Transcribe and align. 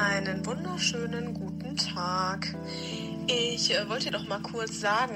Einen 0.00 0.46
wunderschönen 0.46 1.34
guten 1.34 1.76
Tag. 1.76 2.54
Ich 3.26 3.76
äh, 3.76 3.86
wollte 3.86 4.10
doch 4.10 4.26
mal 4.26 4.40
kurz 4.40 4.80
sagen, 4.80 5.14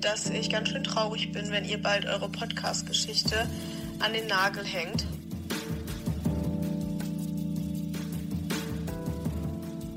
dass 0.00 0.28
ich 0.28 0.50
ganz 0.50 0.70
schön 0.70 0.82
traurig 0.82 1.30
bin, 1.30 1.52
wenn 1.52 1.64
ihr 1.64 1.80
bald 1.80 2.04
eure 2.04 2.28
Podcast-Geschichte 2.28 3.48
an 4.00 4.12
den 4.12 4.26
Nagel 4.26 4.64
hängt. 4.64 5.06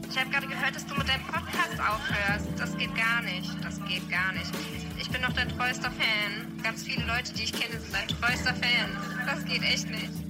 Ich 0.07 0.19
habe 0.19 0.29
gerade 0.29 0.45
gehört, 0.45 0.75
dass 0.75 0.85
du 0.85 0.93
mit 0.93 1.09
deinem 1.09 1.25
Podcast 1.25 1.79
aufhörst. 1.79 2.47
Das 2.59 2.77
geht 2.77 2.95
gar 2.95 3.23
nicht. 3.23 3.49
Das 3.63 3.83
geht 3.85 4.07
gar 4.07 4.33
nicht. 4.33 4.51
Ich 4.99 5.09
bin 5.09 5.23
doch 5.23 5.33
dein 5.33 5.49
treuester 5.49 5.89
Fan. 5.89 6.61
Ganz 6.61 6.83
viele 6.83 7.03
Leute, 7.07 7.33
die 7.33 7.45
ich 7.45 7.53
kenne, 7.53 7.79
sind 7.79 7.91
dein 7.91 8.07
treuester 8.07 8.53
Fan. 8.53 9.25
Das 9.25 9.43
geht 9.45 9.63
echt 9.63 9.89
nicht. 9.89 10.26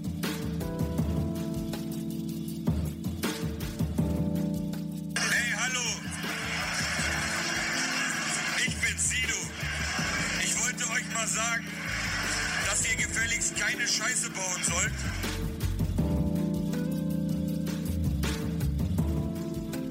Keine 13.68 13.88
Scheiße 13.88 14.30
bauen 14.30 14.64
sollt. 14.64 14.94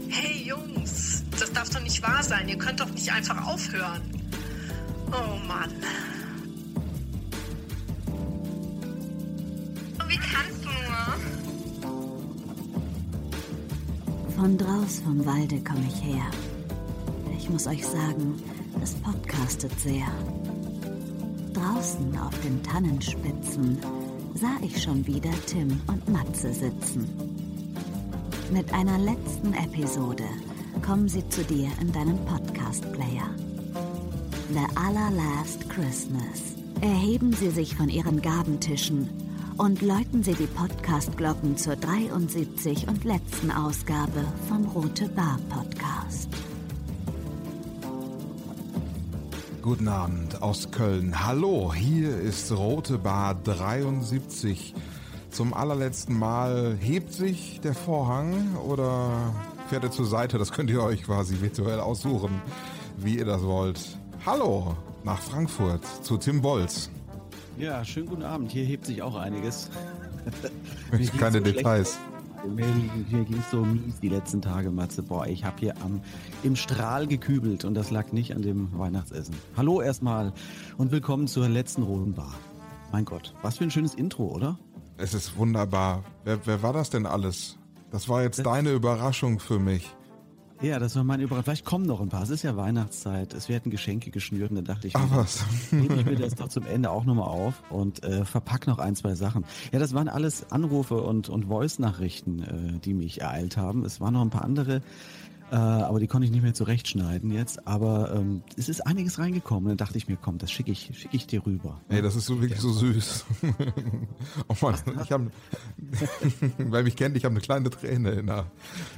Hey 0.08 0.44
Jungs, 0.44 1.24
das 1.38 1.52
darf 1.52 1.68
doch 1.70 1.82
nicht 1.82 2.02
wahr 2.02 2.22
sein. 2.22 2.48
Ihr 2.48 2.56
könnt 2.56 2.80
doch 2.80 2.90
nicht 2.90 3.12
einfach 3.12 3.46
aufhören. 3.46 4.02
Oh 5.08 5.36
Mann. 5.46 5.70
Wie 10.08 10.18
kannst 10.18 10.64
du 10.64 10.68
nur? 10.68 11.96
Von 14.36 14.56
draus 14.56 15.00
vom 15.04 15.24
Walde 15.26 15.62
komme 15.62 15.86
ich 15.88 16.02
her. 16.02 16.30
Ich 17.38 17.50
muss 17.50 17.66
euch 17.66 17.84
sagen, 17.84 18.40
es 18.82 18.94
podcastet 18.94 19.78
sehr. 19.80 20.06
Draußen 21.86 22.18
auf 22.18 22.40
den 22.40 22.60
Tannenspitzen 22.64 23.78
sah 24.34 24.56
ich 24.60 24.82
schon 24.82 25.06
wieder 25.06 25.30
Tim 25.46 25.80
und 25.86 26.08
Matze 26.08 26.52
sitzen. 26.52 27.08
Mit 28.52 28.72
einer 28.74 28.98
letzten 28.98 29.54
Episode 29.54 30.24
kommen 30.84 31.08
sie 31.08 31.28
zu 31.28 31.44
dir 31.44 31.68
in 31.80 31.92
deinem 31.92 32.18
Podcast-Player. 32.24 33.30
The 34.52 34.66
Allerlast 34.74 35.70
Christmas. 35.70 36.56
Erheben 36.80 37.32
sie 37.32 37.50
sich 37.50 37.76
von 37.76 37.88
ihren 37.88 38.20
Gabentischen 38.20 39.08
und 39.56 39.80
läuten 39.80 40.24
sie 40.24 40.34
die 40.34 40.48
Podcast-Glocken 40.48 41.56
zur 41.56 41.76
73 41.76 42.88
und 42.88 43.04
letzten 43.04 43.52
Ausgabe 43.52 44.24
vom 44.48 44.64
Rote 44.64 45.08
Bar 45.10 45.38
Podcast. 45.48 45.95
Guten 49.66 49.88
Abend 49.88 50.42
aus 50.42 50.70
Köln. 50.70 51.26
Hallo, 51.26 51.74
hier 51.74 52.16
ist 52.20 52.52
Rote 52.52 52.98
Bar 52.98 53.34
73. 53.34 54.72
Zum 55.30 55.52
allerletzten 55.52 56.16
Mal 56.16 56.76
hebt 56.78 57.12
sich 57.12 57.60
der 57.62 57.74
Vorhang 57.74 58.54
oder 58.58 59.34
fährt 59.68 59.82
er 59.82 59.90
zur 59.90 60.06
Seite? 60.06 60.38
Das 60.38 60.52
könnt 60.52 60.70
ihr 60.70 60.84
euch 60.84 61.02
quasi 61.02 61.40
virtuell 61.40 61.80
aussuchen, 61.80 62.40
wie 62.96 63.18
ihr 63.18 63.24
das 63.24 63.42
wollt. 63.42 63.98
Hallo 64.24 64.76
nach 65.02 65.18
Frankfurt 65.18 65.84
zu 66.04 66.16
Tim 66.16 66.42
Bolz. 66.42 66.88
Ja, 67.58 67.84
schönen 67.84 68.06
guten 68.06 68.22
Abend. 68.22 68.52
Hier 68.52 68.64
hebt 68.64 68.86
sich 68.86 69.02
auch 69.02 69.16
einiges. 69.16 69.68
Ich 70.96 71.12
keine 71.18 71.38
so 71.38 71.44
schlecht. 71.44 71.98
Mir, 72.54 72.66
mir 73.10 73.24
ging 73.24 73.42
so 73.50 73.64
mies 73.64 73.98
die 74.00 74.08
letzten 74.08 74.40
Tage, 74.40 74.70
Matze. 74.70 75.02
Boah, 75.02 75.26
ich 75.26 75.44
habe 75.44 75.56
hier 75.58 75.74
am, 75.82 76.00
im 76.42 76.54
Strahl 76.54 77.06
gekübelt 77.06 77.64
und 77.64 77.74
das 77.74 77.90
lag 77.90 78.12
nicht 78.12 78.34
an 78.34 78.42
dem 78.42 78.78
Weihnachtsessen. 78.78 79.34
Hallo 79.56 79.80
erstmal 79.80 80.32
und 80.78 80.92
willkommen 80.92 81.26
zur 81.26 81.48
letzten 81.48 81.82
Roten 81.82 82.14
Bar. 82.14 82.34
Mein 82.92 83.04
Gott, 83.04 83.34
was 83.42 83.58
für 83.58 83.64
ein 83.64 83.70
schönes 83.70 83.94
Intro, 83.94 84.26
oder? 84.26 84.58
Es 84.96 85.12
ist 85.12 85.36
wunderbar. 85.36 86.04
Wer, 86.24 86.46
wer 86.46 86.62
war 86.62 86.72
das 86.72 86.88
denn 86.90 87.04
alles? 87.04 87.58
Das 87.90 88.08
war 88.08 88.22
jetzt 88.22 88.44
deine 88.46 88.70
Überraschung 88.70 89.40
für 89.40 89.58
mich. 89.58 89.94
Ja, 90.62 90.78
das 90.78 90.96
war 90.96 91.04
meine 91.04 91.22
Überraschung. 91.22 91.44
Vielleicht 91.44 91.64
kommen 91.66 91.84
noch 91.86 92.00
ein 92.00 92.08
paar. 92.08 92.22
Es 92.22 92.30
ist 92.30 92.42
ja 92.42 92.56
Weihnachtszeit. 92.56 93.34
Es 93.34 93.48
werden 93.48 93.70
Geschenke 93.70 94.10
geschnürt 94.10 94.50
und 94.50 94.56
da 94.56 94.62
dachte 94.62 94.86
ich, 94.88 94.96
Ach 94.96 95.06
was. 95.10 95.44
nehme 95.70 95.96
ich 95.96 96.06
mir 96.06 96.16
das 96.16 96.34
doch 96.34 96.48
zum 96.48 96.66
Ende 96.66 96.90
auch 96.90 97.04
nochmal 97.04 97.28
auf 97.28 97.62
und 97.70 98.02
äh, 98.02 98.24
verpack 98.24 98.66
noch 98.66 98.78
ein, 98.78 98.96
zwei 98.96 99.14
Sachen. 99.14 99.44
Ja, 99.72 99.78
das 99.78 99.92
waren 99.94 100.08
alles 100.08 100.50
Anrufe 100.50 101.02
und, 101.02 101.28
und 101.28 101.44
Voice-Nachrichten, 101.46 102.42
äh, 102.42 102.78
die 102.80 102.94
mich 102.94 103.20
ereilt 103.20 103.56
haben. 103.58 103.84
Es 103.84 104.00
waren 104.00 104.14
noch 104.14 104.22
ein 104.22 104.30
paar 104.30 104.44
andere, 104.44 104.80
äh, 105.50 105.54
aber 105.54 106.00
die 106.00 106.06
konnte 106.06 106.24
ich 106.26 106.32
nicht 106.32 106.42
mehr 106.42 106.54
zurechtschneiden 106.54 107.30
jetzt. 107.30 107.66
Aber 107.66 108.12
ähm, 108.14 108.42
es 108.56 108.68
ist 108.68 108.86
einiges 108.86 109.18
reingekommen. 109.18 109.68
Dann 109.68 109.76
dachte 109.76 109.96
ich 109.98 110.08
mir, 110.08 110.16
komm, 110.16 110.38
das 110.38 110.50
schicke 110.50 110.72
ich, 110.72 110.90
schicke 110.94 111.16
ich 111.16 111.26
dir 111.26 111.44
rüber. 111.46 111.80
Ey, 111.88 112.02
das 112.02 112.16
ist 112.16 112.26
so 112.26 112.40
wirklich 112.40 112.60
so 112.60 112.72
süß. 112.72 113.24
oh 114.48 114.54
Mann, 114.60 114.74
ich 115.02 115.12
habe, 115.12 115.30
wer 116.58 116.82
mich 116.82 116.96
kennt, 116.96 117.16
ich 117.16 117.24
habe 117.24 117.32
eine 117.32 117.40
kleine 117.40 117.70
Träne 117.70 118.10
in 118.12 118.26
der, 118.26 118.46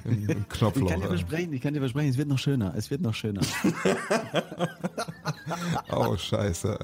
im, 0.04 0.28
im 0.28 0.38
Ich 0.40 0.48
Knopfloch. 0.48 0.88
kann 0.88 1.00
dir 1.00 1.08
versprechen, 1.08 1.52
ich 1.52 1.60
kann 1.60 1.74
dir 1.74 1.80
versprechen, 1.80 2.10
es 2.10 2.16
wird 2.18 2.28
noch 2.28 2.38
schöner. 2.38 2.74
Es 2.76 2.90
wird 2.90 3.00
noch 3.02 3.14
schöner. 3.14 3.40
Oh 5.90 6.16
Scheiße. 6.16 6.78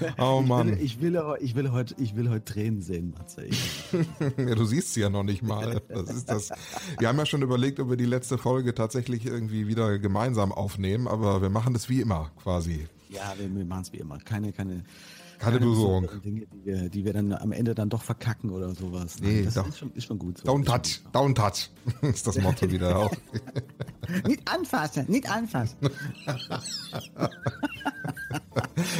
Äh. 0.00 0.12
Oh 0.22 0.40
Mann. 0.40 0.78
Ich 0.80 1.00
will, 1.00 1.20
ich 1.40 1.54
will 1.56 1.72
heute, 1.72 1.94
ich 1.98 2.14
will 2.16 2.30
heute 2.30 2.44
Tränen 2.44 2.80
sehen, 2.82 3.14
Matze. 3.18 3.44
Ich, 3.44 3.84
Ja, 4.36 4.54
du 4.54 4.64
siehst 4.64 4.94
sie 4.94 5.00
ja 5.00 5.10
noch 5.10 5.24
nicht 5.24 5.42
mal. 5.42 5.82
Das 5.88 6.08
ist 6.10 6.30
das. 6.30 6.50
Wir 6.98 7.08
haben 7.08 7.18
ja 7.18 7.26
schon 7.26 7.42
überlegt, 7.42 7.80
ob 7.80 7.90
wir 7.90 7.96
die 7.96 8.04
letzte 8.06 8.38
Folge 8.38 8.72
tatsächlich 8.80 9.26
irgendwie 9.26 9.68
wieder 9.68 9.98
gemeinsam 9.98 10.52
aufnehmen, 10.52 11.06
aber 11.06 11.42
wir 11.42 11.50
machen 11.50 11.74
das 11.74 11.88
wie 11.90 12.00
immer 12.00 12.30
quasi. 12.42 12.86
ja, 13.10 13.34
wir, 13.38 13.54
wir 13.54 13.64
machen 13.66 13.82
es 13.82 13.92
wie 13.92 13.98
immer. 13.98 14.18
Keine, 14.18 14.52
keine, 14.52 14.84
Keine 15.38 15.58
Berührung. 15.58 16.02
besonderen 16.02 16.22
Dinge, 16.22 16.46
die 16.46 16.64
wir, 16.64 16.88
die 16.88 17.04
wir 17.04 17.12
dann 17.12 17.32
am 17.34 17.52
Ende 17.52 17.74
dann 17.74 17.88
doch 17.90 18.02
verkacken 18.02 18.50
oder 18.50 18.74
sowas. 18.74 19.16
Nee, 19.20 19.42
das 19.44 19.54
doch. 19.54 19.68
ist 19.68 19.78
schon, 19.78 19.92
ist 19.94 20.04
schon 20.06 20.18
gut 20.18 20.38
so. 20.38 20.46
Schon 20.46 20.64
touch, 20.64 21.00
don't 21.12 21.34
touch. 21.34 21.70
Ist 22.02 22.26
das 22.26 22.38
Motto 22.40 22.70
wieder 22.70 22.98
auch. 23.00 23.12
Nicht 24.26 24.46
anfassen, 24.50 25.04
nicht 25.08 25.30
anfassen. 25.30 25.76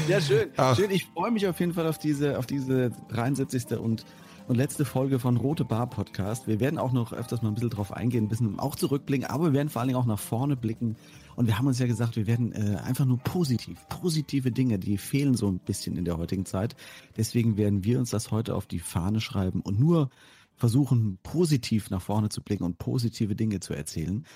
ja, 0.09 0.21
schön. 0.21 0.49
Ach. 0.57 0.77
Schön. 0.77 0.91
Ich 0.91 1.07
freue 1.07 1.31
mich 1.31 1.47
auf 1.47 1.59
jeden 1.61 1.73
Fall 1.75 1.87
auf 1.87 1.99
diese, 1.99 2.39
auf 2.39 2.47
diese 2.47 2.91
73. 3.09 3.79
und 3.79 4.05
und 4.51 4.57
letzte 4.57 4.85
Folge 4.85 5.21
von 5.21 5.37
Rote 5.37 5.65
Bar 5.65 5.89
Podcast. 5.89 6.49
Wir 6.49 6.59
werden 6.59 6.77
auch 6.77 6.91
noch 6.91 7.13
öfters 7.13 7.41
mal 7.41 7.51
ein 7.51 7.55
bisschen 7.55 7.71
drauf 7.71 7.93
eingehen, 7.93 8.25
ein 8.25 8.29
bisschen 8.29 8.59
auch 8.59 8.75
zurückblicken, 8.75 9.31
aber 9.31 9.45
wir 9.45 9.53
werden 9.53 9.69
vor 9.69 9.79
allen 9.79 9.87
Dingen 9.87 10.01
auch 10.01 10.07
nach 10.07 10.19
vorne 10.19 10.57
blicken. 10.57 10.97
Und 11.37 11.47
wir 11.47 11.57
haben 11.57 11.69
uns 11.69 11.79
ja 11.79 11.87
gesagt, 11.87 12.17
wir 12.17 12.27
werden 12.27 12.51
äh, 12.51 12.79
einfach 12.79 13.05
nur 13.05 13.19
positiv, 13.19 13.79
positive 13.89 14.51
Dinge, 14.51 14.81
die 14.81 14.99
fehlen 14.99 15.37
so 15.37 15.47
ein 15.47 15.61
bisschen 15.61 15.97
in 15.97 16.05
der 16.05 16.19
heutigen 16.19 16.47
Zeit. 16.47 16.75
Deswegen 17.17 17.59
werden 17.59 17.85
wir 17.85 18.01
uns 18.01 18.11
das 18.11 18.33
heute 18.33 18.57
auf 18.57 18.67
die 18.67 18.81
Fahne 18.81 19.21
schreiben 19.21 19.61
und 19.61 19.79
nur 19.79 20.11
versuchen, 20.57 21.21
positiv 21.23 21.89
nach 21.91 22.03
vorne 22.03 22.29
zu 22.29 22.43
blicken 22.43 22.65
und 22.65 22.77
positive 22.77 23.37
Dinge 23.37 23.61
zu 23.61 23.73
erzählen. 23.73 24.27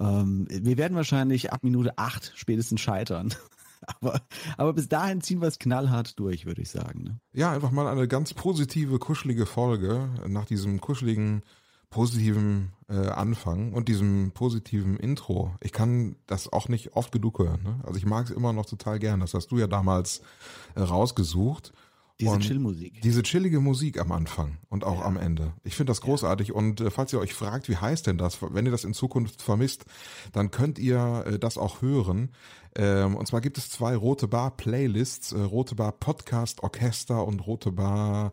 Ähm, 0.00 0.48
wir 0.48 0.78
werden 0.78 0.96
wahrscheinlich 0.96 1.52
ab 1.52 1.62
Minute 1.62 1.98
acht 1.98 2.32
spätestens 2.36 2.80
scheitern. 2.80 3.34
Aber, 4.00 4.20
aber 4.56 4.72
bis 4.74 4.88
dahin 4.88 5.20
ziehen 5.20 5.40
wir 5.40 5.48
es 5.48 5.58
knallhart 5.58 6.18
durch, 6.18 6.46
würde 6.46 6.62
ich 6.62 6.70
sagen. 6.70 7.04
Ne? 7.04 7.20
Ja, 7.32 7.52
einfach 7.52 7.70
mal 7.70 7.86
eine 7.86 8.06
ganz 8.06 8.34
positive, 8.34 8.98
kuschelige 8.98 9.46
Folge 9.46 10.08
nach 10.26 10.44
diesem 10.44 10.80
kuscheligen, 10.80 11.42
positiven 11.90 12.72
äh, 12.88 13.08
Anfang 13.08 13.72
und 13.72 13.88
diesem 13.88 14.32
positiven 14.32 14.98
Intro. 14.98 15.54
Ich 15.60 15.72
kann 15.72 16.16
das 16.26 16.52
auch 16.52 16.68
nicht 16.68 16.96
oft 16.96 17.12
genug 17.12 17.38
hören. 17.38 17.62
Ne? 17.62 17.80
Also 17.84 17.98
ich 17.98 18.06
mag 18.06 18.26
es 18.26 18.30
immer 18.30 18.52
noch 18.52 18.66
total 18.66 18.98
gern. 18.98 19.20
Das 19.20 19.34
hast 19.34 19.50
du 19.50 19.58
ja 19.58 19.66
damals 19.66 20.20
äh, 20.74 20.82
rausgesucht. 20.82 21.72
Diese 22.20 22.32
Und 22.32 22.40
Chill-Musik. 22.40 23.00
Diese 23.02 23.22
chillige 23.22 23.60
Musik 23.60 24.00
am 24.00 24.10
Anfang 24.10 24.58
und 24.68 24.82
auch 24.82 25.02
am 25.02 25.16
Ende. 25.16 25.52
Ich 25.62 25.76
finde 25.76 25.90
das 25.90 26.00
großartig. 26.00 26.52
Und 26.52 26.80
äh, 26.80 26.90
falls 26.90 27.12
ihr 27.12 27.20
euch 27.20 27.32
fragt, 27.32 27.68
wie 27.68 27.76
heißt 27.76 28.08
denn 28.08 28.18
das, 28.18 28.38
wenn 28.42 28.66
ihr 28.66 28.72
das 28.72 28.82
in 28.82 28.92
Zukunft 28.92 29.40
vermisst, 29.40 29.84
dann 30.32 30.50
könnt 30.50 30.80
ihr 30.80 31.24
äh, 31.26 31.38
das 31.38 31.58
auch 31.58 31.80
hören. 31.80 32.30
Ähm, 32.74 33.14
und 33.14 33.26
zwar 33.28 33.40
gibt 33.40 33.56
es 33.56 33.70
zwei 33.70 33.94
Rote 33.94 34.26
Bar 34.26 34.56
Playlists, 34.56 35.30
äh, 35.30 35.40
Rote 35.40 35.76
Bar 35.76 35.92
Podcast 35.92 36.62
Orchester 36.64 37.24
und 37.24 37.46
Rote 37.46 37.70
Bar 37.70 38.32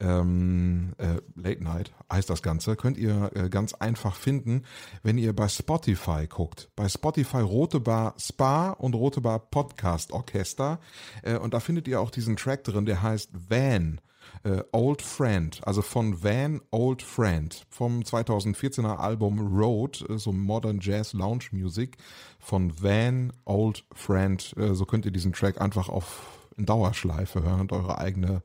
ähm, 0.00 0.92
äh, 0.98 1.20
Late 1.34 1.62
Night 1.62 1.92
heißt 2.12 2.28
das 2.28 2.42
Ganze, 2.42 2.76
könnt 2.76 2.98
ihr 2.98 3.30
äh, 3.34 3.48
ganz 3.48 3.74
einfach 3.74 4.14
finden, 4.14 4.64
wenn 5.02 5.18
ihr 5.18 5.34
bei 5.34 5.48
Spotify 5.48 6.26
guckt. 6.28 6.70
Bei 6.76 6.88
Spotify 6.88 7.38
Rote 7.38 7.80
Bar 7.80 8.14
Spa 8.18 8.70
und 8.70 8.94
Rote 8.94 9.20
Bar 9.20 9.38
Podcast 9.38 10.12
Orchester. 10.12 10.80
Äh, 11.22 11.38
und 11.38 11.54
da 11.54 11.60
findet 11.60 11.88
ihr 11.88 12.00
auch 12.00 12.10
diesen 12.10 12.36
Track 12.36 12.64
drin, 12.64 12.86
der 12.86 13.02
heißt 13.02 13.30
Van. 13.48 14.00
Äh, 14.42 14.62
Old 14.72 15.02
Friend, 15.02 15.60
also 15.66 15.82
von 15.82 16.22
Van 16.22 16.60
Old 16.70 17.00
Friend 17.00 17.64
vom 17.70 18.00
2014er 18.00 18.96
Album 18.96 19.56
Road, 19.56 20.04
äh, 20.08 20.18
so 20.18 20.32
Modern 20.32 20.80
Jazz 20.80 21.12
Lounge 21.12 21.46
Music 21.52 21.96
von 22.38 22.72
Van 22.82 23.32
Old 23.44 23.84
Friend. 23.94 24.54
Äh, 24.56 24.74
so 24.74 24.84
könnt 24.84 25.06
ihr 25.06 25.12
diesen 25.12 25.32
Track 25.32 25.60
einfach 25.60 25.88
auf 25.88 26.36
in 26.56 26.66
Dauerschleife 26.66 27.42
hören 27.42 27.60
und 27.60 27.72
eure 27.72 27.98
eigene 27.98 28.42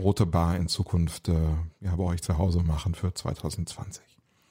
rote 0.00 0.26
Bar 0.26 0.56
in 0.56 0.68
Zukunft 0.68 1.28
äh, 1.28 1.34
ja, 1.80 1.94
bei 1.96 2.04
euch 2.04 2.22
zu 2.22 2.38
Hause 2.38 2.62
machen 2.62 2.94
für 2.94 3.14
2020. 3.14 4.02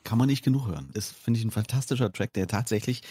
Kann 0.04 0.18
man 0.18 0.28
nicht 0.28 0.44
genug 0.44 0.68
hören. 0.68 0.90
Ist, 0.94 1.12
finde 1.12 1.40
ich, 1.40 1.46
ein 1.46 1.52
fantastischer 1.52 2.12
Track, 2.12 2.34
der 2.34 2.48
tatsächlich 2.48 3.04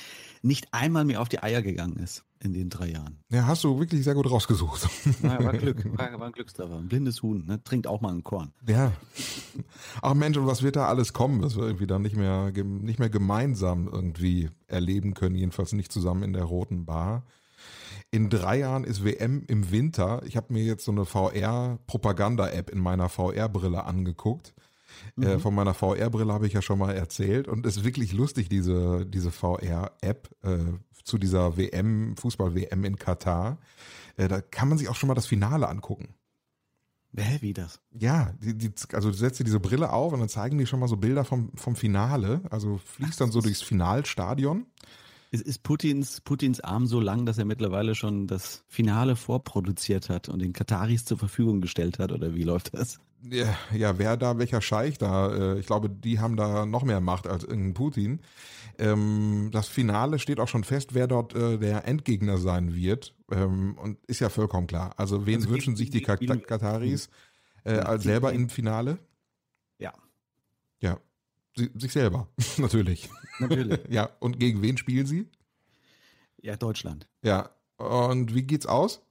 nicht 0.42 0.72
einmal 0.72 1.04
mehr 1.04 1.20
auf 1.20 1.28
die 1.28 1.42
Eier 1.42 1.62
gegangen 1.62 1.96
ist 1.96 2.24
in 2.40 2.52
den 2.54 2.70
drei 2.70 2.90
Jahren. 2.90 3.18
Ja, 3.30 3.46
hast 3.46 3.64
du 3.64 3.78
wirklich 3.78 4.04
sehr 4.04 4.14
gut 4.14 4.30
rausgesucht. 4.30 4.88
Ja, 5.22 5.42
war 5.44 5.52
Glück, 5.58 5.84
war, 5.98 6.18
war 6.18 6.26
ein 6.26 6.32
Glückstreffer. 6.32 6.76
Ein 6.76 6.88
blindes 6.88 7.22
Huhn, 7.22 7.44
ne? 7.46 7.62
trinkt 7.62 7.86
auch 7.86 8.00
mal 8.00 8.12
ein 8.12 8.22
Korn. 8.22 8.52
Ja. 8.66 8.92
Ach 10.02 10.14
Mensch, 10.14 10.36
und 10.36 10.46
was 10.46 10.62
wird 10.62 10.76
da 10.76 10.86
alles 10.86 11.12
kommen, 11.12 11.42
was 11.42 11.56
wir 11.56 11.64
irgendwie 11.64 11.86
dann 11.86 12.02
nicht 12.02 12.16
mehr, 12.16 12.52
nicht 12.52 12.98
mehr 12.98 13.10
gemeinsam 13.10 13.88
irgendwie 13.88 14.50
erleben 14.66 15.14
können, 15.14 15.34
jedenfalls 15.34 15.72
nicht 15.72 15.92
zusammen 15.92 16.22
in 16.22 16.32
der 16.32 16.44
roten 16.44 16.86
Bar. 16.86 17.24
In 18.10 18.30
drei 18.30 18.58
Jahren 18.60 18.84
ist 18.84 19.04
WM 19.04 19.44
im 19.48 19.70
Winter. 19.70 20.22
Ich 20.24 20.36
habe 20.36 20.52
mir 20.52 20.64
jetzt 20.64 20.84
so 20.84 20.92
eine 20.92 21.04
VR-Propaganda-App 21.04 22.70
in 22.70 22.78
meiner 22.78 23.08
VR-Brille 23.08 23.84
angeguckt. 23.84 24.54
Äh, 25.20 25.38
von 25.38 25.54
meiner 25.54 25.74
VR-Brille 25.74 26.32
habe 26.32 26.46
ich 26.46 26.54
ja 26.54 26.62
schon 26.62 26.78
mal 26.78 26.94
erzählt 26.94 27.48
und 27.48 27.66
es 27.66 27.76
ist 27.78 27.84
wirklich 27.84 28.12
lustig, 28.12 28.48
diese, 28.48 29.04
diese 29.06 29.30
VR-App 29.30 30.30
äh, 30.42 30.58
zu 31.04 31.18
dieser 31.18 31.56
WM, 31.56 32.16
Fußball-WM 32.16 32.84
in 32.84 32.96
Katar. 32.96 33.58
Äh, 34.16 34.28
da 34.28 34.40
kann 34.40 34.68
man 34.68 34.78
sich 34.78 34.88
auch 34.88 34.96
schon 34.96 35.08
mal 35.08 35.14
das 35.14 35.26
Finale 35.26 35.68
angucken. 35.68 36.14
Hä, 37.16 37.38
wie 37.40 37.54
das? 37.54 37.80
Ja, 37.92 38.32
die, 38.40 38.56
die, 38.56 38.72
also 38.92 39.10
du 39.10 39.16
setzt 39.16 39.40
dir 39.40 39.44
diese 39.44 39.60
Brille 39.60 39.92
auf 39.92 40.12
und 40.12 40.20
dann 40.20 40.28
zeigen 40.28 40.58
die 40.58 40.66
schon 40.66 40.80
mal 40.80 40.88
so 40.88 40.96
Bilder 40.96 41.24
vom, 41.24 41.50
vom 41.54 41.74
Finale. 41.74 42.42
Also 42.50 42.78
fließt 42.78 43.20
dann 43.20 43.32
so 43.32 43.40
durchs 43.40 43.62
Finalstadion. 43.62 44.66
Ist, 45.30 45.44
ist 45.44 45.62
Putins, 45.62 46.20
Putins 46.22 46.60
Arm 46.60 46.86
so 46.86 47.00
lang, 47.00 47.26
dass 47.26 47.36
er 47.36 47.44
mittlerweile 47.44 47.94
schon 47.94 48.26
das 48.26 48.64
Finale 48.66 49.14
vorproduziert 49.14 50.08
hat 50.08 50.28
und 50.28 50.40
den 50.40 50.54
Kataris 50.54 51.04
zur 51.04 51.18
Verfügung 51.18 51.60
gestellt 51.60 51.98
hat? 51.98 52.12
Oder 52.12 52.34
wie 52.34 52.44
läuft 52.44 52.74
das? 52.74 52.98
Ja, 53.22 53.56
ja, 53.74 53.98
wer 53.98 54.16
da, 54.16 54.38
welcher 54.38 54.60
Scheich 54.60 54.96
da, 54.96 55.34
äh, 55.34 55.58
ich 55.58 55.66
glaube, 55.66 55.90
die 55.90 56.20
haben 56.20 56.36
da 56.36 56.64
noch 56.66 56.84
mehr 56.84 57.00
Macht 57.00 57.26
als 57.26 57.44
irgendein 57.44 57.74
Putin. 57.74 58.20
Ähm, 58.78 59.50
das 59.52 59.68
Finale 59.68 60.18
steht 60.18 60.38
auch 60.38 60.46
schon 60.48 60.64
fest, 60.64 60.94
wer 60.94 61.08
dort 61.08 61.34
äh, 61.34 61.58
der 61.58 61.86
Endgegner 61.86 62.38
sein 62.38 62.74
wird. 62.74 63.14
Ähm, 63.30 63.76
und 63.76 63.98
ist 64.06 64.20
ja 64.20 64.28
vollkommen 64.28 64.68
klar. 64.68 64.94
Also 64.96 65.26
wen 65.26 65.36
Also 65.36 65.50
wünschen 65.50 65.74
sich 65.76 65.90
die 65.90 66.00
Kataris 66.00 67.10
äh, 67.64 67.72
als 67.74 68.04
selber 68.04 68.32
im 68.32 68.48
Finale? 68.48 68.98
Sich 71.58 71.92
selber, 71.92 72.28
natürlich. 72.58 73.08
natürlich. 73.40 73.80
Ja, 73.90 74.10
und 74.20 74.38
gegen 74.40 74.62
wen 74.62 74.76
spielen 74.76 75.06
sie? 75.06 75.26
ja, 76.40 76.56
Deutschland. 76.56 77.08
Ja, 77.22 77.50
und 77.78 78.34
wie 78.34 78.42
geht's 78.44 78.66
aus? 78.66 79.02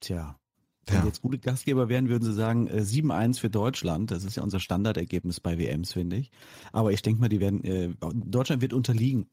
Tja. 0.00 0.38
Wenn 0.86 0.96
Ja. 0.96 1.06
jetzt 1.06 1.22
gute 1.22 1.38
Gastgeber 1.38 1.88
wären, 1.88 2.10
würden 2.10 2.24
sie 2.24 2.34
sagen, 2.34 2.66
äh, 2.68 2.82
7-1 2.84 3.38
für 3.40 3.48
Deutschland. 3.48 4.10
Das 4.10 4.22
ist 4.24 4.36
ja 4.36 4.42
unser 4.42 4.60
Standardergebnis 4.60 5.40
bei 5.40 5.58
WMs, 5.58 5.94
finde 5.94 6.16
ich. 6.16 6.30
Aber 6.72 6.92
ich 6.92 7.00
denke 7.00 7.20
mal, 7.22 7.28
die 7.30 7.40
werden, 7.40 7.64
äh, 7.64 7.94
Deutschland 8.12 8.60
wird 8.60 8.74
unterliegen. 8.74 9.26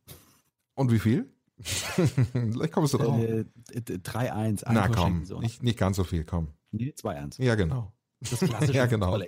Und 0.75 0.91
wie 0.93 0.99
viel? 0.99 1.29
Vielleicht 1.57 2.71
kommst 2.71 2.93
du 2.93 2.97
drauf. 2.99 3.19
Äh, 3.21 3.43
d- 3.81 3.95
3-1. 3.95 4.63
ein 4.63 4.73
Na 4.75 4.87
komm, 4.87 5.23
nicht, 5.41 5.61
nicht 5.61 5.77
ganz 5.77 5.97
so 5.97 6.05
viel, 6.05 6.23
komm. 6.23 6.47
Nee, 6.71 6.93
2-1. 6.97 7.43
Ja, 7.43 7.55
genau. 7.55 7.91
Das 8.29 8.39
klassische 8.39 8.73
ja, 8.73 8.85
genau. 8.85 9.19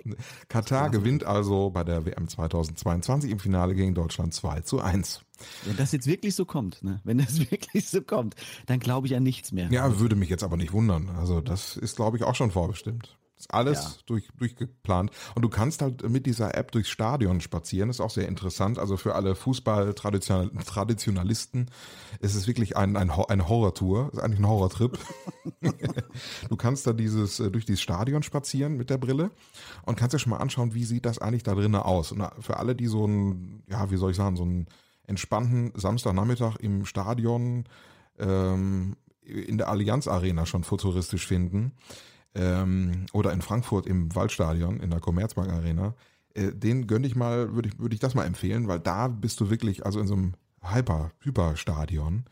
Katar 0.48 0.90
gewinnt 0.90 1.24
also 1.24 1.70
bei 1.70 1.84
der 1.84 2.06
WM 2.06 2.28
2022 2.28 3.30
im 3.30 3.38
Finale 3.38 3.74
gegen 3.74 3.94
Deutschland 3.94 4.32
2 4.32 4.60
zu 4.60 4.80
1. 4.80 5.22
Wenn 5.64 5.76
das 5.76 5.92
jetzt 5.92 6.06
wirklich 6.06 6.34
so 6.34 6.44
kommt, 6.44 6.82
ne? 6.82 7.00
wenn 7.04 7.18
das 7.18 7.38
wirklich 7.50 7.88
so 7.88 8.02
kommt, 8.02 8.36
dann 8.66 8.78
glaube 8.78 9.06
ich 9.06 9.16
an 9.16 9.22
nichts 9.22 9.52
mehr. 9.52 9.70
Ja, 9.70 9.98
würde 9.98 10.16
mich 10.16 10.28
jetzt 10.28 10.44
aber 10.44 10.56
nicht 10.56 10.72
wundern. 10.72 11.08
Also 11.10 11.40
das 11.40 11.76
ist, 11.76 11.96
glaube 11.96 12.16
ich, 12.16 12.22
auch 12.22 12.34
schon 12.34 12.50
vorbestimmt. 12.50 13.16
Ist 13.36 13.52
alles 13.52 13.82
Ja. 13.82 13.90
durch, 14.06 14.28
durchgeplant. 14.38 15.10
Und 15.34 15.42
du 15.42 15.48
kannst 15.48 15.82
halt 15.82 16.08
mit 16.08 16.24
dieser 16.24 16.56
App 16.56 16.70
durchs 16.70 16.88
Stadion 16.88 17.40
spazieren. 17.40 17.90
ist 17.90 18.00
auch 18.00 18.10
sehr 18.10 18.28
interessant. 18.28 18.78
Also 18.78 18.96
für 18.96 19.16
alle 19.16 19.34
Fußball-Traditionalisten 19.34 21.68
ist 22.20 22.36
es 22.36 22.46
wirklich 22.46 22.76
ein, 22.76 22.96
ein, 22.96 23.10
eine 23.10 23.48
Horrortour. 23.48 24.10
Ist 24.12 24.20
eigentlich 24.20 24.38
ein 24.38 24.46
Horrortrip. 24.48 24.96
du 26.48 26.56
kannst 26.56 26.86
da 26.86 26.92
dieses, 26.92 27.40
äh, 27.40 27.50
durch 27.50 27.64
dieses 27.64 27.82
Stadion 27.82 28.22
spazieren 28.22 28.76
mit 28.76 28.88
der 28.88 28.98
Brille 28.98 29.32
und 29.84 29.96
kannst 29.96 30.14
dir 30.14 30.20
schon 30.20 30.30
mal 30.30 30.38
anschauen, 30.38 30.74
wie 30.74 30.84
sieht 30.84 31.04
das 31.04 31.18
eigentlich 31.18 31.42
da 31.42 31.54
drinnen 31.54 31.74
aus. 31.74 32.12
Und 32.12 32.24
für 32.40 32.58
alle, 32.58 32.76
die 32.76 32.86
so 32.86 33.04
einen, 33.04 33.64
ja, 33.68 33.90
wie 33.90 33.96
soll 33.96 34.12
ich 34.12 34.16
sagen, 34.16 34.36
so 34.36 34.44
einen 34.44 34.68
entspannten 35.06 35.72
Samstagnachmittag 35.74 36.56
im 36.60 36.86
Stadion 36.86 37.64
ähm, 38.18 38.96
in 39.22 39.58
der 39.58 39.68
Allianz 39.70 40.06
Arena 40.06 40.46
schon 40.46 40.62
futuristisch 40.64 41.26
finden 41.26 41.72
ähm, 42.34 43.06
oder 43.12 43.32
in 43.32 43.42
Frankfurt 43.42 43.86
im 43.86 44.14
Waldstadion 44.14 44.80
in 44.80 44.90
der 44.90 45.00
Commerzbank 45.00 45.50
Arena, 45.52 45.94
äh, 46.34 46.52
den 46.52 46.86
gönn 46.86 47.04
ich 47.04 47.14
mal, 47.16 47.54
würde 47.54 47.68
ich, 47.68 47.78
würde 47.78 47.94
ich 47.94 48.00
das 48.00 48.14
mal 48.14 48.24
empfehlen, 48.24 48.68
weil 48.68 48.80
da 48.80 49.08
bist 49.08 49.40
du 49.40 49.50
wirklich, 49.50 49.84
also 49.86 50.00
in 50.00 50.06
so 50.06 50.14
einem 50.14 50.34
Hyper, 50.62 51.12
Hyperstadion. 51.20 52.24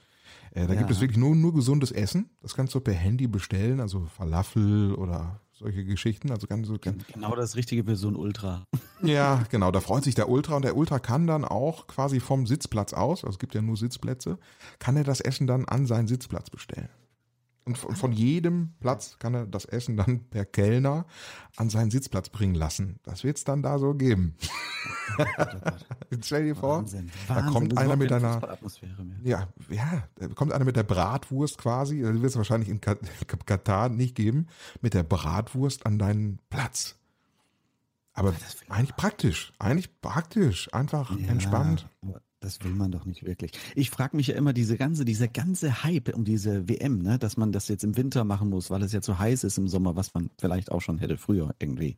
Äh, 0.54 0.66
da 0.66 0.72
Ja. 0.74 0.78
gibt 0.80 0.90
es 0.90 1.00
wirklich 1.00 1.18
nur, 1.18 1.34
nur 1.34 1.54
gesundes 1.54 1.92
Essen. 1.92 2.30
Das 2.40 2.54
kannst 2.54 2.74
du 2.74 2.80
per 2.80 2.94
Handy 2.94 3.26
bestellen, 3.26 3.80
also 3.80 4.06
Falafel 4.16 4.94
oder 4.94 5.40
solche 5.52 5.84
Geschichten. 5.84 6.30
Also 6.30 6.46
ganz 6.46 6.66
so, 6.66 6.76
ganz, 6.78 7.06
Genau 7.06 7.34
das 7.36 7.56
Richtige 7.56 7.84
für 7.84 7.96
so 7.96 8.08
ein 8.08 8.16
Ultra. 8.16 8.66
ja, 9.02 9.44
genau, 9.50 9.70
da 9.70 9.80
freut 9.80 10.04
sich 10.04 10.14
der 10.14 10.28
Ultra 10.28 10.56
und 10.56 10.64
der 10.64 10.76
Ultra 10.76 10.98
kann 10.98 11.26
dann 11.26 11.44
auch 11.44 11.86
quasi 11.86 12.20
vom 12.20 12.46
Sitzplatz 12.46 12.92
aus, 12.92 13.22
also 13.24 13.34
es 13.34 13.38
gibt 13.38 13.54
ja 13.54 13.62
nur 13.62 13.76
Sitzplätze, 13.76 14.38
kann 14.78 14.96
er 14.96 15.04
das 15.04 15.20
Essen 15.20 15.46
dann 15.46 15.64
an 15.66 15.86
seinen 15.86 16.08
Sitzplatz 16.08 16.50
bestellen. 16.50 16.88
Und 17.64 17.78
von, 17.78 18.12
jedem 18.12 18.72
Platz 18.80 19.18
kann 19.20 19.34
er 19.34 19.46
das 19.46 19.64
Essen 19.66 19.96
dann 19.96 20.24
per 20.30 20.44
Kellner 20.44 21.06
an 21.56 21.70
seinen 21.70 21.92
Sitzplatz 21.92 22.28
bringen 22.28 22.56
lassen. 22.56 22.98
Das 23.04 23.22
wird 23.22 23.36
es 23.36 23.44
dann 23.44 23.62
da 23.62 23.78
so 23.78 23.94
geben. 23.94 24.34
Jetzt 26.10 26.26
stell 26.26 26.44
dir 26.44 26.56
vor, 26.56 26.78
Wahnsinn. 26.78 27.10
da 27.28 27.36
Wahnsinn. 27.36 27.52
kommt 27.52 27.78
einer 27.78 27.96
mit 27.96 28.12
einer, 28.12 28.58
ja, 29.22 29.48
ja, 29.70 30.08
da 30.16 30.28
kommt 30.28 30.52
einer 30.52 30.64
mit 30.64 30.74
der 30.76 30.82
Bratwurst 30.82 31.58
quasi, 31.58 32.00
das 32.02 32.14
wird 32.14 32.24
es 32.24 32.36
wahrscheinlich 32.36 32.68
in 32.68 32.80
Kat- 32.80 32.98
Katar 33.46 33.88
nicht 33.88 34.16
geben, 34.16 34.48
mit 34.80 34.94
der 34.94 35.04
Bratwurst 35.04 35.86
an 35.86 35.98
deinen 35.98 36.40
Platz. 36.50 36.96
Aber 38.12 38.34
eigentlich 38.68 38.96
praktisch, 38.96 39.52
eigentlich 39.58 40.00
praktisch, 40.02 40.72
einfach 40.74 41.16
entspannt. 41.16 41.88
Das 42.42 42.62
will 42.64 42.72
man 42.72 42.90
doch 42.90 43.06
nicht 43.06 43.24
wirklich. 43.24 43.52
Ich 43.76 43.90
frage 43.90 44.16
mich 44.16 44.26
ja 44.26 44.34
immer, 44.34 44.52
diese 44.52 44.76
ganze, 44.76 45.04
dieser 45.04 45.28
ganze 45.28 45.84
Hype 45.84 46.12
um 46.12 46.24
diese 46.24 46.68
WM, 46.68 46.98
ne, 46.98 47.16
dass 47.16 47.36
man 47.36 47.52
das 47.52 47.68
jetzt 47.68 47.84
im 47.84 47.96
Winter 47.96 48.24
machen 48.24 48.48
muss, 48.48 48.68
weil 48.68 48.82
es 48.82 48.92
ja 48.92 49.00
zu 49.00 49.16
heiß 49.16 49.44
ist 49.44 49.58
im 49.58 49.68
Sommer, 49.68 49.94
was 49.94 50.12
man 50.12 50.28
vielleicht 50.40 50.72
auch 50.72 50.80
schon 50.80 50.98
hätte 50.98 51.16
früher 51.16 51.54
irgendwie 51.60 51.96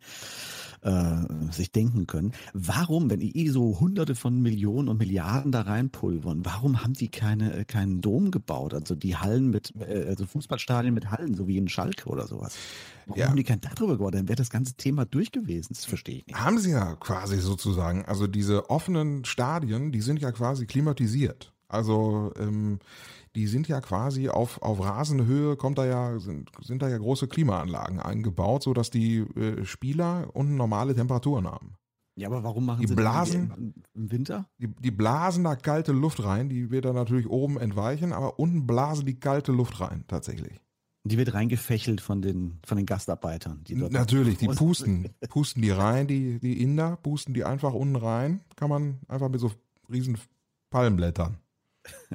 äh, 0.83 1.23
sich 1.51 1.73
denken 1.73 2.07
können. 2.07 2.33
Warum, 2.53 3.09
wenn 3.09 3.21
die 3.21 3.35
eh 3.39 3.49
so 3.49 3.81
hunderte 3.81 4.15
von 4.15 4.43
Millionen 4.43 4.89
und 4.89 4.99
Milliarden 4.99 5.51
da 5.51 5.63
reinpulvern, 5.63 6.45
warum 6.45 6.83
haben 6.83 6.93
die 6.93 7.09
keine, 7.09 7.55
äh, 7.55 7.65
keinen 7.65 8.03
Dom 8.03 8.31
gebaut? 8.31 8.75
Also 8.75 8.95
die 8.95 9.17
Hallen 9.17 9.49
mit, 9.49 9.73
äh, 9.81 10.05
also 10.09 10.27
Fußballstadien 10.27 10.93
mit 10.93 11.11
Hallen, 11.11 11.35
so 11.35 11.49
wie 11.49 11.57
in 11.57 11.69
Schalke 11.69 12.11
oder 12.11 12.27
sowas. 12.27 12.55
Warum 13.07 13.21
Ja. 13.21 13.29
haben 13.29 13.37
die 13.37 13.45
kein 13.45 13.61
Dach 13.61 13.75
drüber 13.75 13.97
gebaut? 13.99 14.15
Dann 14.15 14.29
wäre 14.29 14.37
das 14.37 14.51
ganze 14.51 14.75
Thema 14.75 15.05
durch 15.05 15.33
gewesen. 15.33 15.75
Das 15.75 15.85
verstehe 15.85 16.17
ich 16.19 16.27
nicht. 16.27 16.39
Haben 16.39 16.59
sie 16.59 16.71
ja 16.71 16.95
quasi 16.97 17.39
sozusagen. 17.39 18.05
Also 18.05 18.27
diese 18.27 18.71
offenen 18.71 19.25
Stadien, 19.25 19.93
die 19.93 20.01
sind 20.01 20.21
ja 20.21 20.33
quasi 20.33 20.67
klimatisiert. 20.67 21.53
Also 21.69 22.33
ähm, 22.39 22.79
die 23.35 23.47
sind 23.49 23.67
ja 23.67 23.81
quasi 23.81 24.29
auf, 24.29 24.63
auf 24.63 24.81
Rasenhöhe, 24.81 25.57
kommt 25.57 25.79
da 25.79 25.87
ja, 25.87 26.19
sind, 26.21 26.51
sind 26.63 26.83
da 26.83 26.89
ja 26.89 26.99
große 26.99 27.27
Klimaanlagen 27.27 27.99
eingebaut, 28.01 28.63
sodass 28.63 28.91
die 28.91 29.19
äh, 29.19 29.65
Spieler 29.65 30.29
unten 30.35 30.55
normale 30.57 30.95
Temperaturen 30.95 31.47
haben. 31.47 31.75
Ja, 32.17 32.29
aber 32.29 32.45
warum 32.45 32.65
machen 32.65 32.81
Die 32.83 32.87
sie 32.87 32.95
Blasen- 32.95 33.51
im, 33.57 33.75
im 33.95 34.13
Winter? 34.13 34.47
Die, 34.59 34.69
die 34.69 34.93
blasen 34.93 35.43
da 35.43 35.57
kalte 35.57 35.91
Luft 35.91 36.23
rein, 36.23 36.49
die 36.49 36.71
wird 36.71 36.85
dann 36.85 36.95
natürlich 36.95 37.29
oben 37.29 37.59
entweichen, 37.59 38.13
aber 38.13 38.39
unten 38.39 38.69
blasen 38.69 39.05
die 39.05 39.19
kalte 39.19 39.51
Luft 39.51 39.81
rein, 39.81 40.05
tatsächlich. 40.07 40.61
Die 41.07 41.19
wird 41.19 41.35
reingefächelt 41.35 42.01
von 42.01 42.23
den, 42.23 42.59
von 42.65 42.79
den 42.79 42.87
Gastarbeitern. 42.87 43.63
Die 43.65 43.75
Natürlich, 43.75 44.39
die 44.39 44.49
pusten, 44.57 45.11
pusten 45.29 45.61
die 45.61 45.71
rein, 45.71 46.07
die, 46.07 46.39
die 46.41 46.63
Inder, 46.63 46.97
pusten 46.97 47.35
die 47.35 47.45
einfach 47.45 47.75
unten 47.75 47.97
rein, 47.97 48.41
kann 48.57 48.71
man 48.71 49.01
einfach 49.07 49.29
mit 49.29 49.41
so 49.41 49.53
riesen 49.91 50.17
Palmblättern. 50.71 51.37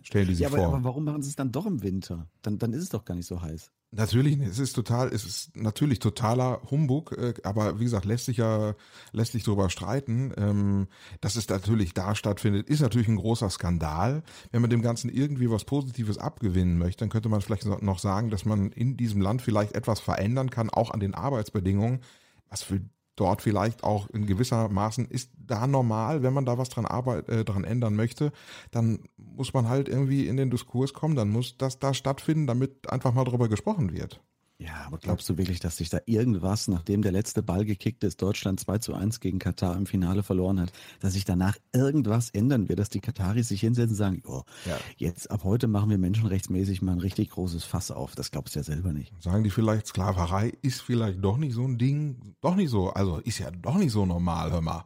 Stellen 0.01 0.27
die 0.27 0.33
sich 0.35 0.41
Ja, 0.41 0.47
aber, 0.49 0.57
vor. 0.57 0.67
aber 0.67 0.83
warum 0.83 1.03
machen 1.05 1.21
sie 1.21 1.29
es 1.29 1.35
dann 1.35 1.51
doch 1.51 1.67
im 1.67 1.83
Winter? 1.83 2.27
Dann, 2.41 2.57
dann 2.57 2.73
ist 2.73 2.83
es 2.83 2.89
doch 2.89 3.05
gar 3.05 3.13
nicht 3.13 3.27
so 3.27 3.41
heiß. 3.41 3.71
Natürlich, 3.91 4.39
es 4.39 4.59
ist 4.59 4.73
total, 4.73 5.07
es 5.07 5.25
ist 5.25 5.57
natürlich 5.57 5.97
totaler 5.97 6.61
Humbug, 6.69 7.11
äh, 7.13 7.33
aber 7.43 7.79
wie 7.79 7.85
gesagt, 7.85 8.05
lässt 8.05 8.25
sich 8.25 8.37
ja, 8.37 8.75
lässt 9.13 9.31
sich 9.31 9.43
darüber 9.43 9.71
streiten. 9.71 10.31
Ähm, 10.37 10.87
dass 11.21 11.35
es 11.35 11.49
natürlich 11.49 11.95
da 11.95 12.13
stattfindet, 12.13 12.69
ist 12.69 12.81
natürlich 12.81 13.07
ein 13.07 13.15
großer 13.15 13.49
Skandal. 13.49 14.21
Wenn 14.51 14.61
man 14.61 14.69
dem 14.69 14.83
Ganzen 14.83 15.09
irgendwie 15.09 15.49
was 15.49 15.65
Positives 15.65 16.19
abgewinnen 16.19 16.77
möchte, 16.77 16.99
dann 16.99 17.09
könnte 17.09 17.29
man 17.29 17.41
vielleicht 17.41 17.65
noch 17.65 17.97
sagen, 17.97 18.29
dass 18.29 18.45
man 18.45 18.71
in 18.71 18.95
diesem 18.95 19.21
Land 19.21 19.41
vielleicht 19.41 19.73
etwas 19.73 19.99
verändern 19.99 20.51
kann, 20.51 20.69
auch 20.69 20.91
an 20.91 20.99
den 20.99 21.15
Arbeitsbedingungen, 21.15 22.01
was 22.47 22.61
für 22.61 22.81
dort 23.19 23.41
vielleicht 23.41 23.83
auch 23.83 24.09
in 24.09 24.25
gewisser 24.25 24.69
Maßen 24.69 25.05
ist 25.05 25.31
da 25.37 25.67
normal, 25.67 26.23
wenn 26.23 26.33
man 26.33 26.45
da 26.45 26.57
was 26.57 26.69
dran 26.69 26.85
arbeit, 26.85 27.27
äh, 27.29 27.43
dran 27.43 27.63
ändern 27.63 27.95
möchte, 27.95 28.31
dann 28.71 28.99
muss 29.17 29.53
man 29.53 29.67
halt 29.67 29.89
irgendwie 29.89 30.27
in 30.27 30.37
den 30.37 30.49
Diskurs 30.49 30.93
kommen, 30.93 31.15
dann 31.15 31.29
muss 31.29 31.57
das 31.57 31.79
da 31.79 31.93
stattfinden, 31.93 32.47
damit 32.47 32.89
einfach 32.89 33.13
mal 33.13 33.25
drüber 33.25 33.49
gesprochen 33.49 33.91
wird. 33.93 34.21
Ja, 34.61 34.83
aber 34.85 34.97
glaubst 34.97 35.29
du 35.29 35.37
wirklich, 35.37 35.61
dass 35.61 35.77
sich 35.77 35.89
da 35.89 35.99
irgendwas, 36.05 36.67
nachdem 36.67 37.01
der 37.01 37.13
letzte 37.13 37.41
Ball 37.41 37.63
gekickt 37.63 38.03
ist, 38.03 38.21
Deutschland 38.21 38.59
2 38.59 38.79
zu 38.79 38.93
1 38.93 39.21
gegen 39.21 39.39
Katar 39.39 39.77
im 39.77 39.85
Finale 39.85 40.21
verloren 40.21 40.59
hat, 40.59 40.73
dass 40.99 41.13
sich 41.13 41.23
danach 41.23 41.57
irgendwas 41.71 42.29
ändern 42.31 42.67
wird, 42.67 42.77
dass 42.77 42.89
die 42.89 42.99
Kataris 42.99 43.47
sich 43.47 43.61
hinsetzen 43.61 43.91
und 43.91 43.95
sagen, 43.95 44.23
oh, 44.27 44.43
Ja. 44.65 44.77
jetzt 44.97 45.31
ab 45.31 45.45
heute 45.45 45.67
machen 45.69 45.89
wir 45.89 45.97
menschenrechtsmäßig 45.97 46.81
mal 46.81 46.91
ein 46.91 46.99
richtig 46.99 47.29
großes 47.29 47.63
Fass 47.63 47.89
auf. 47.89 48.15
Das 48.15 48.31
glaubst 48.31 48.55
du 48.55 48.59
ja 48.59 48.63
selber 48.65 48.91
nicht. 48.91 49.13
Sagen 49.23 49.45
die 49.45 49.49
vielleicht, 49.49 49.87
Sklaverei 49.87 50.51
ist 50.61 50.81
vielleicht 50.81 51.23
doch 51.23 51.37
nicht 51.37 51.53
so 51.53 51.63
ein 51.63 51.77
Ding, 51.77 52.35
doch 52.41 52.55
nicht 52.55 52.69
so, 52.69 52.89
also 52.89 53.19
ist 53.19 53.39
ja 53.39 53.51
doch 53.51 53.77
nicht 53.77 53.91
so 53.91 54.05
normal, 54.05 54.51
hör 54.51 54.61
mal. 54.61 54.83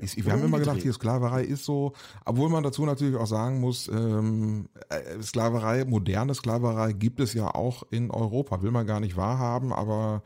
Ist, 0.00 0.24
wir 0.24 0.32
haben 0.32 0.44
immer 0.44 0.58
gedacht, 0.58 0.82
hier 0.82 0.92
Sklaverei 0.92 1.42
ist 1.42 1.64
so, 1.64 1.92
obwohl 2.24 2.48
man 2.48 2.62
dazu 2.62 2.84
natürlich 2.84 3.16
auch 3.16 3.26
sagen 3.26 3.60
muss, 3.60 3.88
ähm, 3.88 4.68
äh, 4.88 5.22
Sklaverei, 5.22 5.84
moderne 5.84 6.34
Sklaverei 6.34 6.92
gibt 6.92 7.20
es 7.20 7.34
ja 7.34 7.54
auch 7.54 7.82
in 7.90 8.10
Europa, 8.10 8.62
will 8.62 8.70
man 8.70 8.86
gar 8.86 9.00
nicht 9.00 9.16
wahrhaben, 9.16 9.72
aber 9.72 10.22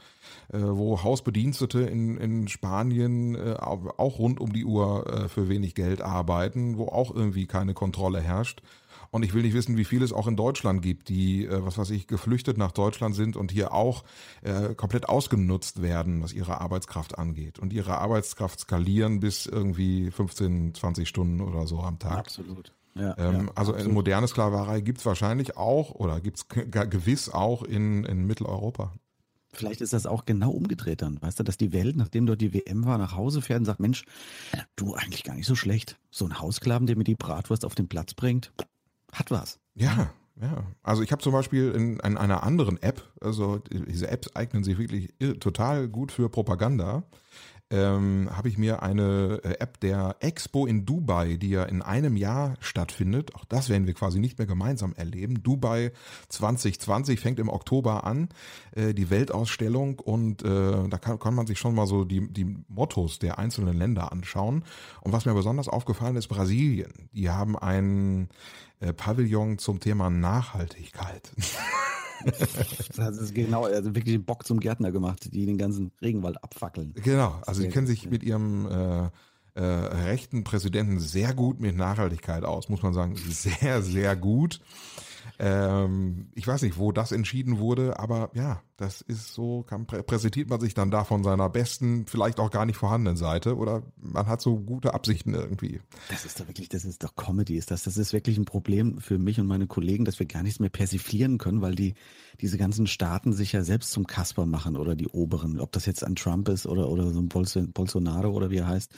äh, 0.53 0.59
wo 0.61 1.03
Hausbedienstete 1.03 1.81
in, 1.81 2.17
in 2.17 2.49
Spanien 2.49 3.35
äh, 3.35 3.55
auch 3.55 3.99
auch 3.99 4.19
rund 4.19 4.41
um 4.41 4.53
die 4.53 4.65
Uhr 4.65 5.07
äh, 5.07 5.29
für 5.29 5.49
wenig 5.49 5.75
Geld 5.75 6.03
arbeiten, 6.03 6.77
wo 6.77 6.87
auch 6.89 7.15
irgendwie 7.15 7.47
keine 7.47 7.75
Kontrolle 7.75 8.21
herrscht. 8.21 8.63
Und 9.15 9.25
ich 9.25 9.35
will 9.35 9.43
nicht 9.43 9.53
wissen, 9.53 9.77
wie 9.77 9.85
viel 9.85 10.03
es 10.03 10.13
auch 10.13 10.27
in 10.27 10.37
Deutschland 10.37 10.81
gibt, 10.81 11.11
die, 11.11 11.45
äh, 11.45 11.65
was 11.65 11.77
weiß 11.77 11.91
ich, 11.91 12.07
geflüchtet 12.07 12.57
nach 12.57 12.73
Deutschland 12.73 13.15
sind 13.15 13.37
und 13.37 13.53
hier 13.53 13.73
auch 13.75 14.05
äh, 14.41 14.75
komplett 14.75 15.07
ausgenutzt 15.09 15.83
werden, 15.83 16.23
was 16.23 16.33
ihre 16.33 16.63
Arbeitskraft 16.63 17.19
angeht. 17.19 17.59
Und 17.59 17.75
ihre 17.75 17.99
Arbeitskraft 17.99 18.61
skalieren 18.61 19.21
bis 19.21 19.45
irgendwie 19.45 20.11
15, 20.11 20.73
20 20.75 21.07
Stunden 21.09 21.43
oder 21.43 21.67
so 21.67 21.81
am 21.81 21.99
Tag. 21.99 22.19
Absolut. 22.21 22.73
Ja, 22.95 23.15
Ähm, 23.19 23.47
ja, 23.47 23.53
also 23.55 23.73
absolut. 23.75 23.93
moderne 23.95 24.29
Sklaverei 24.29 24.81
gibt's 24.81 25.05
wahrscheinlich 25.05 25.59
auch 25.59 25.91
oder 25.95 26.21
gibt's 26.21 26.49
ge- 26.49 26.67
gewiss 26.89 27.29
auch 27.29 27.63
in, 27.65 28.05
in 28.05 28.27
Mitteleuropa. 28.27 28.93
Vielleicht 29.55 29.83
ist 29.83 29.93
das 29.93 30.07
auch 30.07 30.25
genau 30.25 30.51
umgedreht 30.53 31.03
dann. 31.03 31.21
Weißt 31.21 31.39
du, 31.39 31.43
dass 31.43 31.59
die 31.59 31.75
Welt, 31.75 31.97
nachdem 31.97 32.25
dort 32.25 32.41
die 32.41 32.55
WM 32.55 32.87
war, 32.87 32.97
nach 32.97 33.15
Hause 33.15 33.43
fährt 33.43 33.59
und 33.61 33.65
sagt, 33.67 33.81
Mensch, 33.81 34.07
du 34.77 34.95
eigentlich 34.95 35.25
gar 35.25 35.35
nicht 35.35 35.47
so 35.47 35.55
schlecht. 35.55 35.99
So 36.11 36.25
ein 36.25 36.41
Hausklaven, 36.41 36.87
der 36.87 36.97
mir 36.97 37.05
die 37.05 37.15
Bratwurst 37.15 37.67
auf 37.67 37.75
den 37.75 37.89
Platz 37.89 38.15
bringt, 38.15 38.51
hat 39.13 39.31
was. 39.31 39.59
Ja, 39.75 40.11
ja. 40.41 40.65
Also 40.83 41.03
ich 41.03 41.13
habe 41.13 41.23
zum 41.23 41.33
Beispiel 41.33 41.71
in, 41.73 41.99
in 42.01 42.17
einer 42.17 42.43
anderen 42.43 42.81
App, 42.83 43.03
also 43.21 43.59
diese 43.59 44.09
Apps 44.09 44.35
eignen 44.35 44.65
sich 44.65 44.79
wirklich 44.79 45.15
total 45.41 45.89
gut 45.89 46.11
für 46.13 46.29
Propaganda, 46.29 47.05
ähm, 47.73 48.29
habe 48.31 48.49
ich 48.49 48.59
mir 48.59 48.83
eine 48.83 49.41
äh, 49.43 49.55
App 49.59 49.81
der 49.81 50.17
Expo 50.21 50.67
in 50.67 50.85
Dubai, 50.85 51.39
die 51.39 51.49
ja 51.49 51.65
in 51.65 51.81
einem 51.81 52.17
Jahr 52.17 52.55
stattfindet, 52.61 53.35
auch 53.35 53.47
das 53.47 53.71
werden 53.71 53.87
wir 53.87 53.95
quasi 53.95 54.19
nicht 54.19 54.39
mehr 54.39 54.47
gemeinsam 54.47 54.93
erleben. 54.95 55.43
Dubai 55.43 55.93
2020 56.29 57.19
fängt 57.19 57.39
im 57.39 57.49
Oktober 57.49 58.05
an, 58.05 58.29
äh, 58.73 58.93
die 58.93 59.09
Weltausstellung 59.09 59.99
und 59.99 60.45
äh, 60.45 60.89
da 60.89 60.99
kann, 60.99 61.19
kann 61.19 61.35
man 61.35 61.47
sich 61.47 61.59
schon 61.59 61.75
mal 61.75 61.87
so 61.87 62.05
die, 62.05 62.31
die 62.31 62.45
Mottos 62.69 63.19
der 63.19 63.39
einzelnen 63.39 63.79
Länder 63.79 64.13
anschauen. 64.13 64.65
Und 65.01 65.13
was 65.13 65.25
mir 65.25 65.33
besonders 65.33 65.69
aufgefallen 65.69 66.17
ist, 66.17 66.29
Brasilien. 66.29 67.09
Die 67.15 67.31
haben 67.31 67.59
ein 67.59 68.29
äh, 68.81 68.93
Pavillon 68.93 69.57
zum 69.57 69.81
Thema 69.81 70.11
Nachhaltigkeit. 70.11 71.33
Das 72.97 73.19
ist 73.19 73.35
genau, 73.35 73.65
also 73.65 73.95
wirklich 73.95 74.15
den 74.15 74.25
Bock 74.25 74.47
zum 74.47 74.61
Gärtner 74.61 74.93
gemacht, 74.93 75.33
die 75.33 75.47
den 75.47 75.59
ganzen 75.59 75.93
Regenwald 76.01 76.43
abfackeln. 76.43 76.95
Genau, 77.03 77.41
also 77.47 77.63
sie 77.63 77.69
kennen 77.69 77.87
sich 77.87 78.09
mit 78.09 78.23
ihrem 78.23 78.67
äh, 78.67 79.09
äh, 79.55 79.63
rechten 79.63 80.45
Präsidenten 80.45 80.99
sehr 80.99 81.35
gut 81.35 81.61
mit 81.61 81.77
Nachhaltigkeit 81.77 82.45
aus, 82.45 82.69
muss 82.69 82.83
man 82.83 82.95
sagen, 82.95 83.17
sehr, 83.17 83.83
sehr 83.83 84.17
gut. 84.17 84.61
Ähm, 85.39 86.29
ich 86.35 86.47
weiß 86.47 86.63
nicht, 86.63 86.79
wo 86.79 86.93
das 86.93 87.13
entschieden 87.13 87.59
wurde, 87.59 87.99
aber 87.99 88.31
ja, 88.35 88.63
das 88.77 89.01
ist 89.03 89.35
so, 89.35 89.63
kann, 89.63 89.87
prä 89.87 90.03
präsentiert 90.03 90.49
man 90.49 90.61
sich 90.61 90.75
dann 90.75 90.91
da 90.91 91.05
von 91.05 91.23
seiner 91.23 91.49
besten, 91.49 92.07
vielleicht 92.07 92.41
auch 92.41 92.51
gar 92.51 92.67
nicht 92.67 92.77
vorhandenen 92.77 93.17
Seite 93.17 93.57
oder 93.57 93.83
man 93.97 94.27
hat 94.27 94.41
so 94.41 94.59
gute 94.59 94.95
Absichten 94.95 95.35
irgendwie. 95.35 95.81
Das 96.09 96.25
ist 96.25 96.41
doch 96.41 96.49
wirklich, 96.49 96.69
das 96.69 96.85
ist 96.85 97.05
doch 97.05 97.15
Comedy, 97.15 97.57
ist 97.57 97.71
das. 97.71 97.85
Das 97.85 97.97
ist 97.97 98.13
wirklich 98.13 98.39
ein 98.39 98.45
Problem 98.45 98.99
für 99.01 99.19
mich 99.19 99.39
und 99.39 99.47
meine 99.47 99.67
Kollegen, 99.67 100.05
dass 100.05 100.19
wir 100.19 100.27
gar 100.27 100.43
nichts 100.43 100.59
mehr 100.59 100.71
persiflieren 100.71 101.39
können, 101.39 101.61
weil 101.61 101.75
die, 101.75 101.95
diese 102.41 102.59
ganzen 102.59 102.87
Staaten 102.87 103.33
sich 103.33 103.53
ja 103.53 103.63
selbst 103.63 103.91
zum 103.91 104.07
Kasper 104.07 104.47
machen 104.47 104.77
oder 104.77 104.97
die 104.97 105.09
Oberen. 105.09 105.61
Ob 105.61 105.73
das 105.73 105.87
jetzt 105.87 106.03
an 106.03 106.17
Trump 106.17 106.49
ist 106.49 106.67
oder, 106.67 106.89
oder 106.89 107.11
so 107.11 107.21
ein 107.21 107.29
Bolso, 107.29 107.63
Bolsonaro 107.67 108.31
oder 108.31 108.51
wie 108.51 108.59
er 108.59 108.67
heißt 108.67 108.93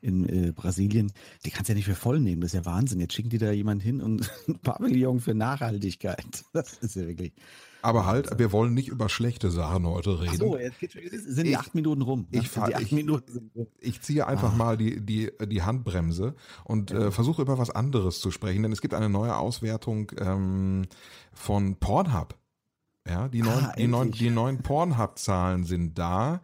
in 0.00 0.28
äh, 0.28 0.52
Brasilien, 0.52 1.12
die 1.44 1.50
kannst 1.50 1.68
du 1.68 1.72
ja 1.72 1.76
nicht 1.76 1.86
für 1.86 1.94
voll 1.94 2.20
nehmen. 2.20 2.40
Das 2.40 2.54
ist 2.54 2.54
ja 2.54 2.64
Wahnsinn. 2.64 3.00
Jetzt 3.00 3.14
schicken 3.14 3.30
die 3.30 3.38
da 3.38 3.50
jemand 3.52 3.82
hin 3.82 4.00
und 4.00 4.30
ein 4.48 4.58
Pavillon 4.58 5.20
für 5.20 5.34
Nachhaltigkeit. 5.34 6.44
Das 6.52 6.78
ist 6.78 6.96
ja 6.96 7.06
wirklich. 7.06 7.32
Aber 7.82 8.06
halt, 8.06 8.38
wir 8.38 8.50
wollen 8.52 8.74
nicht 8.74 8.88
über 8.88 9.08
schlechte 9.08 9.50
Sachen 9.50 9.86
heute 9.86 10.20
reden. 10.20 10.32
Ach 10.34 10.38
so, 10.38 10.58
jetzt 10.58 10.80
sind 10.80 11.44
die 11.46 11.50
Ich- 11.52 11.58
acht 11.58 11.74
Minuten 11.74 12.02
rum. 12.02 12.26
ich 12.30 12.40
Sind 12.42 12.48
fahr- 12.50 12.80
ich- 12.80 12.90
Minuten 12.92 13.50
rum. 13.54 13.66
Ich 13.78 14.00
ziehe 14.02 14.26
einfach 14.26 14.54
mal 14.56 14.76
die, 14.76 15.00
die, 15.00 15.30
die 15.46 15.62
Handbremse 15.62 16.34
und 16.64 16.90
äh, 16.90 17.10
versuche 17.12 17.42
über 17.42 17.56
was 17.58 17.70
anderes 17.70 18.20
zu 18.20 18.30
sprechen, 18.30 18.62
denn 18.62 18.72
es 18.72 18.80
gibt 18.80 18.94
eine 18.94 19.08
neue 19.08 19.36
Auswertung 19.36 20.10
ähm, 20.18 20.86
von 21.32 21.76
Pornhub. 21.76 22.34
Ja, 23.08 23.28
die 23.28 23.42
neuen, 23.42 23.64
Ah, 23.66 23.72
die 23.78 23.86
neuen, 23.86 24.10
die 24.12 24.30
neuen 24.30 24.58
Pornhub-Zahlen 24.58 25.64
sind 25.64 25.98
da. 25.98 26.42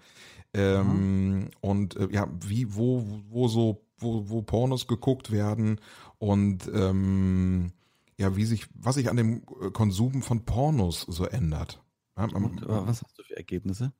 Ähm, 0.54 1.50
und 1.60 1.96
äh, 1.96 2.08
ja, 2.12 2.28
wie, 2.46 2.74
wo, 2.74 3.04
wo 3.28 3.48
so, 3.48 3.84
wo, 3.98 4.28
wo 4.30 4.40
Pornos 4.42 4.86
geguckt 4.86 5.30
werden 5.32 5.80
und 6.18 6.70
ähm, 6.72 7.72
ja, 8.18 8.36
wie 8.36 8.44
sich, 8.44 8.66
was 8.74 8.94
sich 8.96 9.10
an 9.10 9.16
dem 9.16 9.42
äh, 9.62 9.70
Konsum 9.70 10.22
von 10.22 10.44
Pornos 10.44 11.02
so 11.08 11.24
ändert. 11.26 11.82
Ja, 12.16 12.26
man- 12.28 12.44
Und, 12.44 12.62
was 12.68 13.02
hast 13.02 13.18
du 13.18 13.22
für 13.24 13.36
Ergebnisse? 13.36 13.92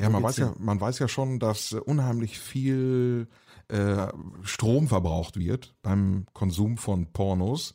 ja, 0.00 0.08
man 0.10 0.22
weiß 0.22 0.36
ja, 0.38 0.54
man 0.58 0.80
weiß 0.80 0.98
ja 1.00 1.08
schon, 1.08 1.38
dass 1.40 1.72
äh, 1.72 1.76
unheimlich 1.78 2.38
viel 2.38 3.28
äh, 3.68 4.08
Strom 4.42 4.88
verbraucht 4.88 5.38
wird 5.38 5.74
beim 5.82 6.26
Konsum 6.32 6.78
von 6.78 7.12
Pornos. 7.12 7.74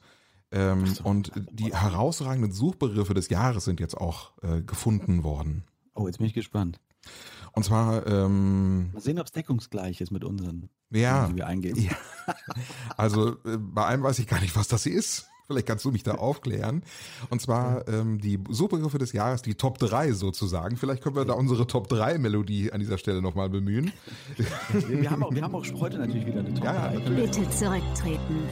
Ähm, 0.52 0.86
so. 0.86 1.04
und 1.06 1.32
die 1.52 1.74
herausragenden 1.74 2.52
Suchbegriffe 2.52 3.14
des 3.16 3.30
Jahres 3.30 3.66
sind 3.66 3.80
jetzt 3.80 3.98
auch 3.98 4.34
äh, 4.44 4.62
gefunden 4.62 5.24
worden. 5.24 5.64
Oh, 5.96 6.06
jetzt 6.08 6.18
bin 6.20 6.28
ich 6.28 6.34
gespannt. 6.36 6.80
Und 7.54 7.64
zwar, 7.66 8.06
ähm, 8.08 8.92
Mal 8.94 9.02
sehen, 9.02 9.20
ob 9.20 9.26
es 9.26 9.32
deckungsgleich 9.32 10.00
ist 10.00 10.12
mit 10.12 10.24
unseren, 10.24 10.70
ja, 10.92 11.28
die 11.28 11.36
wir 11.36 11.48
eingeben. 11.48 11.80
Ja. 11.82 11.92
also 12.98 13.32
äh, 13.46 13.58
bei 13.58 13.86
einem 13.86 14.04
weiß 14.04 14.20
ich 14.20 14.28
gar 14.28 14.40
nicht, 14.42 14.56
was 14.56 14.68
das 14.68 14.86
ist. 14.86 15.28
Vielleicht 15.48 15.68
kannst 15.68 15.86
du 15.86 15.92
mich 15.92 16.04
da 16.04 16.16
aufklären. 16.16 16.84
Und 17.30 17.42
zwar 17.42 17.88
ähm, 17.88 18.20
die 18.20 18.40
Suchbegriffe 18.50 18.98
des 18.98 19.14
Jahres, 19.14 19.42
die 19.42 19.56
Top 19.56 19.78
3 19.78 20.14
sozusagen. 20.14 20.78
Vielleicht 20.78 21.04
können 21.04 21.16
wir 21.16 21.26
da 21.26 21.34
unsere 21.34 21.68
Top 21.68 21.90
3 21.90 22.18
Melodie 22.18 22.72
an 22.72 22.80
dieser 22.80 22.98
Stelle 22.98 23.22
nochmal 23.22 23.50
bemühen. 23.50 23.92
Wir, 24.38 25.02
wir, 25.02 25.12
haben 25.12 25.24
auch, 25.24 25.34
wir 25.34 25.42
haben 25.42 25.56
auch 25.56 25.66
heute 25.80 25.98
natürlich 25.98 26.26
wieder 26.26 26.40
eine 26.40 26.54
Top 26.54 26.64
Ja, 26.64 26.90
3. 26.90 27.10
Bitte 27.10 27.50
zurücktreten. 27.50 28.44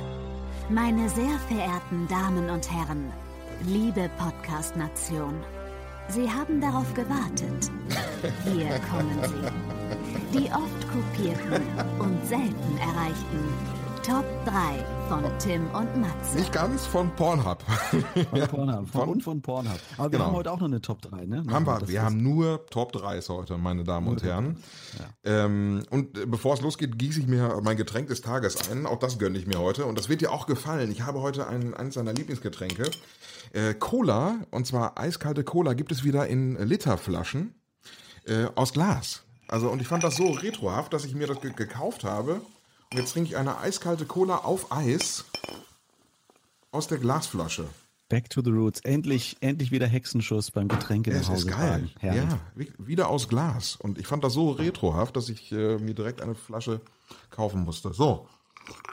Meine 0.69 1.09
sehr 1.09 1.37
verehrten 1.47 2.07
Damen 2.07 2.49
und 2.49 2.71
Herren, 2.71 3.11
liebe 3.67 4.09
Podcast-Nation, 4.17 5.33
Sie 6.07 6.29
haben 6.29 6.59
darauf 6.59 6.93
gewartet. 6.93 7.71
Hier 8.43 8.67
kommen 8.89 9.17
sie. 9.23 10.39
Die 10.39 10.51
oft 10.51 10.87
kopierten 10.91 11.63
und 11.99 12.27
selten 12.27 12.77
erreichten 12.79 13.80
Top 14.03 14.25
3 14.45 14.83
von 15.09 15.23
Tim 15.39 15.67
und 15.71 15.97
Matze. 16.01 16.37
Nicht 16.37 16.51
ganz 16.51 16.85
von 16.87 17.13
Pornhub. 17.15 17.61
Von 17.63 18.47
Pornhub. 18.47 18.87
Von, 18.87 19.01
Von- 19.01 19.09
und 19.09 19.23
von 19.23 19.41
Pornhub. 19.41 19.79
Aber 19.97 20.05
wir 20.05 20.09
Genau. 20.17 20.25
haben 20.25 20.35
heute 20.35 20.51
auch 20.51 20.59
noch 20.59 20.67
eine 20.67 20.81
Top 20.81 21.01
3, 21.01 21.25
ne? 21.25 21.43
haben 21.51 21.65
wir. 21.67 21.87
Wir 21.87 22.01
haben 22.01 22.21
nur 22.23 22.65
Top 22.67 22.95
3s 22.95 23.29
heute, 23.29 23.57
meine 23.57 23.83
Damen 23.83 24.07
und 24.07 24.23
Herren. 24.23 24.57
Ähm, 25.23 25.83
und 25.91 26.17
äh, 26.17 26.25
bevor 26.25 26.55
es 26.55 26.61
losgeht, 26.61 26.97
gieße 26.97 27.19
ich 27.19 27.27
mir 27.27 27.59
mein 27.63 27.77
Getränk 27.77 28.07
des 28.07 28.21
Tages 28.21 28.69
ein. 28.71 28.85
Auch 28.87 28.97
das 28.97 29.19
gönne 29.19 29.37
ich 29.37 29.45
mir 29.45 29.59
heute. 29.59 29.85
Und 29.85 29.97
das 29.99 30.09
wird 30.09 30.21
dir 30.21 30.31
auch 30.31 30.47
gefallen. 30.47 30.91
Ich 30.91 31.03
habe 31.03 31.21
heute 31.21 31.47
ein, 31.47 31.73
eines 31.75 31.93
seiner 31.93 32.13
Lieblingsgetränke. 32.13 32.89
Äh, 33.53 33.73
Cola, 33.75 34.35
und 34.49 34.65
zwar 34.65 34.97
eiskalte 34.97 35.43
Cola, 35.43 35.73
gibt 35.73 35.91
es 35.91 36.03
wieder 36.03 36.25
in 36.27 36.55
Literflaschen 36.57 37.53
äh, 38.25 38.45
aus 38.55 38.73
Glas. 38.73 39.23
Also, 39.47 39.69
und 39.69 39.81
ich 39.81 39.87
fand 39.87 40.03
das 40.03 40.15
so 40.15 40.31
retrohaft, 40.31 40.93
dass 40.93 41.05
ich 41.05 41.13
mir 41.13 41.27
das 41.27 41.41
ge 41.41 41.51
gekauft 41.55 42.03
habe. 42.03 42.41
Und 42.91 42.97
jetzt 42.97 43.13
trinke 43.13 43.29
ich 43.29 43.37
eine 43.37 43.57
eiskalte 43.57 44.05
Cola 44.05 44.37
auf 44.37 44.71
Eis 44.71 45.25
aus 46.71 46.87
der 46.87 46.97
Glasflasche. 46.97 47.65
Back 48.09 48.29
to 48.29 48.41
the 48.43 48.49
Roots. 48.49 48.81
Endlich, 48.81 49.37
endlich 49.39 49.71
wieder 49.71 49.87
Hexenschuss 49.87 50.51
beim 50.51 50.67
Getränke 50.67 51.11
Es 51.11 51.29
Hause 51.29 51.47
ist 51.47 51.55
geil. 51.55 51.89
Ja, 52.01 52.39
wie- 52.55 52.73
wieder 52.77 53.07
aus 53.07 53.29
Glas. 53.29 53.77
Und 53.77 53.97
ich 53.97 54.07
fand 54.07 54.23
das 54.25 54.33
so 54.33 54.51
retrohaft, 54.51 55.15
dass 55.15 55.29
ich 55.29 55.51
äh, 55.53 55.77
mir 55.77 55.93
direkt 55.93 56.21
eine 56.21 56.35
Flasche 56.35 56.81
kaufen 57.29 57.63
musste. 57.63 57.93
So. 57.93 58.27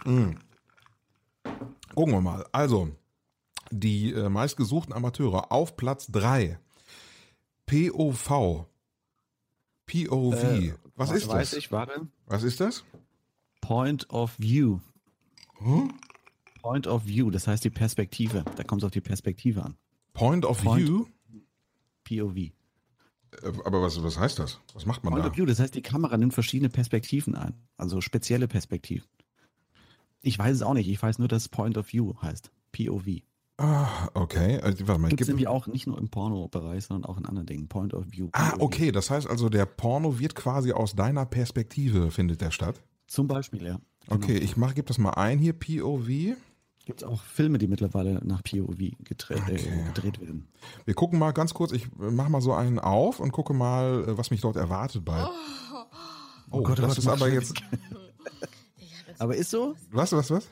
Mm. 0.05 0.35
Gucken 1.97 2.13
wir 2.15 2.21
mal. 2.21 2.47
Also, 2.53 2.91
die 3.73 4.13
äh, 4.13 4.29
meistgesuchten 4.29 4.95
Amateure 4.95 5.51
auf 5.51 5.77
Platz 5.77 6.07
3. 6.13 6.61
POV. 7.67 8.67
POV. 9.87 10.35
Äh, 10.45 10.75
Was 10.95 11.11
we- 11.11 11.17
ist 11.17 11.29
weiß 11.29 11.51
das? 11.51 11.59
ich, 11.59 11.73
warte. 11.73 12.07
Was 12.27 12.45
ist 12.45 12.61
das? 12.61 12.85
Point 13.61 14.09
of 14.11 14.35
View. 14.39 14.79
Hm? 15.59 15.93
Point 16.63 16.87
of 16.87 17.07
View, 17.07 17.31
das 17.31 17.47
heißt 17.47 17.65
die 17.65 17.71
Perspektive. 17.71 18.45
Da 18.57 18.65
kommt 18.65 18.83
es 18.83 18.87
auf 18.87 18.91
die 18.93 19.01
Perspektive 19.01 19.65
an. 19.65 19.77
Point 20.13 20.45
of 20.45 20.63
Point- 20.63 20.87
View. 20.87 21.07
POV. 22.05 22.37
Äh, 22.37 22.53
Aber 23.65 23.83
was, 23.83 24.03
was 24.03 24.19
heißt 24.19 24.39
das? 24.39 24.61
Was 24.75 24.87
macht 24.87 25.05
man 25.05 25.13
Point 25.13 25.25
da? 25.27 25.31
of 25.31 25.37
View, 25.37 25.47
das 25.47 25.61
heißt, 25.61 25.75
die 25.75 25.83
Kamera 25.83 26.17
nimmt 26.17 26.35
verschiedene 26.35 26.69
Perspektiven 26.71 27.35
ein. 27.35 27.55
Also 27.77 28.01
spezielle 28.01 28.49
Perspektiven. 28.49 29.07
Ich 30.23 30.39
weiß 30.39 30.57
es 30.57 30.63
auch 30.63 30.75
nicht. 30.75 30.89
Ich 30.89 31.01
weiß 31.03 31.19
nur, 31.19 31.29
dass 31.29 31.49
Point 31.49 31.77
of 31.79 31.93
View 31.93 32.15
heißt. 32.23 32.51
POV. 32.73 33.23
Ah, 33.59 34.09
okay. 34.15 34.61
Also, 34.61 34.87
warte 34.89 35.01
mal, 35.01 35.09
Gibt 35.09 35.21
es 35.21 35.29
nämlich 35.29 35.49
auch 35.49 35.67
nicht 35.67 35.87
nur 35.87 35.99
im 35.99 36.09
Porno-Bereich, 36.09 36.85
sondern 36.87 37.11
auch 37.11 37.19
in 37.19 37.27
anderen 37.27 37.47
Dingen. 37.47 37.69
Point 37.69 37.93
of 37.95 38.07
View. 38.11 38.29
ah, 38.33 38.51
POV. 38.51 38.61
okay. 38.63 38.93
Das 38.93 39.11
heißt 39.11 39.27
also, 39.29 39.49
der 39.49 39.67
Porno 39.67 40.19
wird 40.19 40.35
quasi 40.35 40.73
aus 40.73 40.95
deiner 40.95 41.27
Perspektive, 41.27 42.11
findet 42.11 42.41
der 42.41 42.51
statt. 42.51 42.81
Zum 43.09 43.27
Beispiel, 43.27 43.65
ja. 43.67 43.81
Okay, 44.09 44.37
ich 44.39 44.57
mach, 44.57 44.75
gib 44.75 44.87
das 44.87 44.99
mal 44.99 45.11
ein 45.11 45.39
hier, 45.39 45.53
POV. 45.53 46.37
Gibt 46.87 47.03
es 47.03 47.05
auch 47.07 47.23
Filme, 47.23 47.59
die 47.59 47.67
mittlerweile 47.67 48.21
nach 48.25 48.43
POV 48.43 48.79
gedreht, 49.05 49.43
Okay. 49.43 49.57
äh, 49.57 49.93
gedreht 49.93 50.21
werden. 50.21 50.49
Wir 50.87 50.95
gucken 50.95 51.19
mal 51.19 51.33
ganz 51.33 51.53
kurz, 51.53 51.73
ich 51.73 51.85
äh, 51.85 52.11
mach 52.11 52.29
mal 52.29 52.41
so 52.41 52.55
einen 52.55 52.79
auf 52.79 53.21
und 53.21 53.33
gucke 53.33 53.53
mal, 53.53 54.05
äh, 54.09 54.17
was 54.17 54.31
mich 54.31 54.41
dort 54.41 54.57
erwartet 54.57 55.05
bei. 55.05 55.27
Oh, 56.51 56.63
Gott, 56.63 56.79
oh 56.79 56.83
das 56.83 56.95
Gott, 56.95 56.99
ist 56.99 57.09
aber 57.09 57.29
jetzt. 57.29 57.55
Aber 59.21 59.35
ist 59.35 59.51
so? 59.51 59.75
Was, 59.91 60.13
was, 60.13 60.31
was? 60.31 60.47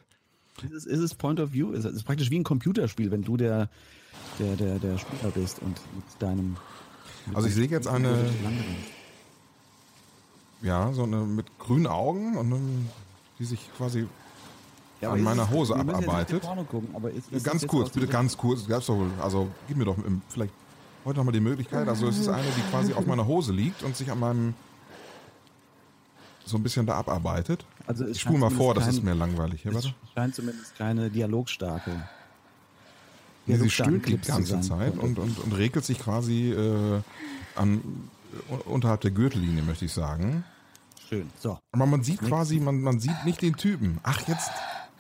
Ist 0.65 0.73
es, 0.73 0.87
ist 0.87 0.99
es 0.99 1.15
Point 1.15 1.39
of 1.39 1.53
View? 1.53 1.71
Ist 1.71 1.85
es 1.85 1.95
ist 1.95 2.03
praktisch 2.03 2.31
wie 2.31 2.39
ein 2.39 2.43
Computerspiel, 2.43 3.13
wenn 3.13 3.23
du 3.23 3.37
der, 3.37 3.71
der, 4.41 4.57
der, 4.57 4.79
der 4.81 4.99
Spieler 4.99 5.31
bist 5.31 5.61
und 5.61 5.81
mit 5.95 6.05
deinem. 6.19 6.57
Mit 7.27 7.37
Also 7.37 7.47
ich 7.49 7.55
sehe 7.55 7.69
jetzt 7.69 7.87
eine-. 7.87 8.29
Ja, 10.63 10.93
so 10.93 11.03
eine 11.05 11.19
mit 11.19 11.47
grünen 11.59 11.87
Augen 11.87 12.37
und 12.37 12.51
dann, 12.51 12.89
die 13.39 13.45
sich 13.45 13.69
quasi 13.77 14.07
Ja, 15.01 15.13
an 15.13 15.21
meiner 15.23 15.43
es- 15.45 15.51
Hose 15.51 15.75
nicht 15.75 15.89
abarbeitet. 15.89 16.43
Gucken, 16.71 16.89
ist, 17.11 17.17
ist 17.31 17.33
das 17.33 17.43
ganz 17.45 17.67
kurz, 17.67 17.91
bitte 17.91 18.07
ganz 18.07 18.37
kurz. 18.37 18.67
Gab's 18.67 18.87
doch, 18.87 18.97
wohl- 18.97 19.11
also 19.23 19.49
gib 19.69 19.77
mir 19.77 19.85
doch 19.85 19.97
vielleicht 20.29 20.53
heute 21.05 21.19
noch 21.19 21.25
mal 21.25 21.33
die 21.33 21.41
Möglichkeit. 21.41 21.87
Also 21.89 22.09
es 22.09 22.19
ist 22.19 22.29
eine, 22.29 22.43
die 22.57 22.63
quasi 22.71 22.93
auf 22.95 23.07
meiner 23.07 23.27
Hose 23.27 23.53
liegt 23.53 23.83
und 23.83 23.97
sich 23.97 24.11
an 24.11 24.19
meinem 24.19 24.55
so 26.45 26.57
ein 26.57 26.63
bisschen 26.63 26.87
da 26.87 26.95
abarbeitet. 26.97 27.65
Also 27.87 28.05
es 28.05 28.13
Ich 28.17 28.23
spule 28.23 28.39
mal 28.39 28.51
vor, 28.51 28.73
das 28.75 28.85
zumindest 28.85 28.99
ist 28.99 29.05
mir 29.05 29.15
langweilig. 29.15 29.63
Hier, 29.63 29.73
kein. 29.73 29.89
Es 30.05 30.11
scheint 30.15 30.35
zumindest 30.35 30.77
keine 30.77 31.11
dialogstarke. 31.11 31.91
Sie 33.47 33.53
dialogstarken 33.53 33.71
stöhnt 33.71 34.07
die 34.07 34.29
ganze. 34.29 34.61
Zeit 34.61 34.97
und, 34.99 35.19
und, 35.19 35.39
und 35.39 35.53
regelt 35.57 35.85
sich 35.85 35.99
quasi 35.99 36.53
äh, 36.53 37.01
an, 37.57 37.81
unterhalb 38.65 39.01
der 39.03 39.11
Gürtellinie, 39.11 39.63
möchte 39.63 39.85
ich 39.85 39.93
sagen. 39.93 40.45
Schön. 41.09 41.31
So. 41.39 41.59
Aber 41.73 41.87
man 41.87 42.03
sieht 42.03 42.21
quasi, 42.21 42.59
man, 42.59 42.81
man 42.81 42.99
sieht 43.01 43.25
nicht 43.25 43.43
den 43.43 43.57
Typen. 43.57 43.99
Ach, 44.03 44.27
jetzt. 44.27 44.51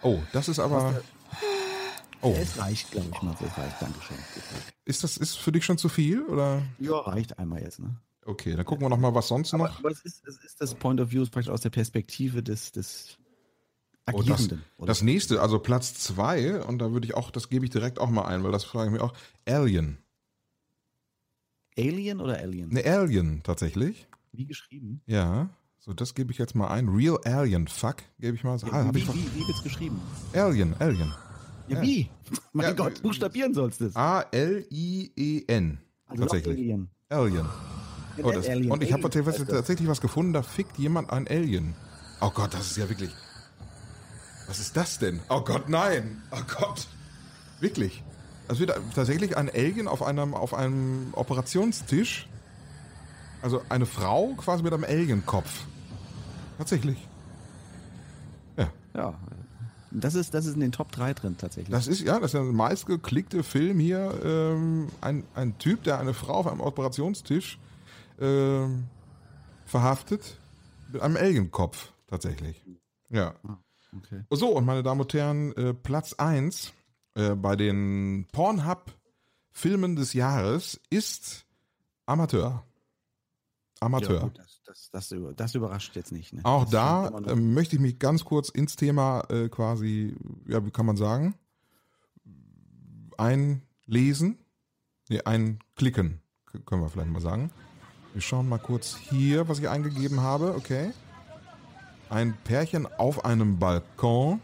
Oh, 0.03 0.21
das 0.33 0.49
ist 0.49 0.59
aber. 0.59 1.01
Oh, 2.21 2.35
Es 2.41 2.59
reicht, 2.59 2.91
glaube 2.93 3.09
ich 3.13 3.23
mal. 3.23 3.35
Es 3.35 3.59
reicht. 3.59 3.81
Dankeschön. 3.81 4.17
ist 4.85 5.05
das 5.05 5.17
ist 5.17 5.37
für 5.37 5.53
dich 5.53 5.65
schon 5.65 5.79
zu 5.79 5.89
viel? 5.89 6.23
Oder? 6.25 6.63
Ja, 6.79 6.99
reicht 6.99 7.39
einmal 7.39 7.61
jetzt, 7.63 7.79
ne? 7.81 7.97
Okay, 8.25 8.57
dann 8.57 8.65
gucken 8.65 8.85
wir 8.85 8.89
noch 8.89 8.99
mal, 8.99 9.15
was 9.15 9.29
sonst 9.29 9.55
Aber, 9.55 9.69
noch. 9.69 9.79
aber 9.79 9.91
es, 9.91 10.01
ist, 10.01 10.27
es 10.27 10.43
ist 10.43 10.61
das 10.61 10.75
Point 10.75 11.01
of 11.01 11.13
View 11.13 11.23
ist 11.23 11.31
praktisch 11.31 11.51
aus 11.53 11.61
der 11.61 11.71
Perspektive 11.71 12.43
des, 12.43 12.73
des 12.73 13.19
Oh, 14.13 14.23
das, 14.23 14.49
das 14.79 15.03
nächste, 15.03 15.41
also 15.41 15.59
Platz 15.59 15.95
zwei, 15.95 16.63
und 16.63 16.79
da 16.79 16.93
würde 16.93 17.07
ich 17.09 17.15
auch, 17.15 17.33
das 17.33 17.49
gebe 17.49 17.65
ich 17.65 17.73
direkt 17.73 17.99
auch 17.99 18.09
mal 18.09 18.27
ein, 18.27 18.45
weil 18.45 18.53
das 18.53 18.63
frage 18.63 18.87
ich 18.87 18.93
mich 18.93 19.01
auch. 19.03 19.13
Alien. 19.49 19.99
Alien 21.79 22.21
oder 22.21 22.39
Alien? 22.39 22.71
Ne, 22.71 22.85
Alien 22.85 23.43
tatsächlich. 23.43 24.07
Wie 24.33 24.47
geschrieben? 24.47 25.01
Ja. 25.07 25.51
So, 25.79 25.93
das 25.93 26.15
gebe 26.15 26.33
ich 26.33 26.39
jetzt 26.39 26.55
mal 26.55 26.69
ein. 26.69 26.89
Real 26.89 27.19
Alien, 27.25 27.69
fuck, 27.69 27.97
gebe 28.19 28.37
ich 28.37 28.45
mal. 28.45 28.59
so. 28.59 28.67
Ah, 28.69 28.85
hab 28.87 28.95
wie, 28.95 28.99
ich 28.99 29.09
wie, 29.09 29.35
wie 29.35 29.47
wird's 29.47 29.63
geschrieben? 29.63 30.01
Alien, 30.33 30.75
Alien. 30.81 31.13
Ja, 31.69 31.81
wie? 31.83 32.09
Mein 32.53 32.67
Ja, 32.67 32.73
Gott, 32.73 33.03
buchstabieren 33.03 33.55
sollst 33.55 33.81
du 33.81 33.87
es. 33.87 33.97
A-L-I-E-N. 33.97 35.79
Also 36.07 36.23
tatsächlich. 36.23 36.59
Alien. 36.59 36.89
Alien. 37.09 37.47
Oh, 38.23 38.31
das, 38.31 38.49
Alien. 38.49 38.71
und 38.73 38.83
ich 38.83 38.93
habe 38.93 39.05
Alien 39.05 39.25
tatsächlich, 39.25 39.49
tatsächlich 39.49 39.89
was 39.89 40.01
gefunden, 40.01 40.33
da 40.33 40.43
fickt 40.43 40.79
jemand 40.79 41.11
ein 41.11 41.29
Alien. 41.29 41.75
Oh 42.21 42.31
Gott, 42.31 42.55
das 42.55 42.71
ist 42.71 42.77
ja 42.79 42.89
wirklich. 42.89 43.11
Was 44.47 44.59
ist 44.61 44.77
das 44.77 44.99
denn? 44.99 45.21
Oh 45.29 45.41
Gott, 45.43 45.69
nein. 45.69 46.23
Oh 46.31 46.41
Gott. 46.59 46.87
Wirklich. 47.61 48.03
Es 48.49 48.61
wird 48.61 48.73
tatsächlich 48.95 49.37
ein 49.37 49.51
Alien 49.51 49.89
auf 49.89 50.03
einem, 50.03 50.35
auf 50.35 50.55
einem 50.55 51.09
Operationstisch. 51.13 52.29
Also 53.43 53.63
eine 53.69 53.87
Frau 53.87 54.35
quasi 54.37 54.63
mit 54.63 54.73
einem 54.73 54.85
Alienkopf. 54.85 55.65
Tatsächlich. 56.59 56.97
Ja. 58.57 58.69
Ja. 58.95 59.15
Das 59.91 60.15
ist, 60.15 60.35
das 60.35 60.47
ist 60.47 60.55
in 60.55 60.61
den 60.61 60.73
Top 60.73 60.93
3 60.93 61.15
drin 61.15 61.37
tatsächlich. 61.39 61.71
Das 61.71 61.87
ist 61.87 62.01
ja, 62.01 62.15
das 62.15 62.27
ist 62.27 62.35
der 62.35 62.43
meistgeklickte 62.43 63.43
Film 63.43 63.79
hier. 63.79 64.13
Ähm, 64.23 64.89
ein, 65.01 65.25
ein 65.35 65.59
Typ, 65.59 65.85
der 65.85 65.99
eine 65.99 66.13
Frau 66.13 66.35
auf 66.35 66.47
einem 66.47 66.61
Operationstisch 66.61 67.59
ähm, 68.21 68.85
verhaftet 69.65 70.39
mit 70.93 71.03
einem 71.03 71.17
Alienkopf 71.17 71.93
tatsächlich. 72.09 72.65
Ja. 73.11 73.35
okay. 73.97 74.25
So, 74.31 74.49
und 74.49 74.65
meine 74.65 74.83
Damen 74.83 75.01
und 75.01 75.15
Herren, 75.15 75.53
äh, 75.57 75.73
Platz 75.73 76.15
1 76.15 76.73
äh, 77.17 77.35
bei 77.35 77.57
den 77.57 78.27
Pornhub-Filmen 78.31 79.97
des 79.97 80.13
Jahres 80.13 80.79
ist 80.91 81.47
Amateur. 82.05 82.63
Amateur. 83.81 84.17
Ja, 84.17 84.23
gut, 84.23 84.39
das, 84.39 84.61
das, 84.67 84.91
das, 84.91 85.15
das 85.37 85.55
überrascht 85.55 85.97
jetzt 85.97 86.13
nicht. 86.13 86.35
Ne? 86.35 86.43
Auch 86.45 86.67
da 86.69 87.11
ähm, 87.27 87.55
möchte 87.55 87.77
ich 87.77 87.83
mich 87.83 87.99
ganz 87.99 88.25
kurz 88.25 88.51
ins 88.51 88.77
Thema 88.77 89.25
äh, 89.31 89.49
quasi, 89.49 90.15
ja, 90.47 90.65
wie 90.65 90.71
kann 90.71 90.87
man 90.87 90.97
sagen, 90.97 91.35
einlesen. 93.17 94.39
Nee, 95.09 95.23
einklicken, 95.23 96.21
können 96.67 96.83
wir 96.83 96.91
vielleicht 96.91 97.11
mal 97.11 97.21
sagen. 97.21 97.51
Wir 98.13 98.21
schauen 98.21 98.49
mal 98.49 98.59
kurz 98.59 98.97
hier, 98.97 99.49
was 99.49 99.59
ich 99.59 99.69
eingegeben 99.69 100.21
habe. 100.21 100.55
Okay. 100.55 100.93
Ein 102.11 102.37
Pärchen 102.45 102.87
auf 102.87 103.25
einem 103.25 103.59
Balkon. 103.59 104.41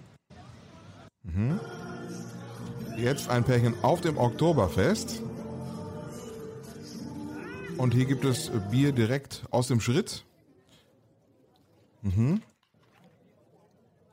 Mhm. 1.22 1.61
Jetzt 2.96 3.28
ein 3.28 3.44
Pärchen 3.44 3.74
auf 3.83 4.00
dem 4.00 4.16
Oktoberfest. 4.18 5.22
Und 7.78 7.94
hier 7.94 8.05
gibt 8.05 8.24
es 8.24 8.50
Bier 8.70 8.92
direkt 8.92 9.44
aus 9.50 9.68
dem 9.68 9.81
Schritt. 9.81 10.24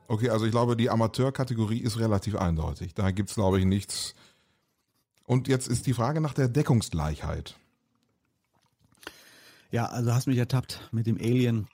Okay, 0.08 0.30
also 0.30 0.44
ich 0.44 0.50
glaube, 0.50 0.76
die 0.76 0.90
Amateurkategorie 0.90 1.78
ist 1.78 1.98
relativ 1.98 2.36
eindeutig. 2.36 2.94
Da 2.94 3.10
gibt's 3.10 3.34
glaube 3.34 3.58
ich, 3.58 3.64
nichts. 3.64 4.14
Und 5.24 5.46
jetzt 5.46 5.68
ist 5.68 5.86
die 5.86 5.94
Frage 5.94 6.20
nach 6.20 6.34
der 6.34 6.48
Deckungsgleichheit. 6.48 7.54
Ja, 9.70 9.86
also 9.86 10.12
hast 10.12 10.26
mich 10.26 10.38
ertappt 10.38 10.88
mit 10.90 11.06
dem 11.06 11.16
Alien. 11.18 11.68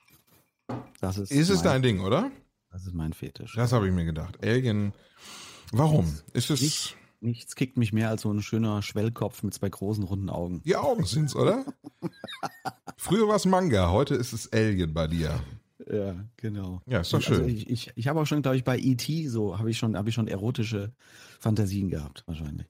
Das 1.01 1.17
ist, 1.17 1.31
Ist 1.31 1.49
es 1.49 1.63
dein 1.63 1.81
Ding, 1.83 2.01
oder? 2.01 2.31
Das 2.71 2.85
ist 2.85 2.93
mein 2.93 3.15
Fetisch. 3.15 3.55
Das 3.55 3.73
habe 3.73 3.87
ich 3.87 3.95
mir 3.95 4.05
gedacht. 4.05 4.45
Alien. 4.45 4.93
Warum? 5.73 6.13
Ist 6.33 6.51
es. 6.51 6.61
Nichts, 6.61 6.95
nichts 7.21 7.55
kickt 7.57 7.77
mich 7.77 7.93
mehr 7.93 8.11
als 8.11 8.23
so 8.23 8.33
ein 8.33 8.43
schöner 8.43 8.83
Schwellkopf 8.83 9.43
mit 9.43 9.55
zwei 9.55 9.69
großen 9.69 10.05
runden 10.05 10.31
Augen. 10.31 10.63
Die 10.65 10.77
Augen 10.77 11.05
sind's, 11.05 11.35
oder? 11.35 11.65
Früher 12.97 13.29
war 13.29 13.37
es 13.37 13.45
Manga, 13.45 13.91
heute 13.91 14.15
ist 14.15 14.33
es 14.33 14.53
Alien 14.53 14.95
bei 14.95 15.07
dir. 15.07 15.39
Ja, 15.91 16.15
genau. 16.37 16.81
Ja, 16.87 17.01
ist 17.01 17.13
doch 17.13 17.19
Also 17.19 17.35
schön. 17.35 17.49
ich 17.49 17.69
ich, 17.71 17.93
ich 17.95 18.09
habe 18.09 18.21
auch 18.21 18.27
schon, 18.27 18.43
glaube 18.43 18.57
ich, 18.57 18.65
bei 18.65 18.77
E.T. 18.79 19.29
so 19.29 19.59
habe 19.59 19.71
ich 19.71 19.79
schon 19.79 19.97
habe 19.97 20.09
ich 20.09 20.15
schon 20.15 20.27
erotische 20.27 20.93
Fantasien 21.39 21.91
gehabt 21.91 22.25
wahrscheinlich. 22.27 22.67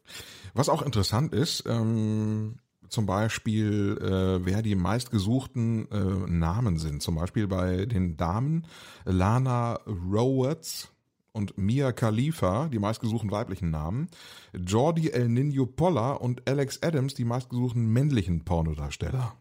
Was 0.54 0.68
auch 0.68 0.82
interessant 0.82 1.32
ist, 1.32 1.64
ähm, 1.66 2.56
zum 2.88 3.06
Beispiel, 3.06 3.98
äh, 4.00 4.44
wer 4.44 4.62
die 4.62 4.74
meistgesuchten 4.74 5.90
äh, 5.90 6.30
Namen 6.30 6.78
sind. 6.78 7.02
Zum 7.02 7.14
Beispiel 7.14 7.46
bei 7.46 7.87
den 7.87 8.16
Damen 8.16 8.66
Lana 9.04 9.80
Rhodes 9.87 10.88
und 11.37 11.59
Mia 11.59 11.92
Khalifa, 11.92 12.68
die 12.68 12.79
meistgesuchten 12.79 13.31
weiblichen 13.31 13.70
Namen. 13.70 14.09
Jordi 14.55 15.11
El 15.11 15.29
Nino 15.29 15.66
Polla 15.66 16.12
und 16.12 16.49
Alex 16.49 16.83
Adams, 16.83 17.12
die 17.14 17.27
meistgesuchten 17.27 17.92
männlichen 17.92 18.44
Pornodarsteller. 18.44 19.37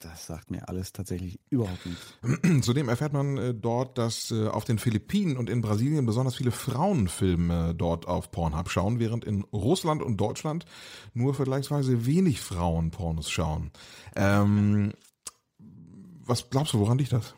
Das 0.00 0.26
sagt 0.26 0.50
mir 0.50 0.68
alles 0.68 0.92
tatsächlich 0.92 1.40
überhaupt 1.50 1.84
nichts. 1.84 2.14
Zudem 2.64 2.88
erfährt 2.88 3.12
man 3.12 3.36
äh, 3.36 3.54
dort, 3.54 3.98
dass 3.98 4.30
äh, 4.30 4.48
auf 4.48 4.64
den 4.64 4.78
Philippinen 4.78 5.36
und 5.36 5.50
in 5.50 5.60
Brasilien 5.60 6.06
besonders 6.06 6.36
viele 6.36 6.52
Frauenfilme 6.52 7.74
dort 7.74 8.06
auf 8.06 8.30
Pornhub 8.30 8.70
schauen, 8.70 8.98
während 8.98 9.24
in 9.24 9.42
Russland 9.52 10.02
und 10.02 10.18
Deutschland 10.18 10.64
nur 11.12 11.34
vergleichsweise 11.34 12.06
wenig 12.06 12.40
Frauen 12.40 12.90
Pornos 12.90 13.30
schauen. 13.30 13.72
Ähm, 14.14 14.92
was 15.58 16.48
glaubst 16.48 16.72
du, 16.74 16.78
woran 16.78 16.98
liegt 16.98 17.12
das? 17.12 17.34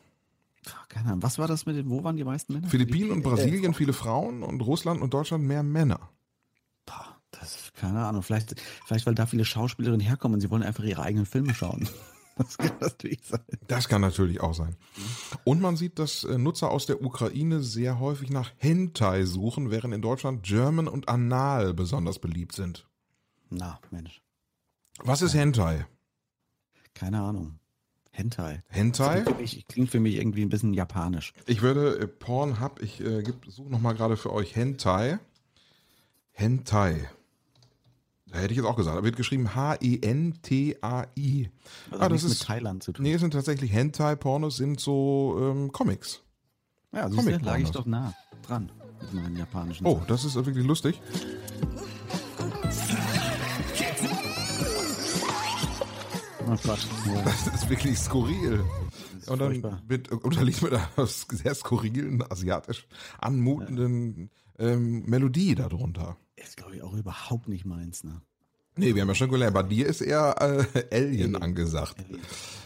Keine 0.93 1.09
Ahnung. 1.09 1.23
Was 1.23 1.39
war 1.39 1.49
das 1.49 1.65
mit 1.65 1.75
den, 1.77 1.89
wo 1.89 2.05
waren 2.05 2.17
die 2.17 2.25
meisten 2.25 2.53
Männer? 2.53 2.69
Philippinen 2.69 3.13
und 3.13 3.21
Äh, 3.21 3.23
Brasilien 3.23 3.73
viele 3.73 3.95
Frauen 3.95 4.43
und 4.43 4.61
Russland 4.61 5.01
und 5.01 5.15
Deutschland 5.15 5.43
mehr 5.43 5.63
Männer. 5.63 6.11
boah, 6.85 7.17
das 7.31 7.73
keine 7.75 8.05
Ahnung. 8.05 8.23
Vielleicht, 8.23 8.61
vielleicht 8.87 9.07
weil 9.07 9.15
da 9.15 9.25
viele 9.25 9.47
Schauspielerinnen 9.47 10.07
herkommen 10.07 10.35
und 10.35 10.41
sie 10.43 10.51
wollen 10.51 10.63
einfach 10.63 10.85
ihre 10.85 11.03
eigenen 11.03 11.27
Filme 11.27 11.55
schauen. 11.55 11.89
Das 12.39 12.57
kann 12.57 12.73
natürlich 12.81 13.21
sein. 13.25 13.43
Das 13.69 13.89
kann 13.91 14.01
natürlich 14.01 14.41
auch 14.41 14.55
sein. 14.55 14.75
Und 15.45 15.61
man 15.61 15.77
sieht, 15.77 15.99
dass 15.99 16.25
äh, 16.25 16.39
Nutzer 16.39 16.71
aus 16.71 16.87
der 16.87 17.03
Ukraine 17.03 17.63
sehr 17.63 18.01
häufig 18.01 18.31
nach 18.31 18.51
Hentai 18.57 19.27
suchen, 19.27 19.71
während 19.71 19.93
in 19.93 20.01
Deutschland 20.01 20.43
German 20.43 20.89
und 20.89 21.11
Anal 21.11 21.75
besonders 21.75 22.19
beliebt 22.21 22.55
sind. 22.55 22.89
Na, 23.51 23.79
Mensch. 23.91 24.23
Was 24.99 25.21
ist 25.21 25.35
Hentai? 25.35 25.87
keine 26.95 27.21
Ahnung. 27.21 27.59
Hentai. 28.13 28.63
Hentai? 28.69 29.23
Klingt 29.23 29.29
für, 29.29 29.43
mich, 29.43 29.67
klingt 29.67 29.91
für 29.91 30.01
mich 30.01 30.17
irgendwie 30.17 30.43
ein 30.43 30.51
bisschen 30.51 30.75
japanisch. 30.75 31.33
Ich 31.47 31.63
würde 31.63 31.99
äh, 31.99 32.07
Pornhub, 32.07 32.81
ich 32.83 33.01
äh, 33.01 33.25
suche 33.49 33.71
nochmal 33.71 33.95
gerade 33.95 34.19
für 34.19 34.33
euch 34.33 34.55
Hentai. 34.55 35.19
Hentai. 36.31 37.09
Da 38.27 38.39
hätte 38.39 38.53
ich 38.53 38.59
jetzt 38.59 38.67
auch 38.67 38.77
gesagt. 38.77 38.99
Da 38.99 39.03
wird 39.03 39.17
geschrieben 39.17 39.55
H-E-N-T-A-I. 39.55 41.51
Also 41.91 42.05
ah, 42.05 42.09
das 42.09 42.25
ist 42.25 42.41
mit 42.41 42.49
Thailand 42.49 42.83
zu 42.83 42.93
tun. 42.93 43.03
Nee, 43.03 43.15
es 43.15 43.21
sind 43.21 43.33
tatsächlich 43.33 43.73
Hentai-Pornos, 43.73 44.57
sind 44.57 44.79
so 44.79 45.39
ähm, 45.41 45.73
Comics. 45.73 46.23
ja, 46.93 47.09
siehst 47.11 47.27
du, 47.27 47.39
lag 47.39 47.59
ich 47.59 47.71
doch 47.71 47.87
nah 47.87 48.15
dran 48.43 48.71
mit 49.01 49.15
meinen 49.15 49.37
japanischen. 49.37 49.87
Oh, 49.87 50.01
das 50.07 50.25
ist 50.25 50.35
wirklich 50.35 50.67
lustig. 50.67 51.01
Oh 56.53 56.59
Gott. 56.65 56.87
Ja. 57.07 57.23
Das 57.23 57.47
ist 57.47 57.71
wirklich 57.71 57.99
skurril. 57.99 58.63
Und 59.27 59.41
dann 59.41 59.81
wird 59.89 60.13
unterliegt 60.13 60.61
mit 60.61 60.75
einer 60.75 61.07
sehr 61.07 61.55
skurrilen, 61.55 62.23
asiatisch 62.31 62.87
anmutenden 63.19 64.31
ähm, 64.59 65.05
Melodie 65.07 65.55
darunter. 65.55 66.19
Ist, 66.37 66.59
glaube 66.59 66.77
ich, 66.77 66.83
auch 66.83 66.93
überhaupt 66.93 67.49
nicht 67.49 67.65
meins. 67.65 68.05
Ne? 68.05 68.21
Nee, 68.77 68.95
wir 68.95 69.03
haben 69.03 69.09
ja 69.09 69.15
schon 69.15 69.31
gelernt, 69.31 69.55
bei 69.55 69.63
dir 69.63 69.87
ist 69.87 70.03
eher 70.03 70.35
äh, 70.41 70.85
Alien 70.95 71.37
angesagt. 71.37 71.97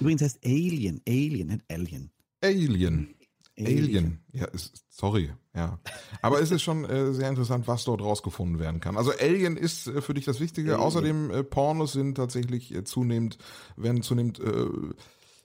Übrigens 0.00 0.22
heißt 0.22 0.44
Alien, 0.44 1.00
Alien, 1.06 1.48
nicht 1.48 1.64
Alien. 1.70 2.10
Alien. 2.42 3.14
Alien. 3.56 3.78
Alien. 3.78 4.20
Ja, 4.32 4.46
ist, 4.46 4.84
sorry, 4.88 5.32
ja. 5.56 5.78
Aber 6.22 6.40
es 6.40 6.50
ist 6.50 6.62
schon 6.62 6.84
äh, 6.84 7.12
sehr 7.12 7.28
interessant, 7.28 7.66
was 7.66 7.84
dort 7.84 8.02
rausgefunden 8.02 8.58
werden 8.60 8.80
kann. 8.80 8.96
Also 8.96 9.10
Alien 9.18 9.56
ist 9.56 9.86
äh, 9.88 10.00
für 10.02 10.14
dich 10.14 10.24
das 10.26 10.38
Wichtige. 10.38 10.74
Alien. 10.74 10.84
Außerdem 10.86 11.30
äh, 11.30 11.42
Pornos 11.42 11.92
sind 11.92 12.14
tatsächlich 12.16 12.74
äh, 12.74 12.84
zunehmend, 12.84 13.38
werden 13.76 14.02
zunehmend 14.02 14.38
äh, 14.38 14.66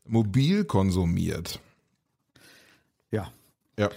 mobil 0.05 0.65
konsumiert. 0.65 1.59
Ja, 3.11 3.31
Ja. 3.77 3.89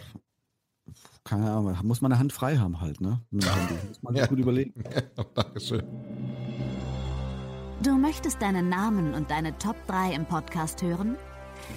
keine 1.24 1.50
Ahnung, 1.50 1.76
muss 1.82 2.00
man 2.00 2.12
eine 2.12 2.18
Hand 2.18 2.32
frei 2.32 2.56
haben 2.58 2.80
halt, 2.80 3.00
ne? 3.00 3.20
Mit 3.30 3.44
dem 3.44 3.54
Handy. 3.54 3.74
Muss 3.88 4.02
man 4.02 4.12
sich 4.14 4.20
Ja. 4.22 4.26
gut 4.28 4.38
überlegen. 4.38 4.74
Dankeschön. 5.34 5.82
Du 7.82 7.96
möchtest 7.98 8.40
deinen 8.40 8.68
Namen 8.68 9.14
und 9.14 9.30
deine 9.30 9.56
Top 9.58 9.76
3 9.88 10.14
im 10.14 10.24
Podcast 10.26 10.80
hören? 10.82 11.16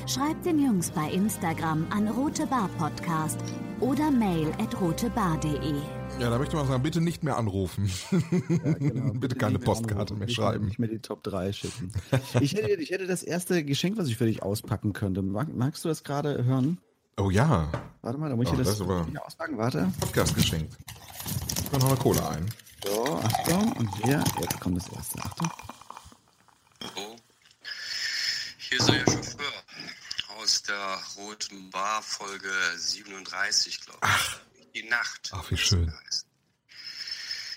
Schreib 0.08 0.42
den 0.44 0.60
Jungs 0.60 0.92
bei 0.92 1.10
Instagram 1.10 1.86
an 1.90 2.08
Rote 2.08 2.48
Bar 2.48 2.70
Podcast 2.78 3.38
oder 3.80 4.10
mail 4.12 4.52
at 4.60 4.80
rotebar.de. 4.80 5.74
Ja, 6.20 6.30
da 6.30 6.40
möchte 6.40 6.56
man 6.56 6.68
sagen, 6.68 6.82
bitte 6.82 7.02
nicht 7.02 7.24
mehr 7.24 7.38
anrufen. 7.38 7.92
genau. 8.10 9.12
bitte 9.20 9.36
keine 9.36 9.54
nicht 9.54 9.66
mehr 9.66 9.74
Postkarte 9.74 9.94
anrufen, 10.14 10.18
mehr 10.20 10.28
nicht 10.28 10.36
schreiben. 10.36 10.66
Nicht 10.66 10.80
mehr 10.80 10.90
die 10.90 11.00
Top 11.00 11.24
3 11.24 11.54
schicken. 11.54 11.92
Ich 12.40 12.54
hätte, 12.56 12.72
ich 12.82 12.90
hätte 12.90 13.06
das 13.06 13.22
erste 13.24 13.64
Geschenk, 13.64 13.98
was 13.98 14.08
ich 14.08 14.18
für 14.18 14.26
dich 14.26 14.42
auspacken 14.42 14.94
könnte. 14.94 15.22
Mag, 15.22 15.54
magst 15.54 15.86
du 15.86 15.90
das 15.90 16.04
gerade 16.04 16.44
hören? 16.44 16.80
Oh 17.20 17.30
ja, 17.30 17.70
Warte 18.02 18.20
mal, 18.20 18.30
da 18.30 18.36
muss 18.36 18.48
ich 18.48 18.54
Oh, 18.54 18.58
das, 18.58 18.78
das 18.78 18.88
hier 18.88 19.26
auspacken. 19.26 19.58
Warte. 19.58 19.92
Podcast 20.00 20.34
geschenkt. 20.36 20.78
Ich 21.66 21.72
noch 21.80 21.90
eine 21.90 21.98
Cola 21.98 22.30
ein. 22.30 22.46
So, 22.86 23.18
Achtung. 23.18 23.72
Und 23.74 23.90
hier, 24.04 24.24
jetzt 24.40 24.60
kommt 24.62 24.78
das 24.78 24.88
erste. 24.90 25.20
Achtung. 25.20 25.50
Hallo. 26.82 27.16
Hier 28.58 28.80
ist 28.80 28.90
euer 28.90 29.00
Chauffeur 29.00 29.37
aus 30.48 30.64
der 30.64 30.98
Roten 31.18 31.70
Bar 31.72 32.02
Folge 32.02 32.50
37, 32.78 33.82
glaube 33.82 34.00
ich. 34.08 34.82
Die 34.82 34.88
Nacht. 34.88 35.30
Ach, 35.34 35.52
wie 35.52 35.58
schön. 35.58 35.92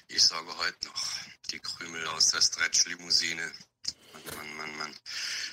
Ich 0.09 0.21
sauge 0.25 0.51
heute 0.59 0.89
noch 0.89 1.05
die 1.53 1.61
Krümel 1.61 2.05
aus 2.09 2.33
der 2.33 2.41
Stretch-Limousine. 2.41 3.43
Mann, 4.13 4.35
Mann, 4.37 4.57
Mann, 4.57 4.77
Mann. 4.79 4.95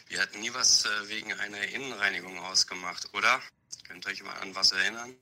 Wir 0.08 0.19
hatten 0.19 0.39
nie 0.39 0.52
was 0.56 0.86
äh, 0.86 1.10
wegen 1.10 1.32
einer 1.34 1.62
Innenreinigung 1.62 2.39
ausgemacht, 2.39 3.08
oder? 3.13 3.39
Könnt 3.88 4.08
ihr 4.08 4.13
euch 4.13 4.23
mal 4.23 4.34
an 4.39 4.56
was 4.56 4.71
erinnern? 4.71 5.13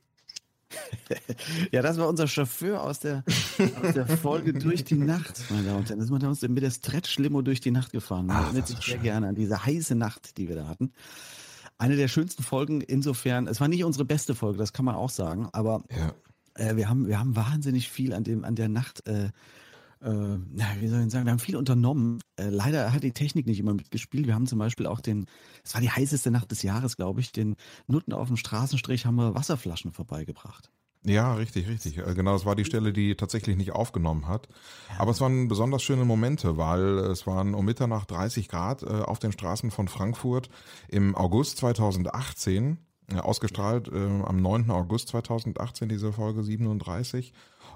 Ja, 1.70 1.82
das 1.82 1.96
war 1.98 2.08
unser 2.08 2.26
Chauffeur 2.26 2.82
aus 2.82 2.98
der, 3.00 3.24
aus 3.82 3.94
der 3.94 4.06
Folge 4.08 4.52
durch 4.52 4.84
die 4.84 4.94
Nacht, 4.94 5.38
meine 5.50 5.64
Damen 5.64 5.78
und 5.78 5.88
Herren. 5.88 5.98
Das 5.98 6.06
ist 6.06 6.12
mit 6.12 6.24
uns 6.24 6.42
mit 6.42 6.62
der 6.62 6.70
Stretch-Limo 6.70 7.42
durch 7.42 7.60
die 7.60 7.70
Nacht 7.70 7.92
gefahren. 7.92 8.26
Man 8.26 8.36
Ach, 8.36 8.44
erinnert 8.46 8.66
sich 8.68 8.76
sehr 8.76 8.84
schön. 8.94 9.02
gerne 9.02 9.28
an 9.28 9.34
diese 9.34 9.64
heiße 9.64 9.94
Nacht, 9.94 10.38
die 10.38 10.48
wir 10.48 10.56
da 10.56 10.66
hatten. 10.66 10.92
Eine 11.78 11.96
der 11.96 12.08
schönsten 12.08 12.42
Folgen 12.42 12.80
insofern, 12.80 13.46
es 13.46 13.60
war 13.60 13.68
nicht 13.68 13.84
unsere 13.84 14.04
beste 14.04 14.34
Folge, 14.34 14.58
das 14.58 14.72
kann 14.72 14.84
man 14.84 14.94
auch 14.94 15.10
sagen, 15.10 15.48
aber 15.52 15.82
Ja. 15.90 16.14
äh, 16.54 16.76
wir, 16.76 16.88
haben, 16.88 17.06
wir 17.06 17.18
haben 17.18 17.36
wahnsinnig 17.36 17.90
viel 17.90 18.12
an, 18.14 18.24
dem, 18.24 18.44
an 18.44 18.54
der 18.54 18.68
Nacht, 18.68 19.06
äh, 19.06 19.26
äh, 19.26 19.30
na, 20.00 20.64
wie 20.80 20.88
soll 20.88 21.04
ich 21.04 21.10
sagen, 21.10 21.24
wir 21.26 21.32
haben 21.32 21.38
viel 21.38 21.56
unternommen. 21.56 22.20
Äh, 22.36 22.50
leider 22.50 22.92
hat 22.92 23.02
die 23.02 23.12
Technik 23.12 23.46
nicht 23.46 23.58
immer 23.58 23.74
mitgespielt. 23.74 24.26
Wir 24.26 24.34
haben 24.34 24.46
zum 24.46 24.58
Beispiel 24.58 24.86
auch 24.86 25.00
den, 25.00 25.26
es 25.64 25.74
war 25.74 25.80
die 25.80 25.90
heißeste 25.90 26.30
Nacht 26.30 26.50
des 26.50 26.62
Jahres, 26.62 26.96
glaube 26.96 27.20
ich, 27.20 27.32
den 27.32 27.56
Nutten 27.86 28.12
auf 28.12 28.28
dem 28.28 28.36
Straßenstrich 28.36 29.06
haben 29.06 29.16
wir 29.16 29.34
Wasserflaschen 29.34 29.92
vorbeigebracht. 29.92 30.70
Ja, 31.06 31.34
richtig, 31.34 31.68
richtig. 31.68 31.98
Äh, 31.98 32.14
Genau, 32.14 32.32
das 32.32 32.44
war 32.44 32.56
die 32.56 32.64
Stelle, 32.64 32.92
die 32.92 33.14
tatsächlich 33.14 33.56
nicht 33.56 33.72
aufgenommen 33.72 34.26
hat. 34.26 34.48
Aber 34.98 35.12
es 35.12 35.20
waren 35.20 35.46
besonders 35.48 35.82
schöne 35.82 36.04
Momente, 36.04 36.56
weil 36.56 36.98
es 36.98 37.26
waren 37.26 37.54
um 37.54 37.64
Mitternacht 37.64 38.10
30 38.10 38.48
Grad 38.48 38.82
äh, 38.82 38.86
auf 38.86 39.18
den 39.18 39.32
Straßen 39.32 39.70
von 39.70 39.88
Frankfurt 39.88 40.50
im 40.88 41.14
August 41.14 41.58
2018. 41.58 42.78
äh, 43.12 43.18
Ausgestrahlt 43.18 43.88
am 43.92 44.42
9. 44.42 44.70
August 44.70 45.08
2018, 45.08 45.88
diese 45.88 46.12
Folge 46.12 46.42
37. 46.42 47.32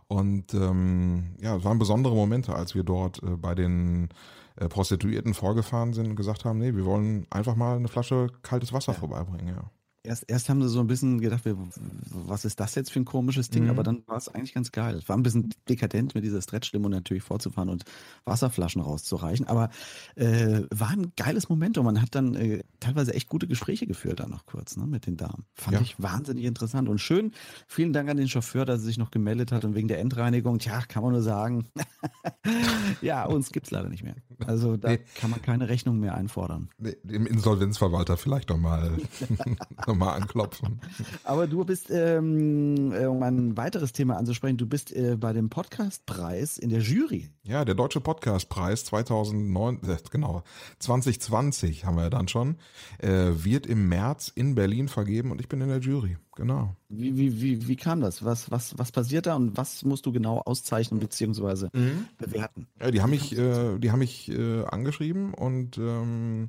Und 0.09 0.53
ähm, 0.55 1.37
ja, 1.41 1.57
es 1.57 1.65
waren 1.65 1.79
besondere 1.79 2.15
Momente, 2.17 2.55
als 2.55 2.75
wir 2.75 2.83
dort 2.83 3.21
bei 3.41 3.55
den 3.55 4.09
Prostituierten 4.57 5.35
vorgefahren 5.35 5.93
sind 5.93 6.09
und 6.09 6.17
gesagt 6.17 6.45
haben, 6.45 6.59
nee, 6.59 6.75
wir 6.75 6.85
wollen 6.85 7.27
einfach 7.31 7.55
mal 7.55 7.77
eine 7.77 7.87
Flasche 7.87 8.27
kaltes 8.43 8.73
Wasser 8.73 8.93
vorbeibringen. 8.93 9.55
Ja. 9.55 9.71
Erst, 10.03 10.25
erst 10.29 10.49
haben 10.49 10.63
sie 10.63 10.69
so 10.71 10.81
ein 10.81 10.87
bisschen 10.87 11.21
gedacht, 11.21 11.43
was 11.45 12.47
ist 12.47 12.59
das 12.59 12.75
jetzt 12.75 12.91
für 12.91 13.01
ein 13.01 13.05
komisches 13.05 13.51
Ding, 13.51 13.65
Mhm. 13.65 13.71
aber 13.71 13.83
dann 13.83 14.03
war 14.07 14.17
es 14.17 14.29
eigentlich 14.29 14.55
ganz 14.55 14.73
geil. 14.73 14.95
Es 14.97 15.09
war 15.11 15.17
ein 15.17 15.23
bisschen 15.23 15.53
dekadent, 15.69 16.15
mit 16.15 16.25
dieser 16.25 16.41
Stretch-Limo 16.41 16.89
natürlich 16.89 17.23
vorzufahren 17.23 17.69
und 17.69 17.85
Wasserflaschen 18.25 18.81
rauszureichen, 18.81 19.47
aber 19.47 19.69
äh, 20.17 20.63
war 20.71 20.89
ein 20.89 21.13
geiles 21.17 21.51
Moment 21.51 21.77
und 21.77 21.85
man 21.85 22.01
hat 22.01 22.15
dann 22.15 22.35
äh, 22.35 22.63
teilweise 22.81 23.13
echt 23.13 23.29
gute 23.29 23.47
Gespräche 23.47 23.87
geführt 23.87 24.21
dann 24.21 24.31
noch 24.31 24.47
kurz 24.47 24.75
ne, 24.79 24.87
mit 24.87 25.07
den 25.07 25.19
Damen. 25.19 25.45
Fand 25.55 25.75
Ja. 25.77 25.83
ich 25.83 26.01
wahnsinnig 26.03 26.45
interessant 26.47 26.89
und 26.89 26.99
schön. 26.99 27.33
Vielen 27.67 27.93
Dank 27.93 28.09
an 28.09 28.17
den 28.17 28.29
Chauffeur, 28.29 28.65
dass 28.65 28.81
er 28.81 28.85
sich 28.87 28.97
noch 28.97 29.11
gemeldet 29.11 29.53
hat 29.53 29.67
und 29.67 29.75
wegen 29.75 29.89
der 29.89 29.99
Endreinigung, 30.01 30.61
tja, 30.61 30.81
kann 30.89 31.03
man 31.03 31.13
nur 31.13 31.23
sagen, 31.23 31.67
ja, 33.03 33.27
uns 33.27 33.51
gibt's 33.51 33.71
leider 33.71 33.91
nicht 33.91 34.03
mehr. 34.03 34.17
Also 34.47 34.79
da 34.79 34.91
Nee. 34.93 35.01
kann 35.17 35.29
man 35.31 35.43
keine 35.43 35.69
Rechnung 35.69 35.99
mehr 36.01 36.15
einfordern. 36.15 36.71
Dem 36.79 37.27
Insolvenzverwalter 37.27 38.17
vielleicht 38.17 38.49
noch 38.49 38.57
mal, 39.95 40.01
noch 40.01 40.07
mal 40.07 40.15
anklopfen. 40.15 40.81
Aber 41.25 41.47
du 41.47 41.65
bist, 41.65 41.91
ähm, 41.91 42.93
äh, 42.93 43.07
um 43.07 43.23
ein 43.23 43.57
weiteres 43.57 43.93
Thema 43.93 44.17
anzusprechen, 44.17 44.57
du 44.57 44.67
bist 44.67 44.93
äh, 44.93 45.17
bei 45.17 45.33
dem 45.33 45.51
Podcastpreis 45.51 46.59
in 46.59 46.71
der 46.71 46.81
Jury. 46.81 47.31
Ja, 47.43 47.65
der 47.65 47.75
Deutsche 47.75 48.01
Podcastpreis 48.01 48.85
2009, 48.85 49.81
äh, 49.89 49.97
genau, 50.11 50.43
2020 50.79 51.85
haben 51.85 51.97
wir 51.97 52.05
ja 52.05 52.11
dann 52.11 52.29
schon, 52.29 52.57
äh, 52.99 53.09
wird 53.33 53.67
im 53.67 53.89
März 53.89 54.33
in 54.35 54.55
Berlin 54.55 54.89
vergeben 54.89 55.31
und 55.31 55.41
ich 55.41 55.49
bin 55.49 55.61
in 55.61 55.69
der 55.69 55.81
Jury. 55.81 56.17
Genau. 56.41 56.75
Wie, 56.89 57.19
wie, 57.19 57.43
wie, 57.43 57.69
wie 57.69 57.77
kam 57.77 58.01
das? 58.01 58.25
Was, 58.25 58.51
was, 58.51 58.79
was 58.79 58.93
passiert 58.93 59.27
da 59.27 59.37
und 59.37 59.59
was 59.59 59.85
musst 59.85 60.07
du 60.07 60.11
genau 60.11 60.39
auszeichnen 60.39 60.99
bzw. 60.99 61.69
bewerten? 62.17 62.67
Ja, 62.81 62.91
die 62.91 63.03
haben 63.03 63.11
mich, 63.11 63.37
äh, 63.37 63.79
die 63.79 63.91
haben 63.91 63.99
mich 63.99 64.31
äh, 64.31 64.65
angeschrieben 64.65 65.35
und 65.35 65.77
ähm, 65.77 66.49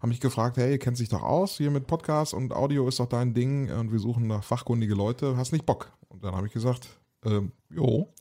haben 0.00 0.08
mich 0.10 0.20
gefragt, 0.20 0.58
hey, 0.58 0.78
kennst 0.78 1.00
dich 1.00 1.08
doch 1.08 1.24
aus 1.24 1.56
hier 1.56 1.72
mit 1.72 1.88
Podcast 1.88 2.34
und 2.34 2.52
Audio 2.52 2.86
ist 2.86 3.00
doch 3.00 3.08
dein 3.08 3.34
Ding 3.34 3.68
und 3.72 3.90
wir 3.90 3.98
suchen 3.98 4.28
nach 4.28 4.44
fachkundige 4.44 4.94
Leute, 4.94 5.36
hast 5.36 5.50
nicht 5.50 5.66
Bock? 5.66 5.90
Und 6.08 6.22
dann 6.22 6.36
habe 6.36 6.46
ich 6.46 6.52
gesagt, 6.52 6.88
ähm, 7.24 7.52
jo, 7.70 8.12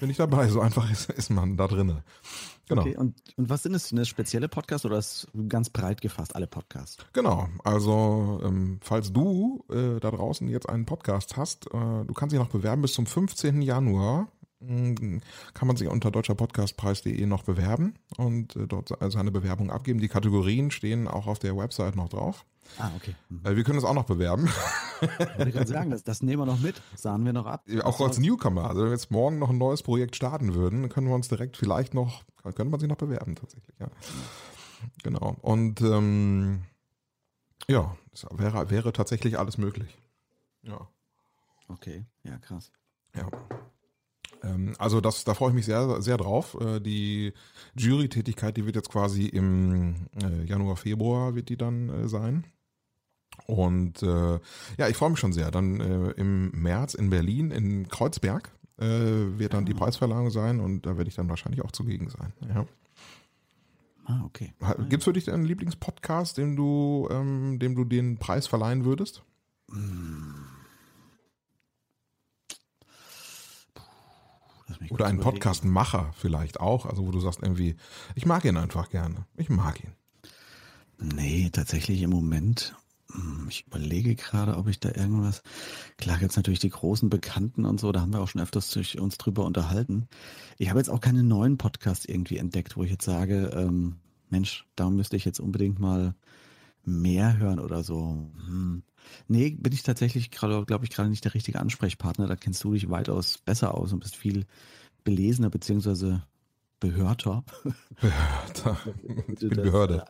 bin 0.00 0.10
ich 0.10 0.16
dabei. 0.16 0.48
So 0.48 0.60
einfach 0.60 0.90
ist, 0.90 1.10
ist 1.10 1.30
man 1.30 1.56
da 1.56 1.68
drinne. 1.68 2.04
Genau. 2.68 2.82
Okay, 2.82 2.96
und, 2.96 3.14
und 3.36 3.50
was 3.50 3.62
sind 3.62 3.74
es? 3.74 3.92
Eine 3.92 4.06
spezielle 4.06 4.48
Podcast 4.48 4.86
oder 4.86 4.98
ist 4.98 5.28
ganz 5.48 5.68
breit 5.68 6.00
gefasst, 6.00 6.34
alle 6.34 6.46
Podcasts? 6.46 7.04
Genau, 7.12 7.48
also 7.64 8.40
ähm, 8.44 8.78
falls 8.82 9.12
du 9.12 9.64
äh, 9.70 10.00
da 10.00 10.10
draußen 10.10 10.48
jetzt 10.48 10.68
einen 10.68 10.86
Podcast 10.86 11.36
hast, 11.36 11.66
äh, 11.66 11.70
du 11.70 12.12
kannst 12.14 12.32
dich 12.32 12.40
noch 12.40 12.48
bewerben 12.48 12.82
bis 12.82 12.94
zum 12.94 13.06
15. 13.06 13.62
Januar. 13.62 14.28
Mm, 14.66 15.18
Kann 15.54 15.66
man 15.68 15.76
sich 15.76 15.88
unter 15.88 16.10
deutscherpodcastpreis.de 16.10 17.26
noch 17.26 17.42
bewerben 17.44 17.94
und 18.16 18.56
äh, 18.56 18.66
dort 18.66 19.00
also 19.02 19.18
eine 19.18 19.30
Bewerbung 19.30 19.70
abgeben. 19.70 20.00
Die 20.00 20.08
Kategorien 20.08 20.70
stehen 20.70 21.08
auch 21.08 21.26
auf 21.26 21.38
der 21.38 21.56
Website 21.56 21.96
noch 21.96 22.08
drauf. 22.08 22.44
Ah, 22.78 22.90
okay. 22.96 23.14
Hm. 23.28 23.40
Äh, 23.44 23.56
wir 23.56 23.64
können 23.64 23.78
es 23.78 23.84
auch 23.84 23.94
noch 23.94 24.04
bewerben, 24.06 24.48
Wollte 25.00 25.48
ich 25.48 25.54
gerade 25.54 25.66
sagen, 25.66 25.90
das, 25.90 26.04
das 26.04 26.22
nehmen 26.22 26.42
wir 26.42 26.46
noch 26.46 26.60
mit, 26.60 26.80
sahen 26.94 27.24
wir 27.24 27.32
noch 27.32 27.46
ab. 27.46 27.64
auch 27.82 28.00
als 28.00 28.18
Newcomer. 28.18 28.68
Also 28.68 28.80
wenn 28.82 28.88
wir 28.88 28.92
jetzt 28.92 29.10
morgen 29.10 29.38
noch 29.38 29.50
ein 29.50 29.58
neues 29.58 29.82
Projekt 29.82 30.14
starten 30.16 30.54
würden, 30.54 30.82
dann 30.82 30.90
können 30.90 31.08
wir 31.08 31.14
uns 31.14 31.28
direkt 31.28 31.56
vielleicht 31.56 31.92
noch, 31.92 32.22
könnte 32.42 32.64
man 32.66 32.78
sich 32.80 32.88
noch 32.88 32.96
bewerben 32.96 33.34
tatsächlich. 33.34 33.76
Ja. 33.80 33.88
Genau. 35.02 35.36
Und 35.42 35.80
ähm, 35.80 36.62
ja, 37.68 37.96
es 38.12 38.26
wäre, 38.30 38.70
wäre 38.70 38.92
tatsächlich 38.92 39.38
alles 39.38 39.58
möglich. 39.58 39.98
Ja. 40.62 40.88
Okay, 41.68 42.04
ja, 42.24 42.38
krass. 42.38 42.70
Ja. 43.16 43.28
Ähm, 44.42 44.74
also 44.78 45.00
das, 45.00 45.24
da 45.24 45.34
freue 45.34 45.50
ich 45.50 45.54
mich 45.54 45.66
sehr, 45.66 46.00
sehr 46.02 46.16
drauf. 46.16 46.56
Äh, 46.60 46.80
die 46.80 47.32
Jury-Tätigkeit, 47.76 48.56
die 48.56 48.66
wird 48.66 48.76
jetzt 48.76 48.90
quasi 48.90 49.26
im 49.26 50.06
äh, 50.22 50.44
Januar, 50.44 50.76
Februar 50.76 51.34
wird 51.34 51.48
die 51.48 51.56
dann 51.56 51.88
äh, 51.88 52.08
sein. 52.08 52.44
Und 53.46 54.02
äh, 54.02 54.38
ja, 54.78 54.88
ich 54.88 54.96
freue 54.96 55.10
mich 55.10 55.18
schon 55.18 55.32
sehr. 55.32 55.50
Dann 55.50 55.80
äh, 55.80 56.10
im 56.12 56.50
März 56.50 56.94
in 56.94 57.10
Berlin, 57.10 57.50
in 57.50 57.88
Kreuzberg, 57.88 58.50
äh, 58.78 59.38
wird 59.38 59.54
dann 59.54 59.64
die 59.64 59.74
Preisverleihung 59.74 60.30
sein 60.30 60.60
und 60.60 60.86
da 60.86 60.96
werde 60.96 61.08
ich 61.08 61.14
dann 61.14 61.28
wahrscheinlich 61.28 61.62
auch 61.62 61.72
zugegen 61.72 62.08
sein. 62.08 62.32
Ja. 62.48 62.66
Ah, 64.04 64.22
okay. 64.24 64.52
Gibt 64.88 65.02
es 65.02 65.04
für 65.04 65.12
dich 65.12 65.30
einen 65.30 65.44
Lieblingspodcast, 65.44 66.36
dem 66.36 66.56
du, 66.56 67.08
ähm, 67.10 67.58
dem 67.58 67.74
du 67.76 67.84
den 67.84 68.18
Preis 68.18 68.46
verleihen 68.46 68.84
würdest? 68.84 69.22
Lass 69.68 70.51
Oder 74.90 75.06
einen. 75.06 75.20
Podcastmacher 75.20 76.12
vielleicht 76.16 76.60
auch, 76.60 76.86
also 76.86 77.06
wo 77.06 77.10
du 77.10 77.20
sagst 77.20 77.40
irgendwie, 77.42 77.76
ich 78.14 78.26
mag 78.26 78.44
ihn 78.44 78.56
einfach 78.56 78.90
gerne. 78.90 79.26
Ich 79.36 79.48
mag 79.48 79.82
ihn. 79.82 79.92
Nee, 80.98 81.50
tatsächlich 81.52 82.02
im 82.02 82.10
Moment. 82.10 82.74
hm, 83.12 83.46
Ich 83.48 83.66
überlege 83.66 84.14
gerade, 84.14 84.56
ob 84.56 84.68
ich 84.68 84.80
da 84.80 84.88
irgendwas. 84.90 85.42
Klar 85.98 86.18
gibt's 86.18 86.36
natürlich 86.36 86.60
die 86.60 86.70
großen 86.70 87.10
Bekannten 87.10 87.64
und 87.64 87.80
so, 87.80 87.92
da 87.92 88.00
haben 88.00 88.12
wir 88.12 88.20
auch 88.20 88.28
schon 88.28 88.40
öfters 88.40 88.74
uns 88.96 89.18
drüber 89.18 89.44
unterhalten. 89.44 90.08
Ich 90.58 90.68
habe 90.70 90.78
jetzt 90.78 90.88
auch 90.90 91.00
keine 91.00 91.22
neuen 91.22 91.58
Podcasts 91.58 92.04
irgendwie 92.04 92.38
entdeckt, 92.38 92.76
wo 92.76 92.84
ich 92.84 92.90
jetzt 92.90 93.04
sage, 93.04 93.50
ähm, 93.54 93.96
Mensch, 94.30 94.66
da 94.76 94.88
müsste 94.88 95.16
ich 95.16 95.24
jetzt 95.24 95.40
unbedingt 95.40 95.78
mal 95.78 96.14
mehr 96.84 97.38
hören 97.38 97.58
oder 97.60 97.82
so. 97.82 98.30
Hm. 98.46 98.82
Nee, 99.28 99.50
bin 99.58 99.72
ich 99.72 99.82
tatsächlich 99.82 100.30
gerade, 100.30 100.64
glaube 100.64 100.84
ich, 100.84 100.90
gerade 100.90 101.08
nicht 101.10 101.24
der 101.24 101.34
richtige 101.34 101.60
Ansprechpartner. 101.60 102.26
Da 102.26 102.36
kennst 102.36 102.62
du 102.64 102.72
dich 102.72 102.90
weitaus 102.90 103.38
besser 103.38 103.74
aus 103.74 103.92
und 103.92 104.00
bist 104.00 104.16
viel 104.16 104.46
belesener 105.04 105.50
beziehungsweise 105.50 106.22
behörter. 106.80 107.44
Da, 108.64 108.76
ich 109.28 109.38
bin 109.38 109.50
Behörde. 109.50 110.04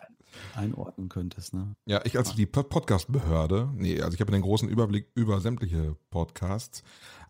einordnen 0.54 1.08
könntest, 1.08 1.52
ne? 1.54 1.74
Ja, 1.86 2.00
ich 2.04 2.16
als 2.16 2.34
die 2.34 2.46
Pod- 2.46 2.70
Podcast-Behörde, 2.70 3.70
nee, 3.74 4.00
also 4.00 4.14
ich 4.14 4.20
habe 4.20 4.32
den 4.32 4.42
großen 4.42 4.68
Überblick 4.68 5.08
über 5.14 5.40
sämtliche 5.40 5.96
Podcasts, 6.10 6.82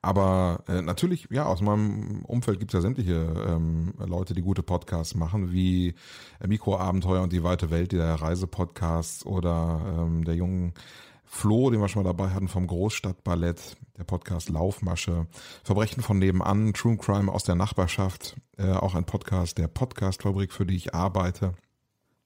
aber 0.03 0.65
äh, 0.67 0.83
natürlich, 0.83 1.29
ja, 1.31 1.47
aus 1.47 1.61
meinem 1.61 2.25
Umfeld 2.25 2.59
gibt 2.59 2.73
es 2.73 2.75
ja 2.75 2.81
sämtliche 2.81 3.15
ähm, 3.49 3.95
Leute, 4.05 4.35
die 4.35 4.43
gute 4.43 4.65
Podcasts 4.65 5.15
machen, 5.15 5.53
wie 5.53 5.95
äh, 6.41 6.49
Mikroabenteuer 6.49 7.23
und 7.23 7.33
die 7.33 7.45
weite 7.45 7.71
Welt, 7.71 7.93
der 7.93 8.17
Reisepodcasts 8.17 9.25
oder 9.25 9.81
ähm, 9.97 10.25
der 10.25 10.35
jungen 10.35 10.75
Flo, 11.25 11.71
den 11.71 11.81
wir 11.81 11.89
schon 11.89 12.03
mal 12.03 12.13
dabei 12.13 12.31
hatten 12.31 12.49
vom 12.49 12.67
Großstadtballett, 12.67 13.77
der 13.97 14.05
Podcast 14.05 14.51
Laufmasche, 14.51 15.29
Verbrechen 15.63 16.03
von 16.03 16.19
nebenan, 16.19 16.75
True 16.75 16.97
Crime 16.97 17.33
aus 17.33 17.45
der 17.45 17.55
Nachbarschaft, 17.55 18.37
äh, 18.59 18.73
auch 18.73 18.97
ein 18.97 19.05
Podcast 19.05 19.57
der 19.57 19.69
Podcastfabrik, 19.69 20.53
für 20.53 20.67
die 20.67 20.77
ich 20.77 20.95
arbeite. 20.95 21.55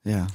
Ja. 0.02 0.26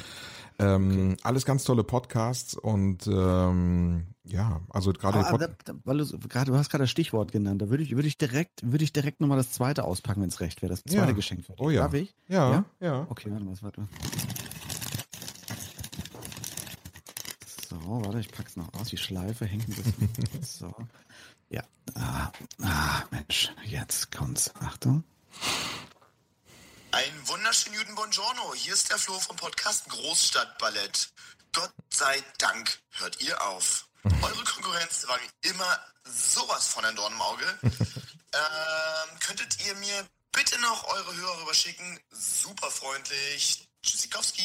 Ähm, 0.59 1.17
Alles 1.23 1.45
ganz 1.45 1.63
tolle 1.63 1.83
Podcasts 1.83 2.55
und 2.55 3.07
ähm, 3.07 4.10
ja, 4.23 4.61
also 4.69 4.93
gerade 4.93 5.19
da, 5.19 5.47
da, 5.65 5.73
weil 5.83 5.97
du, 5.97 6.19
gerade, 6.19 6.51
du 6.51 6.57
hast 6.57 6.69
gerade 6.69 6.83
das 6.83 6.91
Stichwort 6.91 7.31
genannt. 7.31 7.61
Da 7.61 7.69
würde 7.69 7.83
ich, 7.83 7.95
würde 7.95 8.07
ich 8.07 8.17
direkt, 8.17 8.59
würde 8.63 8.83
ich 8.83 8.93
direkt 8.93 9.19
nochmal 9.19 9.37
das 9.37 9.51
zweite 9.51 9.83
auspacken, 9.83 10.21
wenn 10.21 10.29
es 10.29 10.39
recht 10.39 10.61
wäre. 10.61 10.71
Das 10.71 10.83
zweite 10.83 10.95
Ja. 11.07 11.11
Geschenk 11.11 11.45
für 11.45 11.53
dich. 11.53 11.61
Oh 11.61 11.69
ja. 11.69 11.81
Darf 11.83 11.93
ich? 11.93 12.13
ja, 12.27 12.51
Ja? 12.51 12.65
ja, 12.79 13.07
Okay, 13.09 13.31
warte 13.31 13.45
mal, 13.45 13.55
warte 13.61 13.81
mal. 13.81 13.89
So, 17.69 17.77
warte, 18.05 18.19
ich 18.19 18.31
pack's 18.31 18.55
noch 18.55 18.71
aus. 18.73 18.89
Die 18.89 18.97
Schleife 18.97 19.45
hängt 19.45 19.67
ein 19.67 19.75
bisschen. 19.75 20.43
so. 20.43 20.75
Ja. 21.49 21.63
Ah, 21.95 22.31
ah, 22.61 23.03
Mensch, 23.11 23.51
jetzt 23.65 24.11
kommt's. 24.11 24.53
Achtung. 24.55 25.03
Einen 26.91 27.27
wunderschönen 27.27 27.77
guten 27.79 27.95
Buongiorno. 27.95 28.53
Hier 28.55 28.73
ist 28.73 28.89
der 28.89 28.97
Flo 28.97 29.13
vom 29.19 29.35
Podcast 29.37 29.89
Großstadtballett. 29.89 31.11
Gott 31.53 31.73
sei 31.89 32.21
Dank 32.37 32.79
hört 32.91 33.21
ihr 33.21 33.41
auf. 33.49 33.87
Eure 34.03 34.43
Konkurrenz 34.43 35.05
war 35.07 35.17
mir 35.17 35.51
immer 35.51 35.77
sowas 36.05 36.67
von 36.67 36.83
ein 36.85 36.95
Dorn 36.95 37.13
im 37.13 37.21
Auge. 37.21 37.43
ähm, 37.63 39.19
könntet 39.25 39.57
ihr 39.67 39.75
mir 39.75 40.05
bitte 40.31 40.59
noch 40.61 40.87
eure 40.87 41.15
Hörer 41.15 41.41
rüberschicken? 41.41 41.99
Super 42.11 42.67
freundlich. 42.71 43.67
Tschüssikowski. 43.81 44.41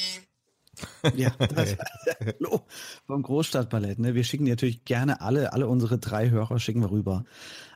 Ja, 1.14 1.31
das 1.31 1.75
Hallo 2.21 2.66
vom 3.07 3.23
Großstadtballett. 3.23 3.99
Ne? 3.99 4.14
Wir 4.14 4.25
schicken 4.25 4.45
natürlich 4.45 4.85
gerne 4.85 5.23
alle, 5.23 5.55
alle 5.55 5.69
unsere 5.69 5.99
drei 5.99 6.29
Hörer 6.29 6.59
schicken 6.59 6.83
wir 6.83 6.90
rüber. 6.90 7.25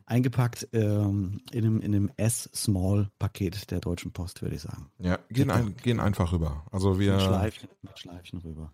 Eingepackt 0.05 0.69
ähm, 0.73 1.41
in 1.51 1.65
einem, 1.65 1.81
in 1.81 1.95
einem 1.95 2.11
S-Small-Paket 2.19 3.71
der 3.71 3.81
Deutschen 3.81 4.13
Post, 4.13 4.43
würde 4.43 4.57
ich 4.57 4.61
sagen. 4.63 4.91
ja, 4.99 5.19
gehen, 5.31 5.51
ein, 5.51 5.77
gehen 5.77 5.99
einfach 5.99 6.33
rüber. 6.33 6.67
Also 6.73 6.99
wir, 6.99 7.13
Mit 7.13 7.23
Schleifchen, 7.23 7.69
mit 7.81 7.99
Schleifchen 7.99 8.41
rüber. 8.41 8.71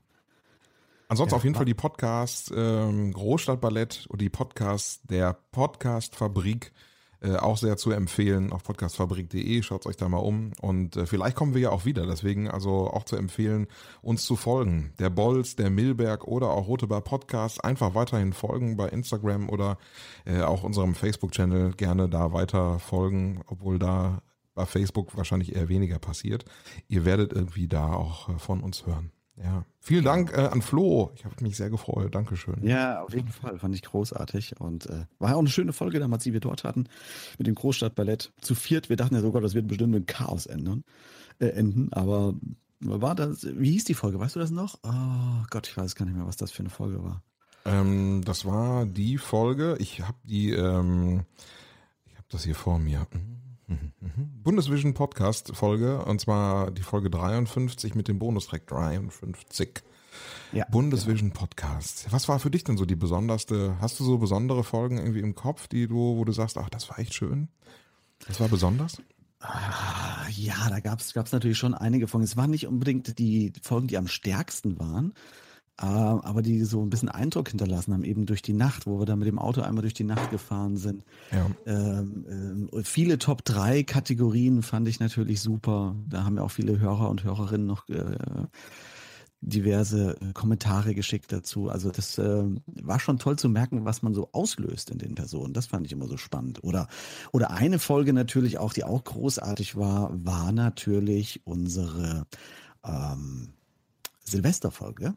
Ansonsten 1.08 1.34
Ja, 1.34 1.36
auf 1.36 1.44
jeden 1.44 1.56
Fall 1.56 1.64
die 1.64 1.74
Podcasts 1.74 2.52
ähm, 2.54 3.12
Großstadtballett 3.12 4.06
und 4.08 4.20
die 4.20 4.30
Podcasts 4.30 5.02
der 5.02 5.34
Podcastfabrik 5.52 6.72
äh, 7.20 7.36
auch 7.36 7.56
sehr 7.56 7.76
zu 7.76 7.90
empfehlen 7.90 8.52
auf 8.52 8.62
podcastfabrik.de. 8.62 9.62
Schaut 9.62 9.86
euch 9.86 9.96
da 9.96 10.08
mal 10.08 10.18
um 10.18 10.52
und 10.60 10.96
äh, 10.96 11.06
vielleicht 11.06 11.36
kommen 11.36 11.54
wir 11.54 11.62
ja 11.62 11.70
auch 11.70 11.84
wieder. 11.84 12.06
Deswegen 12.06 12.48
also 12.50 12.90
auch 12.90 13.04
zu 13.04 13.16
empfehlen, 13.16 13.68
uns 14.02 14.24
zu 14.24 14.36
folgen. 14.36 14.92
Der 14.98 15.10
Bolz, 15.10 15.56
der 15.56 15.70
Milberg 15.70 16.24
oder 16.24 16.50
auch 16.50 16.68
Rote 16.68 16.86
Bar 16.86 17.00
Podcast 17.00 17.64
einfach 17.64 17.94
weiterhin 17.94 18.32
folgen 18.32 18.76
bei 18.76 18.88
Instagram 18.88 19.48
oder 19.48 19.78
äh, 20.24 20.42
auch 20.42 20.62
unserem 20.62 20.94
Facebook-Channel 20.94 21.72
gerne 21.72 22.08
da 22.08 22.32
weiter 22.32 22.78
folgen, 22.78 23.42
obwohl 23.46 23.78
da 23.78 24.22
bei 24.54 24.66
Facebook 24.66 25.16
wahrscheinlich 25.16 25.54
eher 25.54 25.68
weniger 25.68 25.98
passiert. 25.98 26.44
Ihr 26.88 27.04
werdet 27.04 27.32
irgendwie 27.32 27.68
da 27.68 27.92
auch 27.92 28.28
äh, 28.28 28.38
von 28.38 28.60
uns 28.60 28.86
hören. 28.86 29.10
Ja. 29.42 29.64
Vielen 29.80 30.04
Dank 30.04 30.32
äh, 30.32 30.46
an 30.46 30.62
Flo. 30.62 31.10
Ich 31.14 31.24
habe 31.24 31.34
mich 31.42 31.56
sehr 31.56 31.68
gefreut. 31.70 32.14
Dankeschön. 32.14 32.56
Ja, 32.62 33.02
auf 33.02 33.12
jeden 33.12 33.28
Fall. 33.28 33.58
Fand 33.58 33.74
ich 33.74 33.82
großartig. 33.82 34.58
Und 34.60 34.86
äh, 34.86 35.04
war 35.18 35.30
ja 35.30 35.34
auch 35.36 35.40
eine 35.40 35.48
schöne 35.48 35.72
Folge 35.72 35.98
damals, 36.00 36.24
die 36.24 36.32
wir 36.32 36.40
dort 36.40 36.64
hatten, 36.64 36.88
mit 37.38 37.46
dem 37.46 37.54
Großstadtballett. 37.54 38.32
Zu 38.40 38.54
viert. 38.54 38.88
Wir 38.88 38.96
dachten 38.96 39.14
ja 39.14 39.20
sogar, 39.20 39.42
das 39.42 39.54
wird 39.54 39.68
bestimmt 39.68 39.92
mit 39.92 40.06
Chaos 40.06 40.46
ändern, 40.46 40.84
äh, 41.38 41.48
enden. 41.48 41.92
Aber 41.92 42.34
war 42.80 43.14
das, 43.14 43.46
wie 43.58 43.72
hieß 43.72 43.84
die 43.84 43.94
Folge? 43.94 44.18
Weißt 44.18 44.36
du 44.36 44.40
das 44.40 44.50
noch? 44.50 44.78
Oh 44.82 45.44
Gott, 45.50 45.68
ich 45.68 45.76
weiß 45.76 45.94
gar 45.94 46.06
nicht 46.06 46.16
mehr, 46.16 46.26
was 46.26 46.36
das 46.36 46.50
für 46.50 46.60
eine 46.60 46.70
Folge 46.70 47.04
war. 47.04 47.22
Ähm, 47.66 48.22
das 48.24 48.44
war 48.44 48.86
die 48.86 49.18
Folge. 49.18 49.76
Ich 49.80 50.00
habe 50.00 50.18
die, 50.24 50.52
ähm, 50.52 51.24
ich 52.06 52.14
habe 52.14 52.26
das 52.30 52.44
hier 52.44 52.54
vor 52.54 52.78
mir. 52.78 53.06
Bundesvision 54.42 54.94
Podcast 54.94 55.54
Folge 55.56 56.04
und 56.04 56.20
zwar 56.20 56.70
die 56.70 56.82
Folge 56.82 57.10
53 57.10 57.94
mit 57.94 58.08
dem 58.08 58.18
Bonustrack 58.18 58.66
53. 58.66 59.82
Ja, 60.52 60.64
Bundesvision 60.70 61.32
Podcast. 61.32 62.06
Was 62.10 62.28
war 62.28 62.38
für 62.38 62.50
dich 62.50 62.64
denn 62.64 62.76
so 62.76 62.86
die 62.86 62.96
besonderste? 62.96 63.76
Hast 63.80 63.98
du 64.00 64.04
so 64.04 64.18
besondere 64.18 64.64
Folgen 64.64 64.98
irgendwie 64.98 65.20
im 65.20 65.34
Kopf, 65.34 65.66
die 65.68 65.86
du, 65.88 66.16
wo 66.16 66.24
du 66.24 66.32
sagst, 66.32 66.56
ach, 66.58 66.70
das 66.70 66.88
war 66.88 66.98
echt 66.98 67.14
schön? 67.14 67.48
Das 68.26 68.40
war 68.40 68.48
besonders? 68.48 69.02
Ah, 69.40 70.26
Ja, 70.30 70.70
da 70.70 70.80
gab's 70.80 71.12
gab's 71.12 71.32
natürlich 71.32 71.58
schon 71.58 71.74
einige 71.74 72.08
Folgen. 72.08 72.24
Es 72.24 72.36
waren 72.36 72.50
nicht 72.50 72.66
unbedingt 72.66 73.18
die 73.18 73.52
Folgen, 73.62 73.88
die 73.88 73.98
am 73.98 74.08
stärksten 74.08 74.78
waren, 74.78 75.12
aber 75.78 76.40
die 76.40 76.64
so 76.64 76.80
ein 76.82 76.88
bisschen 76.88 77.10
Eindruck 77.10 77.50
hinterlassen 77.50 77.92
haben, 77.92 78.04
eben 78.04 78.24
durch 78.24 78.40
die 78.40 78.54
Nacht, 78.54 78.86
wo 78.86 78.98
wir 78.98 79.04
da 79.06 79.14
mit 79.14 79.28
dem 79.28 79.38
Auto 79.38 79.60
einmal 79.60 79.82
durch 79.82 79.94
die 79.94 80.04
Nacht 80.04 80.30
gefahren 80.30 80.76
sind. 80.76 81.04
Ja. 81.32 81.46
Ähm, 81.66 82.24
ähm, 82.28 82.84
viele 82.84 83.18
Top 83.18 83.44
3 83.44 83.82
Kategorien 83.82 84.62
fand 84.62 84.88
ich 84.88 85.00
natürlich 85.00 85.40
super. 85.40 85.94
Da 86.08 86.24
haben 86.24 86.36
ja 86.36 86.42
auch 86.42 86.50
viele 86.50 86.78
Hörer 86.78 87.10
und 87.10 87.24
Hörerinnen 87.24 87.66
noch 87.66 87.88
äh, 87.90 88.16
diverse 89.40 90.16
äh, 90.20 90.32
Kommentare 90.32 90.94
geschickt 90.94 91.30
dazu. 91.30 91.68
Also 91.68 91.90
das 91.90 92.18
äh, 92.18 92.44
war 92.66 92.98
schon 92.98 93.18
toll 93.18 93.38
zu 93.38 93.48
merken, 93.48 93.84
was 93.84 94.02
man 94.02 94.14
so 94.14 94.30
auslöst 94.32 94.90
in 94.90 94.98
den 94.98 95.14
Personen. 95.14 95.52
Das 95.52 95.66
fand 95.66 95.86
ich 95.86 95.92
immer 95.92 96.08
so 96.08 96.16
spannend. 96.16 96.64
Oder, 96.64 96.88
oder 97.32 97.50
eine 97.50 97.78
Folge 97.78 98.12
natürlich 98.12 98.58
auch, 98.58 98.72
die 98.72 98.84
auch 98.84 99.04
großartig 99.04 99.76
war, 99.76 100.10
war 100.24 100.52
natürlich 100.52 101.42
unsere 101.44 102.26
ähm, 102.84 103.50
Silvesterfolge. 104.24 105.14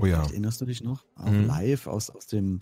Oh 0.00 0.06
ja. 0.06 0.22
Erinnerst 0.22 0.60
du 0.60 0.66
dich 0.66 0.82
noch? 0.82 1.04
Auch 1.16 1.26
Mhm. 1.30 1.46
live 1.46 1.86
aus, 1.86 2.10
aus 2.10 2.26
dem 2.26 2.60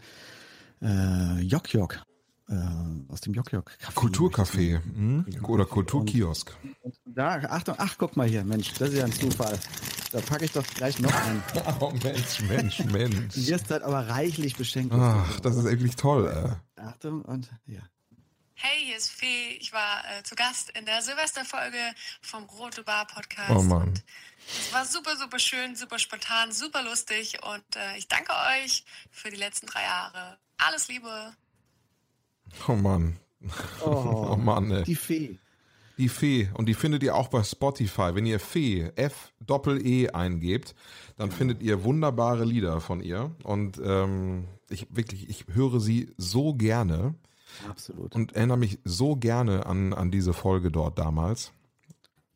äh, 0.83 1.41
Jok 1.41 1.73
Jok. 1.73 2.03
Äh, 2.49 2.55
aus 3.09 3.21
dem 3.21 3.33
Jok 3.35 3.53
Jok 3.53 3.71
Café. 3.81 3.95
Kulturcafé 3.95 4.81
hm? 4.83 5.25
oder 5.47 5.65
Kulturkiosk. 5.65 6.55
Und 6.83 6.95
da, 7.07 7.37
Achtung, 7.49 7.77
ach, 7.79 7.95
guck 7.97 8.17
mal 8.17 8.29
hier, 8.29 8.45
Mensch, 8.45 8.73
das 8.75 8.91
ist 8.91 8.99
ja 8.99 9.05
ein 9.05 9.13
Zufall. 9.13 9.59
Da 10.11 10.21
packe 10.21 10.45
ich 10.45 10.53
doch 10.53 10.67
gleich 10.75 10.99
noch 10.99 11.15
ein. 11.15 11.43
Oh 11.81 11.93
Mensch, 12.03 12.43
Mensch, 12.49 12.85
Mensch. 12.85 13.35
Du 13.35 13.47
wirst 13.47 13.71
halt 13.71 13.83
aber 13.83 14.09
reichlich 14.09 14.57
beschenkt. 14.57 14.93
Ach, 14.93 15.41
das 15.41 15.57
ist 15.57 15.65
wirklich 15.65 15.97
toll. 15.97 16.27
Äh. 16.77 16.81
Achtung 16.81 17.23
und 17.23 17.49
ja. 17.67 17.81
Hey, 18.55 18.85
hier 18.85 18.97
ist 18.97 19.11
Fee. 19.11 19.57
Ich 19.61 19.73
war 19.73 20.03
äh, 20.05 20.23
zu 20.23 20.35
Gast 20.35 20.71
in 20.71 20.85
der 20.85 21.03
Silvesterfolge 21.03 21.79
vom 22.21 22.45
Rote 22.45 22.83
Bar 22.83 23.07
Podcast. 23.07 23.51
Oh 23.51 23.63
Mann. 23.63 23.89
Und 23.89 24.05
es 24.49 24.73
war 24.73 24.85
super, 24.85 25.17
super 25.17 25.39
schön, 25.39 25.75
super 25.75 25.99
spontan, 25.99 26.53
super 26.53 26.83
lustig. 26.83 27.39
Und 27.43 27.77
äh, 27.77 27.97
ich 27.97 28.09
danke 28.09 28.33
euch 28.33 28.85
für 29.11 29.31
die 29.31 29.37
letzten 29.37 29.67
drei 29.67 29.83
Jahre. 29.83 30.39
Alles 30.59 30.89
Liebe. 30.89 31.35
Oh 32.69 32.75
Mann. 32.75 33.19
Oh, 33.81 34.29
oh 34.33 34.37
Mann, 34.37 34.71
ey. 34.71 34.85
Die 34.85 34.97
Fee. 34.97 35.39
Die 35.99 36.09
Fee. 36.09 36.49
Und 36.55 36.67
die 36.67 36.75
findet 36.75 37.03
ihr 37.03 37.15
auch 37.15 37.29
bei 37.29 37.43
Spotify. 37.43 38.15
Wenn 38.15 38.27
ihr 38.27 38.41
Fee, 38.41 38.91
F-Doppel-E 38.97 40.11
eingebt, 40.11 40.75
dann 41.17 41.31
findet 41.31 41.63
ihr 41.63 41.85
wunderbare 41.85 42.45
Lieder 42.45 42.81
von 42.81 43.01
ihr. 43.01 43.35
Und 43.43 43.81
ähm, 43.85 44.49
ich 44.69 44.87
wirklich, 44.91 45.29
ich 45.29 45.47
höre 45.53 45.81
sie 45.81 46.15
so 46.17 46.55
gerne. 46.55 47.15
Absolut. 47.69 48.15
Und 48.15 48.33
erinnere 48.33 48.59
mich 48.59 48.79
so 48.85 49.17
gerne 49.17 49.67
an, 49.67 49.93
an 49.93 50.11
diese 50.11 50.33
Folge 50.33 50.71
dort 50.71 50.99
damals. 50.99 51.53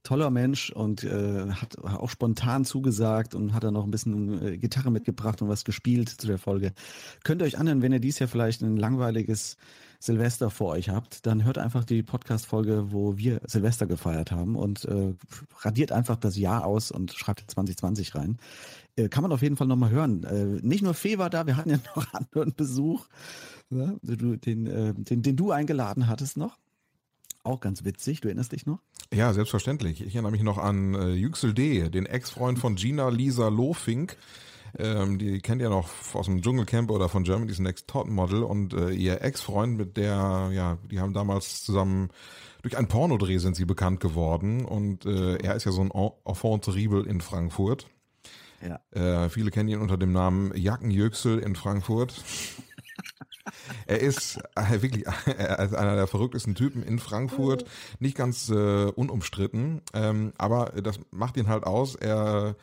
Toller 0.02 0.30
Mensch 0.30 0.70
und 0.70 1.02
äh, 1.02 1.50
hat 1.50 1.78
auch 1.78 2.10
spontan 2.10 2.64
zugesagt 2.64 3.34
und 3.34 3.54
hat 3.54 3.64
dann 3.64 3.74
noch 3.74 3.82
ein 3.82 3.90
bisschen 3.90 4.40
äh, 4.40 4.56
Gitarre 4.56 4.92
mitgebracht 4.92 5.42
und 5.42 5.48
was 5.48 5.64
gespielt 5.64 6.08
zu 6.08 6.28
der 6.28 6.38
Folge. 6.38 6.72
Könnt 7.24 7.42
ihr 7.42 7.44
euch 7.44 7.58
anhören, 7.58 7.82
wenn 7.82 7.92
ihr 7.92 7.98
dies 7.98 8.20
Jahr 8.20 8.28
vielleicht 8.28 8.62
ein 8.62 8.76
langweiliges 8.76 9.56
Silvester 9.98 10.50
vor 10.50 10.72
euch 10.72 10.90
habt, 10.90 11.26
dann 11.26 11.44
hört 11.44 11.58
einfach 11.58 11.84
die 11.84 12.02
Podcast-Folge, 12.02 12.92
wo 12.92 13.16
wir 13.16 13.40
Silvester 13.46 13.86
gefeiert 13.86 14.30
haben 14.30 14.54
und 14.54 14.84
äh, 14.84 15.14
radiert 15.60 15.90
einfach 15.90 16.16
das 16.16 16.36
Jahr 16.36 16.64
aus 16.64 16.92
und 16.92 17.12
schreibt 17.12 17.50
2020 17.50 18.14
rein. 18.14 18.38
Äh, 18.96 19.08
kann 19.08 19.22
man 19.22 19.32
auf 19.32 19.42
jeden 19.42 19.56
Fall 19.56 19.66
nochmal 19.66 19.90
hören. 19.90 20.24
Äh, 20.24 20.66
nicht 20.66 20.82
nur 20.82 20.94
Fee 20.94 21.18
war 21.18 21.30
da, 21.30 21.46
wir 21.46 21.56
hatten 21.56 21.70
ja 21.70 21.78
noch 21.94 22.12
anderen 22.12 22.54
Besuch, 22.54 23.06
ne? 23.70 23.98
du, 24.02 24.36
den, 24.36 24.66
äh, 24.66 24.94
den, 24.94 25.22
den 25.22 25.36
du 25.36 25.52
eingeladen 25.52 26.08
hattest 26.08 26.36
noch. 26.36 26.58
Auch 27.44 27.60
ganz 27.60 27.84
witzig, 27.84 28.20
du 28.20 28.28
erinnerst 28.28 28.52
dich 28.52 28.66
noch? 28.66 28.80
Ja, 29.14 29.32
selbstverständlich. 29.32 30.00
Ich 30.00 30.14
erinnere 30.14 30.32
mich 30.32 30.42
noch 30.42 30.58
an 30.58 30.94
äh, 30.94 31.10
Yüksel 31.10 31.54
D., 31.54 31.88
den 31.90 32.06
Ex-Freund 32.06 32.58
von 32.58 32.74
Gina 32.74 33.08
Lisa 33.08 33.48
Lofink. 33.48 34.16
Ähm, 34.78 35.18
die 35.18 35.40
kennt 35.40 35.62
ihr 35.62 35.70
noch 35.70 35.88
aus 36.12 36.26
dem 36.26 36.42
Dschungelcamp 36.42 36.90
oder 36.90 37.08
von 37.08 37.22
Germany's 37.22 37.60
Next 37.60 37.86
Top 37.86 38.08
Model 38.08 38.42
und 38.42 38.74
äh, 38.74 38.90
ihr 38.90 39.22
Ex-Freund, 39.22 39.76
mit 39.76 39.96
der, 39.96 40.50
ja, 40.52 40.78
die 40.90 40.98
haben 40.98 41.12
damals 41.12 41.62
zusammen 41.62 42.10
durch 42.62 42.76
ein 42.76 42.88
Pornodreh 42.88 43.38
sind 43.38 43.54
sie 43.54 43.64
bekannt 43.64 44.00
geworden 44.00 44.64
und 44.64 45.06
äh, 45.06 45.36
er 45.36 45.54
ist 45.54 45.64
ja 45.64 45.70
so 45.70 45.82
ein 45.82 45.92
Enfant 46.24 46.64
terrible 46.64 47.06
in 47.06 47.20
Frankfurt. 47.20 47.86
Ja. 48.66 48.80
Äh, 49.24 49.28
viele 49.28 49.50
kennen 49.50 49.68
ihn 49.68 49.80
unter 49.80 49.96
dem 49.96 50.12
Namen 50.12 50.52
Jackenjöxel 50.56 51.38
in 51.38 51.56
Frankfurt. 51.56 52.22
er 53.86 54.00
ist 54.00 54.38
äh, 54.54 54.82
wirklich 54.82 55.06
ist 55.06 55.74
einer 55.74 55.96
der 55.96 56.06
verrücktesten 56.06 56.54
Typen 56.54 56.82
in 56.82 56.98
Frankfurt, 56.98 57.64
nicht 58.00 58.16
ganz 58.16 58.48
äh, 58.48 58.86
unumstritten, 58.86 59.82
ähm, 59.94 60.32
aber 60.38 60.72
das 60.82 60.98
macht 61.10 61.36
ihn 61.36 61.48
halt 61.48 61.64
aus. 61.64 61.94
Er 61.94 62.56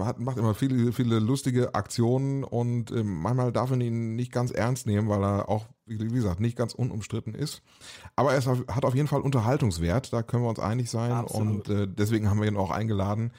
hat, 0.00 0.20
macht 0.20 0.38
immer 0.38 0.54
viele, 0.54 0.92
viele 0.92 1.18
lustige 1.18 1.74
Aktionen 1.74 2.44
und 2.44 2.90
äh, 2.92 3.02
manchmal 3.02 3.52
darf 3.52 3.70
man 3.70 3.80
ihn 3.80 4.14
nicht 4.14 4.30
ganz 4.30 4.52
ernst 4.52 4.86
nehmen, 4.86 5.08
weil 5.08 5.22
er 5.24 5.48
auch, 5.48 5.66
wie 5.86 5.98
gesagt, 5.98 6.40
nicht 6.40 6.56
ganz 6.56 6.72
unumstritten 6.72 7.34
ist. 7.34 7.62
Aber 8.14 8.32
er 8.32 8.38
ist, 8.38 8.46
hat 8.46 8.84
auf 8.84 8.94
jeden 8.94 9.08
Fall 9.08 9.22
Unterhaltungswert, 9.22 10.12
da 10.12 10.22
können 10.22 10.44
wir 10.44 10.50
uns 10.50 10.60
einig 10.60 10.88
sein 10.90 11.12
Absolut. 11.12 11.68
und 11.68 11.76
äh, 11.76 11.88
deswegen 11.88 12.30
haben 12.30 12.40
wir 12.40 12.48
ihn 12.48 12.56
auch 12.56 12.70
eingeladen 12.70 13.32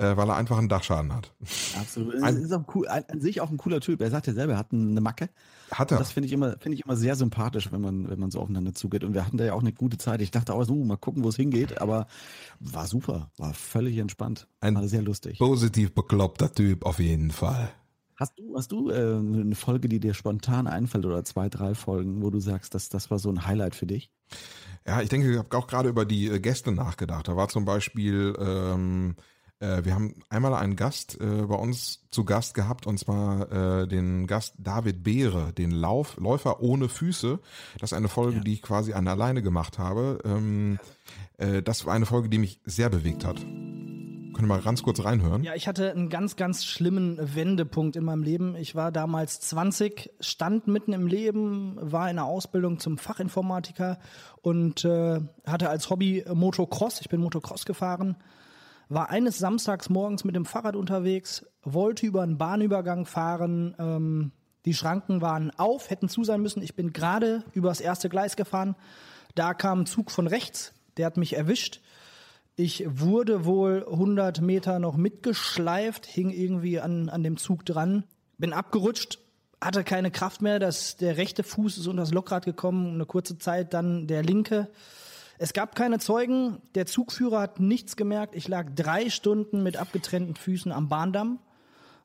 äh, 0.00 0.16
weil 0.16 0.28
er 0.28 0.36
einfach 0.36 0.58
einen 0.58 0.68
Dachschaden 0.68 1.12
hat. 1.12 1.32
Absolut. 1.78 2.22
Ein, 2.22 2.36
ist 2.36 2.52
auch 2.52 2.64
cool, 2.74 2.88
an, 2.88 3.04
an, 3.08 3.20
sich 3.20 3.40
auch 3.40 3.50
ein 3.50 3.58
cooler 3.58 3.80
Typ. 3.80 4.00
Er 4.00 4.10
sagt 4.10 4.26
ja 4.26 4.32
selber, 4.32 4.54
er 4.54 4.58
hat 4.58 4.72
eine 4.72 5.00
Macke. 5.00 5.28
Hat 5.70 5.90
er. 5.90 5.98
Und 5.98 6.00
das 6.00 6.12
finde 6.12 6.26
ich 6.26 6.32
immer, 6.32 6.56
finde 6.58 6.76
ich 6.76 6.84
immer 6.84 6.96
sehr 6.96 7.16
sympathisch, 7.16 7.70
wenn 7.70 7.82
man, 7.82 8.08
wenn 8.08 8.18
man 8.18 8.30
so 8.30 8.40
aufeinander 8.40 8.74
zugeht. 8.74 9.04
Und 9.04 9.12
wir 9.12 9.26
hatten 9.26 9.36
da 9.36 9.44
ja 9.44 9.52
auch 9.52 9.60
eine 9.60 9.72
gute 9.72 9.98
Zeit. 9.98 10.22
Ich 10.22 10.30
dachte 10.30 10.54
auch 10.54 10.64
so, 10.64 10.74
mal 10.74 10.96
gucken, 10.96 11.22
wo 11.22 11.28
es 11.28 11.36
hingeht. 11.36 11.80
Aber 11.80 12.06
war 12.60 12.86
super, 12.86 13.30
war 13.36 13.52
völlig 13.52 13.98
entspannt. 13.98 14.48
Ein 14.60 14.74
war 14.74 14.88
sehr 14.88 15.02
lustig. 15.02 15.38
Positiv 15.38 15.94
bekloppter 15.94 16.52
Typ 16.52 16.86
auf 16.86 16.98
jeden 16.98 17.30
Fall. 17.30 17.70
Hast 18.16 18.38
du, 18.38 18.56
hast 18.56 18.72
du 18.72 18.90
äh, 18.90 19.16
eine 19.16 19.54
Folge, 19.54 19.88
die 19.88 20.00
dir 20.00 20.14
spontan 20.14 20.66
einfällt 20.66 21.06
oder 21.06 21.24
zwei, 21.24 21.48
drei 21.48 21.74
Folgen, 21.74 22.22
wo 22.22 22.30
du 22.30 22.38
sagst, 22.38 22.74
dass 22.74 22.90
das 22.90 23.10
war 23.10 23.18
so 23.18 23.30
ein 23.30 23.46
Highlight 23.46 23.74
für 23.74 23.86
dich? 23.86 24.10
Ja, 24.86 25.00
ich 25.00 25.08
denke, 25.08 25.30
ich 25.30 25.38
habe 25.38 25.56
auch 25.56 25.66
gerade 25.66 25.88
über 25.88 26.04
die 26.04 26.28
äh, 26.28 26.38
Gäste 26.38 26.72
nachgedacht. 26.72 27.28
Da 27.28 27.36
war 27.36 27.48
zum 27.48 27.64
Beispiel 27.64 28.34
ähm, 28.38 29.16
äh, 29.60 29.84
wir 29.84 29.94
haben 29.94 30.14
einmal 30.28 30.54
einen 30.54 30.74
Gast 30.74 31.20
äh, 31.20 31.42
bei 31.42 31.54
uns 31.54 32.06
zu 32.10 32.24
Gast 32.24 32.54
gehabt 32.54 32.86
und 32.86 32.98
zwar 32.98 33.82
äh, 33.82 33.86
den 33.86 34.26
Gast 34.26 34.54
David 34.58 35.04
Beere, 35.04 35.52
den 35.52 35.70
Lauf, 35.70 36.16
Läufer 36.16 36.60
ohne 36.60 36.88
Füße. 36.88 37.38
Das 37.78 37.92
ist 37.92 37.96
eine 37.96 38.08
Folge, 38.08 38.38
ja. 38.38 38.42
die 38.42 38.54
ich 38.54 38.62
quasi 38.62 38.94
an 38.94 39.06
alleine 39.06 39.42
gemacht 39.42 39.78
habe. 39.78 40.18
Ähm, 40.24 40.78
äh, 41.36 41.62
das 41.62 41.86
war 41.86 41.94
eine 41.94 42.06
Folge, 42.06 42.28
die 42.28 42.38
mich 42.38 42.60
sehr 42.64 42.88
bewegt 42.88 43.24
hat. 43.24 43.36
Können 43.36 44.48
wir 44.48 44.56
mal 44.56 44.62
ganz 44.62 44.82
kurz 44.82 45.04
reinhören? 45.04 45.42
Ja, 45.42 45.54
ich 45.54 45.68
hatte 45.68 45.90
einen 45.90 46.08
ganz, 46.08 46.36
ganz 46.36 46.64
schlimmen 46.64 47.18
Wendepunkt 47.34 47.96
in 47.96 48.04
meinem 48.04 48.22
Leben. 48.22 48.56
Ich 48.56 48.74
war 48.74 48.90
damals 48.90 49.40
20, 49.40 50.10
stand 50.20 50.66
mitten 50.68 50.94
im 50.94 51.06
Leben, 51.06 51.76
war 51.78 52.08
in 52.08 52.16
der 52.16 52.24
Ausbildung 52.24 52.78
zum 52.78 52.96
Fachinformatiker 52.96 53.98
und 54.40 54.86
äh, 54.86 55.20
hatte 55.44 55.68
als 55.68 55.90
Hobby 55.90 56.24
Motocross. 56.32 57.02
Ich 57.02 57.10
bin 57.10 57.20
Motocross 57.20 57.66
gefahren 57.66 58.16
war 58.90 59.08
eines 59.08 59.38
Samstags 59.38 59.88
morgens 59.88 60.24
mit 60.24 60.34
dem 60.34 60.44
Fahrrad 60.44 60.76
unterwegs, 60.76 61.46
wollte 61.62 62.04
über 62.04 62.22
einen 62.22 62.38
Bahnübergang 62.38 63.06
fahren. 63.06 63.74
Ähm, 63.78 64.32
die 64.64 64.74
Schranken 64.74 65.22
waren 65.22 65.52
auf, 65.52 65.88
hätten 65.88 66.08
zu 66.08 66.24
sein 66.24 66.42
müssen. 66.42 66.60
Ich 66.60 66.74
bin 66.74 66.92
gerade 66.92 67.44
übers 67.52 67.80
erste 67.80 68.08
Gleis 68.08 68.36
gefahren. 68.36 68.74
Da 69.36 69.54
kam 69.54 69.82
ein 69.82 69.86
Zug 69.86 70.10
von 70.10 70.26
rechts, 70.26 70.74
der 70.96 71.06
hat 71.06 71.16
mich 71.16 71.36
erwischt. 71.36 71.80
Ich 72.56 72.84
wurde 72.86 73.44
wohl 73.44 73.86
100 73.88 74.40
Meter 74.40 74.80
noch 74.80 74.96
mitgeschleift, 74.96 76.04
hing 76.04 76.30
irgendwie 76.30 76.80
an, 76.80 77.08
an 77.08 77.22
dem 77.22 77.36
Zug 77.36 77.64
dran, 77.64 78.02
bin 78.38 78.52
abgerutscht, 78.52 79.20
hatte 79.60 79.84
keine 79.84 80.10
Kraft 80.10 80.42
mehr. 80.42 80.58
Das, 80.58 80.96
der 80.96 81.16
rechte 81.16 81.44
Fuß 81.44 81.78
ist 81.78 81.86
unter 81.86 82.02
das 82.02 82.12
Lockrad 82.12 82.44
gekommen, 82.44 82.94
eine 82.94 83.06
kurze 83.06 83.38
Zeit 83.38 83.72
dann 83.72 84.08
der 84.08 84.24
linke. 84.24 84.68
Es 85.42 85.54
gab 85.54 85.74
keine 85.74 85.98
Zeugen. 85.98 86.60
Der 86.74 86.84
Zugführer 86.84 87.40
hat 87.40 87.60
nichts 87.60 87.96
gemerkt. 87.96 88.34
Ich 88.34 88.46
lag 88.46 88.66
drei 88.74 89.08
Stunden 89.08 89.62
mit 89.62 89.78
abgetrennten 89.78 90.34
Füßen 90.34 90.70
am 90.70 90.90
Bahndamm, 90.90 91.38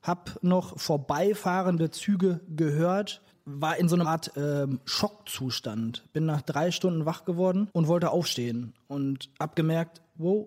hab 0.02 0.42
noch 0.42 0.78
vorbeifahrende 0.78 1.90
Züge 1.90 2.40
gehört, 2.48 3.20
war 3.44 3.76
in 3.76 3.90
so 3.90 3.96
einer 3.96 4.08
Art 4.08 4.32
ähm, 4.36 4.80
Schockzustand. 4.86 6.10
Bin 6.14 6.24
nach 6.24 6.40
drei 6.40 6.70
Stunden 6.70 7.04
wach 7.04 7.26
geworden 7.26 7.68
und 7.74 7.88
wollte 7.88 8.08
aufstehen 8.08 8.72
und 8.88 9.28
hab 9.38 9.54
gemerkt, 9.54 10.00
wow, 10.14 10.46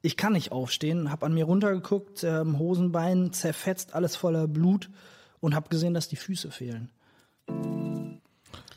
ich 0.00 0.16
kann 0.16 0.34
nicht 0.34 0.52
aufstehen. 0.52 1.10
Hab 1.10 1.24
an 1.24 1.34
mir 1.34 1.46
runtergeguckt, 1.46 2.22
ähm, 2.22 2.60
Hosenbein 2.60 3.32
zerfetzt, 3.32 3.92
alles 3.92 4.14
voller 4.14 4.46
Blut 4.46 4.88
und 5.40 5.56
hab 5.56 5.68
gesehen, 5.68 5.94
dass 5.94 6.06
die 6.06 6.14
Füße 6.14 6.52
fehlen. 6.52 6.90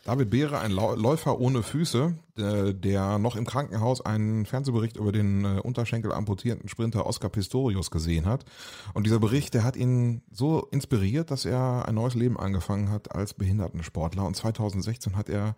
David 0.08 0.30
Beere, 0.30 0.60
ein 0.60 0.72
Läufer 0.72 1.38
ohne 1.38 1.64
Füße, 1.64 2.16
der 2.38 3.18
noch 3.20 3.36
im 3.36 3.46
Krankenhaus 3.46 4.00
einen 4.00 4.46
Fernsehbericht 4.46 4.96
über 4.96 5.12
den 5.12 5.44
äh, 5.44 5.60
Unterschenkel 5.60 6.14
amputierten 6.14 6.70
Sprinter 6.70 7.06
Oscar 7.06 7.28
Pistorius 7.28 7.92
gesehen 7.92 8.26
hat. 8.26 8.46
Und 8.94 9.06
dieser 9.06 9.20
Bericht, 9.20 9.54
der 9.54 9.66
hat 9.66 9.76
ihn 9.76 10.22
so 10.32 10.66
inspiriert, 10.72 11.30
dass 11.30 11.44
er 11.44 11.86
ein 11.90 11.96
neues 11.96 12.16
Leben 12.16 12.40
angefangen 12.40 12.90
hat 12.90 13.14
als 13.14 13.34
Behindertensportler. 13.34 14.26
Und 14.26 14.38
2016 14.38 15.18
hat 15.18 15.28
er 15.28 15.58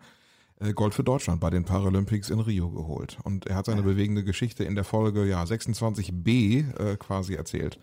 äh, 0.58 0.72
Gold 0.72 0.94
für 0.94 1.04
Deutschland 1.04 1.40
bei 1.40 1.50
den 1.50 1.64
Paralympics 1.64 2.28
in 2.28 2.40
Rio 2.40 2.70
geholt. 2.70 3.18
Und 3.22 3.46
er 3.46 3.54
hat 3.54 3.66
seine 3.66 3.84
bewegende 3.84 4.24
Geschichte 4.24 4.64
in 4.64 4.74
der 4.74 4.82
Folge 4.82 5.26
ja 5.26 5.44
26b 5.44 6.76
äh, 6.76 6.96
quasi 6.96 7.34
erzählt. 7.34 7.78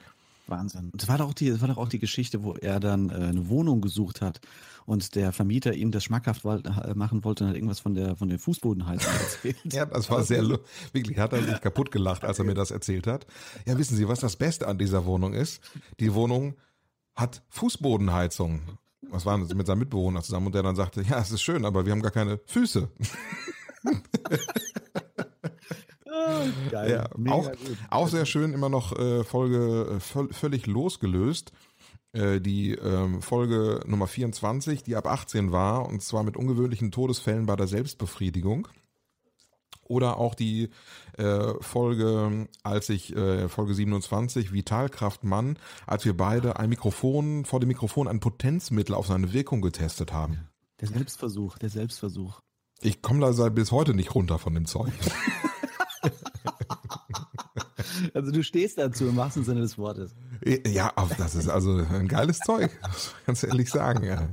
Wahnsinn. 0.49 0.89
Und 0.91 1.01
das 1.01 1.09
war 1.09 1.17
doch 1.17 1.29
auch 1.29 1.33
die, 1.33 1.49
das 1.49 1.61
war 1.61 1.67
doch 1.67 1.77
auch 1.77 1.89
die 1.89 1.99
Geschichte, 1.99 2.43
wo 2.43 2.53
er 2.53 2.79
dann 2.79 3.09
äh, 3.09 3.13
eine 3.13 3.49
Wohnung 3.49 3.81
gesucht 3.81 4.21
hat 4.21 4.39
und 4.85 5.15
der 5.15 5.33
Vermieter 5.33 5.73
ihm 5.73 5.91
das 5.91 6.03
schmackhaft 6.03 6.45
äh, 6.45 6.93
machen 6.95 7.23
wollte 7.23 7.43
und 7.43 7.49
hat 7.49 7.55
irgendwas 7.55 7.79
von 7.79 7.93
der 7.93 8.15
von 8.15 8.29
der 8.29 8.39
Fußbodenheizung 8.39 9.13
erzählt. 9.19 9.73
ja, 9.73 9.85
das 9.85 10.09
war 10.09 10.23
sehr 10.23 10.43
wirklich 10.93 11.17
hat 11.17 11.33
er 11.33 11.43
sich 11.43 11.61
kaputt 11.61 11.91
gelacht, 11.91 12.23
als 12.23 12.39
er 12.39 12.45
mir 12.45 12.53
das 12.53 12.71
erzählt 12.71 13.07
hat. 13.07 13.27
Ja, 13.65 13.77
wissen 13.77 13.95
Sie, 13.97 14.07
was 14.07 14.19
das 14.19 14.35
Beste 14.35 14.67
an 14.67 14.77
dieser 14.77 15.05
Wohnung 15.05 15.33
ist? 15.33 15.61
Die 15.99 16.13
Wohnung 16.13 16.55
hat 17.15 17.43
Fußbodenheizung. 17.49 18.61
Was 19.09 19.25
war 19.25 19.37
das 19.37 19.53
mit 19.53 19.67
seinem 19.67 19.79
Mitbewohner 19.79 20.21
zusammen 20.21 20.47
und 20.47 20.55
der 20.55 20.63
dann 20.63 20.75
sagte, 20.75 21.01
ja, 21.01 21.19
es 21.19 21.31
ist 21.31 21.41
schön, 21.41 21.65
aber 21.65 21.85
wir 21.85 21.91
haben 21.91 22.01
gar 22.01 22.11
keine 22.11 22.39
Füße. 22.45 22.89
Geil. 26.71 26.91
Ja, 26.91 27.31
auch, 27.31 27.51
auch 27.89 28.07
sehr 28.07 28.25
schön 28.25 28.53
immer 28.53 28.69
noch 28.69 28.97
äh, 28.97 29.23
Folge 29.23 29.99
äh, 29.99 30.33
völlig 30.33 30.67
losgelöst. 30.67 31.51
Äh, 32.13 32.41
die 32.41 32.71
ähm, 32.73 33.21
Folge 33.21 33.81
Nummer 33.85 34.07
24, 34.07 34.83
die 34.83 34.95
ab 34.95 35.07
18 35.07 35.51
war, 35.51 35.87
und 35.87 36.01
zwar 36.01 36.23
mit 36.23 36.37
ungewöhnlichen 36.37 36.91
Todesfällen 36.91 37.45
bei 37.45 37.55
der 37.55 37.67
Selbstbefriedigung. 37.67 38.67
Oder 39.83 40.17
auch 40.17 40.35
die 40.35 40.69
äh, 41.17 41.53
Folge, 41.61 42.47
als 42.63 42.89
ich, 42.89 43.15
äh, 43.15 43.47
Folge 43.47 43.73
27, 43.73 44.51
Vitalkraft 44.51 45.23
Mann, 45.23 45.57
als 45.85 46.03
wir 46.03 46.15
beide 46.15 46.59
ein 46.59 46.69
Mikrofon, 46.69 47.45
vor 47.45 47.59
dem 47.59 47.67
Mikrofon 47.67 48.07
ein 48.07 48.19
Potenzmittel 48.19 48.95
auf 48.95 49.07
seine 49.07 49.31
Wirkung 49.31 49.61
getestet 49.61 50.11
haben. 50.11 50.49
Der 50.81 50.89
Selbstversuch, 50.89 51.57
der 51.57 51.69
Selbstversuch. 51.69 52.41
Ich 52.81 53.01
komme 53.01 53.19
da 53.21 53.49
bis 53.49 53.71
heute 53.71 53.93
nicht 53.93 54.13
runter 54.13 54.39
von 54.39 54.53
dem 54.53 54.65
Zeug. 54.65 54.91
Also 58.13 58.31
du 58.31 58.43
stehst 58.43 58.77
dazu 58.77 59.07
im 59.07 59.15
wahrsten 59.15 59.43
Sinne 59.43 59.61
des 59.61 59.77
Wortes. 59.77 60.15
Ja, 60.67 60.93
das 61.17 61.35
ist 61.35 61.49
also 61.49 61.77
ein 61.77 62.07
geiles 62.07 62.39
Zeug, 62.39 62.71
ganz 63.25 63.43
ehrlich 63.43 63.69
sagen. 63.69 64.03
Ja. 64.03 64.29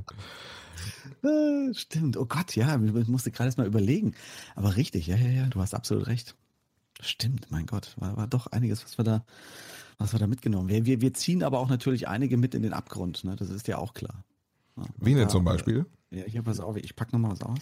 Äh, 1.27 1.73
Stimmt, 1.73 2.17
oh 2.17 2.25
Gott, 2.25 2.55
ja, 2.55 2.75
ich 2.75 3.07
musste 3.07 3.31
gerade 3.31 3.47
erst 3.47 3.57
mal 3.57 3.67
überlegen. 3.67 4.13
Aber 4.55 4.75
richtig, 4.75 5.07
ja, 5.07 5.15
ja, 5.15 5.29
ja, 5.29 5.47
du 5.47 5.61
hast 5.61 5.73
absolut 5.73 6.07
recht. 6.07 6.35
Stimmt, 7.01 7.51
mein 7.51 7.65
Gott, 7.65 7.93
war, 7.97 8.17
war 8.17 8.27
doch 8.27 8.47
einiges, 8.47 8.83
was 8.83 8.97
wir 8.97 9.03
da, 9.03 9.25
was 9.97 10.13
wir 10.13 10.19
da 10.19 10.27
mitgenommen. 10.27 10.69
Wir, 10.69 10.85
wir, 10.85 11.01
wir 11.01 11.13
ziehen 11.13 11.43
aber 11.43 11.59
auch 11.59 11.69
natürlich 11.69 12.07
einige 12.07 12.37
mit 12.37 12.55
in 12.55 12.63
den 12.63 12.73
Abgrund, 12.73 13.23
ne? 13.23 13.35
Das 13.35 13.49
ist 13.49 13.67
ja 13.67 13.77
auch 13.77 13.93
klar. 13.93 14.23
Ja, 14.77 14.83
Wie 14.97 15.13
denn 15.13 15.29
zum 15.29 15.43
Beispiel? 15.43 15.85
Ja, 16.11 16.23
hier, 16.25 16.43
pass 16.43 16.59
auf, 16.59 16.77
ich 16.77 16.95
pack 16.95 17.11
noch 17.11 17.19
mal 17.19 17.31
was 17.31 17.41
aus. 17.41 17.59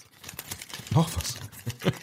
Noch 0.94 1.10
was. 1.16 1.36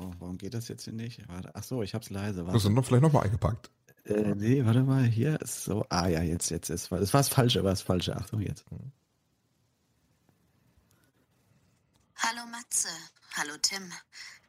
Oh, 0.00 0.12
warum 0.20 0.38
geht 0.38 0.54
das 0.54 0.68
jetzt 0.68 0.84
hier 0.84 0.92
nicht? 0.92 1.26
Warte, 1.28 1.50
ach 1.54 1.64
so, 1.64 1.82
ich 1.82 1.92
hab's 1.94 2.08
leise. 2.10 2.44
Das 2.44 2.62
sind 2.62 2.74
noch 2.74 2.84
vielleicht 2.84 3.02
nochmal 3.02 3.24
eingepackt. 3.24 3.70
Äh, 4.04 4.34
nee, 4.36 4.64
warte 4.64 4.82
mal, 4.84 5.02
hier 5.04 5.40
ist 5.40 5.64
so. 5.64 5.84
Ah 5.88 6.06
ja, 6.06 6.22
jetzt, 6.22 6.50
jetzt 6.50 6.70
ist 6.70 6.84
es. 6.84 6.90
war 6.92 7.00
das 7.00 7.28
Falsche, 7.28 7.64
war 7.64 7.70
das 7.70 7.82
Falsche. 7.82 8.16
Achtung 8.16 8.40
jetzt. 8.40 8.64
Hallo 12.16 12.46
Matze, 12.50 12.88
hallo 13.36 13.54
Tim. 13.60 13.92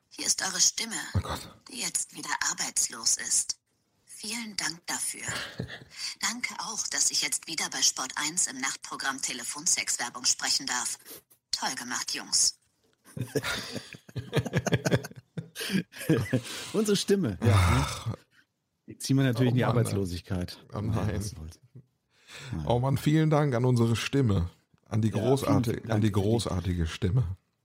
Hier 0.10 0.28
ist 0.28 0.42
eure 0.44 0.60
Stimme, 0.60 0.96
Oh 1.16 1.20
Gott. 1.22 1.50
die 1.72 1.80
jetzt 1.80 2.14
wieder 2.16 2.30
arbeitslos 2.52 3.18
ist. 3.18 3.58
Vielen 4.06 4.56
Dank 4.58 4.86
dafür. 4.86 5.26
Danke 6.22 6.54
auch, 6.60 6.86
dass 6.88 7.10
ich 7.10 7.22
jetzt 7.22 7.48
wieder 7.48 7.70
bei 7.70 7.82
Sport 7.82 8.12
1 8.18 8.48
im 8.48 8.60
Nachtprogramm 8.60 9.22
Telefonsex-Werbung 9.22 10.26
sprechen 10.26 10.66
darf. 10.68 11.00
Toll 11.52 11.74
gemacht, 11.76 12.14
Jungs. 12.14 12.60
Unsere 16.74 16.96
Stimme. 16.96 17.38
Ja? 17.46 18.14
Die 18.88 18.98
ziehen 18.98 19.18
wir 19.18 19.24
natürlich 19.24 19.50
Oh 19.50 19.52
in 19.52 19.56
die 19.58 19.62
Mann, 19.62 19.70
Arbeitslosigkeit. 19.72 20.58
Oh 20.74 20.82
nein. 20.82 21.22
soll's. 21.22 21.60
Oh 22.66 22.80
Mann, 22.80 22.98
vielen 22.98 23.30
Dank 23.30 23.56
an 23.56 23.66
unsere 23.66 23.96
Stimme. 23.96 24.50
An 24.88 25.02
die, 25.02 25.10
Ja, 25.10 25.20
großartige, 25.20 25.92
an 25.92 26.02
die- 26.02 26.12
großartige 26.12 26.88
Stimme. 26.88 27.24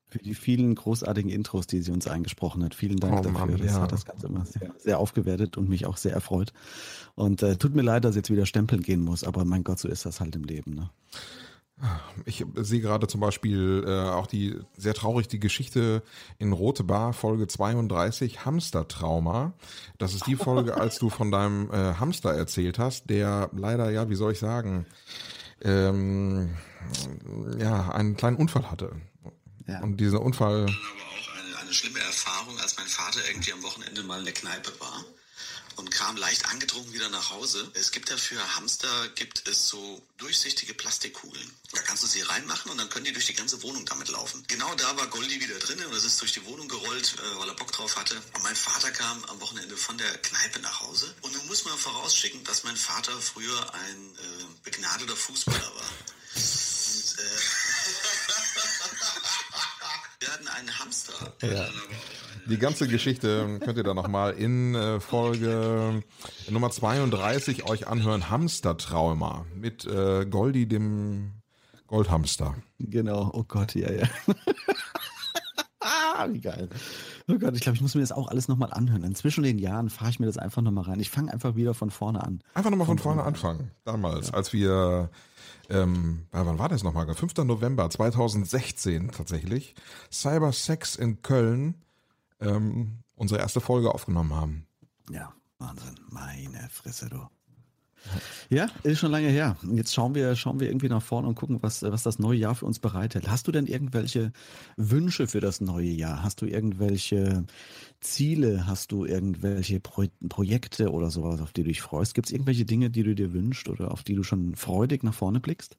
Für 0.08 0.18
die 0.18 0.34
vielen 0.34 0.74
großartigen 0.76 1.28
Intros, 1.30 1.66
die 1.66 1.80
sie 1.82 1.90
uns 1.90 2.06
eingesprochen 2.06 2.62
hat. 2.62 2.74
Vielen 2.74 2.98
Dank 3.00 3.14
Oh 3.18 3.22
dafür. 3.22 3.46
Mann, 3.46 3.56
das 3.58 3.72
ja. 3.72 3.80
hat 3.80 3.90
das 3.90 4.04
Ganze 4.04 4.28
immer 4.28 4.44
sehr, 4.46 4.72
sehr 4.78 4.98
aufgewertet 5.00 5.56
und 5.56 5.68
mich 5.68 5.86
auch 5.86 5.96
sehr 5.96 6.12
erfreut. 6.12 6.52
Und 7.16 7.42
äh, 7.42 7.56
tut 7.56 7.74
mir 7.74 7.82
leid, 7.82 8.04
dass 8.04 8.12
ich 8.12 8.18
jetzt 8.18 8.30
wieder 8.30 8.46
stempeln 8.46 8.82
gehen 8.82 9.00
muss, 9.00 9.24
aber 9.24 9.44
mein 9.44 9.64
Gott, 9.64 9.80
so 9.80 9.88
ist 9.88 10.06
das 10.06 10.20
halt 10.20 10.36
im 10.36 10.44
Leben. 10.44 10.74
Ne? 10.74 10.90
Ich 12.24 12.44
sehe 12.54 12.80
gerade 12.80 13.08
zum 13.08 13.20
Beispiel 13.20 13.84
äh, 13.86 14.10
auch 14.10 14.28
die 14.28 14.58
sehr 14.76 14.94
traurig 14.94 15.26
die 15.26 15.40
Geschichte 15.40 16.02
in 16.38 16.52
Rote 16.52 16.84
Bar 16.84 17.12
Folge 17.12 17.48
32 17.48 18.44
Hamstertrauma. 18.44 19.54
Das 19.98 20.14
ist 20.14 20.26
die 20.26 20.36
Folge, 20.36 20.76
als 20.80 20.98
du 20.98 21.10
von 21.10 21.32
deinem 21.32 21.70
äh, 21.70 21.94
Hamster 21.94 22.32
erzählt 22.32 22.78
hast, 22.78 23.10
der 23.10 23.50
leider 23.52 23.90
ja, 23.90 24.08
wie 24.08 24.14
soll 24.14 24.32
ich 24.32 24.38
sagen, 24.38 24.86
ähm, 25.62 26.54
ja 27.58 27.90
einen 27.90 28.16
kleinen 28.16 28.36
Unfall 28.36 28.70
hatte. 28.70 28.92
Ja. 29.66 29.80
Und 29.80 29.96
dieser 29.96 30.22
Unfall 30.22 30.62
aber 30.62 30.70
auch 30.70 31.34
eine, 31.34 31.58
eine 31.58 31.72
schlimme 31.72 31.98
Erfahrung, 31.98 32.56
als 32.60 32.76
mein 32.76 32.86
Vater 32.86 33.20
irgendwie 33.28 33.52
am 33.52 33.62
Wochenende 33.64 34.02
mal 34.04 34.20
in 34.20 34.24
der 34.26 34.34
Kneipe 34.34 34.70
war 34.78 35.04
und 35.76 35.90
kam 35.90 36.16
leicht 36.16 36.46
angetrunken 36.46 36.92
wieder 36.92 37.08
nach 37.08 37.30
Hause. 37.30 37.70
Es 37.74 37.90
gibt 37.90 38.10
ja 38.10 38.16
für 38.16 38.56
Hamster 38.56 39.08
gibt 39.10 39.46
es 39.48 39.68
so 39.68 40.02
durchsichtige 40.18 40.74
Plastikkugeln. 40.74 41.50
Da 41.72 41.82
kannst 41.82 42.02
du 42.02 42.06
sie 42.06 42.22
reinmachen 42.22 42.70
und 42.70 42.78
dann 42.78 42.88
können 42.88 43.04
die 43.04 43.12
durch 43.12 43.26
die 43.26 43.34
ganze 43.34 43.62
Wohnung 43.62 43.84
damit 43.86 44.08
laufen. 44.08 44.44
Genau 44.48 44.74
da 44.74 44.96
war 44.96 45.06
Goldi 45.08 45.40
wieder 45.40 45.58
drin 45.58 45.84
und 45.84 45.94
es 45.94 46.04
ist 46.04 46.20
durch 46.20 46.32
die 46.32 46.44
Wohnung 46.44 46.68
gerollt, 46.68 47.14
äh, 47.14 47.38
weil 47.38 47.48
er 47.48 47.54
Bock 47.54 47.72
drauf 47.72 47.96
hatte. 47.96 48.16
Und 48.34 48.42
mein 48.42 48.56
Vater 48.56 48.90
kam 48.90 49.24
am 49.26 49.40
Wochenende 49.40 49.76
von 49.76 49.98
der 49.98 50.18
Kneipe 50.18 50.60
nach 50.60 50.80
Hause. 50.80 51.14
Und 51.22 51.34
nun 51.34 51.46
muss 51.46 51.64
man 51.64 51.76
vorausschicken, 51.76 52.44
dass 52.44 52.64
mein 52.64 52.76
Vater 52.76 53.20
früher 53.20 53.74
ein 53.74 54.14
äh, 54.16 54.44
begnadeter 54.62 55.16
Fußballer 55.16 55.74
war. 55.74 55.90
Und, 56.34 57.18
äh, 57.18 57.40
wir 60.20 60.32
hatten 60.32 60.48
einen 60.48 60.78
Hamster. 60.78 61.36
Ja. 61.42 61.70
Die 62.46 62.58
ganze 62.58 62.86
Geschichte 62.86 63.58
könnt 63.60 63.78
ihr 63.78 63.84
dann 63.84 63.96
nochmal 63.96 64.32
in 64.34 64.74
äh, 64.74 65.00
Folge 65.00 66.02
Nummer 66.50 66.70
32 66.70 67.68
euch 67.68 67.88
anhören. 67.88 68.28
Hamstertrauma 68.28 69.46
mit 69.54 69.86
äh, 69.86 70.26
Goldi, 70.26 70.66
dem 70.66 71.32
Goldhamster. 71.86 72.54
Genau, 72.78 73.30
oh 73.32 73.44
Gott, 73.48 73.74
ja, 73.74 73.90
ja. 73.90 74.06
ah, 75.80 76.26
wie 76.32 76.40
geil. 76.40 76.68
Oh 77.28 77.38
Gott, 77.38 77.54
ich 77.54 77.62
glaube, 77.62 77.76
ich 77.76 77.82
muss 77.82 77.94
mir 77.94 78.02
das 78.02 78.12
auch 78.12 78.28
alles 78.28 78.48
nochmal 78.48 78.72
anhören. 78.72 79.02
Dann 79.02 79.14
zwischen 79.14 79.42
den 79.42 79.58
Jahren 79.58 79.88
fahre 79.88 80.10
ich 80.10 80.20
mir 80.20 80.26
das 80.26 80.36
einfach 80.36 80.60
nochmal 80.60 80.84
rein. 80.84 81.00
Ich 81.00 81.10
fange 81.10 81.32
einfach 81.32 81.56
wieder 81.56 81.72
von 81.72 81.90
vorne 81.90 82.22
an. 82.22 82.42
Einfach 82.52 82.70
nochmal 82.70 82.86
von 82.86 82.98
vorne 82.98 83.22
anfangen. 83.22 83.70
Damals, 83.84 84.34
als 84.34 84.52
wir, 84.52 85.10
ähm, 85.70 86.26
ja, 86.34 86.44
wann 86.44 86.58
war 86.58 86.68
das 86.68 86.82
nochmal? 86.82 87.06
5. 87.14 87.36
November 87.44 87.88
2016 87.88 89.12
tatsächlich, 89.12 89.74
Cyber 90.10 90.52
Sex 90.52 90.96
in 90.96 91.22
Köln 91.22 91.83
ähm, 92.40 93.02
unsere 93.14 93.40
erste 93.40 93.60
Folge 93.60 93.94
aufgenommen 93.94 94.34
haben. 94.34 94.66
Ja, 95.10 95.32
Wahnsinn. 95.58 95.98
Meine 96.10 96.68
Fresse, 96.70 97.08
du. 97.08 97.26
Ja, 98.50 98.68
ist 98.82 98.98
schon 98.98 99.10
lange 99.10 99.28
her. 99.28 99.56
Jetzt 99.72 99.94
schauen 99.94 100.14
wir, 100.14 100.36
schauen 100.36 100.60
wir 100.60 100.68
irgendwie 100.68 100.88
nach 100.88 101.02
vorne 101.02 101.26
und 101.26 101.34
gucken, 101.34 101.62
was, 101.62 101.82
was 101.82 102.02
das 102.02 102.18
neue 102.18 102.38
Jahr 102.38 102.54
für 102.54 102.66
uns 102.66 102.78
bereitet. 102.78 103.28
Hast 103.30 103.48
du 103.48 103.52
denn 103.52 103.66
irgendwelche 103.66 104.32
Wünsche 104.76 105.26
für 105.26 105.40
das 105.40 105.60
neue 105.60 105.88
Jahr? 105.88 106.22
Hast 106.22 106.42
du 106.42 106.46
irgendwelche 106.46 107.44
Ziele? 108.00 108.66
Hast 108.66 108.92
du 108.92 109.04
irgendwelche 109.04 109.80
Pro 109.80 110.04
Projekte 110.28 110.92
oder 110.92 111.10
sowas, 111.10 111.40
auf 111.40 111.52
die 111.52 111.62
du 111.62 111.68
dich 111.68 111.80
freust? 111.80 112.14
Gibt 112.14 112.26
es 112.26 112.32
irgendwelche 112.32 112.66
Dinge, 112.66 112.90
die 112.90 113.02
du 113.02 113.14
dir 113.14 113.32
wünschst 113.32 113.68
oder 113.68 113.90
auf 113.90 114.02
die 114.02 114.14
du 114.14 114.22
schon 114.22 114.54
freudig 114.54 115.02
nach 115.02 115.14
vorne 115.14 115.40
blickst? 115.40 115.78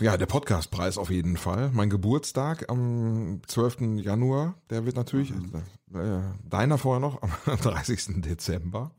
Ja, 0.00 0.16
der 0.16 0.26
Podcastpreis 0.26 0.98
auf 0.98 1.10
jeden 1.10 1.36
Fall. 1.36 1.70
Mein 1.72 1.90
Geburtstag 1.90 2.70
am 2.70 3.40
12. 3.46 4.00
Januar, 4.02 4.54
der 4.70 4.84
wird 4.86 4.96
natürlich, 4.96 5.32
äh, 5.94 6.20
deiner 6.48 6.78
vorher 6.78 7.00
noch, 7.00 7.22
am 7.22 7.30
30. 7.46 8.22
Dezember. 8.22 8.90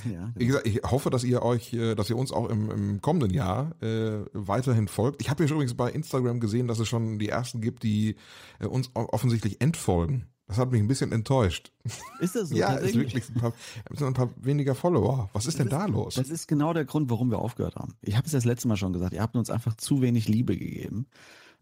30. 0.00 0.12
Jahr. 0.12 0.32
Wie 0.34 0.46
gesagt, 0.46 0.66
ich 0.66 0.80
hoffe, 0.82 1.10
dass 1.10 1.24
ihr 1.24 1.42
euch, 1.42 1.72
äh, 1.74 1.94
dass 1.94 2.08
ihr 2.10 2.16
uns 2.16 2.32
auch 2.32 2.48
im, 2.48 2.70
im 2.70 3.00
kommenden 3.00 3.32
Jahr 3.32 3.72
äh, 3.82 4.24
weiterhin 4.32 4.88
folgt. 4.88 5.20
Ich 5.20 5.28
habe 5.30 5.44
ja 5.44 5.50
übrigens 5.50 5.74
bei 5.74 5.90
Instagram 5.90 6.40
gesehen, 6.40 6.66
dass 6.68 6.78
es 6.78 6.88
schon 6.88 7.18
die 7.18 7.28
ersten 7.28 7.60
gibt, 7.60 7.82
die 7.82 8.16
äh, 8.58 8.66
uns 8.66 8.90
offensichtlich 8.94 9.60
entfolgen. 9.60 10.26
Das 10.50 10.58
hat 10.58 10.72
mich 10.72 10.80
ein 10.80 10.88
bisschen 10.88 11.12
enttäuscht. 11.12 11.70
Ist 12.18 12.34
das 12.34 12.48
so? 12.48 12.56
ja, 12.56 12.72
ist 12.72 12.92
Tatsächlich? 12.92 13.14
wirklich 13.14 13.28
ein 13.28 13.40
paar, 13.40 13.52
sind 13.96 14.06
ein 14.08 14.14
paar 14.14 14.30
weniger 14.36 14.74
Follower. 14.74 15.30
Was 15.32 15.46
ist 15.46 15.60
denn 15.60 15.68
da 15.68 15.86
los? 15.86 16.16
Das 16.16 16.28
ist 16.28 16.48
genau 16.48 16.72
der 16.72 16.84
Grund, 16.84 17.08
warum 17.08 17.30
wir 17.30 17.38
aufgehört 17.38 17.76
haben. 17.76 17.94
Ich 18.02 18.16
habe 18.16 18.26
es 18.26 18.32
das 18.32 18.44
letzte 18.44 18.66
Mal 18.66 18.76
schon 18.76 18.92
gesagt. 18.92 19.12
Ihr 19.12 19.22
habt 19.22 19.36
uns 19.36 19.48
einfach 19.48 19.76
zu 19.76 20.02
wenig 20.02 20.26
Liebe 20.26 20.56
gegeben. 20.56 21.06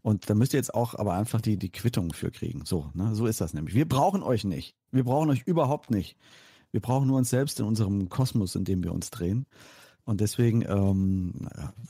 Und 0.01 0.31
da 0.31 0.35
müsst 0.35 0.55
ihr 0.55 0.59
jetzt 0.59 0.73
auch 0.73 0.95
aber 0.95 1.13
einfach 1.13 1.43
die, 1.43 1.59
die 1.59 1.71
Quittung 1.71 2.15
für 2.15 2.31
kriegen. 2.31 2.65
So, 2.65 2.91
ne? 2.95 3.15
so 3.15 3.27
ist 3.27 3.43
das 3.43 3.53
nämlich. 3.53 3.75
Wir 3.75 3.87
brauchen 3.87 4.23
euch 4.23 4.45
nicht. 4.45 4.75
Wir 4.91 5.05
brauchen 5.05 5.29
euch 5.29 5.43
überhaupt 5.43 5.91
nicht. 5.91 6.17
Wir 6.71 6.81
brauchen 6.81 7.09
nur 7.09 7.19
uns 7.19 7.29
selbst 7.29 7.61
in 7.61 7.67
unserem 7.67 8.09
Kosmos, 8.09 8.55
in 8.55 8.65
dem 8.65 8.83
wir 8.83 8.95
uns 8.95 9.11
drehen. 9.11 9.45
Und 10.05 10.23
deswegen, 10.23 10.63
ähm, 10.67 11.35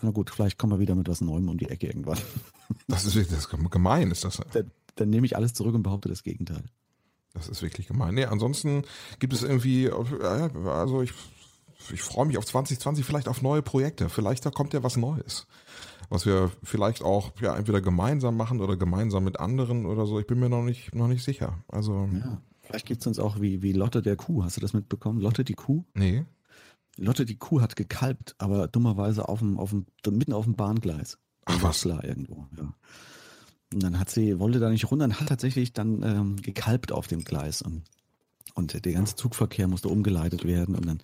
na 0.03 0.11
gut, 0.11 0.31
vielleicht 0.31 0.59
kommen 0.59 0.73
wir 0.73 0.81
wieder 0.81 0.97
mit 0.97 1.09
was 1.09 1.21
Neuem 1.21 1.49
um 1.49 1.59
die 1.59 1.69
Ecke 1.69 1.87
irgendwann. 1.87 2.19
Das 2.89 3.05
ist 3.05 3.15
wirklich 3.15 3.37
das 3.37 3.49
gemein, 3.49 4.11
ist 4.11 4.25
das. 4.25 4.41
Dann, 4.53 4.73
dann 4.97 5.11
nehme 5.11 5.25
ich 5.27 5.37
alles 5.37 5.55
zurück 5.55 5.75
und 5.77 5.85
behaupte 5.85 6.09
das 6.09 6.25
Gegenteil. 6.25 6.65
Das 7.35 7.49
ist 7.49 7.63
wirklich 7.63 7.87
gemein. 7.87 8.15
Nee, 8.15 8.25
ansonsten 8.25 8.83
gibt 9.19 9.33
es 9.33 9.43
irgendwie, 9.43 9.87
äh, 9.87 10.51
also 10.69 11.03
ich, 11.03 11.13
ich 11.93 12.03
freue 12.03 12.27
mich 12.27 12.39
auf 12.39 12.47
2020, 12.47 13.05
vielleicht 13.05 13.29
auf 13.29 13.43
neue 13.43 13.63
Projekte. 13.63 14.09
Vielleicht 14.09 14.45
da 14.45 14.51
kommt 14.51 14.73
ja 14.75 14.83
was 14.83 14.97
Neues. 14.97 15.47
Was 16.11 16.25
wir 16.25 16.51
vielleicht 16.63 17.03
auch 17.03 17.33
ja 17.41 17.55
entweder 17.57 17.81
gemeinsam 17.81 18.37
machen 18.37 18.61
oder 18.61 18.77
gemeinsam 18.77 19.25
mit 19.25 19.39
anderen 19.41 19.85
oder 19.87 20.07
so. 20.07 20.19
Ich 20.19 20.27
bin 20.27 20.41
mir 20.41 20.49
noch 20.49 20.63
nicht, 20.63 20.95
noch 20.95 21.07
nicht 21.09 21.23
sicher. 21.23 21.63
Also, 21.69 22.09
Ja. 22.13 22.41
Vielleicht 22.63 22.87
gibt 22.87 23.01
es 23.01 23.07
uns 23.07 23.19
auch 23.19 23.41
wie, 23.41 23.63
wie 23.63 23.73
Lotte 23.73 24.03
der 24.03 24.17
Kuh. 24.17 24.45
Hast 24.45 24.59
du 24.59 24.61
das 24.61 24.75
mitbekommen? 24.75 25.21
Lotte 25.21 25.43
die 25.45 25.55
Kuh? 25.55 25.85
nee. 25.95 26.25
Lotte 27.01 27.25
die 27.25 27.37
Kuh 27.37 27.61
hat 27.61 27.77
gekalbt, 27.77 28.35
aber 28.39 28.67
dummerweise 28.67 29.29
auf 29.29 29.39
dem, 29.39 29.57
auf 29.59 29.71
dem, 29.71 29.87
mitten 30.11 30.33
auf 30.33 30.45
dem 30.47 30.57
Bahngleis. 30.57 31.17
Ach, 31.45 31.63
was? 31.63 31.83
Klar, 31.83 32.03
irgendwo, 32.03 32.49
ja. 32.57 32.75
Und 33.73 33.83
dann 33.83 33.99
hat 33.99 34.11
sie, 34.11 34.39
wollte 34.39 34.61
da 34.61 34.71
nicht 34.71 34.91
runter 34.91 35.05
und 35.05 35.21
hat 35.21 35.29
tatsächlich 35.29 35.73
dann 35.73 36.03
ähm, 36.03 36.37
gekalbt 36.37 36.93
auf 36.93 37.07
dem 37.07 37.23
Gleis. 37.23 37.63
Und, 37.63 37.83
und 38.55 38.85
der 38.85 38.93
ganze 38.93 39.17
Zugverkehr 39.17 39.69
musste 39.69 39.89
umgeleitet 39.89 40.45
werden. 40.45 40.75
Und 40.75 40.87
dann 40.87 40.99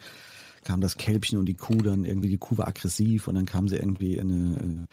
kam 0.64 0.80
das 0.80 0.96
Kälbchen 0.96 1.38
und 1.38 1.46
die 1.46 1.54
Kuh 1.54 1.76
dann 1.76 2.04
irgendwie, 2.04 2.30
die 2.30 2.38
Kuh 2.38 2.56
war 2.56 2.68
aggressiv 2.68 3.28
und 3.28 3.34
dann 3.34 3.46
kam 3.46 3.68
sie 3.68 3.76
irgendwie 3.76 4.16
in 4.16 4.56
eine 4.56 4.86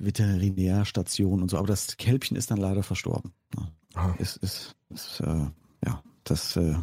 äh, 0.00 0.04
Veterinärstation 0.04 1.42
und 1.42 1.50
so. 1.50 1.58
Aber 1.58 1.68
das 1.68 1.96
Kälbchen 1.96 2.36
ist 2.36 2.50
dann 2.50 2.58
leider 2.58 2.82
verstorben. 2.82 3.32
Ja. 3.56 3.68
Ah. 3.94 4.14
Ist, 4.18 4.36
ist, 4.38 4.74
ist 4.90 5.20
äh, 5.20 5.46
ja, 5.86 6.02
das, 6.24 6.56
äh, 6.56 6.74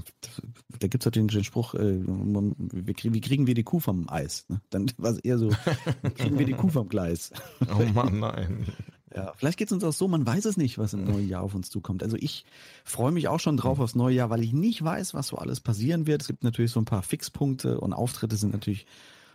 da 0.80 0.88
gibt's 0.88 1.06
halt 1.06 1.16
den, 1.16 1.28
den 1.28 1.44
Spruch, 1.44 1.74
äh, 1.74 2.00
wie, 2.06 2.94
kriegen, 2.94 3.14
wie 3.14 3.22
kriegen 3.22 3.48
wir 3.48 3.54
die 3.56 3.64
Kuh 3.64 3.82
vom 3.82 4.10
Eis? 4.10 4.46
Ne? 4.48 4.62
Dann 4.70 4.90
war 4.98 5.12
es 5.12 5.20
eher 5.20 5.38
so, 5.38 5.52
wie 6.02 6.12
kriegen 6.12 6.40
wir 6.40 6.46
die 6.46 6.54
Kuh 6.54 6.70
vom 6.70 6.88
Gleis? 6.88 7.32
Oh 7.78 7.84
Mann, 7.94 8.20
nein. 8.20 8.66
Ja, 9.14 9.34
vielleicht 9.36 9.58
geht 9.58 9.68
es 9.68 9.74
uns 9.74 9.84
auch 9.84 9.94
so, 9.94 10.08
man 10.08 10.26
weiß 10.26 10.46
es 10.46 10.58
nicht, 10.58 10.78
was 10.78 10.94
im 10.94 11.04
neuen 11.04 11.28
Jahr 11.28 11.44
auf 11.44 11.54
uns 11.54 11.70
zukommt. 11.70 12.02
Also 12.02 12.16
ich 12.18 12.46
freue 12.86 13.12
mich 13.12 13.28
auch 13.28 13.40
schon 13.40 13.58
drauf 13.58 13.80
aufs 13.80 13.96
neue 13.96 14.16
Jahr, 14.16 14.30
weil 14.30 14.44
ich 14.44 14.54
nicht 14.54 14.84
weiß, 14.84 15.14
was 15.14 15.28
so 15.28 15.38
alles 15.38 15.60
passieren 15.60 16.08
wird. 16.08 16.22
Es 16.22 16.28
gibt 16.28 16.44
natürlich 16.44 16.72
so 16.72 16.80
ein 16.80 16.86
paar 16.86 17.02
Fixpunkte 17.02 17.80
und 17.80 17.94
Auftritte 17.94 18.38
sind 18.38 18.54
natürlich 18.54 18.86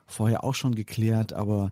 vorher 0.06 0.44
auch 0.44 0.54
schon 0.54 0.74
geklärt, 0.74 1.32
aber 1.32 1.70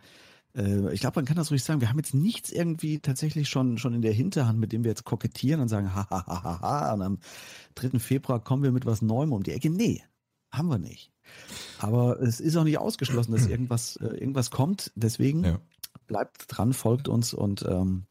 äh, 0.55 0.93
ich 0.93 1.01
glaube, 1.01 1.19
man 1.19 1.25
kann 1.25 1.37
das 1.37 1.51
ruhig 1.51 1.63
sagen. 1.63 1.81
Wir 1.81 1.89
haben 1.89 1.99
jetzt 1.99 2.15
nichts 2.15 2.53
irgendwie 2.53 2.99
tatsächlich 2.99 3.49
schon, 3.49 3.79
schon 3.79 3.95
in 3.95 4.03
der 4.03 4.13
Hinterhand, 4.13 4.59
mit 4.59 4.73
dem 4.73 4.85
wir 4.85 4.91
jetzt 4.91 5.05
kokettieren 5.05 5.61
und 5.61 5.69
sagen, 5.69 5.95
ha, 5.95 6.07
ha, 6.11 6.27
ha, 6.27 6.45
ha, 6.45 6.61
ha. 6.61 6.93
Und 6.93 7.03
am 7.03 7.19
3. 7.77 7.99
Februar 7.99 8.43
kommen 8.43 8.63
wir 8.63 8.73
mit 8.73 8.87
was 8.87 9.03
Neuem 9.03 9.33
um 9.33 9.43
die 9.43 9.53
Ecke. 9.53 9.71
Nee, 9.71 10.03
haben 10.51 10.69
wir 10.69 10.79
nicht. 10.79 11.11
Aber 11.79 12.21
es 12.21 12.41
ist 12.41 12.57
auch 12.57 12.65
nicht 12.65 12.79
ausgeschlossen, 12.79 13.33
dass 13.33 13.47
irgendwas, 13.49 13.97
äh, 13.97 14.07
irgendwas 14.07 14.51
kommt. 14.51 14.93
Deswegen 14.95 15.45
ja. 15.45 15.61
Bleibt 16.07 16.45
dran, 16.49 16.73
folgt 16.73 17.09
uns 17.09 17.35
und 17.35 17.65
ähm, 17.69 18.07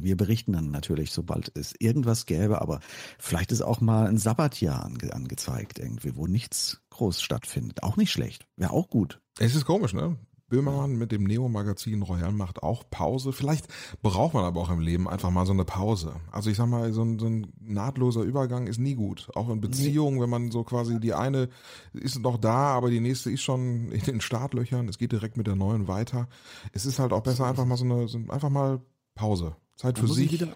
wir 0.00 0.16
berichten 0.16 0.52
dann 0.52 0.70
natürlich, 0.70 1.12
sobald 1.12 1.56
es 1.56 1.74
irgendwas 1.78 2.26
gäbe, 2.26 2.60
aber 2.60 2.80
vielleicht 3.18 3.52
ist 3.52 3.62
auch 3.62 3.80
mal 3.80 4.06
ein 4.06 4.18
Sabbatjahr 4.18 4.84
ange 4.84 5.12
angezeigt, 5.12 5.78
irgendwie, 5.78 6.16
wo 6.16 6.26
nichts 6.26 6.80
groß 6.90 7.22
stattfindet. 7.22 7.82
Auch 7.82 7.96
nicht 7.96 8.10
schlecht. 8.10 8.46
Wäre 8.56 8.72
auch 8.72 8.88
gut. 8.88 9.20
Es 9.38 9.54
ist 9.54 9.64
komisch, 9.64 9.92
ne? 9.92 10.16
Böhmermann 10.48 10.96
mit 10.96 11.12
dem 11.12 11.24
Neo-Magazin 11.24 12.02
Royal 12.02 12.32
macht 12.32 12.62
auch 12.62 12.84
Pause. 12.90 13.32
Vielleicht 13.32 13.66
braucht 14.02 14.34
man 14.34 14.44
aber 14.44 14.60
auch 14.60 14.70
im 14.70 14.80
Leben 14.80 15.08
einfach 15.08 15.30
mal 15.30 15.46
so 15.46 15.52
eine 15.52 15.64
Pause. 15.64 16.16
Also 16.30 16.50
ich 16.50 16.56
sag 16.56 16.66
mal, 16.66 16.92
so 16.92 17.02
ein, 17.02 17.18
so 17.18 17.26
ein 17.26 17.52
nahtloser 17.60 18.22
Übergang 18.22 18.66
ist 18.66 18.78
nie 18.78 18.94
gut. 18.94 19.28
Auch 19.34 19.48
in 19.48 19.60
Beziehungen, 19.60 20.20
wenn 20.20 20.30
man 20.30 20.50
so 20.50 20.64
quasi 20.64 21.00
die 21.00 21.14
eine 21.14 21.48
ist 21.92 22.18
noch 22.20 22.38
da, 22.38 22.74
aber 22.74 22.90
die 22.90 23.00
nächste 23.00 23.30
ist 23.30 23.42
schon 23.42 23.90
in 23.90 24.02
den 24.02 24.20
Startlöchern. 24.20 24.88
Es 24.88 24.98
geht 24.98 25.12
direkt 25.12 25.36
mit 25.36 25.46
der 25.46 25.56
neuen 25.56 25.88
weiter. 25.88 26.28
Es 26.72 26.86
ist 26.86 26.98
halt 26.98 27.12
auch 27.12 27.22
besser 27.22 27.46
einfach 27.46 27.64
mal 27.64 27.76
so 27.76 27.84
eine, 27.84 28.08
so 28.08 28.18
einfach 28.28 28.50
mal 28.50 28.80
Pause. 29.14 29.56
Zeit 29.76 29.98
für 29.98 30.08
sich. 30.08 30.32
Wieder, 30.32 30.54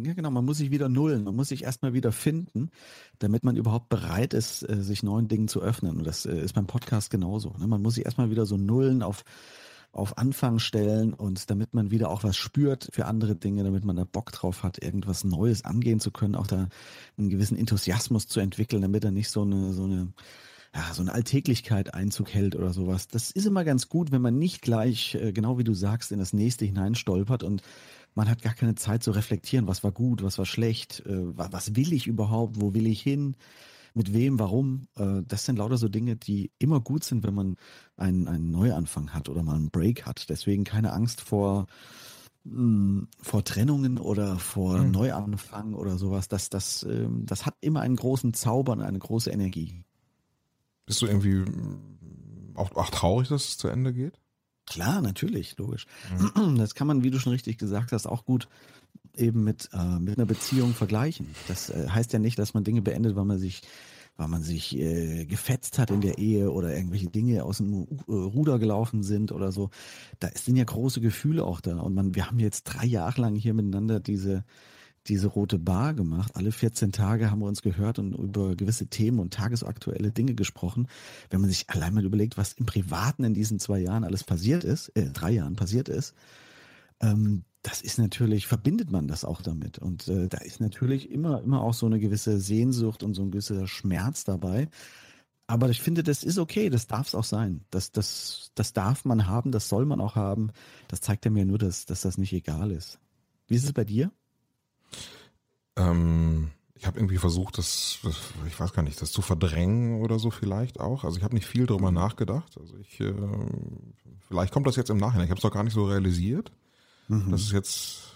ja, 0.00 0.14
genau, 0.14 0.30
man 0.30 0.44
muss 0.44 0.58
sich 0.58 0.70
wieder 0.70 0.88
nullen, 0.88 1.24
man 1.24 1.36
muss 1.36 1.48
sich 1.48 1.64
erstmal 1.64 1.92
wieder 1.92 2.12
finden, 2.12 2.70
damit 3.18 3.44
man 3.44 3.56
überhaupt 3.56 3.88
bereit 3.88 4.34
ist, 4.34 4.68
äh, 4.68 4.82
sich 4.82 5.02
neuen 5.02 5.28
Dingen 5.28 5.48
zu 5.48 5.60
öffnen. 5.60 5.96
Und 5.98 6.06
das 6.06 6.26
äh, 6.26 6.40
ist 6.40 6.54
beim 6.54 6.66
Podcast 6.66 7.10
genauso. 7.10 7.54
Ne? 7.58 7.66
Man 7.66 7.82
muss 7.82 7.94
sich 7.94 8.04
erstmal 8.04 8.30
wieder 8.30 8.46
so 8.46 8.56
nullen 8.56 9.02
auf, 9.02 9.24
auf 9.92 10.16
Anfang 10.16 10.58
stellen 10.58 11.12
und 11.12 11.50
damit 11.50 11.74
man 11.74 11.90
wieder 11.90 12.10
auch 12.10 12.24
was 12.24 12.36
spürt 12.36 12.88
für 12.92 13.06
andere 13.06 13.36
Dinge, 13.36 13.62
damit 13.62 13.84
man 13.84 13.96
da 13.96 14.04
Bock 14.04 14.32
drauf 14.32 14.62
hat, 14.62 14.82
irgendwas 14.82 15.24
Neues 15.24 15.64
angehen 15.64 16.00
zu 16.00 16.10
können, 16.10 16.34
auch 16.34 16.46
da 16.46 16.68
einen 17.18 17.28
gewissen 17.28 17.58
Enthusiasmus 17.58 18.26
zu 18.26 18.40
entwickeln, 18.40 18.82
damit 18.82 19.04
er 19.04 19.10
nicht 19.10 19.28
so 19.28 19.42
eine, 19.42 19.74
so 19.74 19.84
eine, 19.84 20.12
ja, 20.74 20.94
so 20.94 21.02
eine 21.02 21.12
Alltäglichkeit 21.12 21.92
Einzug 21.92 22.32
hält 22.32 22.56
oder 22.56 22.72
sowas. 22.72 23.06
Das 23.08 23.30
ist 23.30 23.46
immer 23.46 23.64
ganz 23.64 23.90
gut, 23.90 24.10
wenn 24.10 24.22
man 24.22 24.38
nicht 24.38 24.62
gleich, 24.62 25.14
äh, 25.14 25.32
genau 25.32 25.58
wie 25.58 25.64
du 25.64 25.74
sagst, 25.74 26.12
in 26.12 26.18
das 26.18 26.32
nächste 26.32 26.64
hineinstolpert 26.64 27.42
und 27.42 27.62
man 28.14 28.28
hat 28.28 28.42
gar 28.42 28.54
keine 28.54 28.74
Zeit 28.74 29.02
zu 29.02 29.10
reflektieren, 29.10 29.66
was 29.66 29.82
war 29.84 29.92
gut, 29.92 30.22
was 30.22 30.38
war 30.38 30.46
schlecht, 30.46 31.00
äh, 31.06 31.36
was 31.36 31.74
will 31.76 31.92
ich 31.92 32.06
überhaupt, 32.06 32.60
wo 32.60 32.74
will 32.74 32.86
ich 32.86 33.00
hin, 33.00 33.36
mit 33.94 34.12
wem, 34.12 34.38
warum. 34.38 34.88
Äh, 34.96 35.22
das 35.26 35.44
sind 35.44 35.56
lauter 35.56 35.76
so 35.76 35.88
Dinge, 35.88 36.16
die 36.16 36.50
immer 36.58 36.80
gut 36.80 37.04
sind, 37.04 37.24
wenn 37.24 37.34
man 37.34 37.56
einen, 37.96 38.28
einen 38.28 38.50
Neuanfang 38.50 39.12
hat 39.12 39.28
oder 39.28 39.42
mal 39.42 39.56
einen 39.56 39.70
Break 39.70 40.06
hat. 40.06 40.28
Deswegen 40.28 40.64
keine 40.64 40.92
Angst 40.92 41.20
vor, 41.20 41.66
hm, 42.44 43.08
vor 43.20 43.44
Trennungen 43.44 43.98
oder 43.98 44.38
vor 44.38 44.78
mhm. 44.78 44.90
Neuanfang 44.90 45.74
oder 45.74 45.98
sowas. 45.98 46.28
Das, 46.28 46.50
das, 46.50 46.82
äh, 46.84 47.08
das 47.24 47.46
hat 47.46 47.54
immer 47.60 47.80
einen 47.80 47.96
großen 47.96 48.34
Zauber 48.34 48.72
und 48.72 48.82
eine 48.82 48.98
große 48.98 49.30
Energie. 49.30 49.84
Bist 50.86 51.02
du 51.02 51.06
irgendwie 51.06 51.44
auch, 52.54 52.72
auch 52.72 52.90
traurig, 52.90 53.28
dass 53.28 53.48
es 53.48 53.58
zu 53.58 53.68
Ende 53.68 53.92
geht? 53.92 54.21
Klar, 54.66 55.02
natürlich, 55.02 55.56
logisch. 55.58 55.86
Mhm. 56.34 56.56
Das 56.58 56.74
kann 56.74 56.86
man, 56.86 57.02
wie 57.02 57.10
du 57.10 57.18
schon 57.18 57.32
richtig 57.32 57.58
gesagt 57.58 57.92
hast, 57.92 58.06
auch 58.06 58.24
gut 58.24 58.48
eben 59.16 59.44
mit, 59.44 59.68
äh, 59.72 59.98
mit 59.98 60.18
einer 60.18 60.26
Beziehung 60.26 60.74
vergleichen. 60.74 61.26
Das 61.48 61.70
äh, 61.70 61.88
heißt 61.88 62.12
ja 62.12 62.18
nicht, 62.18 62.38
dass 62.38 62.54
man 62.54 62.64
Dinge 62.64 62.82
beendet, 62.82 63.16
weil 63.16 63.24
man 63.24 63.38
sich, 63.38 63.62
weil 64.16 64.28
man 64.28 64.42
sich 64.42 64.76
äh, 64.78 65.26
gefetzt 65.26 65.78
hat 65.78 65.90
in 65.90 66.00
der 66.00 66.18
Ehe 66.18 66.50
oder 66.50 66.74
irgendwelche 66.74 67.08
Dinge 67.08 67.44
aus 67.44 67.58
dem 67.58 67.86
äh, 68.08 68.12
Ruder 68.12 68.58
gelaufen 68.58 69.02
sind 69.02 69.32
oder 69.32 69.52
so. 69.52 69.70
Da 70.20 70.30
sind 70.34 70.56
ja 70.56 70.64
große 70.64 71.00
Gefühle 71.00 71.44
auch 71.44 71.60
da. 71.60 71.78
Und 71.78 71.94
man, 71.94 72.14
wir 72.14 72.26
haben 72.26 72.38
jetzt 72.38 72.64
drei 72.64 72.86
Jahre 72.86 73.20
lang 73.20 73.34
hier 73.34 73.54
miteinander 73.54 74.00
diese, 74.00 74.44
diese 75.08 75.28
rote 75.28 75.58
Bar 75.58 75.94
gemacht. 75.94 76.32
Alle 76.34 76.52
14 76.52 76.92
Tage 76.92 77.30
haben 77.30 77.40
wir 77.40 77.46
uns 77.46 77.62
gehört 77.62 77.98
und 77.98 78.14
über 78.14 78.54
gewisse 78.56 78.86
Themen 78.86 79.18
und 79.18 79.34
tagesaktuelle 79.34 80.12
Dinge 80.12 80.34
gesprochen. 80.34 80.88
Wenn 81.30 81.40
man 81.40 81.50
sich 81.50 81.68
allein 81.70 81.94
mal 81.94 82.04
überlegt, 82.04 82.36
was 82.36 82.52
im 82.52 82.66
Privaten 82.66 83.24
in 83.24 83.34
diesen 83.34 83.58
zwei 83.58 83.80
Jahren 83.80 84.04
alles 84.04 84.24
passiert 84.24 84.64
ist, 84.64 84.88
äh, 84.90 85.10
drei 85.10 85.32
Jahren 85.32 85.56
passiert 85.56 85.88
ist, 85.88 86.14
ähm, 87.00 87.44
das 87.62 87.80
ist 87.80 87.98
natürlich, 87.98 88.46
verbindet 88.46 88.90
man 88.90 89.06
das 89.06 89.24
auch 89.24 89.40
damit. 89.40 89.78
Und 89.78 90.08
äh, 90.08 90.28
da 90.28 90.38
ist 90.38 90.60
natürlich 90.60 91.10
immer, 91.10 91.42
immer 91.42 91.62
auch 91.62 91.74
so 91.74 91.86
eine 91.86 92.00
gewisse 92.00 92.40
Sehnsucht 92.40 93.02
und 93.02 93.14
so 93.14 93.22
ein 93.22 93.30
gewisser 93.30 93.66
Schmerz 93.68 94.24
dabei. 94.24 94.68
Aber 95.46 95.68
ich 95.68 95.80
finde, 95.80 96.02
das 96.02 96.24
ist 96.24 96.38
okay, 96.38 96.70
das 96.70 96.86
darf 96.86 97.08
es 97.08 97.14
auch 97.14 97.24
sein. 97.24 97.64
Das, 97.70 97.92
das, 97.92 98.50
das 98.54 98.72
darf 98.72 99.04
man 99.04 99.26
haben, 99.26 99.52
das 99.52 99.68
soll 99.68 99.84
man 99.84 100.00
auch 100.00 100.16
haben. 100.16 100.50
Das 100.88 101.00
zeigt 101.00 101.24
ja 101.24 101.30
mir 101.30 101.44
nur, 101.44 101.58
dass, 101.58 101.86
dass 101.86 102.00
das 102.02 102.18
nicht 102.18 102.32
egal 102.32 102.70
ist. 102.70 102.98
Wie 103.48 103.56
ist 103.56 103.64
es 103.64 103.72
bei 103.72 103.84
dir? 103.84 104.10
Ähm, 105.76 106.50
ich 106.74 106.86
habe 106.86 106.98
irgendwie 106.98 107.18
versucht, 107.18 107.58
das, 107.58 107.98
das, 108.02 108.16
ich 108.46 108.58
weiß 108.58 108.72
gar 108.72 108.82
nicht, 108.82 109.00
das 109.00 109.12
zu 109.12 109.22
verdrängen 109.22 110.00
oder 110.00 110.18
so 110.18 110.30
vielleicht 110.30 110.80
auch. 110.80 111.04
Also 111.04 111.16
ich 111.16 111.24
habe 111.24 111.34
nicht 111.34 111.46
viel 111.46 111.66
darüber 111.66 111.92
nachgedacht. 111.92 112.58
Also 112.58 112.76
ich, 112.78 113.00
äh, 113.00 113.14
vielleicht 114.26 114.52
kommt 114.52 114.66
das 114.66 114.76
jetzt 114.76 114.90
im 114.90 114.96
Nachhinein. 114.96 115.26
Ich 115.26 115.30
habe 115.30 115.38
es 115.38 115.42
doch 115.42 115.52
gar 115.52 115.62
nicht 115.62 115.74
so 115.74 115.84
realisiert, 115.84 116.50
mhm. 117.08 117.30
dass 117.30 117.42
es 117.42 117.52
jetzt 117.52 118.14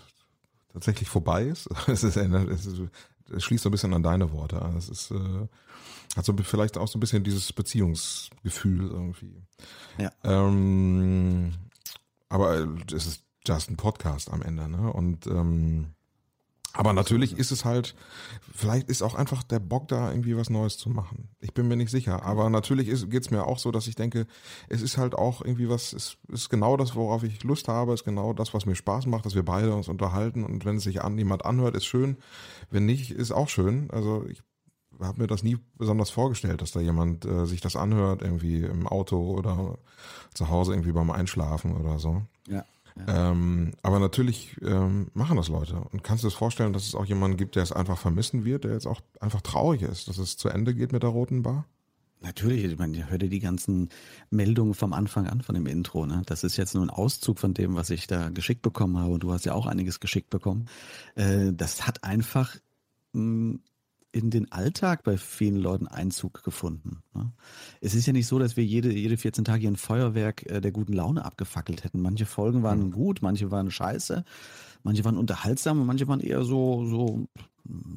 tatsächlich 0.73 1.09
vorbei 1.09 1.45
ist. 1.45 1.69
Es, 1.87 2.03
ist, 2.03 2.17
es, 2.17 2.67
ist, 2.67 2.81
es 3.31 3.45
schließt 3.45 3.63
so 3.63 3.69
ein 3.69 3.73
bisschen 3.73 3.95
an 3.95 4.03
deine 4.03 4.33
Worte 4.33 4.61
an. 4.61 4.77
Es 4.77 4.89
ist 4.89 5.13
äh, 5.13 5.47
hat 6.17 6.25
so 6.25 6.35
vielleicht 6.43 6.79
auch 6.79 6.89
so 6.89 6.97
ein 6.97 7.01
bisschen 7.01 7.25
dieses 7.25 7.53
Beziehungsgefühl 7.53 8.91
irgendwie. 8.91 9.43
Ja. 9.99 10.11
Ähm, 10.25 11.55
aber 12.29 12.67
es 12.93 13.07
ist 13.07 13.23
just 13.47 13.71
ein 13.71 13.77
Podcast 13.77 14.33
am 14.33 14.43
Ende, 14.43 14.69
ne? 14.69 14.93
Und 14.93 15.27
ähm, 15.27 15.95
aber 16.77 16.93
natürlich 16.93 17.39
ist 17.39 17.51
es 17.51 17.65
halt, 17.65 17.95
vielleicht 18.55 18.89
ist 18.89 19.03
auch 19.03 19.15
einfach 19.15 19.43
der 19.43 19.61
Bock 19.61 19.89
da, 19.89 20.11
irgendwie 20.11 20.37
was 20.37 20.51
Neues 20.51 20.77
zu 20.77 20.91
machen. 20.91 21.29
Ich 21.41 21.55
bin 21.55 21.69
mir 21.69 21.77
nicht 21.77 21.91
sicher. 21.91 22.23
Aber 22.23 22.51
natürlich 22.51 22.89
geht 23.09 23.23
es 23.23 23.31
mir 23.31 23.47
auch 23.47 23.59
so, 23.59 23.71
dass 23.71 23.87
ich 23.87 23.95
denke, 23.95 24.27
es 24.69 24.83
ist 24.83 24.99
halt 24.99 25.15
auch 25.15 25.41
irgendwie 25.41 25.69
was, 25.69 25.93
es 25.93 26.19
ist 26.29 26.51
genau 26.51 26.77
das, 26.77 26.95
worauf 26.95 27.23
ich 27.23 27.43
Lust 27.45 27.69
habe, 27.69 27.95
ist 27.95 28.05
genau 28.05 28.33
das, 28.33 28.53
was 28.53 28.67
mir 28.67 28.77
Spaß 28.77 29.07
macht, 29.07 29.25
dass 29.25 29.35
wir 29.35 29.45
beide 29.45 29.75
uns 29.75 29.89
unterhalten. 29.89 30.45
Und 30.45 30.65
wenn 30.65 30.77
es 30.77 30.85
sich 30.85 31.03
an 31.03 31.17
jemand 31.17 31.45
anhört, 31.45 31.77
ist 31.77 31.87
schön. 31.87 32.17
Wenn 32.71 32.85
nicht, 32.85 33.11
ist 33.11 33.33
auch 33.33 33.49
schön. 33.49 33.91
Also 33.91 34.25
ich 34.29 34.43
habe 35.01 35.21
mir 35.21 35.27
das 35.27 35.43
nie 35.43 35.59
besonders 35.77 36.11
vorgestellt, 36.11 36.61
dass 36.61 36.73
da 36.73 36.81
jemand 36.81 37.25
äh, 37.25 37.47
sich 37.47 37.61
das 37.61 37.77
anhört, 37.77 38.23
irgendwie 38.23 38.63
im 38.63 38.87
Auto 38.87 39.35
oder 39.35 39.79
zu 40.35 40.49
Hause 40.49 40.73
irgendwie 40.73 40.93
beim 40.93 41.11
Einschlafen 41.11 41.77
oder 41.77 41.99
so. 41.99 42.23
Ja. 42.49 42.65
Ähm, 43.07 43.73
aber 43.83 43.99
natürlich 43.99 44.57
ähm, 44.63 45.09
machen 45.13 45.37
das 45.37 45.49
Leute. 45.49 45.77
Und 45.93 46.03
kannst 46.03 46.25
du 46.25 46.29
dir 46.29 46.35
vorstellen, 46.35 46.73
dass 46.73 46.87
es 46.87 46.95
auch 46.95 47.05
jemanden 47.05 47.37
gibt, 47.37 47.57
der 47.57 47.63
es 47.63 47.73
einfach 47.73 47.99
vermissen 47.99 48.45
wird, 48.45 48.65
der 48.65 48.73
jetzt 48.73 48.87
auch 48.87 49.01
einfach 49.21 49.43
traurig 49.43 49.83
ist, 49.83 50.09
dass 50.09 50.19
es 50.19 50.37
zu 50.37 50.49
Ende 50.49 50.75
geht 50.75 50.93
mit 50.93 51.03
der 51.03 51.11
Roten 51.11 51.43
Bar? 51.43 51.67
Natürlich, 52.23 52.65
ich 52.65 52.79
meine, 52.79 53.11
hört 53.11 53.23
die 53.23 53.39
ganzen 53.41 53.91
Meldungen 54.31 54.73
vom 54.73 54.95
Anfang 54.95 55.27
an 55.27 55.43
von 55.43 55.55
dem 55.55 55.67
Intro. 55.67 56.07
Ne? 56.07 56.23
Das 56.25 56.45
ist 56.45 56.57
jetzt 56.57 56.75
nur 56.75 56.83
ein 56.83 56.91
Auszug 56.91 57.39
von 57.39 57.53
dem, 57.53 57.75
was 57.75 57.91
ich 57.91 58.07
da 58.07 58.31
geschickt 58.31 58.63
bekommen 58.63 58.99
habe. 58.99 59.13
Und 59.13 59.23
du 59.23 59.33
hast 59.33 59.45
ja 59.45 59.53
auch 59.53 59.67
einiges 59.67 60.01
geschickt 60.01 60.31
bekommen. 60.31 60.67
Äh, 61.15 61.53
das 61.53 61.87
hat 61.87 62.05
einfach 62.05 62.57
mh, 63.13 63.21
hm, 63.21 63.61
in 64.17 64.31
den 64.31 64.51
Alltag 64.51 65.05
bei 65.05 65.19
vielen 65.19 65.57
Leuten 65.57 65.87
Einzug 65.87 66.43
gefunden. 66.43 67.03
Ne? 67.13 67.33
Es 67.83 67.95
ist 67.95 68.07
ja 68.07 68.15
nicht 68.15 68.27
so, 68.27 68.39
dass 68.39 68.57
wir 68.57 68.65
jede, 68.65 68.91
jede 68.91 69.19
14 69.19 69.45
Tage 69.45 69.61
hier 69.61 69.71
ein 69.71 69.77
Feuerwerk 69.77 70.51
äh, 70.51 70.63
der 70.63 70.73
guten 70.73 70.95
Laune 70.95 71.23
abgefackelt 71.23 71.85
hätten. 71.85 72.01
Manche 72.01 72.25
Folgen 72.25 72.63
waren 72.63 72.87
mhm. 72.87 72.93
gut, 72.93 73.21
manche 73.21 73.51
waren 73.51 73.71
scheiße, 73.71 74.25
manche 74.85 75.05
waren 75.05 75.19
unterhaltsam 75.19 75.83
und 75.83 75.87
manche 75.87 76.09
waren 76.09 76.21
eher 76.21 76.45
so, 76.45 76.87
so 76.87 77.27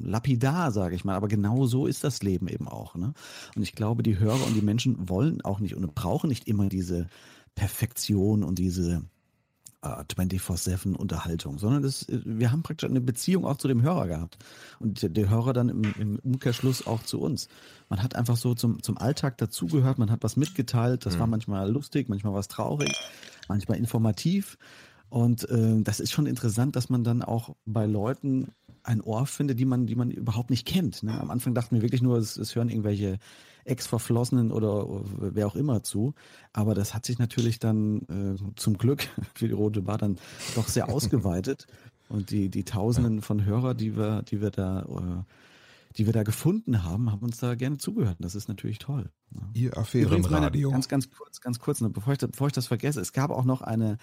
lapidar, 0.02 0.72
sage 0.72 0.94
ich 0.94 1.06
mal. 1.06 1.14
Aber 1.14 1.28
genau 1.28 1.64
so 1.64 1.86
ist 1.86 2.04
das 2.04 2.22
Leben 2.22 2.48
eben 2.48 2.68
auch. 2.68 2.96
Ne? 2.96 3.14
Und 3.56 3.62
ich 3.62 3.74
glaube, 3.74 4.02
die 4.02 4.18
Hörer 4.18 4.46
und 4.46 4.54
die 4.54 4.62
Menschen 4.62 5.08
wollen 5.08 5.40
auch 5.40 5.58
nicht 5.58 5.74
und 5.74 5.94
brauchen 5.94 6.28
nicht 6.28 6.46
immer 6.46 6.68
diese 6.68 7.08
Perfektion 7.54 8.44
und 8.44 8.58
diese 8.58 9.04
24-7 9.82 10.94
Unterhaltung, 10.94 11.58
sondern 11.58 11.82
das, 11.82 12.06
wir 12.08 12.52
haben 12.52 12.62
praktisch 12.62 12.88
eine 12.88 13.00
Beziehung 13.00 13.46
auch 13.46 13.56
zu 13.56 13.68
dem 13.68 13.82
Hörer 13.82 14.08
gehabt. 14.08 14.38
Und 14.78 15.02
der, 15.02 15.08
der 15.08 15.30
Hörer 15.30 15.52
dann 15.52 15.68
im, 15.68 15.82
im, 15.98 16.18
Umkehrschluss 16.18 16.86
auch 16.86 17.02
zu 17.02 17.20
uns. 17.20 17.48
Man 17.88 18.02
hat 18.02 18.14
einfach 18.14 18.36
so 18.36 18.54
zum, 18.54 18.82
zum 18.82 18.98
Alltag 18.98 19.38
dazugehört, 19.38 19.98
man 19.98 20.10
hat 20.10 20.22
was 20.22 20.36
mitgeteilt, 20.36 21.06
das 21.06 21.16
mhm. 21.16 21.20
war 21.20 21.26
manchmal 21.28 21.70
lustig, 21.70 22.08
manchmal 22.08 22.34
was 22.34 22.48
traurig, 22.48 22.92
manchmal 23.48 23.78
informativ. 23.78 24.58
Und 25.08 25.48
äh, 25.48 25.82
das 25.82 25.98
ist 25.98 26.12
schon 26.12 26.26
interessant, 26.26 26.76
dass 26.76 26.88
man 26.88 27.02
dann 27.02 27.22
auch 27.22 27.56
bei 27.64 27.86
Leuten 27.86 28.52
ein 28.82 29.00
Ohr 29.00 29.26
findet, 29.26 29.58
die 29.58 29.64
man, 29.64 29.86
die 29.86 29.96
man 29.96 30.10
überhaupt 30.10 30.50
nicht 30.50 30.66
kennt. 30.66 31.02
Ne? 31.02 31.18
Am 31.20 31.30
Anfang 31.30 31.54
dachten 31.54 31.74
wir 31.74 31.82
wirklich 31.82 32.02
nur, 32.02 32.18
es, 32.18 32.36
es 32.36 32.54
hören 32.54 32.68
irgendwelche 32.68 33.18
Ex-Verflossenen 33.70 34.52
oder 34.52 34.86
wer 35.16 35.46
auch 35.46 35.56
immer 35.56 35.82
zu. 35.82 36.14
Aber 36.52 36.74
das 36.74 36.94
hat 36.94 37.06
sich 37.06 37.18
natürlich 37.18 37.58
dann 37.58 38.02
äh, 38.02 38.54
zum 38.56 38.76
Glück 38.76 39.08
für 39.34 39.48
die 39.48 39.54
Rote 39.54 39.82
Bar 39.82 39.98
dann 39.98 40.18
doch 40.54 40.68
sehr 40.68 40.88
ausgeweitet. 40.92 41.66
Und 42.08 42.30
die, 42.30 42.48
die 42.48 42.64
Tausenden 42.64 43.22
von 43.22 43.44
Hörer, 43.44 43.74
die 43.74 43.96
wir, 43.96 44.22
die 44.22 44.40
wir 44.40 44.50
da, 44.50 44.82
äh, 44.82 45.22
die 45.96 46.06
wir 46.06 46.12
da 46.12 46.24
gefunden 46.24 46.82
haben, 46.82 47.10
haben 47.10 47.22
uns 47.22 47.38
da 47.38 47.54
gerne 47.54 47.78
zugehört. 47.78 48.16
Das 48.20 48.34
ist 48.34 48.48
natürlich 48.48 48.78
toll. 48.78 49.10
Ja. 49.32 49.40
Ihr 49.54 49.78
Affärenradio. 49.78 50.70
Ganz, 50.70 50.88
ganz 50.88 51.10
kurz, 51.10 51.40
ganz 51.40 51.58
kurz, 51.58 51.80
ne, 51.80 51.90
bevor 51.90 52.12
ich, 52.12 52.18
bevor 52.18 52.48
ich 52.48 52.52
das 52.52 52.66
vergesse. 52.66 53.00
Es 53.00 53.12
gab 53.12 53.30
auch 53.30 53.44
noch 53.44 53.62
eine, 53.62 53.98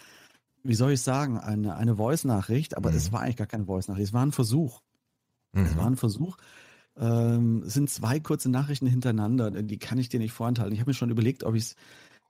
wie 0.63 0.76
soll 0.76 0.93
ich 0.93 1.01
sagen, 1.01 1.38
eine, 1.38 1.76
eine 1.76 1.97
Voice-Nachricht, 1.97 2.78
aber 2.78 2.93
es 2.93 3.11
war 3.11 3.22
eigentlich 3.22 3.38
gar 3.38 3.47
keine 3.47 3.65
Voice-Nachricht. 3.65 4.07
Es 4.07 4.13
war 4.13 4.26
ein 4.26 4.32
Versuch. 4.32 4.82
Es 5.53 5.76
war 5.76 5.88
ein 5.88 5.95
Versuch. 5.95 6.38
Ähm, 7.00 7.64
es 7.66 7.74
sind 7.74 7.89
zwei 7.89 8.20
kurze 8.20 8.50
Nachrichten 8.50 8.88
hintereinander, 8.88 9.52
die 9.52 9.78
kann 9.78 9.98
ich 9.98 10.10
dir 10.10 10.20
nicht 10.20 10.34
vorenthalten. 10.34 10.74
Ich 10.74 10.80
habe 10.80 10.89
mir 10.89 10.95
schon 10.95 11.10
überlegt, 11.10 11.43
ob 11.43 11.56
ich 11.56 11.64
es 11.64 11.76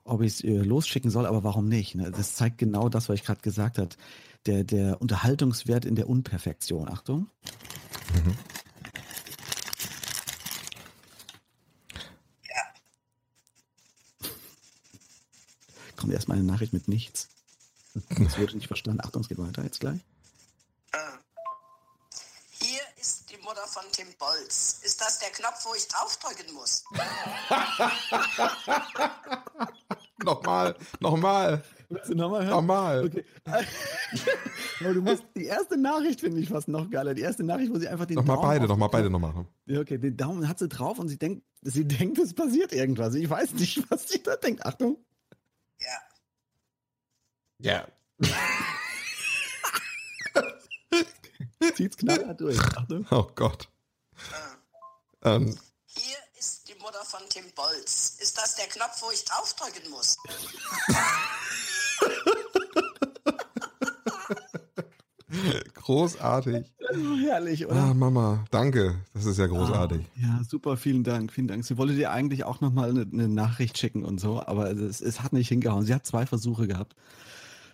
ob 0.07 0.21
ich's, 0.21 0.41
äh, 0.41 0.57
losschicken 0.57 1.11
soll, 1.11 1.25
aber 1.25 1.43
warum 1.43 1.67
nicht? 1.67 1.95
Ne? 1.95 2.11
Das 2.11 2.35
zeigt 2.35 2.57
genau 2.57 2.89
das, 2.89 3.09
was 3.09 3.15
ich 3.15 3.23
gerade 3.25 3.41
gesagt 3.41 3.77
habe. 3.77 3.89
Der, 4.45 4.63
der 4.63 5.01
Unterhaltungswert 5.01 5.83
in 5.83 5.95
der 5.95 6.07
Unperfektion. 6.07 6.87
Achtung. 6.87 7.27
Kommt 15.97 16.13
erstmal 16.13 16.37
eine 16.37 16.47
Nachricht 16.47 16.71
mit 16.71 16.87
nichts. 16.87 17.27
Das 18.09 18.37
wurde 18.37 18.55
nicht 18.55 18.67
verstanden. 18.67 19.01
Achtung, 19.03 19.23
es 19.23 19.27
geht 19.27 19.39
weiter 19.39 19.63
jetzt 19.63 19.79
gleich. 19.79 19.99
Der 25.27 25.33
Knopf, 25.35 25.65
wo 25.65 25.73
ich 25.75 25.87
draufdrücken 25.87 26.53
muss? 26.53 26.83
nochmal, 30.23 30.75
nochmal. 30.99 31.63
Willst 31.89 32.09
du 32.09 32.15
nochmal 32.15 32.41
hören? 32.45 32.51
Nochmal. 32.51 33.05
Okay. 33.05 33.23
Aber 34.81 34.93
du 34.93 35.01
musst, 35.01 35.23
die 35.35 35.45
erste 35.45 35.77
Nachricht 35.77 36.19
finde 36.19 36.39
ich 36.41 36.49
fast 36.49 36.67
noch 36.67 36.89
geiler. 36.89 37.13
Die 37.13 37.21
erste 37.21 37.43
Nachricht, 37.43 37.71
wo 37.73 37.79
sie 37.79 37.87
einfach 37.87 38.05
den 38.05 38.15
Nochmal 38.15 38.35
Daumen 38.37 38.47
beide, 38.49 38.63
auf- 38.65 38.69
nochmal 38.69 38.89
beide 38.89 39.09
nochmal. 39.09 39.45
Ja, 39.65 39.79
okay, 39.79 39.97
den 39.97 40.17
Daumen 40.17 40.47
hat 40.47 40.59
sie 40.59 40.67
drauf 40.67 40.99
und 40.99 41.07
sie 41.07 41.17
denkt, 41.17 41.43
sie 41.61 41.85
denkt, 41.85 42.17
es 42.19 42.33
passiert 42.33 42.73
irgendwas. 42.73 43.15
Ich 43.15 43.29
weiß 43.29 43.53
nicht, 43.53 43.89
was 43.89 44.07
sie 44.09 44.21
da 44.21 44.35
denkt. 44.35 44.65
Achtung. 44.65 44.97
Ja. 47.59 47.87
Zieht's 51.75 51.97
knallhart 51.97 52.39
durch. 52.39 52.59
Achtung. 52.75 53.05
Oh 53.11 53.27
Gott. 53.35 53.67
Ähm, 55.27 55.57
Hier 55.85 56.17
ist 56.39 56.69
die 56.69 56.75
Mutter 56.75 57.03
von 57.03 57.19
Tim 57.29 57.45
Bolz. 57.55 58.17
Ist 58.19 58.37
das 58.37 58.55
der 58.55 58.67
Knopf, 58.67 59.01
wo 59.01 59.11
ich 59.11 59.25
draufdrücken 59.25 59.89
muss? 59.89 60.17
großartig. 65.73 66.65
Herrlich, 67.25 67.65
oder? 67.65 67.75
Ah, 67.75 67.93
Mama, 67.93 68.45
danke. 68.51 68.95
Das 69.13 69.25
ist 69.25 69.37
ja 69.37 69.47
großartig. 69.47 70.05
Ja, 70.15 70.41
super, 70.47 70.77
vielen 70.77 71.03
Dank, 71.03 71.31
vielen 71.31 71.47
Dank. 71.47 71.65
Sie 71.65 71.77
wollte 71.77 71.95
dir 71.95 72.11
eigentlich 72.11 72.45
auch 72.45 72.61
nochmal 72.61 72.89
eine, 72.89 73.05
eine 73.11 73.27
Nachricht 73.27 73.77
schicken 73.77 74.05
und 74.05 74.19
so, 74.19 74.41
aber 74.41 74.71
es, 74.71 75.01
es 75.01 75.21
hat 75.21 75.33
nicht 75.33 75.49
hingehauen. 75.49 75.85
Sie 75.85 75.93
hat 75.93 76.05
zwei 76.05 76.25
Versuche 76.25 76.67
gehabt. 76.67 76.95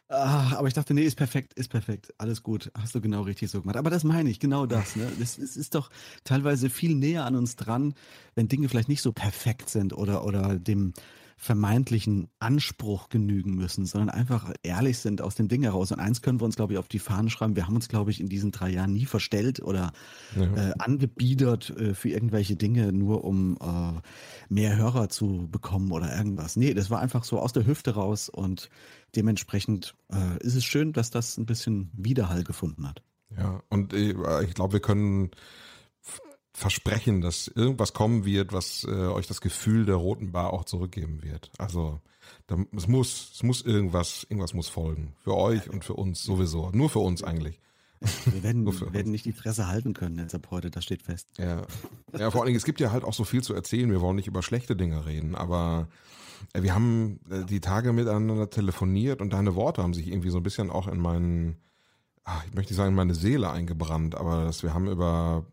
Ah, 0.09 0.57
aber 0.57 0.67
ich 0.67 0.73
dachte, 0.73 0.93
nee, 0.93 1.03
ist 1.03 1.15
perfekt, 1.15 1.53
ist 1.53 1.69
perfekt, 1.69 2.13
alles 2.17 2.43
gut, 2.43 2.71
hast 2.77 2.93
du 2.93 3.01
genau 3.01 3.21
richtig 3.21 3.49
so 3.49 3.61
gemacht. 3.61 3.77
Aber 3.77 3.89
das 3.89 4.03
meine 4.03 4.29
ich, 4.29 4.39
genau 4.39 4.65
das. 4.65 4.95
Ne? 4.95 5.09
Das, 5.17 5.37
das 5.37 5.55
ist 5.55 5.75
doch 5.75 5.89
teilweise 6.23 6.69
viel 6.69 6.93
näher 6.95 7.25
an 7.25 7.35
uns 7.35 7.55
dran, 7.55 7.95
wenn 8.35 8.47
Dinge 8.47 8.69
vielleicht 8.69 8.89
nicht 8.89 9.01
so 9.01 9.11
perfekt 9.11 9.69
sind 9.69 9.93
oder, 9.93 10.25
oder 10.25 10.59
dem 10.59 10.93
vermeintlichen 11.37 12.27
Anspruch 12.39 13.09
genügen 13.09 13.55
müssen, 13.55 13.85
sondern 13.85 14.09
einfach 14.09 14.53
ehrlich 14.63 14.99
sind 14.99 15.21
aus 15.21 15.35
dem 15.35 15.47
Ding 15.47 15.63
heraus. 15.63 15.91
Und 15.91 15.99
eins 15.99 16.21
können 16.21 16.39
wir 16.39 16.45
uns, 16.45 16.55
glaube 16.55 16.73
ich, 16.73 16.79
auf 16.79 16.87
die 16.87 16.99
Fahnen 16.99 17.29
schreiben. 17.29 17.55
Wir 17.55 17.67
haben 17.67 17.75
uns, 17.75 17.89
glaube 17.89 18.11
ich, 18.11 18.19
in 18.19 18.29
diesen 18.29 18.51
drei 18.51 18.69
Jahren 18.69 18.93
nie 18.93 19.05
verstellt 19.05 19.61
oder 19.61 19.91
Ja. 20.35 20.69
äh, 20.69 20.73
angebiedert 20.79 21.69
äh, 21.71 21.93
für 21.93 22.09
irgendwelche 22.09 22.55
Dinge, 22.55 22.91
nur 22.93 23.23
um 23.23 23.57
äh, 23.61 24.53
mehr 24.53 24.75
Hörer 24.77 25.09
zu 25.09 25.47
bekommen 25.51 25.91
oder 25.91 26.15
irgendwas. 26.15 26.55
Nee, 26.55 26.73
das 26.73 26.89
war 26.89 26.99
einfach 26.99 27.23
so 27.23 27.39
aus 27.39 27.53
der 27.53 27.65
Hüfte 27.65 27.95
raus 27.95 28.29
und 28.29 28.69
dementsprechend 29.15 29.95
äh, 30.11 30.37
ist 30.43 30.55
es 30.55 30.63
schön, 30.63 30.93
dass 30.93 31.09
das 31.09 31.37
ein 31.37 31.45
bisschen 31.45 31.91
Widerhall 31.93 32.43
gefunden 32.43 32.87
hat. 32.87 33.01
Ja, 33.37 33.61
und 33.69 33.93
äh, 33.93 34.13
ich 34.43 34.53
glaube, 34.53 34.73
wir 34.73 34.79
können 34.79 35.31
versprechen, 36.53 37.21
dass 37.21 37.47
irgendwas 37.47 37.93
kommen 37.93 38.25
wird, 38.25 38.53
was 38.53 38.83
äh, 38.83 38.91
euch 38.91 39.27
das 39.27 39.41
Gefühl 39.41 39.85
der 39.85 39.95
roten 39.95 40.31
Bar 40.31 40.53
auch 40.53 40.65
zurückgeben 40.65 41.23
wird. 41.23 41.51
Also 41.57 41.99
da, 42.47 42.57
es 42.75 42.87
muss, 42.87 43.31
es 43.33 43.43
muss 43.43 43.61
irgendwas, 43.61 44.25
irgendwas 44.29 44.53
muss 44.53 44.69
folgen. 44.69 45.15
Für 45.19 45.35
euch 45.35 45.69
und 45.69 45.83
für 45.83 45.93
uns 45.93 46.23
sowieso. 46.23 46.69
Nur 46.71 46.89
für 46.89 46.99
uns 46.99 47.23
eigentlich. 47.23 47.59
Wir 48.25 48.43
werden, 48.43 48.65
werden 48.93 49.11
nicht 49.11 49.25
die 49.25 49.33
Fresse 49.33 49.67
halten 49.67 49.93
können 49.93 50.17
jetzt 50.19 50.35
ab 50.35 50.47
heute, 50.51 50.69
das 50.69 50.83
steht 50.83 51.01
fest. 51.01 51.27
Ja. 51.37 51.63
ja, 52.17 52.31
vor 52.31 52.41
allen 52.41 52.47
Dingen, 52.47 52.57
es 52.57 52.65
gibt 52.65 52.79
ja 52.79 52.91
halt 52.91 53.03
auch 53.03 53.13
so 53.13 53.23
viel 53.23 53.41
zu 53.41 53.53
erzählen. 53.53 53.89
Wir 53.89 54.01
wollen 54.01 54.15
nicht 54.15 54.27
über 54.27 54.43
schlechte 54.43 54.75
Dinge 54.75 55.05
reden, 55.05 55.35
aber 55.35 55.87
äh, 56.53 56.61
wir 56.61 56.75
haben 56.75 57.19
äh, 57.29 57.45
die 57.45 57.61
Tage 57.61 57.93
miteinander 57.93 58.49
telefoniert 58.49 59.21
und 59.21 59.33
deine 59.33 59.55
Worte 59.55 59.81
haben 59.81 59.93
sich 59.93 60.07
irgendwie 60.07 60.29
so 60.29 60.37
ein 60.37 60.43
bisschen 60.43 60.69
auch 60.69 60.87
in 60.87 60.99
meinen, 60.99 61.57
ach, 62.23 62.45
ich 62.45 62.53
möchte 62.53 62.73
nicht 62.73 62.77
sagen, 62.77 62.89
in 62.89 62.95
meine 62.95 63.15
Seele 63.15 63.49
eingebrannt, 63.49 64.15
aber 64.15 64.43
dass 64.43 64.63
wir 64.63 64.73
haben 64.73 64.87
über 64.87 65.45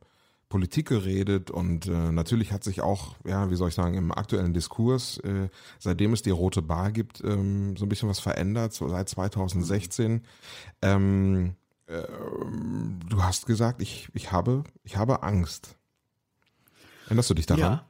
Politik 0.50 0.88
geredet 0.88 1.50
und 1.50 1.86
äh, 1.86 2.12
natürlich 2.12 2.52
hat 2.52 2.64
sich 2.64 2.82
auch, 2.82 3.14
ja, 3.24 3.50
wie 3.50 3.54
soll 3.54 3.68
ich 3.68 3.74
sagen, 3.74 3.94
im 3.94 4.10
aktuellen 4.10 4.52
Diskurs, 4.52 5.18
äh, 5.18 5.48
seitdem 5.78 6.12
es 6.12 6.22
die 6.22 6.30
Rote 6.30 6.60
Bar 6.60 6.90
gibt, 6.90 7.22
ähm, 7.24 7.76
so 7.76 7.86
ein 7.86 7.88
bisschen 7.88 8.08
was 8.08 8.18
verändert, 8.18 8.72
so 8.72 8.88
seit 8.88 9.08
2016. 9.08 10.22
Ähm, 10.82 11.54
ähm, 11.86 12.98
du 13.08 13.22
hast 13.22 13.46
gesagt, 13.46 13.80
ich, 13.80 14.08
ich 14.12 14.32
habe, 14.32 14.64
ich 14.82 14.96
habe 14.96 15.22
Angst. 15.22 15.78
Erinnerst 17.06 17.30
du 17.30 17.34
dich 17.34 17.46
daran? 17.46 17.62
Ja. 17.62 17.86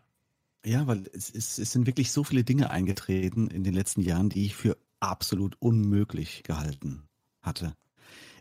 Ja, 0.63 0.87
weil 0.87 1.09
es, 1.15 1.31
es, 1.31 1.59
es 1.59 1.73
sind 1.73 1.87
wirklich 1.87 2.13
so 2.13 2.23
viele 2.23 2.45
Dinge 2.45 2.69
eingetreten 2.69 3.49
in 3.49 3.65
den 3.65 3.73
letzten 3.73 4.03
Jahren, 4.03 4.29
die 4.29 4.45
ich 4.45 4.55
für 4.55 4.77
absolut 5.01 5.57
unmöglich 5.59 6.43
gehalten 6.43 7.09
hatte. 7.41 7.75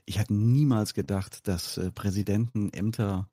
Ich 0.04 0.20
hatte 0.20 0.34
niemals 0.34 0.94
gedacht, 0.94 1.48
dass 1.48 1.78
äh, 1.78 1.92
Präsidenten 1.92 2.74
Ämter 2.74 3.30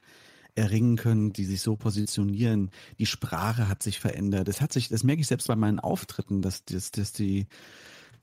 erringen 0.57 0.97
können, 0.97 1.33
die 1.33 1.45
sich 1.45 1.61
so 1.61 1.77
positionieren. 1.77 2.71
Die 2.99 3.07
Sprache 3.07 3.69
hat 3.69 3.83
sich 3.83 4.01
verändert. 4.01 4.49
Es 4.49 4.61
hat 4.61 4.73
sich, 4.73 4.89
das 4.89 5.05
merke 5.05 5.21
ich 5.21 5.27
selbst 5.29 5.47
bei 5.49 5.57
meinen 5.57 5.79
Auftritten, 5.79 6.43
dass, 6.43 6.65
dass, 6.65 6.91
dass 6.91 7.13
die, 7.13 7.47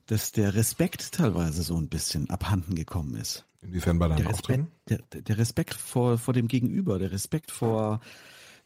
dass 0.06 0.32
der 0.32 0.54
Respekt 0.54 1.12
teilweise 1.12 1.62
so 1.62 1.76
ein 1.76 1.88
bisschen 1.88 2.28
abhanden 2.30 2.74
gekommen 2.74 3.14
ist. 3.16 3.46
Inwiefern 3.62 3.98
bei 3.98 4.08
deinen 4.08 4.18
Der 4.18 4.28
Respekt, 4.28 4.66
Auftritten? 4.66 4.68
der, 5.12 5.22
der 5.22 5.38
Respekt 5.38 5.74
vor, 5.74 6.18
vor 6.18 6.34
dem 6.34 6.48
Gegenüber, 6.48 6.98
der 6.98 7.12
Respekt 7.12 7.50
vor 7.50 8.00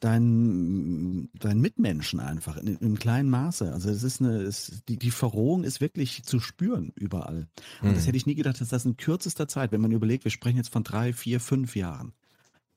deinen, 0.01 1.31
deinen 1.39 1.61
Mitmenschen 1.61 2.21
einfach 2.21 2.57
in, 2.57 2.77
im 2.79 2.99
kleinen 2.99 3.31
Maße. 3.31 3.73
Also 3.73 3.91
es 3.91 4.03
ist 4.03 4.21
eine, 4.21 4.43
es, 4.43 4.83
die, 4.89 4.97
die 4.99 5.11
Verrohung 5.11 5.65
ist 5.65 5.81
wirklich 5.81 6.23
zu 6.25 6.41
spüren 6.41 6.93
überall. 6.95 7.49
Und 7.85 7.97
das 7.97 8.05
Mhm. 8.05 8.07
hätte 8.07 8.17
ich 8.17 8.27
nie 8.27 8.35
gedacht, 8.35 8.61
dass 8.61 8.69
das 8.69 8.85
in 8.85 8.97
kürzester 8.97 9.49
Zeit, 9.49 9.73
wenn 9.73 9.81
man 9.81 9.93
überlegt, 9.93 10.25
wir 10.25 10.31
sprechen 10.31 10.57
jetzt 10.57 10.73
von 10.73 10.85
drei, 10.85 11.13
vier, 11.13 11.41
fünf 11.41 11.77
Jahren, 11.77 12.13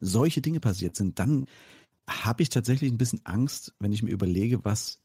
solche 0.02 0.42
Dinge 0.42 0.60
passiert 0.60 0.96
sind, 0.96 1.20
dann 1.20 1.46
habe 2.10 2.44
ich 2.44 2.50
tatsächlich 2.50 2.92
ein 2.92 2.98
bisschen 2.98 3.22
Angst, 3.24 3.74
wenn 3.80 3.94
ich 3.94 4.04
mir 4.04 4.12
überlege, 4.12 4.66
was 4.66 5.00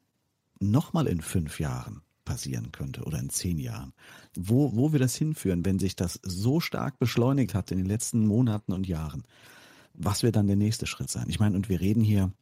nochmal 0.59 1.07
in 1.07 1.21
fünf 1.21 1.61
Jahren 1.61 2.03
passieren 2.25 2.73
könnte 2.73 3.05
oder 3.05 3.19
in 3.19 3.31
zehn 3.31 3.59
Jahren. 3.59 3.93
Wo, 4.35 4.75
wo 4.75 4.93
wir 4.93 4.99
das 4.99 5.15
hinführen, 5.15 5.65
wenn 5.65 5.79
sich 5.79 5.95
das 5.95 6.19
so 6.23 6.61
stark 6.61 6.99
beschleunigt 6.99 7.55
hat 7.55 7.71
in 7.71 7.79
den 7.79 7.87
letzten 7.87 8.27
Monaten 8.27 8.73
und 8.73 8.87
Jahren. 8.87 9.25
Was 9.95 10.23
wird 10.23 10.37
dann 10.37 10.49
der 10.49 10.57
nächste 10.57 10.87
Schritt 10.87 11.11
sein? 11.11 11.27
Ich 11.29 11.39
meine, 11.39 11.57
und 11.57 11.69
wir 11.69 11.81
reden 11.81 12.03
hier 12.03 12.33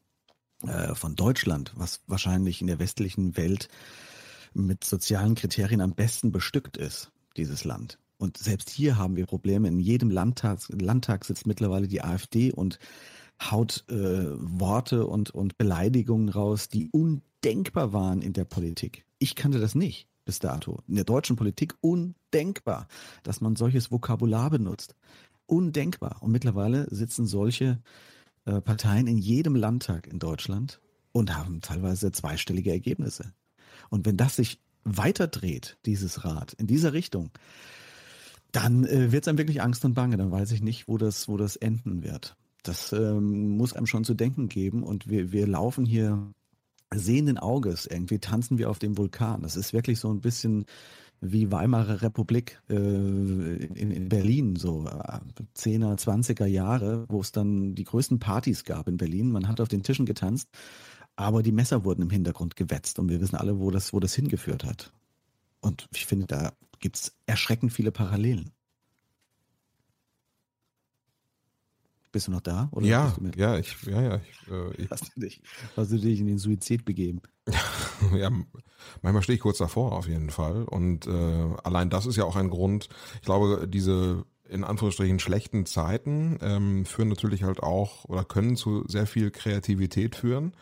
äh, 0.62 0.94
von 0.94 1.14
Deutschland, 1.14 1.72
was 1.76 2.00
wahrscheinlich 2.06 2.60
in 2.60 2.66
der 2.66 2.78
westlichen 2.78 3.36
Welt 3.36 3.68
mit 4.54 4.84
sozialen 4.84 5.34
Kriterien 5.34 5.80
am 5.80 5.94
besten 5.94 6.32
bestückt 6.32 6.76
ist, 6.76 7.12
dieses 7.36 7.64
Land. 7.64 7.98
Und 8.16 8.36
selbst 8.36 8.70
hier 8.70 8.96
haben 8.96 9.16
wir 9.16 9.26
Probleme. 9.26 9.68
In 9.68 9.80
jedem 9.80 10.10
Landtag, 10.10 10.60
Landtag 10.68 11.24
sitzt 11.24 11.46
mittlerweile 11.46 11.88
die 11.88 12.02
AfD 12.02 12.52
und 12.52 12.78
haut 13.42 13.84
äh, 13.88 13.94
Worte 13.94 15.06
und, 15.06 15.30
und 15.30 15.58
Beleidigungen 15.58 16.28
raus, 16.28 16.68
die 16.68 16.88
undenkbar 16.90 17.92
waren 17.92 18.22
in 18.22 18.32
der 18.32 18.44
Politik. 18.44 19.04
Ich 19.18 19.34
kannte 19.34 19.58
das 19.58 19.74
nicht 19.74 20.08
bis 20.24 20.38
dato. 20.38 20.80
In 20.88 20.94
der 20.94 21.04
deutschen 21.04 21.36
Politik 21.36 21.74
undenkbar, 21.80 22.88
dass 23.22 23.40
man 23.40 23.56
solches 23.56 23.90
Vokabular 23.90 24.50
benutzt. 24.50 24.94
Undenkbar. 25.46 26.18
Und 26.20 26.32
mittlerweile 26.32 26.86
sitzen 26.90 27.26
solche 27.26 27.80
äh, 28.46 28.60
Parteien 28.60 29.06
in 29.06 29.18
jedem 29.18 29.56
Landtag 29.56 30.06
in 30.06 30.18
Deutschland 30.18 30.80
und 31.12 31.36
haben 31.36 31.60
teilweise 31.60 32.12
zweistellige 32.12 32.70
Ergebnisse. 32.70 33.34
Und 33.90 34.06
wenn 34.06 34.16
das 34.16 34.36
sich 34.36 34.60
weiterdreht, 34.84 35.78
dieses 35.86 36.24
Rad, 36.24 36.52
in 36.54 36.66
dieser 36.66 36.92
Richtung, 36.92 37.30
dann 38.54 38.84
äh, 38.84 39.10
wird 39.10 39.24
es 39.24 39.28
einem 39.28 39.38
wirklich 39.38 39.62
Angst 39.62 39.84
und 39.84 39.94
Bange. 39.94 40.16
Dann 40.16 40.30
weiß 40.30 40.52
ich 40.52 40.62
nicht, 40.62 40.86
wo 40.86 40.96
das, 40.96 41.28
wo 41.28 41.36
das 41.36 41.56
enden 41.56 42.04
wird. 42.04 42.36
Das 42.62 42.92
ähm, 42.92 43.56
muss 43.56 43.72
einem 43.72 43.86
schon 43.86 44.04
zu 44.04 44.14
denken 44.14 44.48
geben. 44.48 44.84
Und 44.84 45.08
wir, 45.08 45.32
wir 45.32 45.46
laufen 45.46 45.84
hier 45.84 46.32
sehenden 46.94 47.36
Auges. 47.36 47.86
Irgendwie 47.86 48.20
tanzen 48.20 48.56
wir 48.56 48.70
auf 48.70 48.78
dem 48.78 48.96
Vulkan. 48.96 49.42
Das 49.42 49.56
ist 49.56 49.72
wirklich 49.72 49.98
so 49.98 50.08
ein 50.10 50.20
bisschen 50.20 50.66
wie 51.20 51.50
Weimarer 51.50 52.02
Republik 52.02 52.60
äh, 52.68 52.74
in, 52.76 53.90
in 53.90 54.08
Berlin, 54.08 54.56
so 54.56 54.86
äh, 54.86 55.18
10er, 55.56 55.98
20er 55.98 56.46
Jahre, 56.46 57.06
wo 57.08 57.20
es 57.20 57.32
dann 57.32 57.74
die 57.74 57.84
größten 57.84 58.18
Partys 58.18 58.64
gab 58.64 58.86
in 58.86 58.98
Berlin. 58.98 59.32
Man 59.32 59.48
hat 59.48 59.60
auf 59.60 59.68
den 59.68 59.82
Tischen 59.82 60.06
getanzt, 60.06 60.48
aber 61.16 61.42
die 61.42 61.52
Messer 61.52 61.84
wurden 61.84 62.02
im 62.02 62.10
Hintergrund 62.10 62.56
gewetzt 62.56 62.98
und 62.98 63.08
wir 63.08 63.20
wissen 63.20 63.36
alle, 63.36 63.58
wo 63.58 63.70
das, 63.70 63.92
wo 63.92 64.00
das 64.00 64.14
hingeführt 64.14 64.64
hat. 64.64 64.92
Und 65.60 65.88
ich 65.94 66.04
finde, 66.04 66.26
da 66.26 66.52
gibt 66.84 66.96
es 66.96 67.16
erschreckend 67.24 67.72
viele 67.72 67.90
Parallelen. 67.90 68.52
Bist 72.12 72.26
du 72.26 72.30
noch 72.30 72.42
da? 72.42 72.70
Ja, 72.78 73.16
ja, 73.36 73.56
ich, 73.56 73.74
ja, 73.84 74.02
ja. 74.02 74.16
Ich, 74.16 74.52
äh, 74.52 74.82
ich 74.82 74.90
hast, 74.90 75.10
du 75.16 75.20
dich, 75.22 75.42
hast 75.78 75.92
du 75.92 75.96
dich 75.96 76.20
in 76.20 76.26
den 76.26 76.36
Suizid 76.36 76.84
begeben? 76.84 77.22
ja, 78.14 78.28
manchmal 79.00 79.22
stehe 79.22 79.36
ich 79.36 79.40
kurz 79.40 79.56
davor 79.56 79.92
auf 79.92 80.08
jeden 80.08 80.28
Fall. 80.28 80.64
Und 80.64 81.06
äh, 81.06 81.54
allein 81.64 81.88
das 81.88 82.04
ist 82.04 82.16
ja 82.16 82.24
auch 82.24 82.36
ein 82.36 82.50
Grund. 82.50 82.90
Ich 83.14 83.22
glaube, 83.22 83.66
diese 83.66 84.26
in 84.46 84.62
Anführungsstrichen 84.62 85.20
schlechten 85.20 85.64
Zeiten 85.64 86.38
ähm, 86.42 86.84
führen 86.84 87.08
natürlich 87.08 87.44
halt 87.44 87.62
auch 87.62 88.04
oder 88.04 88.24
können 88.24 88.56
zu 88.56 88.84
sehr 88.88 89.06
viel 89.06 89.30
Kreativität 89.30 90.16
führen 90.16 90.52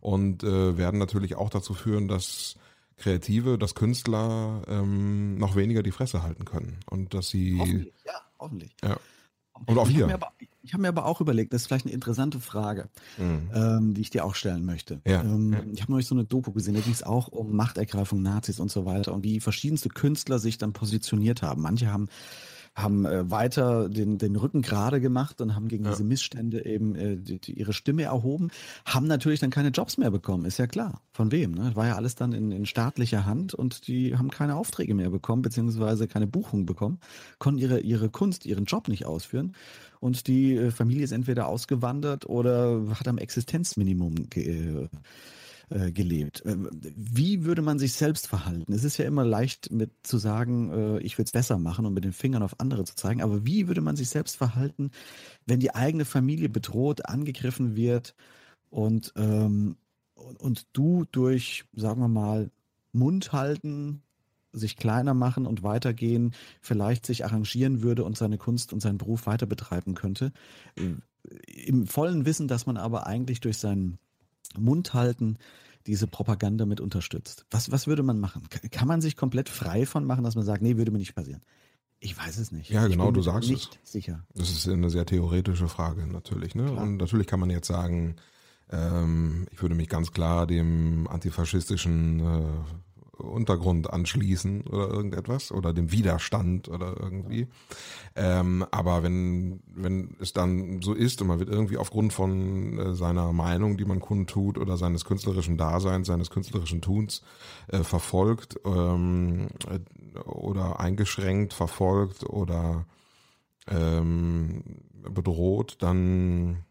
und 0.00 0.44
äh, 0.44 0.78
werden 0.78 1.00
natürlich 1.00 1.34
auch 1.34 1.50
dazu 1.50 1.74
führen, 1.74 2.06
dass 2.06 2.54
Kreative, 3.02 3.58
dass 3.58 3.74
Künstler 3.74 4.62
ähm, 4.68 5.36
noch 5.36 5.56
weniger 5.56 5.82
die 5.82 5.90
Fresse 5.90 6.22
halten 6.22 6.44
können 6.44 6.78
und 6.88 7.14
dass 7.14 7.28
sie 7.28 7.58
hoffentlich, 7.58 7.94
ja, 8.06 8.12
hoffentlich. 8.38 8.76
Ja. 8.82 8.96
Und 9.66 9.78
auch 9.78 9.88
hier. 9.88 10.18
Ich 10.62 10.72
habe 10.72 10.82
mir 10.82 10.88
aber 10.88 11.06
auch 11.06 11.20
überlegt, 11.20 11.52
das 11.52 11.62
ist 11.62 11.66
vielleicht 11.66 11.86
eine 11.86 11.94
interessante 11.94 12.40
Frage, 12.40 12.88
mhm. 13.18 13.50
ähm, 13.54 13.94
die 13.94 14.00
ich 14.00 14.10
dir 14.10 14.24
auch 14.24 14.34
stellen 14.34 14.64
möchte. 14.64 15.00
Ja. 15.06 15.22
Ähm, 15.22 15.72
Ich 15.72 15.82
habe 15.82 15.92
neulich 15.92 16.06
so 16.06 16.14
eine 16.14 16.24
Doku 16.24 16.52
gesehen, 16.52 16.74
da 16.74 16.80
ging 16.80 16.92
es 16.92 17.02
auch 17.02 17.28
um 17.28 17.54
Machtergreifung 17.54 18.22
Nazis 18.22 18.60
und 18.60 18.70
so 18.70 18.86
weiter 18.86 19.12
und 19.12 19.24
wie 19.24 19.40
verschiedenste 19.40 19.88
Künstler 19.88 20.38
sich 20.38 20.58
dann 20.58 20.72
positioniert 20.72 21.42
haben. 21.42 21.62
Manche 21.62 21.92
haben 21.92 22.08
haben 22.74 23.04
äh, 23.04 23.30
weiter 23.30 23.88
den, 23.88 24.18
den 24.18 24.36
Rücken 24.36 24.62
gerade 24.62 25.00
gemacht 25.00 25.40
und 25.40 25.54
haben 25.54 25.68
gegen 25.68 25.84
ja. 25.84 25.90
diese 25.90 26.04
Missstände 26.04 26.64
eben 26.64 26.94
äh, 26.94 27.16
die, 27.16 27.38
die 27.38 27.58
ihre 27.58 27.72
Stimme 27.72 28.04
erhoben, 28.04 28.50
haben 28.86 29.06
natürlich 29.06 29.40
dann 29.40 29.50
keine 29.50 29.68
Jobs 29.68 29.98
mehr 29.98 30.10
bekommen, 30.10 30.44
ist 30.46 30.58
ja 30.58 30.66
klar. 30.66 31.02
Von 31.12 31.32
wem? 31.32 31.52
Ne? 31.52 31.72
War 31.74 31.88
ja 31.88 31.96
alles 31.96 32.14
dann 32.14 32.32
in, 32.32 32.50
in 32.50 32.64
staatlicher 32.64 33.26
Hand 33.26 33.52
und 33.52 33.86
die 33.88 34.16
haben 34.16 34.30
keine 34.30 34.56
Aufträge 34.56 34.94
mehr 34.94 35.10
bekommen, 35.10 35.42
beziehungsweise 35.42 36.08
keine 36.08 36.26
Buchung 36.26 36.64
bekommen, 36.64 36.98
konnten 37.38 37.60
ihre, 37.60 37.80
ihre 37.80 38.08
Kunst, 38.08 38.46
ihren 38.46 38.64
Job 38.64 38.88
nicht 38.88 39.04
ausführen. 39.04 39.54
Und 40.00 40.26
die 40.26 40.56
äh, 40.56 40.70
Familie 40.70 41.04
ist 41.04 41.12
entweder 41.12 41.48
ausgewandert 41.48 42.26
oder 42.26 42.82
hat 42.98 43.06
am 43.06 43.18
Existenzminimum 43.18 44.30
ge, 44.30 44.88
äh, 45.72 45.82
äh, 45.82 45.92
gelebt. 45.92 46.42
Ähm, 46.46 46.68
wie 46.72 47.44
würde 47.44 47.62
man 47.62 47.78
sich 47.78 47.94
selbst 47.94 48.28
verhalten? 48.28 48.72
Es 48.72 48.84
ist 48.84 48.98
ja 48.98 49.04
immer 49.04 49.24
leicht 49.24 49.70
mit 49.70 49.90
zu 50.02 50.18
sagen, 50.18 50.70
äh, 50.70 50.98
ich 51.00 51.18
will 51.18 51.24
es 51.24 51.32
besser 51.32 51.58
machen 51.58 51.86
und 51.86 51.94
mit 51.94 52.04
den 52.04 52.12
Fingern 52.12 52.42
auf 52.42 52.60
andere 52.60 52.84
zu 52.84 52.94
zeigen, 52.94 53.22
aber 53.22 53.46
wie 53.46 53.68
würde 53.68 53.80
man 53.80 53.96
sich 53.96 54.08
selbst 54.08 54.36
verhalten, 54.36 54.90
wenn 55.46 55.60
die 55.60 55.74
eigene 55.74 56.04
Familie 56.04 56.48
bedroht, 56.48 57.06
angegriffen 57.06 57.76
wird 57.76 58.14
und, 58.70 59.12
ähm, 59.16 59.76
und 60.14 60.66
du 60.72 61.04
durch, 61.10 61.64
sagen 61.74 62.00
wir 62.00 62.08
mal, 62.08 62.50
Mund 62.92 63.32
halten, 63.32 64.02
sich 64.52 64.76
kleiner 64.76 65.14
machen 65.14 65.46
und 65.46 65.62
weitergehen, 65.62 66.34
vielleicht 66.60 67.06
sich 67.06 67.24
arrangieren 67.24 67.82
würde 67.82 68.04
und 68.04 68.16
seine 68.16 68.36
Kunst 68.36 68.72
und 68.72 68.80
seinen 68.80 68.98
Beruf 68.98 69.26
weiter 69.26 69.46
betreiben 69.46 69.94
könnte. 69.94 70.32
Äh, 70.76 70.96
Im 71.66 71.86
vollen 71.86 72.26
Wissen, 72.26 72.48
dass 72.48 72.66
man 72.66 72.76
aber 72.76 73.06
eigentlich 73.06 73.40
durch 73.40 73.58
seinen 73.58 73.98
Mund 74.58 74.94
halten 74.94 75.38
diese 75.86 76.06
Propaganda 76.06 76.64
mit 76.64 76.80
unterstützt. 76.80 77.44
Was, 77.50 77.70
was 77.70 77.86
würde 77.86 78.02
man 78.02 78.20
machen? 78.20 78.42
Kann 78.70 78.88
man 78.88 79.00
sich 79.00 79.16
komplett 79.16 79.48
frei 79.48 79.86
von 79.86 80.04
machen, 80.04 80.24
dass 80.24 80.34
man 80.34 80.44
sagt, 80.44 80.62
nee, 80.62 80.76
würde 80.76 80.90
mir 80.90 80.98
nicht 80.98 81.14
passieren? 81.14 81.42
Ich 81.98 82.18
weiß 82.18 82.38
es 82.38 82.50
nicht. 82.50 82.70
Ja, 82.70 82.86
genau, 82.88 83.12
du 83.12 83.22
sagst 83.22 83.48
nicht 83.48 83.78
es. 83.82 83.92
Sicher. 83.92 84.24
Das 84.34 84.50
ist 84.50 84.68
eine 84.68 84.90
sehr 84.90 85.06
theoretische 85.06 85.68
Frage 85.68 86.06
natürlich. 86.06 86.54
Ne? 86.56 86.70
Und 86.72 86.96
natürlich 86.96 87.28
kann 87.28 87.38
man 87.38 87.50
jetzt 87.50 87.68
sagen, 87.68 88.16
ähm, 88.70 89.46
ich 89.52 89.62
würde 89.62 89.76
mich 89.76 89.88
ganz 89.88 90.10
klar 90.10 90.48
dem 90.48 91.06
antifaschistischen 91.06 92.20
äh, 92.20 92.91
Untergrund 93.18 93.92
anschließen 93.92 94.62
oder 94.62 94.88
irgendetwas 94.88 95.52
oder 95.52 95.72
dem 95.72 95.92
Widerstand 95.92 96.68
oder 96.68 96.96
irgendwie. 96.98 97.46
Ähm, 98.16 98.64
aber 98.70 99.02
wenn, 99.02 99.62
wenn 99.66 100.16
es 100.18 100.32
dann 100.32 100.80
so 100.82 100.94
ist 100.94 101.20
und 101.20 101.28
man 101.28 101.38
wird 101.38 101.50
irgendwie 101.50 101.76
aufgrund 101.76 102.12
von 102.12 102.78
äh, 102.78 102.94
seiner 102.94 103.32
Meinung, 103.32 103.76
die 103.76 103.84
man 103.84 104.00
kundtut 104.00 104.58
oder 104.58 104.76
seines 104.76 105.04
künstlerischen 105.04 105.58
Daseins, 105.58 106.06
seines 106.06 106.30
künstlerischen 106.30 106.80
Tuns 106.80 107.22
äh, 107.68 107.82
verfolgt 107.84 108.58
ähm, 108.64 109.48
äh, 109.68 110.18
oder 110.20 110.80
eingeschränkt 110.80 111.52
verfolgt 111.52 112.24
oder 112.24 112.86
ähm, 113.68 114.62
bedroht, 115.10 115.76
dann 115.80 116.64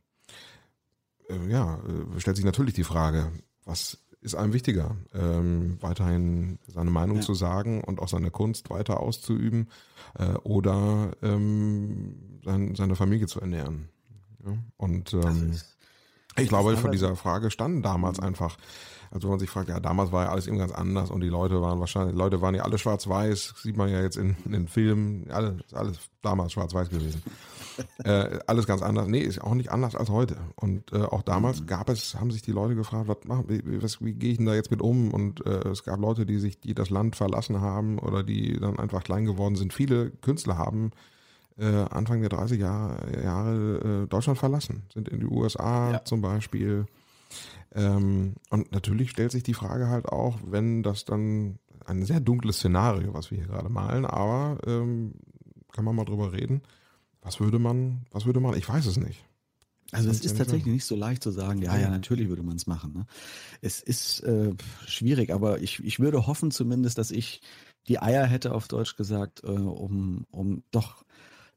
äh, 1.30 1.50
ja, 1.50 1.76
äh, 1.76 2.20
stellt 2.20 2.36
sich 2.36 2.46
natürlich 2.46 2.74
die 2.74 2.84
Frage, 2.84 3.32
was 3.66 4.00
ist 4.22 4.36
einem 4.36 4.54
wichtiger, 4.54 4.96
ähm, 5.14 5.78
weiterhin 5.82 6.60
seine 6.68 6.92
Meinung 6.92 7.18
ja. 7.18 7.22
zu 7.24 7.34
sagen 7.34 7.84
und 7.84 8.00
auch 8.00 8.08
seine 8.08 8.30
Kunst 8.30 8.70
weiter 8.70 9.00
auszuüben 9.00 9.68
äh, 10.18 10.34
oder 10.44 11.12
ähm, 11.24 12.40
sein, 12.46 12.76
seine 12.76 12.96
Familie 12.96 13.28
zu 13.28 13.42
ernähren. 13.42 13.90
Ja? 14.46 14.54
Und 14.78 15.14
ähm, 15.14 15.56
ich 16.38 16.50
glaube, 16.50 16.78
vor 16.78 16.92
dieser 16.92 17.16
Frage 17.16 17.52
standen 17.52 17.82
damals 17.82 18.20
mhm. 18.20 18.28
einfach 18.28 18.58
also 19.12 19.28
wenn 19.28 19.32
man 19.32 19.40
sich 19.40 19.50
fragt, 19.50 19.68
ja, 19.68 19.80
damals 19.80 20.12
war 20.14 20.24
ja 20.24 20.32
alles 20.32 20.48
eben 20.48 20.58
ganz 20.58 20.72
anders 20.72 21.12
und 21.12 21.20
die 21.20 21.28
Leute 21.30 21.62
waren 21.62 21.80
wahrscheinlich, 21.82 22.14
die 22.14 22.20
Leute 22.20 22.42
waren 22.42 22.56
ja 22.56 22.64
alle 22.64 22.78
schwarz-weiß, 22.78 23.56
sieht 23.58 23.76
man 23.76 23.90
ja 23.90 24.02
jetzt 24.02 24.16
in, 24.16 24.38
in 24.46 24.54
den 24.54 24.68
Filmen, 24.70 25.30
alles, 25.30 25.62
alles 25.74 25.98
damals 26.22 26.54
schwarz-weiß 26.54 26.90
gewesen. 26.90 27.22
äh, 28.06 28.40
alles 28.48 28.68
ganz 28.68 28.82
anders. 28.82 29.08
Nee, 29.08 29.20
ist 29.20 29.42
auch 29.42 29.54
nicht 29.54 29.70
anders 29.70 29.96
als 29.96 30.10
heute. 30.10 30.38
Und 30.56 30.94
äh, 30.94 31.02
auch 31.02 31.24
damals 31.24 31.62
mhm. 31.62 31.68
gab 31.68 31.90
es, 31.90 32.16
haben 32.16 32.32
sich 32.32 32.42
die 32.42 32.54
Leute 32.54 32.76
gefragt, 32.76 33.10
was 33.10 33.18
machen, 33.26 33.46
wie, 33.50 33.84
was, 33.84 34.02
wie 34.02 34.14
gehe 34.14 34.32
ich 34.32 34.38
denn 34.38 34.46
da 34.46 34.56
jetzt 34.56 34.72
mit 34.72 34.82
um? 34.82 35.14
Und 35.14 35.46
äh, 35.46 35.68
es 35.68 35.84
gab 35.84 36.00
Leute, 36.00 36.26
die 36.26 36.40
sich, 36.40 36.62
die 36.62 36.74
das 36.74 36.90
Land 36.90 37.18
verlassen 37.18 37.60
haben 37.60 38.00
oder 38.00 38.24
die 38.24 38.60
dann 38.60 38.80
einfach 38.80 39.04
klein 39.04 39.26
geworden 39.26 39.56
sind. 39.56 39.74
Viele 39.74 40.12
Künstler 40.22 40.58
haben 40.58 40.92
äh, 41.58 41.66
Anfang 41.66 42.22
der 42.22 42.32
30er 42.32 42.56
Jahre, 42.56 43.24
Jahre 43.24 44.04
äh, 44.04 44.08
Deutschland 44.08 44.40
verlassen, 44.40 44.84
sind 44.94 45.10
in 45.10 45.20
die 45.20 45.28
USA 45.28 45.92
ja. 45.92 46.06
zum 46.06 46.22
Beispiel 46.22 46.86
ähm, 47.74 48.36
und 48.50 48.72
natürlich 48.72 49.12
stellt 49.12 49.32
sich 49.32 49.44
die 49.44 49.54
Frage 49.54 49.88
halt 49.88 50.06
auch, 50.08 50.40
wenn 50.46 50.84
das 50.84 51.06
dann 51.06 51.60
ein 51.86 52.04
sehr 52.06 52.20
dunkles 52.20 52.58
Szenario, 52.58 53.14
was 53.14 53.32
wir 53.32 53.38
hier 53.38 53.48
gerade 53.48 53.70
malen, 53.70 54.06
aber 54.06 54.60
ähm, 54.68 55.14
kann 55.72 55.86
man 55.86 55.96
mal 55.96 56.06
drüber 56.06 56.34
reden. 56.34 56.62
Was 57.22 57.40
würde 57.40 57.60
man, 57.60 58.06
was 58.12 58.26
würde 58.26 58.40
man, 58.40 58.56
ich 58.58 58.68
weiß 58.68 58.86
es 58.88 58.98
nicht. 58.98 59.26
Also 59.92 60.10
es 60.10 60.22
ist 60.22 60.38
tatsächlich 60.38 60.74
nicht 60.74 60.86
so 60.86 60.96
leicht 60.96 61.22
zu 61.22 61.32
sagen, 61.32 61.62
ja, 61.62 61.78
ja, 61.78 61.90
natürlich 61.90 62.30
würde 62.30 62.44
man 62.44 62.56
es 62.56 62.66
machen. 62.66 62.94
Ne? 62.94 63.06
Es 63.60 63.82
ist 63.82 64.22
äh, 64.22 64.54
schwierig, 64.86 65.34
aber 65.34 65.62
ich, 65.62 65.84
ich 65.84 66.00
würde 66.00 66.28
hoffen 66.28 66.50
zumindest, 66.50 66.98
dass 66.98 67.12
ich 67.12 67.42
die 67.88 68.00
Eier 68.00 68.26
hätte, 68.26 68.54
auf 68.54 68.70
Deutsch 68.70 68.96
gesagt, 68.96 69.44
äh, 69.44 69.48
um, 69.48 70.26
um 70.32 70.64
doch 70.72 71.04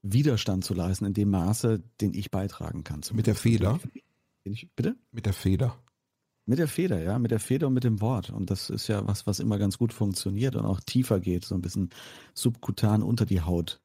Widerstand 0.03 0.65
zu 0.65 0.75
leisten 0.75 1.05
in 1.05 1.15
dem 1.15 1.31
Maße, 1.31 1.83
den 2.01 2.13
ich 2.13 2.31
beitragen 2.31 2.83
kann. 2.83 3.03
Mit 3.13 3.29
der 3.29 3.37
Feder? 3.37 3.79
Bitte? 4.43 4.97
Mit 5.13 5.27
der 5.27 5.33
Feder. 5.33 5.79
Mit 6.47 6.59
der 6.59 6.69
Feder, 6.69 7.03
ja, 7.03 7.19
mit 7.19 7.31
der 7.31 7.41
Feder 7.41 7.69
und 7.69 7.75
mit 7.75 7.85
dem 7.85 8.01
Wort. 8.01 8.31
Und 8.31 8.51
das 8.51 8.69
ist 8.69 8.89
ja 8.89 9.07
was, 9.07 9.27
was 9.27 9.41
immer 9.41 9.59
ganz 9.59 9.79
gut 9.79 9.93
funktioniert 9.93 10.57
und 10.57 10.67
auch 10.67 10.81
tiefer 10.81 11.21
geht, 11.21 11.45
so 11.45 11.55
ein 11.55 11.63
bisschen 11.63 11.89
subkutan 12.35 13.03
unter 13.03 13.25
die 13.25 13.41
Haut 13.41 13.81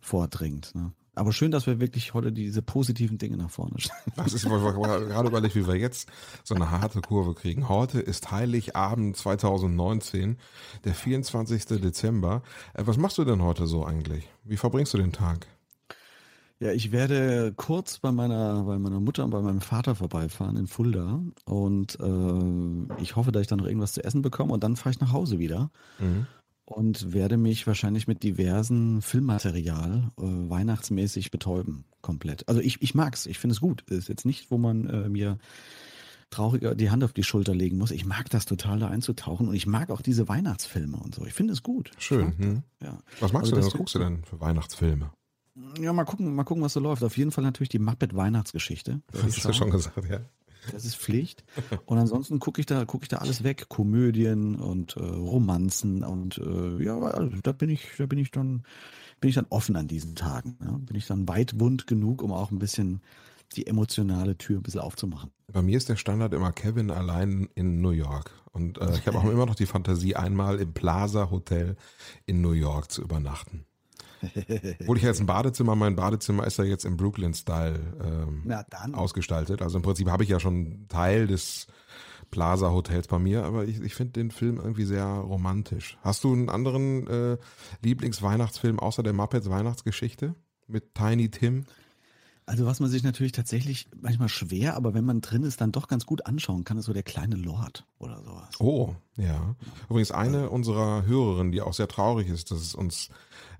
vordringt. 0.00 0.74
Ne? 0.74 0.92
Aber 1.14 1.32
schön, 1.32 1.50
dass 1.50 1.66
wir 1.66 1.80
wirklich 1.80 2.14
heute 2.14 2.32
diese 2.32 2.62
positiven 2.62 3.18
Dinge 3.18 3.36
nach 3.36 3.50
vorne 3.50 3.78
stellen. 3.78 4.00
Das 4.16 4.32
ist 4.32 4.44
gerade 4.44 5.28
überlegt, 5.28 5.54
wie 5.54 5.66
wir 5.66 5.76
jetzt 5.76 6.08
so 6.44 6.54
eine 6.54 6.70
harte 6.70 7.00
Kurve 7.00 7.34
kriegen. 7.34 7.68
Heute 7.68 8.00
ist 8.00 8.30
Heiligabend 8.30 9.16
2019, 9.16 10.38
der 10.84 10.94
24. 10.94 11.66
Dezember. 11.80 12.42
Äh, 12.74 12.86
was 12.86 12.96
machst 12.96 13.18
du 13.18 13.24
denn 13.24 13.42
heute 13.42 13.66
so 13.66 13.84
eigentlich? 13.84 14.28
Wie 14.44 14.56
verbringst 14.56 14.94
du 14.94 14.98
den 14.98 15.12
Tag? 15.12 15.46
Ja, 16.62 16.72
ich 16.72 16.92
werde 16.92 17.54
kurz 17.56 17.98
bei 17.98 18.12
meiner, 18.12 18.64
bei 18.64 18.78
meiner 18.78 19.00
Mutter 19.00 19.24
und 19.24 19.30
bei 19.30 19.40
meinem 19.40 19.62
Vater 19.62 19.94
vorbeifahren 19.94 20.58
in 20.58 20.66
Fulda 20.66 21.22
und 21.46 21.98
äh, 21.98 23.02
ich 23.02 23.16
hoffe, 23.16 23.32
dass 23.32 23.40
ich 23.40 23.48
dann 23.48 23.60
noch 23.60 23.66
irgendwas 23.66 23.94
zu 23.94 24.04
essen 24.04 24.20
bekomme 24.20 24.52
und 24.52 24.62
dann 24.62 24.76
fahre 24.76 24.90
ich 24.90 25.00
nach 25.00 25.12
Hause 25.12 25.38
wieder 25.38 25.70
mhm. 25.98 26.26
und 26.66 27.14
werde 27.14 27.38
mich 27.38 27.66
wahrscheinlich 27.66 28.06
mit 28.08 28.22
diversen 28.22 29.00
Filmmaterial 29.00 30.12
äh, 30.18 30.22
weihnachtsmäßig 30.22 31.30
betäuben, 31.30 31.86
komplett. 32.02 32.46
Also 32.46 32.60
ich, 32.60 32.82
ich 32.82 32.94
mag's, 32.94 33.24
ich 33.24 33.38
finde 33.38 33.54
es 33.54 33.60
gut. 33.62 33.80
Ist 33.88 34.10
jetzt 34.10 34.26
nicht, 34.26 34.50
wo 34.50 34.58
man 34.58 34.86
äh, 34.86 35.08
mir 35.08 35.38
trauriger 36.28 36.74
die 36.74 36.90
Hand 36.90 37.02
auf 37.04 37.14
die 37.14 37.24
Schulter 37.24 37.54
legen 37.54 37.78
muss. 37.78 37.90
Ich 37.90 38.04
mag 38.04 38.28
das 38.28 38.44
total 38.44 38.78
da 38.78 38.88
einzutauchen 38.88 39.48
und 39.48 39.54
ich 39.54 39.66
mag 39.66 39.88
auch 39.88 40.02
diese 40.02 40.28
Weihnachtsfilme 40.28 40.98
und 40.98 41.14
so. 41.14 41.24
Ich 41.24 41.32
finde 41.32 41.54
es 41.54 41.62
gut. 41.62 41.90
Schön. 41.98 42.36
Hm. 42.38 42.62
Ja. 42.82 42.98
Was 43.18 43.32
magst 43.32 43.50
also 43.50 43.56
du 43.56 43.56
denn? 43.56 43.66
Was 43.66 43.72
guckst 43.72 43.94
du 43.94 43.98
denn 43.98 44.24
für 44.24 44.40
Weihnachtsfilme? 44.40 45.10
Ja, 45.80 45.92
mal 45.92 46.04
gucken, 46.04 46.34
mal 46.34 46.44
gucken, 46.44 46.62
was 46.62 46.72
so 46.72 46.80
läuft. 46.80 47.02
Auf 47.02 47.16
jeden 47.16 47.30
Fall 47.30 47.44
natürlich 47.44 47.68
die 47.68 47.78
Muppet 47.78 48.14
Weihnachtsgeschichte. 48.14 49.00
Das 49.12 49.22
hast 49.24 49.44
du 49.44 49.52
schon 49.52 49.70
gesagt, 49.70 49.96
ja. 50.08 50.20
Das 50.72 50.84
ist 50.84 50.96
Pflicht. 50.96 51.44
Und 51.86 51.98
ansonsten 51.98 52.38
gucke 52.38 52.60
ich 52.60 52.66
da, 52.66 52.84
gucke 52.84 53.04
ich 53.04 53.08
da 53.08 53.18
alles 53.18 53.42
weg. 53.42 53.68
Komödien 53.68 54.56
und 54.56 54.96
äh, 54.96 55.00
Romanzen 55.00 56.04
und 56.04 56.38
äh, 56.38 56.82
ja, 56.84 56.98
also 56.98 57.36
da 57.42 57.52
bin 57.52 57.70
ich, 57.70 57.88
da 57.98 58.06
bin 58.06 58.18
ich 58.18 58.30
dann, 58.30 58.64
bin 59.20 59.30
ich 59.30 59.36
dann 59.36 59.46
offen 59.48 59.76
an 59.76 59.88
diesen 59.88 60.16
Tagen. 60.16 60.58
Ja? 60.62 60.72
Bin 60.72 60.96
ich 60.96 61.06
dann 61.06 61.28
weitwund 61.28 61.86
genug, 61.86 62.22
um 62.22 62.32
auch 62.32 62.50
ein 62.50 62.58
bisschen 62.58 63.00
die 63.56 63.66
emotionale 63.66 64.36
Tür 64.36 64.58
ein 64.58 64.62
bisschen 64.62 64.80
aufzumachen. 64.80 65.30
Bei 65.52 65.62
mir 65.62 65.76
ist 65.76 65.88
der 65.88 65.96
Standard 65.96 66.32
immer 66.34 66.52
Kevin 66.52 66.90
allein 66.90 67.48
in 67.54 67.80
New 67.80 67.90
York. 67.90 68.30
Und 68.52 68.78
äh, 68.78 68.94
ich 68.94 69.06
habe 69.06 69.18
auch 69.18 69.24
immer 69.24 69.46
noch 69.46 69.54
die 69.54 69.66
Fantasie, 69.66 70.14
einmal 70.14 70.60
im 70.60 70.72
Plaza 70.72 71.30
Hotel 71.30 71.76
in 72.26 72.40
New 72.40 72.52
York 72.52 72.90
zu 72.90 73.02
übernachten. 73.02 73.64
Obwohl 74.80 74.96
ich 74.96 75.02
jetzt 75.02 75.20
ein 75.20 75.26
Badezimmer, 75.26 75.76
mein 75.76 75.96
Badezimmer 75.96 76.46
ist 76.46 76.58
ja 76.58 76.64
jetzt 76.64 76.84
im 76.84 76.96
Brooklyn-Style 76.96 77.78
ähm, 78.02 78.94
ausgestaltet. 78.94 79.62
Also 79.62 79.78
im 79.78 79.82
Prinzip 79.82 80.08
habe 80.08 80.24
ich 80.24 80.28
ja 80.28 80.40
schon 80.40 80.86
Teil 80.88 81.26
des 81.26 81.66
Plaza 82.30 82.70
Hotels 82.70 83.08
bei 83.08 83.18
mir, 83.18 83.44
aber 83.44 83.64
ich, 83.64 83.80
ich 83.80 83.94
finde 83.94 84.12
den 84.12 84.30
Film 84.30 84.58
irgendwie 84.58 84.84
sehr 84.84 85.04
romantisch. 85.04 85.98
Hast 86.02 86.24
du 86.24 86.32
einen 86.32 86.48
anderen 86.48 87.06
äh, 87.06 87.38
Lieblingsweihnachtsfilm 87.82 88.78
außer 88.78 89.02
der 89.02 89.12
Muppets 89.12 89.50
Weihnachtsgeschichte 89.50 90.34
mit 90.66 90.94
Tiny 90.94 91.30
Tim? 91.30 91.64
Also 92.50 92.66
was 92.66 92.80
man 92.80 92.90
sich 92.90 93.04
natürlich 93.04 93.30
tatsächlich 93.30 93.86
manchmal 94.00 94.28
schwer, 94.28 94.74
aber 94.74 94.92
wenn 94.92 95.04
man 95.04 95.20
drin 95.20 95.44
ist, 95.44 95.60
dann 95.60 95.70
doch 95.70 95.86
ganz 95.86 96.04
gut 96.04 96.26
anschauen 96.26 96.64
kann, 96.64 96.78
ist 96.78 96.86
so 96.86 96.92
der 96.92 97.04
kleine 97.04 97.36
Lord 97.36 97.86
oder 98.00 98.20
sowas. 98.24 98.48
Oh, 98.58 98.92
ja. 99.16 99.54
Übrigens 99.88 100.10
eine 100.10 100.50
unserer 100.50 101.06
Hörerinnen, 101.06 101.52
die 101.52 101.60
auch 101.60 101.74
sehr 101.74 101.86
traurig 101.86 102.28
ist, 102.28 102.50
dass 102.50 102.58
es 102.60 102.74
uns 102.74 103.10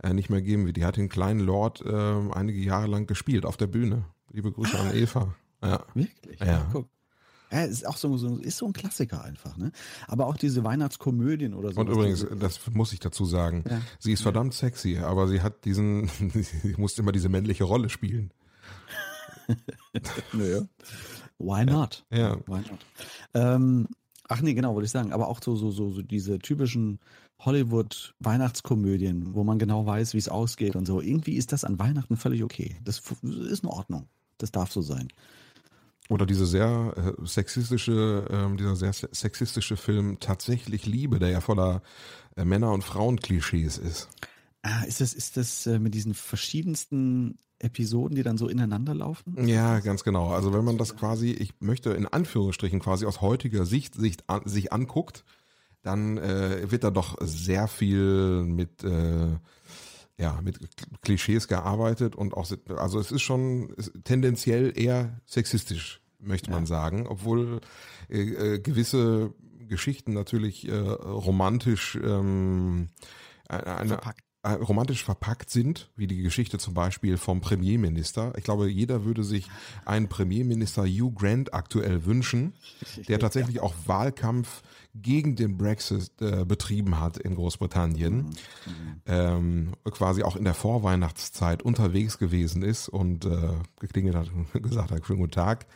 äh, 0.02 0.12
nicht 0.12 0.28
mehr 0.28 0.42
geben 0.42 0.66
wird, 0.66 0.76
die 0.76 0.84
hat 0.84 0.96
den 0.96 1.08
kleinen 1.08 1.38
Lord 1.38 1.82
äh, 1.82 1.92
einige 2.32 2.58
Jahre 2.58 2.88
lang 2.88 3.06
gespielt 3.06 3.46
auf 3.46 3.56
der 3.56 3.68
Bühne. 3.68 4.06
Liebe 4.32 4.50
Grüße 4.50 4.76
an 4.76 4.92
Eva. 4.92 5.36
Ja. 5.62 5.84
Wirklich? 5.94 6.40
Ja. 6.40 6.66
guck. 6.72 6.88
Ja, 7.52 7.62
ist 7.62 7.86
auch 7.86 7.96
so, 7.96 8.16
so, 8.16 8.38
ist 8.38 8.56
so 8.58 8.66
ein 8.66 8.72
Klassiker 8.72 9.22
einfach, 9.22 9.56
ne? 9.56 9.70
Aber 10.08 10.26
auch 10.26 10.36
diese 10.36 10.64
Weihnachtskomödien 10.64 11.54
oder 11.54 11.72
so. 11.72 11.80
Und 11.80 11.88
übrigens, 11.88 12.26
das 12.40 12.58
muss 12.72 12.92
ich 12.92 12.98
dazu 12.98 13.24
sagen, 13.24 13.62
Ja. 13.70 13.80
sie 14.00 14.12
ist 14.12 14.22
verdammt 14.22 14.54
sexy, 14.54 14.98
aber 14.98 15.28
sie 15.28 15.42
hat 15.42 15.64
diesen, 15.64 16.08
sie 16.34 16.74
musste 16.76 17.02
immer 17.02 17.12
diese 17.12 17.28
männliche 17.28 17.62
Rolle 17.62 17.88
spielen. 17.88 18.32
Nö. 20.32 20.62
Why 21.38 21.64
not? 21.64 22.04
Ja. 22.10 22.36
Why 22.46 22.58
not? 22.58 22.86
Ähm, 23.34 23.88
ach 24.28 24.40
nee, 24.42 24.54
genau, 24.54 24.74
wollte 24.74 24.86
ich 24.86 24.92
sagen. 24.92 25.12
Aber 25.12 25.28
auch 25.28 25.40
so, 25.42 25.56
so, 25.56 25.70
so, 25.70 25.90
so 25.90 26.02
diese 26.02 26.38
typischen 26.38 27.00
Hollywood-Weihnachtskomödien, 27.40 29.34
wo 29.34 29.44
man 29.44 29.58
genau 29.58 29.86
weiß, 29.86 30.14
wie 30.14 30.18
es 30.18 30.28
ausgeht 30.28 30.76
und 30.76 30.86
so. 30.86 31.00
Irgendwie 31.00 31.36
ist 31.36 31.52
das 31.52 31.64
an 31.64 31.78
Weihnachten 31.78 32.16
völlig 32.16 32.42
okay. 32.44 32.76
Das 32.84 33.02
ist 33.22 33.62
in 33.64 33.68
Ordnung. 33.68 34.08
Das 34.38 34.52
darf 34.52 34.70
so 34.72 34.82
sein. 34.82 35.08
Oder 36.08 36.26
diese 36.26 36.44
sehr 36.46 36.92
äh, 36.96 37.26
sexistische, 37.26 38.26
ähm, 38.30 38.56
dieser 38.56 38.74
sehr 38.74 38.92
se- 38.92 39.08
sexistische 39.12 39.76
Film 39.76 40.18
Tatsächlich 40.18 40.84
Liebe, 40.84 41.18
der 41.20 41.30
ja 41.30 41.40
voller 41.40 41.82
äh, 42.36 42.44
Männer- 42.44 42.72
und 42.72 42.82
Frauenklischees 42.82 43.78
ist. 43.78 44.08
Ah, 44.62 44.82
ist 44.82 45.00
das, 45.00 45.14
ist 45.14 45.36
das 45.36 45.66
äh, 45.66 45.78
mit 45.78 45.94
diesen 45.94 46.14
verschiedensten 46.14 47.38
Episoden, 47.60 48.16
die 48.16 48.22
dann 48.22 48.38
so 48.38 48.48
ineinander 48.48 48.94
laufen? 48.94 49.46
Ja, 49.46 49.80
ganz 49.80 50.02
genau. 50.04 50.30
Also 50.30 50.52
wenn 50.52 50.64
man 50.64 50.78
das 50.78 50.96
quasi, 50.96 51.30
ich 51.30 51.52
möchte 51.60 51.90
in 51.90 52.06
Anführungsstrichen 52.06 52.80
quasi 52.80 53.06
aus 53.06 53.20
heutiger 53.20 53.66
Sicht, 53.66 53.94
Sicht 53.94 54.28
an, 54.28 54.42
sich 54.46 54.72
anguckt, 54.72 55.24
dann 55.82 56.18
äh, 56.18 56.70
wird 56.70 56.84
da 56.84 56.90
doch 56.90 57.16
sehr 57.20 57.68
viel 57.68 58.44
mit 58.44 58.84
äh, 58.84 59.38
ja 60.18 60.38
mit 60.42 60.58
Klischees 61.00 61.48
gearbeitet 61.48 62.14
und 62.14 62.34
auch 62.34 62.50
also 62.76 62.98
es 62.98 63.10
ist 63.10 63.22
schon 63.22 63.74
tendenziell 64.04 64.72
eher 64.76 65.20
sexistisch 65.24 66.00
möchte 66.22 66.50
man 66.50 66.66
sagen, 66.66 67.06
obwohl 67.06 67.60
äh, 68.08 68.20
äh, 68.20 68.58
gewisse 68.58 69.32
Geschichten 69.68 70.12
natürlich 70.12 70.68
äh, 70.68 70.76
romantisch 70.76 71.96
ähm, 72.02 72.88
eine, 73.48 73.88
Verpackt. 73.88 74.22
Äh, 74.42 74.52
romantisch 74.52 75.04
verpackt 75.04 75.50
sind, 75.50 75.90
wie 75.96 76.06
die 76.06 76.22
Geschichte 76.22 76.58
zum 76.58 76.72
Beispiel 76.72 77.18
vom 77.18 77.40
Premierminister. 77.40 78.32
Ich 78.36 78.44
glaube, 78.44 78.70
jeder 78.70 79.04
würde 79.04 79.22
sich 79.22 79.46
einen 79.84 80.08
Premierminister 80.08 80.84
Hugh 80.84 81.12
Grant 81.14 81.52
aktuell 81.52 82.06
wünschen, 82.06 82.54
der 83.08 83.18
tatsächlich 83.20 83.60
auch 83.60 83.74
Wahlkampf 83.86 84.62
gegen 84.94 85.36
den 85.36 85.56
Brexit 85.56 86.10
äh, 86.20 86.44
betrieben 86.44 86.98
hat 86.98 87.16
in 87.18 87.34
Großbritannien, 87.34 88.30
ähm, 89.06 89.72
quasi 89.84 90.22
auch 90.22 90.36
in 90.36 90.44
der 90.44 90.54
Vorweihnachtszeit 90.54 91.62
unterwegs 91.62 92.18
gewesen 92.18 92.62
ist 92.62 92.88
und 92.88 93.24
äh, 93.24 93.52
geklingelt 93.78 94.16
hat 94.16 94.30
und 94.32 94.50
gesagt 94.62 94.90
hat, 94.90 95.06
schönen 95.06 95.20
guten 95.20 95.32
Tag, 95.32 95.66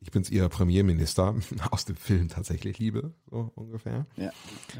ich 0.00 0.10
bin's 0.10 0.30
Ihr 0.30 0.48
Premierminister 0.48 1.34
aus 1.70 1.84
dem 1.84 1.96
Film 1.96 2.28
tatsächlich 2.28 2.78
Liebe, 2.78 3.12
so 3.30 3.50
ungefähr. 3.54 4.06
Ja. 4.16 4.30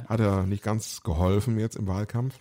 Hat 0.08 0.20
er 0.20 0.46
nicht 0.46 0.62
ganz 0.62 1.02
geholfen 1.02 1.58
jetzt 1.58 1.76
im 1.76 1.86
Wahlkampf. 1.86 2.38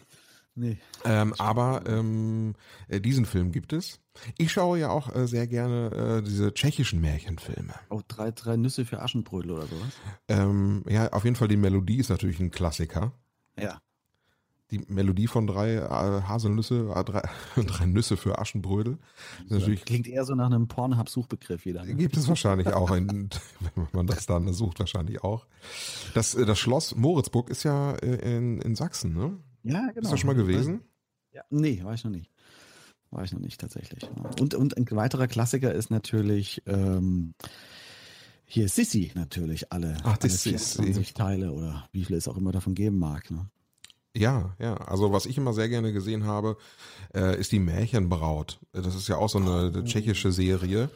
Nee. 0.55 0.77
Ähm, 1.03 1.33
aber 1.37 1.83
ähm, 1.85 2.55
äh, 2.87 3.01
diesen 3.01 3.25
Film 3.25 3.51
gibt 3.51 3.73
es. 3.73 3.99
Ich 4.37 4.53
schaue 4.53 4.79
ja 4.79 4.89
auch 4.89 5.13
äh, 5.13 5.27
sehr 5.27 5.47
gerne 5.47 5.91
äh, 5.91 6.23
diese 6.23 6.53
tschechischen 6.53 7.01
Märchenfilme. 7.01 7.73
Oh, 7.89 8.01
drei, 8.07 8.31
drei 8.31 8.55
Nüsse 8.55 8.85
für 8.85 9.01
Aschenbrödel 9.01 9.51
oder 9.51 9.67
sowas? 9.67 9.93
Ähm, 10.29 10.83
ja, 10.87 11.11
auf 11.11 11.25
jeden 11.25 11.35
Fall 11.35 11.49
die 11.49 11.57
Melodie 11.57 11.97
ist 11.97 12.09
natürlich 12.09 12.39
ein 12.39 12.51
Klassiker. 12.51 13.11
Ja. 13.59 13.81
Die 14.71 14.79
Melodie 14.87 15.27
von 15.27 15.45
drei 15.45 15.75
äh, 15.75 16.21
Haselnüsse, 16.23 16.89
äh, 16.95 17.03
drei, 17.03 17.21
drei 17.55 17.85
Nüsse 17.85 18.15
für 18.15 18.39
Aschenbrödel. 18.39 18.97
Ist 19.43 19.51
natürlich 19.51 19.83
Klingt 19.83 20.07
eher 20.07 20.23
so 20.23 20.35
nach 20.35 20.47
einem 20.47 20.69
Pornhub-Suchbegriff 20.69 21.65
wieder. 21.65 21.83
Ne? 21.83 21.95
Gibt 21.95 22.15
es 22.15 22.29
wahrscheinlich 22.29 22.67
auch, 22.67 22.91
in, 22.91 23.29
wenn 23.75 23.87
man 23.91 24.07
das 24.07 24.25
dann 24.25 24.51
sucht, 24.53 24.79
wahrscheinlich 24.79 25.21
auch. 25.21 25.45
Das, 26.13 26.33
äh, 26.33 26.45
das 26.45 26.57
Schloss 26.57 26.95
Moritzburg 26.95 27.49
ist 27.49 27.63
ja 27.63 27.91
äh, 27.95 28.37
in, 28.37 28.61
in 28.61 28.75
Sachsen, 28.75 29.13
ne? 29.13 29.37
Ja, 29.65 29.87
genau. 29.87 30.01
Ist 30.01 30.11
das 30.11 30.19
schon 30.19 30.27
mal 30.27 30.35
gewesen? 30.35 30.81
Ja. 31.31 31.43
Nee, 31.49 31.83
war 31.83 31.93
ich 31.93 32.03
noch 32.03 32.11
nicht. 32.11 32.31
War 33.11 33.23
ich 33.23 33.31
noch 33.33 33.39
nicht 33.39 33.59
tatsächlich. 33.59 34.07
Und, 34.39 34.53
und 34.53 34.77
ein 34.77 34.85
weiterer 34.91 35.27
Klassiker 35.27 35.73
ist 35.73 35.89
natürlich 35.89 36.61
ähm, 36.65 37.33
hier 38.45 38.69
Sissy 38.69 39.11
natürlich 39.15 39.71
alle. 39.71 39.97
Ach, 40.03 40.17
die 40.17 40.27
alle 40.27 40.33
Sissi. 40.37 40.75
24 40.75 41.13
Teile 41.13 41.51
oder 41.51 41.87
wie 41.91 42.05
viel 42.05 42.15
es 42.15 42.27
auch 42.27 42.37
immer 42.37 42.51
davon 42.51 42.75
geben 42.75 42.99
mag. 42.99 43.31
Ne? 43.31 43.49
Ja, 44.15 44.55
ja. 44.59 44.75
Also 44.77 45.11
was 45.11 45.25
ich 45.25 45.37
immer 45.37 45.53
sehr 45.53 45.67
gerne 45.69 45.91
gesehen 45.91 46.25
habe, 46.25 46.57
äh, 47.13 47.39
ist 47.39 47.51
die 47.51 47.59
Märchenbraut. 47.59 48.59
Das 48.71 48.95
ist 48.95 49.07
ja 49.09 49.17
auch 49.17 49.29
so 49.29 49.39
eine 49.39 49.83
tschechische 49.83 50.31
Serie. 50.31 50.89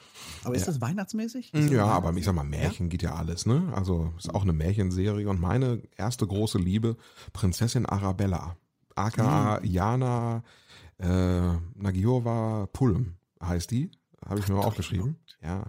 Aber 0.43 0.55
ist 0.55 0.61
Ja. 0.61 0.67
das 0.67 0.79
weihnachtsmäßig? 0.81 1.53
Ist 1.53 1.65
das 1.65 1.71
Ja, 1.71 1.83
Weihnachts- 1.83 1.97
aber 2.07 2.17
ich 2.17 2.23
sag 2.25 2.35
mal, 2.35 2.43
Märchen 2.45 2.87
geht 2.89 3.01
ja 3.03 3.15
alles, 3.15 3.45
ne? 3.45 3.71
Also 3.75 4.13
ist 4.17 4.33
auch 4.33 4.43
eine 4.43 4.53
Märchenserie 4.53 5.27
und 5.29 5.41
meine 5.41 5.81
erste 5.97 6.25
große 6.25 6.57
Liebe, 6.59 6.95
Prinzessin 7.33 7.85
Arabella, 7.85 8.55
aka 8.95 9.61
Jana 9.63 10.43
äh, 10.97 11.53
Nagiova 11.75 12.67
Pulm 12.73 13.15
heißt 13.41 13.71
die, 13.71 13.89
habe 14.25 14.39
ich 14.39 14.47
mir 14.47 14.55
mal 14.55 14.65
aufgeschrieben. 14.65 15.15
Ja. 15.41 15.63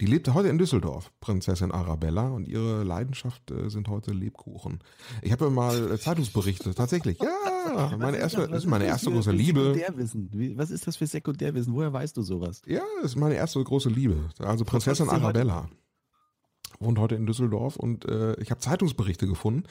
Die 0.00 0.06
lebte 0.06 0.34
heute 0.34 0.48
in 0.48 0.58
Düsseldorf, 0.58 1.10
Prinzessin 1.20 1.72
Arabella, 1.72 2.28
und 2.28 2.46
ihre 2.46 2.82
Leidenschaft 2.82 3.50
äh, 3.50 3.70
sind 3.70 3.88
heute 3.88 4.12
Lebkuchen. 4.12 4.80
Ich 5.22 5.32
habe 5.32 5.50
mal 5.50 5.92
äh, 5.92 5.98
Zeitungsberichte, 5.98 6.74
tatsächlich. 6.74 7.18
Ja, 7.20 7.96
meine 7.98 8.18
erste, 8.18 8.48
das 8.48 8.64
ist 8.64 8.70
meine 8.70 8.84
erste 8.86 9.10
große 9.10 9.32
Liebe. 9.32 9.74
Sekundärwissen? 9.74 10.30
Was 10.56 10.70
ist 10.70 10.86
das 10.86 10.96
für 10.96 11.06
Sekundärwissen? 11.06 11.74
Woher 11.74 11.92
weißt 11.92 12.16
du 12.16 12.22
sowas? 12.22 12.62
Ja, 12.66 12.82
das 13.02 13.12
ist 13.12 13.16
meine 13.16 13.34
erste 13.34 13.62
große 13.62 13.88
Liebe. 13.88 14.30
Also 14.38 14.64
Prinzessin 14.64 15.06
heute? 15.10 15.22
Arabella. 15.22 15.68
Wohnt 16.78 16.98
heute 16.98 17.14
in 17.14 17.26
Düsseldorf 17.26 17.76
und 17.76 18.04
äh, 18.04 18.34
ich 18.40 18.50
habe 18.50 18.60
Zeitungsberichte 18.60 19.26
gefunden, 19.26 19.64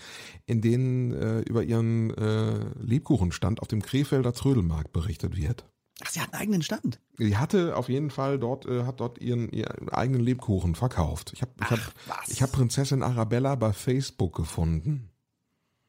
in 0.47 0.61
denen 0.61 1.13
äh, 1.13 1.41
über 1.41 1.63
ihren 1.63 2.11
äh, 2.15 2.65
Lebkuchenstand 2.79 3.61
auf 3.61 3.67
dem 3.67 3.81
Krefelder 3.81 4.33
Trödelmarkt 4.33 4.91
berichtet 4.91 5.37
wird. 5.37 5.65
Ach, 6.03 6.09
sie 6.09 6.19
hat 6.19 6.33
einen 6.33 6.41
eigenen 6.41 6.61
Stand. 6.61 6.99
Die 7.19 7.37
hatte 7.37 7.75
auf 7.77 7.87
jeden 7.87 8.09
Fall 8.09 8.37
dort, 8.37 8.65
äh, 8.65 8.83
hat 8.83 8.99
dort 8.99 9.17
ihren, 9.19 9.49
ihren 9.51 9.87
eigenen 9.89 10.21
Lebkuchen 10.21 10.75
verkauft. 10.75 11.31
Ich 11.33 11.41
habe 11.41 11.51
ich 11.61 11.69
hab, 11.71 11.79
was? 12.07 12.27
ich 12.29 12.41
hab 12.41 12.51
Prinzessin 12.51 13.01
Arabella 13.01 13.55
bei 13.55 13.71
Facebook 13.71 14.35
gefunden. 14.35 15.09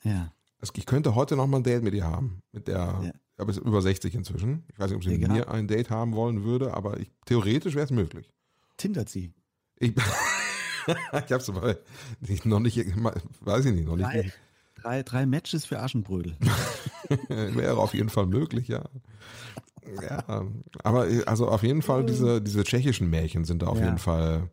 Ja. 0.04 0.32
Es- 0.60 0.70
Ich 0.76 0.86
könnte 0.86 1.14
heute 1.16 1.34
noch 1.36 1.46
mal 1.48 1.56
ein 1.58 1.62
Date 1.64 1.82
mit 1.82 1.92
ihr 1.94 2.04
haben. 2.04 2.40
Mit 2.52 2.68
der, 2.68 3.00
Ja. 3.02 3.12
aber 3.36 3.50
ist 3.50 3.58
über 3.58 3.82
60 3.82 4.14
inzwischen. 4.14 4.64
Ich 4.72 4.78
weiß 4.78 4.90
nicht, 4.90 4.96
ob 4.96 5.02
sie 5.04 5.10
mit 5.10 5.22
Egal. 5.22 5.36
mir 5.36 5.48
ein 5.50 5.66
Date 5.66 5.90
haben 5.90 6.14
wollen 6.14 6.44
würde, 6.44 6.72
aber 6.74 7.00
ich, 7.00 7.10
theoretisch 7.24 7.74
wäre 7.74 7.84
es 7.86 7.90
möglich. 7.90 8.32
Tindert 8.76 9.08
sie. 9.08 9.34
Ich, 9.78 9.92
ich 10.86 11.32
hab's 11.32 11.48
aber 11.50 11.78
nicht, 12.20 12.46
noch 12.46 12.60
nicht, 12.60 12.76
weiß 13.40 13.64
ich 13.64 13.74
nicht, 13.74 13.86
noch 13.86 13.96
nicht. 13.96 14.06
Drei, 14.06 14.32
drei, 14.76 15.02
drei 15.02 15.26
Matches 15.26 15.64
für 15.66 15.80
Aschenbrödel. 15.80 16.36
Wäre 17.28 17.76
auf 17.78 17.92
jeden 17.94 18.08
Fall 18.08 18.26
möglich, 18.26 18.68
ja. 18.68 18.84
Ja, 20.02 20.44
aber 20.82 21.08
äh, 21.08 21.24
also 21.24 21.48
auf 21.48 21.62
jeden 21.62 21.82
Fall 21.82 22.04
diese, 22.04 22.40
diese 22.42 22.64
tschechischen 22.64 23.08
Märchen 23.10 23.44
sind 23.44 23.62
da 23.62 23.66
auf 23.68 23.78
Ja. 23.78 23.84
jeden 23.86 23.98
Fall, 23.98 24.50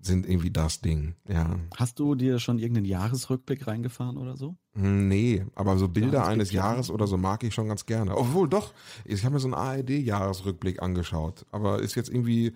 sind 0.00 0.28
irgendwie 0.28 0.50
das 0.50 0.80
Ding, 0.80 1.14
ja. 1.28 1.56
Hast 1.76 1.98
du 1.98 2.14
dir 2.14 2.38
schon 2.38 2.58
irgendeinen 2.58 2.86
Jahresrückblick 2.86 3.66
reingefahren 3.66 4.16
oder 4.16 4.36
so? 4.36 4.56
Hm, 4.74 5.08
Nee, 5.08 5.44
aber 5.54 5.76
so 5.78 5.88
Bilder 5.88 6.20
das 6.20 6.28
eines 6.28 6.52
ja. 6.52 6.64
Jahres 6.64 6.90
oder 6.90 7.06
so 7.06 7.16
mag 7.16 7.42
ich 7.44 7.54
schon 7.54 7.68
ganz 7.68 7.86
gerne. 7.86 8.16
Obwohl 8.16 8.48
doch, 8.48 8.72
ich 9.04 9.24
habe 9.24 9.34
mir 9.34 9.40
so 9.40 9.48
einen 9.48 9.54
ARD-Jahresrückblick 9.54 10.82
angeschaut, 10.82 11.44
aber 11.50 11.80
ist 11.80 11.94
jetzt 11.96 12.08
irgendwie 12.10 12.52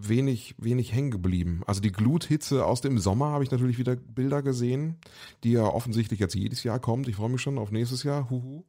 wenig, 0.00 0.54
wenig 0.58 0.92
hängen 0.92 1.10
geblieben. 1.10 1.62
Also 1.66 1.80
die 1.80 1.92
Gluthitze 1.92 2.64
aus 2.64 2.80
dem 2.80 2.98
Sommer 2.98 3.26
habe 3.26 3.44
ich 3.44 3.50
natürlich 3.50 3.78
wieder 3.78 3.96
Bilder 3.96 4.42
gesehen, 4.42 4.96
die 5.44 5.52
ja 5.52 5.64
offensichtlich 5.64 6.20
jetzt 6.20 6.34
jedes 6.34 6.62
Jahr 6.62 6.78
kommt. 6.78 7.08
Ich 7.08 7.16
freue 7.16 7.30
mich 7.30 7.40
schon 7.40 7.58
auf 7.58 7.70
nächstes 7.70 8.02
Jahr. 8.02 8.30
Huhu. 8.30 8.64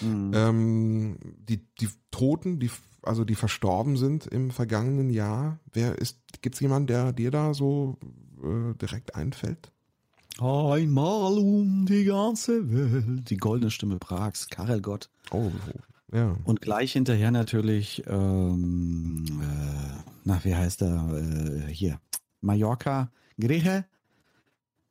Mhm. 0.00 0.32
Ähm, 0.34 1.16
die, 1.48 1.58
die 1.80 1.88
Toten, 2.10 2.58
die, 2.58 2.70
also 3.02 3.24
die 3.24 3.34
verstorben 3.34 3.96
sind 3.96 4.26
im 4.26 4.50
vergangenen 4.50 5.10
Jahr. 5.10 5.60
Wer 5.72 5.98
ist, 5.98 6.18
gibt 6.40 6.56
es 6.56 6.60
jemanden, 6.60 6.88
der 6.88 7.12
dir 7.12 7.30
da 7.30 7.54
so 7.54 7.98
äh, 8.42 8.74
direkt 8.74 9.14
einfällt? 9.14 9.70
Einmal 10.38 11.38
um 11.38 11.84
die 11.86 12.04
ganze 12.04 12.72
Welt. 12.72 13.28
Die 13.30 13.36
goldene 13.36 13.70
Stimme 13.70 13.98
Prags, 13.98 14.48
Karel 14.48 14.80
Gott. 14.80 15.10
Oh, 15.30 15.50
ja. 16.12 16.36
Und 16.44 16.60
gleich 16.60 16.92
hinterher 16.92 17.30
natürlich, 17.30 18.02
ähm, 18.06 19.24
äh, 19.40 20.10
na, 20.24 20.44
wie 20.44 20.54
heißt 20.54 20.82
er? 20.82 21.08
Äh, 21.12 21.72
hier. 21.72 22.00
Mallorca, 22.40 23.10
Grieche, 23.38 23.84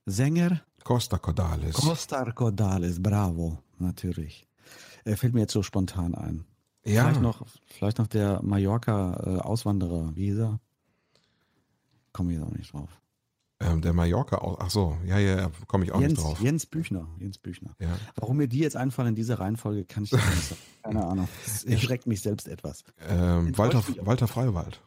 Sänger. 0.06 0.62
Costa 0.84 1.18
Cordales. 1.18 1.76
Costa 1.76 2.32
Cordales, 2.32 3.02
bravo, 3.02 3.60
natürlich. 3.78 4.48
Er 5.04 5.18
fällt 5.18 5.34
mir 5.34 5.42
jetzt 5.42 5.54
so 5.54 5.64
spontan 5.64 6.16
ein. 6.16 6.46
Ja. 6.84 7.04
Vielleicht 7.04 7.22
noch, 7.22 7.46
vielleicht 7.68 7.98
noch 8.00 8.08
der 8.08 8.42
Mallorca-Auswanderer, 8.42 10.16
wie 10.16 10.26
hieß 10.26 10.40
er? 10.40 10.60
Komme 12.14 12.34
ich 12.34 12.40
auch 12.40 12.52
nicht 12.52 12.74
drauf. 12.74 12.90
Ähm, 13.62 13.82
der 13.82 13.94
Mallorca, 13.94 14.38
auch- 14.38 14.60
ach 14.60 14.70
so, 14.70 14.98
ja, 15.06 15.20
ja, 15.20 15.52
komme 15.68 15.86
ich 15.86 15.92
auch 15.92 16.02
Jens, 16.02 16.14
nicht 16.14 16.24
drauf. 16.24 16.42
Jens 16.42 16.66
Büchner. 16.66 17.08
Jens 17.20 17.38
Büchner. 17.38 17.76
Ja. 17.80 17.98
Warum 18.16 18.38
mir 18.38 18.48
die 18.48 18.60
jetzt 18.60 18.76
einfallen 18.76 19.10
in 19.10 19.16
dieser 19.16 19.40
Reihenfolge, 19.40 19.86
kann 19.86 20.04
ich 20.04 20.12
nicht 20.12 20.22
sagen. 20.24 20.62
Keine 20.84 21.06
Ahnung. 21.06 21.28
Das 21.46 21.64
erschreckt 21.64 22.08
mich 22.08 22.22
selbst 22.22 22.48
etwas. 22.48 22.84
Ähm, 23.08 23.58
Walter. 23.58 23.84
Walter 24.02 24.28
Freiwald. 24.28 24.82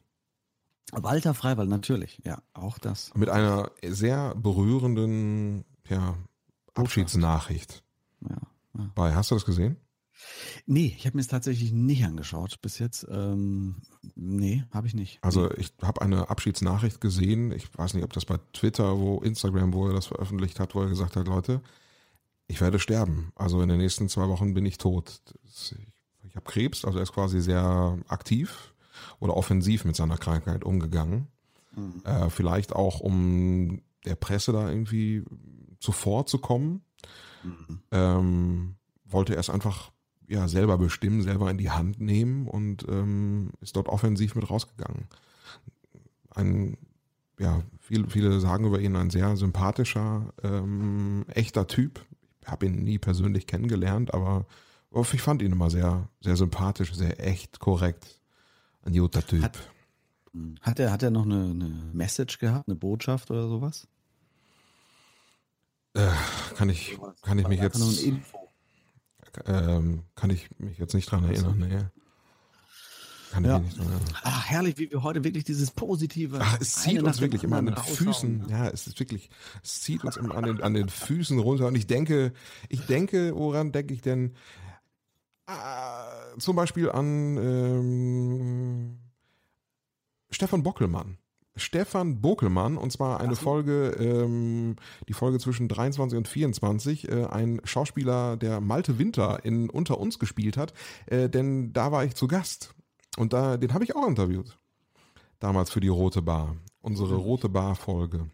Walter 0.93 1.35
Freiwald, 1.35 1.69
natürlich. 1.69 2.21
Ja, 2.25 2.39
auch 2.53 2.79
das. 2.79 3.13
Mit 3.15 3.29
einer 3.29 3.71
sehr 3.85 4.35
berührenden 4.35 5.65
ja, 5.89 6.15
Abschiedsnachricht. 6.75 7.83
Ja, 8.21 8.37
ja. 8.79 8.91
Bei, 8.95 9.15
hast 9.15 9.31
du 9.31 9.35
das 9.35 9.45
gesehen? 9.45 9.77
Nee, 10.67 10.95
ich 10.97 11.07
habe 11.07 11.17
mir 11.17 11.21
es 11.21 11.29
tatsächlich 11.29 11.73
nicht 11.73 12.05
angeschaut 12.05 12.61
bis 12.63 12.79
jetzt. 12.79 13.07
Ähm, 13.11 13.83
nee, 14.15 14.65
habe 14.71 14.87
ich 14.87 14.95
nicht. 14.95 15.19
Also 15.23 15.51
ich 15.53 15.73
habe 15.83 16.03
eine 16.03 16.31
Abschiedsnachricht 16.31 17.01
gesehen. 17.01 17.53
Ich 17.53 17.77
weiß 17.77 17.95
nicht, 17.95 18.05
ob 18.05 18.13
das 18.13 18.25
bei 18.25 18.39
Twitter, 18.53 18.99
wo 18.99 19.19
Instagram, 19.19 19.73
wo 19.73 19.89
er 19.89 19.95
das 19.95 20.07
veröffentlicht 20.07 20.61
hat, 20.61 20.75
wo 20.75 20.83
er 20.83 20.89
gesagt 20.89 21.17
hat, 21.17 21.27
Leute, 21.27 21.61
ich 22.47 22.61
werde 22.61 22.79
sterben. 22.79 23.33
Also 23.35 23.61
in 23.61 23.69
den 23.69 23.79
nächsten 23.79 24.09
zwei 24.09 24.29
Wochen 24.29 24.55
bin 24.55 24.67
ich 24.67 24.79
tot. 24.79 25.21
Das, 25.43 25.73
ich 25.79 25.89
ich 26.35 26.37
habe 26.37 26.51
Krebs, 26.51 26.85
also 26.85 26.99
er 26.99 27.05
ist 27.05 27.13
quasi 27.13 27.41
sehr 27.41 27.97
aktiv 28.09 28.75
oder 29.21 29.37
offensiv 29.37 29.85
mit 29.85 29.95
seiner 29.95 30.19
Krankheit 30.19 30.65
umgegangen. 30.65 31.29
Mhm. 31.77 32.03
Äh, 32.05 32.29
vielleicht 32.29 32.73
auch, 32.73 32.99
um 32.99 33.81
der 34.05 34.17
Presse 34.17 34.53
da 34.53 34.69
irgendwie 34.69 35.23
zuvorzukommen. 35.79 36.83
Mhm. 37.45 37.83
Ähm, 37.93 38.77
wollte 39.05 39.35
er 39.35 39.41
es 39.41 39.49
einfach 39.49 39.93
ja 40.29 40.49
selber 40.49 40.79
bestimmen, 40.79 41.23
selber 41.23 41.51
in 41.51 41.59
die 41.59 41.71
Hand 41.71 42.01
nehmen 42.01 42.47
und 42.49 42.87
ähm, 42.89 43.51
ist 43.61 43.77
dort 43.77 43.89
offensiv 43.89 44.35
mit 44.35 44.49
rausgegangen. 44.49 45.05
Ein, 46.31 46.77
ja, 47.39 47.63
viele, 47.81 48.09
viele 48.09 48.41
sagen 48.41 48.65
über 48.67 48.81
ihn 48.81 48.97
ein 48.97 49.11
sehr 49.11 49.37
sympathischer, 49.37 50.33
ähm, 50.43 51.25
echter 51.29 51.67
Typ. 51.67 52.05
Ich 52.41 52.49
habe 52.49 52.67
ihn 52.67 52.83
nie 52.83 52.99
persönlich 52.99 53.47
kennengelernt, 53.47 54.13
aber 54.15 54.47
ich 55.13 55.23
fand 55.23 55.43
ihn 55.43 55.53
immer 55.53 55.71
sehr, 55.71 56.09
sehr 56.21 56.37
sympathisch, 56.37 56.95
sehr 56.95 57.25
echt, 57.25 57.59
korrekt. 57.59 58.21
Ein 58.83 58.93
guter 58.93 59.27
Typ. 59.27 59.43
Hat- 59.43 59.71
Hat 60.63 60.79
er, 60.81 60.91
hat 60.93 61.03
er 61.03 61.11
noch 61.11 61.25
eine, 61.25 61.51
eine 61.51 61.69
Message 61.93 62.39
gehabt, 62.39 62.69
eine 62.69 62.75
Botschaft 62.77 63.31
oder 63.31 63.49
sowas? 63.49 63.87
äh, 65.95 66.09
kann 66.57 66.69
ich, 66.69 66.99
kann 67.23 67.39
ich 67.39 67.47
mich 67.49 67.61
jetzt, 67.61 67.79
Info. 68.03 68.44
Ähm, 69.47 70.03
kann 70.15 70.31
ich 70.31 70.49
mich 70.59 70.79
jetzt 70.79 70.95
nicht 70.95 71.11
dran 71.11 71.25
erinnern, 71.25 71.59
nee. 71.59 71.81
Kann 73.31 73.45
ich 73.45 73.49
Ja. 73.51 73.59
mich 73.59 73.69
nicht 73.69 73.79
dran 73.79 73.89
erinnern. 73.93 74.15
Ach, 74.23 74.45
herrlich, 74.47 74.79
wie 74.79 74.91
wir 74.91 75.03
heute 75.03 75.25
wirklich 75.25 75.45
dieses 75.45 75.71
Positive. 75.73 76.39
Ach, 76.41 76.59
es 76.61 76.75
zieht 76.77 77.03
uns 77.03 77.21
wirklich 77.21 77.43
immer 77.43 77.57
an 77.57 77.67
den. 77.67 77.77
Füßen. 77.77 78.49
Ja, 78.49 78.69
es 78.69 78.87
ist 78.87 79.01
wirklich, 79.01 79.29
es 79.63 79.81
zieht 79.81 80.05
uns 80.05 80.17
immer 80.17 80.37
an 80.37 80.45
den, 80.45 80.63
an 80.63 80.75
den 80.75 80.89
Füßen 80.89 81.39
runter. 81.41 81.67
Und 81.67 81.75
ich 81.75 81.87
denke, 81.87 82.33
ich 82.69 82.87
denke, 82.87 83.35
woran 83.35 83.73
denke 83.73 83.93
ich 83.93 84.03
denn? 84.03 84.35
Ah, 85.47 86.07
zum 86.39 86.57
Beispiel 86.57 86.91
an 86.91 87.37
ähm, 87.37 88.99
Stefan 90.31 90.63
Bockelmann. 90.63 91.19
Stefan 91.57 92.21
Bokelmann, 92.21 92.77
und 92.77 92.91
zwar 92.91 93.21
eine 93.21 93.37
Folge, 93.37 93.91
ähm, 94.01 94.77
die 95.09 95.13
Folge 95.13 95.39
zwischen 95.39 95.69
23 95.69 96.17
und 96.17 96.27
24, 96.27 97.09
äh, 97.09 97.27
ein 97.27 97.61
Schauspieler, 97.65 98.37
der 98.37 98.61
Malte 98.61 98.99
Winter 98.99 99.45
in 99.45 99.71
Unter 99.71 99.99
uns 99.99 100.19
gespielt 100.19 100.57
hat, 100.57 100.75
äh, 101.07 101.29
denn 101.29 101.73
da 101.73 101.93
war 101.93 102.05
ich 102.05 102.17
zu 102.17 102.27
Gast. 102.27 102.75
Und 103.17 103.33
da, 103.33 103.57
den 103.57 103.73
habe 103.73 103.85
ich 103.85 103.95
auch 103.95 104.09
interviewt. 104.09 104.59
Damals 105.39 105.71
für 105.71 105.81
die 105.81 105.89
Rote 105.89 106.23
Bar. 106.23 106.57
Unsere 106.81 107.15
Rote 107.15 107.49
Bar-Folge. 107.49 108.31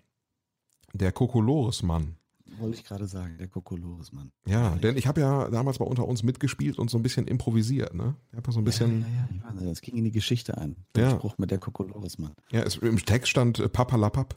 Der 0.95 1.13
Kokolores-Mann. 1.13 2.17
Wollte 2.61 2.77
ich 2.77 2.85
gerade 2.85 3.07
sagen, 3.07 3.39
der 3.39 3.49
Kokolores, 3.49 4.13
Mann. 4.13 4.33
Ja, 4.47 4.71
denn 4.77 4.97
ich 4.97 5.07
habe 5.07 5.21
ja 5.21 5.49
damals 5.51 5.79
bei 5.79 5.85
Unter 5.85 6.07
uns 6.07 6.23
mitgespielt 6.23 6.79
und 6.79 6.91
so 6.91 6.99
ein 6.99 7.03
bisschen 7.03 7.27
improvisiert, 7.27 7.95
ne? 7.95 8.15
Ich 8.31 8.37
habe 8.37 8.47
ja 8.49 8.53
so 8.53 8.61
ein 8.61 8.65
bisschen. 8.65 9.01
Ja, 9.03 9.07
ja, 9.09 9.29
ich 9.31 9.61
weiß, 9.61 9.69
das 9.69 9.81
ging 9.81 9.97
in 9.97 10.05
die 10.05 10.13
Geschichte 10.13 10.59
ein. 10.59 10.77
Ja. 10.97 11.11
Der 11.11 11.11
Spruch 11.17 11.39
mit 11.39 11.51
der 11.51 11.59
Kokolores, 11.59 12.19
Mann. 12.19 12.33
Ja, 12.51 12.63
es, 12.63 12.77
im 12.77 13.05
Text 13.05 13.31
stand 13.31 13.59
äh, 13.59 13.69
Papalapap. 13.69 14.37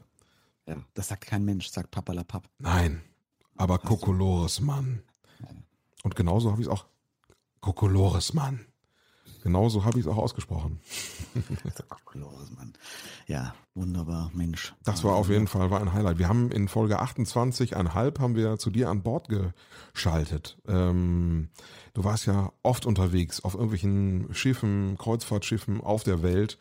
Ja, 0.66 0.76
das 0.94 1.08
sagt 1.08 1.26
kein 1.26 1.44
Mensch, 1.44 1.68
sagt 1.68 1.90
Papalapap. 1.90 2.48
Nein, 2.58 3.02
aber 3.56 3.78
Kokolores 3.78 4.60
Mann. 4.60 5.02
Und 6.02 6.16
genauso 6.16 6.50
habe 6.50 6.60
ich 6.60 6.68
es 6.68 6.72
auch. 6.72 6.86
Kokolores 7.60 8.34
Mann. 8.34 8.66
Genauso 9.44 9.84
habe 9.84 9.98
ich 10.00 10.06
es 10.06 10.10
auch 10.10 10.16
ausgesprochen. 10.16 10.80
Mann. 12.56 12.72
Ja, 13.26 13.54
wunderbar, 13.74 14.30
Mensch. 14.32 14.74
Das 14.84 15.04
war 15.04 15.14
auf 15.16 15.28
jeden 15.28 15.48
Fall 15.48 15.70
war 15.70 15.80
ein 15.80 15.92
Highlight. 15.92 16.18
Wir 16.18 16.28
haben 16.28 16.50
in 16.50 16.66
Folge 16.66 17.02
28,5 17.02 18.18
haben 18.20 18.36
wir 18.36 18.56
zu 18.58 18.70
dir 18.70 18.88
an 18.88 19.02
Bord 19.02 19.28
geschaltet. 19.28 20.56
Ähm, 20.66 21.50
du 21.92 22.04
warst 22.04 22.24
ja 22.26 22.52
oft 22.62 22.86
unterwegs 22.86 23.40
auf 23.44 23.52
irgendwelchen 23.52 24.32
Schiffen, 24.32 24.96
Kreuzfahrtschiffen 24.96 25.82
auf 25.82 26.04
der 26.04 26.22
Welt. 26.22 26.58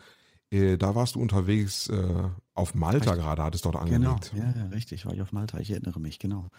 Äh, 0.52 0.78
da 0.78 0.94
warst 0.94 1.16
du 1.16 1.22
unterwegs 1.22 1.88
äh, 1.88 2.30
auf 2.54 2.76
Malta 2.76 3.12
Richtig. 3.12 3.24
gerade, 3.24 3.44
hattest 3.44 3.64
dort 3.66 3.76
Genau, 3.86 4.12
angelegt. 4.12 4.34
ja, 4.36 4.54
ja, 4.62 4.68
richtig, 4.68 5.06
war 5.06 5.14
ich 5.14 5.22
auf 5.22 5.32
Malta, 5.32 5.60
ich 5.60 5.72
erinnere 5.72 6.02
mich, 6.02 6.20
genau. 6.20 6.50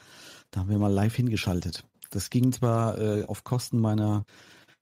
Da 0.50 0.60
haben 0.60 0.70
wir 0.70 0.78
mal 0.78 0.92
live 0.92 1.14
hingeschaltet. 1.14 1.84
Das 2.10 2.30
ging 2.30 2.50
zwar 2.52 2.98
äh, 2.98 3.24
auf 3.24 3.44
Kosten 3.44 3.78
meiner 3.78 4.24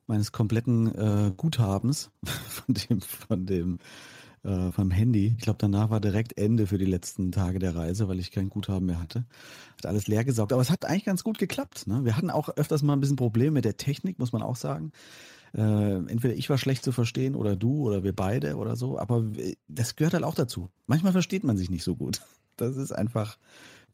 meines 0.06 0.32
kompletten 0.32 0.94
äh, 0.94 1.32
Guthabens 1.36 2.10
von 2.48 2.74
dem 2.74 3.00
von 3.00 3.46
dem 3.46 3.78
äh, 4.44 4.72
vom 4.72 4.90
Handy. 4.90 5.34
Ich 5.36 5.44
glaube, 5.44 5.58
danach 5.60 5.90
war 5.90 6.00
direkt 6.00 6.36
Ende 6.36 6.66
für 6.66 6.78
die 6.78 6.84
letzten 6.84 7.30
Tage 7.32 7.58
der 7.58 7.76
Reise, 7.76 8.08
weil 8.08 8.18
ich 8.18 8.30
kein 8.32 8.48
Guthaben 8.48 8.86
mehr 8.86 9.00
hatte. 9.00 9.24
Hat 9.76 9.86
alles 9.86 10.08
leer 10.08 10.24
gesaugt. 10.24 10.52
Aber 10.52 10.62
es 10.62 10.70
hat 10.70 10.84
eigentlich 10.84 11.04
ganz 11.04 11.22
gut 11.22 11.38
geklappt. 11.38 11.86
Ne? 11.86 12.04
Wir 12.04 12.16
hatten 12.16 12.30
auch 12.30 12.48
öfters 12.56 12.82
mal 12.82 12.94
ein 12.94 13.00
bisschen 13.00 13.16
Probleme 13.16 13.52
mit 13.52 13.64
der 13.64 13.76
Technik, 13.76 14.18
muss 14.18 14.32
man 14.32 14.42
auch 14.42 14.56
sagen. 14.56 14.92
Äh, 15.54 15.60
entweder 15.60 16.34
ich 16.34 16.48
war 16.50 16.58
schlecht 16.58 16.82
zu 16.82 16.92
verstehen 16.92 17.34
oder 17.34 17.56
du 17.56 17.82
oder 17.82 18.02
wir 18.04 18.14
beide 18.14 18.56
oder 18.56 18.74
so. 18.74 18.98
Aber 18.98 19.36
w- 19.36 19.54
das 19.68 19.96
gehört 19.96 20.14
halt 20.14 20.24
auch 20.24 20.34
dazu. 20.34 20.70
Manchmal 20.86 21.12
versteht 21.12 21.44
man 21.44 21.56
sich 21.56 21.70
nicht 21.70 21.84
so 21.84 21.96
gut. 21.96 22.20
Das 22.56 22.76
ist 22.76 22.92
einfach 22.92 23.38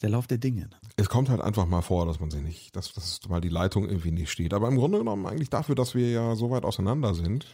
der 0.03 0.11
Lauf 0.11 0.27
der 0.27 0.39
Dinge. 0.39 0.63
ne? 0.63 0.77
Es 0.97 1.09
kommt 1.09 1.29
halt 1.29 1.41
einfach 1.41 1.67
mal 1.67 1.83
vor, 1.83 2.07
dass 2.07 2.21
man 2.21 2.31
sich 2.31 2.43
nicht, 2.43 2.77
dass, 2.77 2.93
dass 2.93 3.21
mal 3.29 3.41
die 3.41 3.49
Leitung 3.49 3.89
irgendwie 3.89 4.11
nicht 4.11 4.31
steht. 4.31 4.55
Aber 4.55 4.69
im 4.69 4.77
Grunde 4.77 4.99
genommen 4.99 5.27
eigentlich 5.27 5.51
dafür, 5.51 5.75
dass 5.75 5.95
wir 5.95 6.11
ja 6.11 6.35
so 6.37 6.51
weit 6.51 6.65
auseinander 6.65 7.15
sind. 7.15 7.47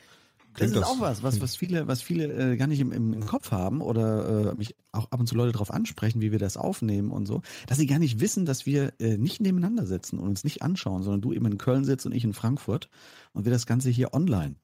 Das 0.57 0.71
ist 0.71 0.85
auch 0.85 1.01
was, 1.01 1.25
was, 1.25 1.41
was 1.41 1.57
viele, 1.57 1.89
was 1.89 2.01
viele 2.01 2.53
äh, 2.53 2.57
gar 2.57 2.69
nicht 2.69 2.79
im, 2.79 2.93
im, 2.93 3.13
im 3.13 3.27
Kopf 3.27 3.51
haben 3.51 3.81
oder 3.81 4.53
äh, 4.53 4.55
mich 4.55 4.77
auch 4.93 5.11
ab 5.11 5.19
und 5.19 5.27
zu 5.27 5.35
Leute 5.35 5.51
darauf 5.51 5.73
ansprechen, 5.73 6.21
wie 6.21 6.31
wir 6.31 6.39
das 6.39 6.57
aufnehmen 6.57 7.11
und 7.11 7.27
so, 7.27 7.43
dass 7.67 7.79
sie 7.79 7.87
gar 7.87 7.99
nicht 7.99 8.21
wissen, 8.21 8.47
dass 8.47 8.65
wir 8.65 8.93
äh, 9.01 9.17
nicht 9.17 9.41
nebeneinander 9.41 9.85
sitzen 9.85 10.19
und 10.21 10.29
uns 10.29 10.45
nicht 10.45 10.63
anschauen, 10.63 11.03
sondern 11.03 11.23
du 11.23 11.33
eben 11.33 11.47
in 11.47 11.59
Köln 11.59 11.85
sitzt 11.85 12.07
und 12.07 12.13
ich 12.13 12.23
in 12.23 12.35
Frankfurt 12.35 12.89
und 13.33 13.45
wir 13.45 13.53
das 13.53 13.67
Ganze 13.67 13.91
hier 13.91 14.15
online 14.15 14.55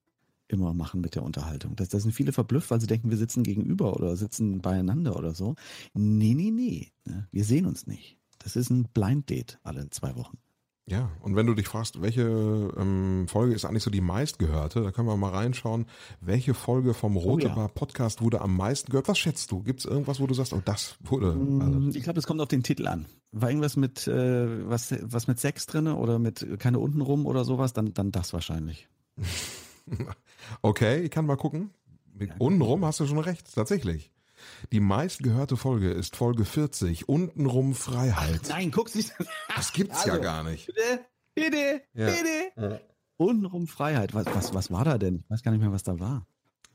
immer 0.50 0.74
machen 0.74 1.00
mit 1.00 1.14
der 1.14 1.22
Unterhaltung. 1.22 1.76
Das 1.76 1.88
sind 1.90 2.12
viele 2.12 2.32
verblüfft, 2.32 2.70
weil 2.70 2.80
sie 2.80 2.86
denken, 2.86 3.10
wir 3.10 3.16
sitzen 3.16 3.42
gegenüber 3.42 3.94
oder 3.94 4.16
sitzen 4.16 4.60
beieinander 4.60 5.16
oder 5.16 5.34
so. 5.34 5.54
Nee, 5.94 6.34
nee, 6.34 6.50
nee. 6.50 6.92
ne, 7.04 7.28
Wir 7.32 7.44
sehen 7.44 7.66
uns 7.66 7.86
nicht. 7.86 8.18
Das 8.38 8.56
ist 8.56 8.70
ein 8.70 8.84
Blind 8.92 9.28
Date 9.30 9.58
alle 9.62 9.88
zwei 9.90 10.16
Wochen. 10.16 10.38
Ja, 10.86 11.08
und 11.20 11.36
wenn 11.36 11.46
du 11.46 11.54
dich 11.54 11.68
fragst, 11.68 12.02
welche 12.02 12.22
ähm, 12.76 13.26
Folge 13.28 13.54
ist 13.54 13.64
eigentlich 13.64 13.84
so 13.84 13.92
die 13.92 14.00
meistgehörte, 14.00 14.82
da 14.82 14.90
können 14.90 15.06
wir 15.06 15.16
mal 15.16 15.30
reinschauen, 15.30 15.86
welche 16.20 16.52
Folge 16.52 16.94
vom 16.94 17.16
Rote 17.16 17.46
Oh 17.46 17.48
ja. 17.50 17.54
Bar 17.54 17.68
Podcast 17.68 18.22
wurde 18.22 18.40
am 18.40 18.56
meisten 18.56 18.90
gehört. 18.90 19.06
Was 19.06 19.18
schätzt 19.18 19.52
du? 19.52 19.62
Gibt 19.62 19.80
es 19.80 19.86
irgendwas, 19.86 20.18
wo 20.18 20.26
du 20.26 20.34
sagst, 20.34 20.52
oh, 20.52 20.60
das 20.64 20.96
wurde. 21.00 21.32
Mm, 21.32 21.90
Ich 21.94 22.02
glaube, 22.02 22.16
das 22.16 22.26
kommt 22.26 22.40
auf 22.40 22.48
den 22.48 22.64
Titel 22.64 22.88
an. 22.88 23.06
War 23.30 23.50
irgendwas 23.50 23.76
mit 23.76 24.08
äh, 24.08 24.68
was, 24.68 24.92
was 25.02 25.28
mit 25.28 25.38
Sex 25.38 25.66
drinne 25.66 25.94
oder 25.94 26.18
mit 26.18 26.58
keine 26.58 26.80
untenrum 26.80 27.24
oder 27.24 27.44
sowas, 27.44 27.72
dann, 27.72 27.94
dann 27.94 28.10
das 28.10 28.32
wahrscheinlich. 28.32 28.88
Okay, 30.62 31.00
ich 31.02 31.10
kann 31.10 31.26
mal 31.26 31.36
gucken. 31.36 31.70
Mit 32.14 32.32
untenrum 32.38 32.84
hast 32.84 33.00
du 33.00 33.06
schon 33.06 33.18
recht, 33.18 33.54
tatsächlich. 33.54 34.12
Die 34.72 34.80
meistgehörte 34.80 35.56
Folge 35.56 35.90
ist 35.90 36.16
Folge 36.16 36.44
40, 36.44 37.08
untenrum 37.08 37.74
Freiheit. 37.74 38.40
Nein, 38.48 38.70
guck's 38.70 38.94
nicht. 38.94 39.12
Das 39.54 39.72
gibt's 39.72 40.04
ja 40.04 40.12
Also, 40.14 40.22
gar 40.22 40.42
nicht. 40.44 40.66
Bitte, 40.66 41.04
bitte, 41.34 41.82
Ja. 41.94 42.06
bitte. 42.06 42.80
Untenrum 43.16 43.66
Freiheit. 43.66 44.14
Was, 44.14 44.26
was, 44.26 44.54
was 44.54 44.70
war 44.70 44.84
da 44.84 44.96
denn? 44.96 45.20
Ich 45.24 45.30
weiß 45.30 45.42
gar 45.42 45.52
nicht 45.52 45.60
mehr, 45.60 45.72
was 45.72 45.82
da 45.82 45.98
war. 46.00 46.26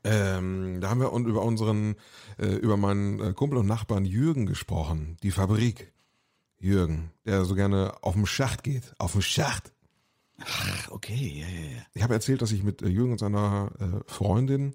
Ähm, 0.04 0.80
da 0.80 0.90
haben 0.90 1.00
wir 1.00 1.10
über 1.10 1.42
unseren, 1.42 1.96
äh, 2.38 2.46
über 2.46 2.76
meinen 2.76 3.18
äh, 3.20 3.32
Kumpel 3.32 3.58
und 3.58 3.66
Nachbarn 3.66 4.04
Jürgen 4.04 4.46
gesprochen. 4.46 5.16
Die 5.24 5.32
Fabrik. 5.32 5.92
Jürgen, 6.58 7.10
der 7.26 7.44
so 7.44 7.54
gerne 7.54 7.94
auf 8.02 8.14
den 8.14 8.24
Schacht 8.26 8.62
geht. 8.62 8.94
Auf 8.98 9.12
den 9.12 9.22
Schacht. 9.22 9.72
Ach, 10.38 10.90
okay, 10.90 11.40
ja, 11.40 11.48
ja, 11.48 11.76
ja. 11.76 11.82
Ich 11.94 12.02
habe 12.02 12.14
erzählt, 12.14 12.42
dass 12.42 12.52
ich 12.52 12.62
mit 12.62 12.82
äh, 12.82 12.88
Jürgen 12.88 13.12
und 13.12 13.18
seiner 13.18 13.72
äh, 13.78 14.10
Freundin, 14.10 14.74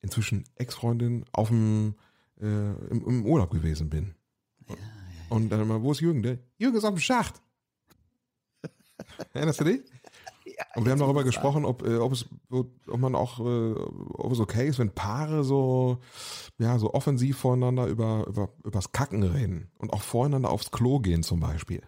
inzwischen 0.00 0.44
Ex-Freundin, 0.56 1.24
auf 1.32 1.48
dem 1.48 1.94
äh, 2.40 2.44
im, 2.44 3.04
im 3.06 3.26
Urlaub 3.26 3.50
gewesen 3.50 3.90
bin. 3.90 4.14
Und 5.28 5.50
dann 5.50 5.60
immer, 5.60 5.82
wo 5.82 5.92
ist 5.92 6.00
Jürgen? 6.00 6.22
Der 6.22 6.38
Jürgen 6.58 6.76
ist 6.76 6.84
auf 6.84 6.94
dem 6.94 7.00
Schacht. 7.00 7.40
Erinnerst 9.32 9.60
du 9.60 9.64
dich? 9.64 9.82
Und 10.74 10.84
wir 10.84 10.92
haben 10.92 10.98
darüber 10.98 11.24
gesprochen, 11.24 11.64
ob, 11.64 11.86
äh, 11.86 11.96
ob 11.96 12.12
es, 12.12 12.26
ob 12.50 12.98
man 12.98 13.14
auch, 13.14 13.40
äh, 13.40 13.72
ob 13.72 14.32
es 14.32 14.40
okay 14.40 14.68
ist, 14.68 14.78
wenn 14.78 14.90
Paare 14.90 15.44
so, 15.44 15.98
ja, 16.58 16.78
so 16.78 16.94
offensiv 16.94 17.38
voreinander 17.38 17.86
über, 17.86 18.26
über, 18.26 18.50
übers 18.64 18.92
Kacken 18.92 19.22
reden 19.22 19.70
und 19.78 19.92
auch 19.92 20.02
voreinander 20.02 20.50
aufs 20.50 20.70
Klo 20.70 21.00
gehen 21.00 21.22
zum 21.22 21.40
Beispiel. 21.40 21.82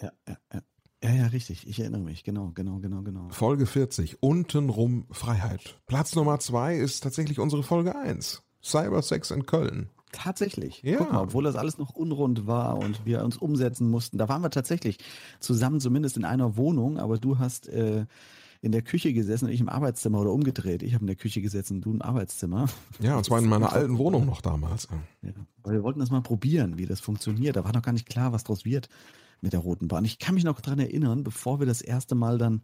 Ja, 0.00 0.12
ja, 0.28 0.36
ja. 0.52 0.62
Ja, 1.04 1.12
ja, 1.12 1.26
richtig. 1.26 1.66
Ich 1.68 1.78
erinnere 1.80 2.00
mich. 2.00 2.24
Genau, 2.24 2.52
genau, 2.54 2.78
genau, 2.78 3.02
genau. 3.02 3.28
Folge 3.28 3.66
40, 3.66 4.22
untenrum 4.22 5.04
Freiheit. 5.10 5.78
Platz 5.86 6.14
Nummer 6.14 6.38
zwei 6.38 6.76
ist 6.76 7.02
tatsächlich 7.02 7.38
unsere 7.38 7.62
Folge 7.62 7.94
1. 7.94 8.42
Cybersex 8.62 9.30
in 9.30 9.44
Köln. 9.44 9.90
Tatsächlich. 10.12 10.82
Ja. 10.82 10.96
Guck 10.96 11.12
mal, 11.12 11.20
obwohl 11.20 11.44
das 11.44 11.56
alles 11.56 11.76
noch 11.76 11.90
unrund 11.90 12.46
war 12.46 12.78
und 12.78 13.04
wir 13.04 13.22
uns 13.22 13.36
umsetzen 13.36 13.90
mussten. 13.90 14.16
Da 14.16 14.30
waren 14.30 14.40
wir 14.40 14.48
tatsächlich 14.48 14.96
zusammen, 15.40 15.78
zumindest 15.78 16.16
in 16.16 16.24
einer 16.24 16.56
Wohnung, 16.56 16.98
aber 16.98 17.18
du 17.18 17.38
hast 17.38 17.68
äh, 17.68 18.06
in 18.62 18.72
der 18.72 18.80
Küche 18.80 19.12
gesessen 19.12 19.44
und 19.44 19.50
ich 19.50 19.60
im 19.60 19.68
Arbeitszimmer 19.68 20.20
oder 20.20 20.32
umgedreht. 20.32 20.82
Ich 20.82 20.94
habe 20.94 21.02
in 21.02 21.08
der 21.08 21.16
Küche 21.16 21.42
gesessen, 21.42 21.82
du 21.82 21.90
im 21.90 22.00
Arbeitszimmer. 22.00 22.66
Ja, 23.00 23.18
und 23.18 23.24
zwar 23.24 23.40
in 23.40 23.46
meiner 23.46 23.74
alten 23.74 23.98
Wohnung 23.98 24.24
noch 24.24 24.40
damals. 24.40 24.88
Ja, 25.20 25.32
weil 25.64 25.74
wir 25.74 25.82
wollten 25.82 26.00
das 26.00 26.10
mal 26.10 26.22
probieren, 26.22 26.78
wie 26.78 26.86
das 26.86 27.00
funktioniert. 27.00 27.56
Da 27.56 27.64
war 27.64 27.74
noch 27.74 27.82
gar 27.82 27.92
nicht 27.92 28.08
klar, 28.08 28.32
was 28.32 28.44
draus 28.44 28.64
wird 28.64 28.88
mit 29.44 29.52
der 29.52 29.60
Roten 29.60 29.86
Bahn. 29.88 30.04
Ich 30.04 30.18
kann 30.18 30.34
mich 30.34 30.42
noch 30.44 30.60
dran 30.60 30.78
erinnern, 30.80 31.22
bevor 31.22 31.60
wir 31.60 31.66
das 31.66 31.82
erste 31.82 32.14
Mal 32.14 32.38
dann 32.38 32.62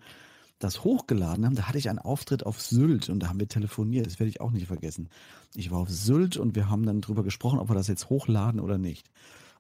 das 0.59 0.85
hochgeladen 0.85 1.47
haben, 1.47 1.55
da 1.55 1.69
hatte 1.69 1.79
ich 1.79 1.89
einen 1.89 1.99
Auftritt 1.99 2.45
auf 2.45 2.61
Sylt 2.61 3.09
und 3.09 3.21
da 3.21 3.29
haben 3.29 3.41
wir 3.41 3.49
telefoniert. 3.49 4.07
Das 4.07 4.19
werde 4.19 4.29
ich 4.29 4.41
auch 4.41 4.51
nicht 4.51 4.67
vergessen. 4.67 5.09
Ich 5.55 5.71
war 5.71 5.79
auf 5.79 5.89
Sylt 5.89 6.37
und 6.37 6.55
wir 6.55 6.69
haben 6.69 6.85
dann 6.85 7.01
drüber 7.01 7.23
gesprochen, 7.23 7.59
ob 7.59 7.71
wir 7.71 7.75
das 7.75 7.89
jetzt 7.89 8.11
hochladen 8.11 8.61
oder 8.61 8.77
nicht. 8.77 9.11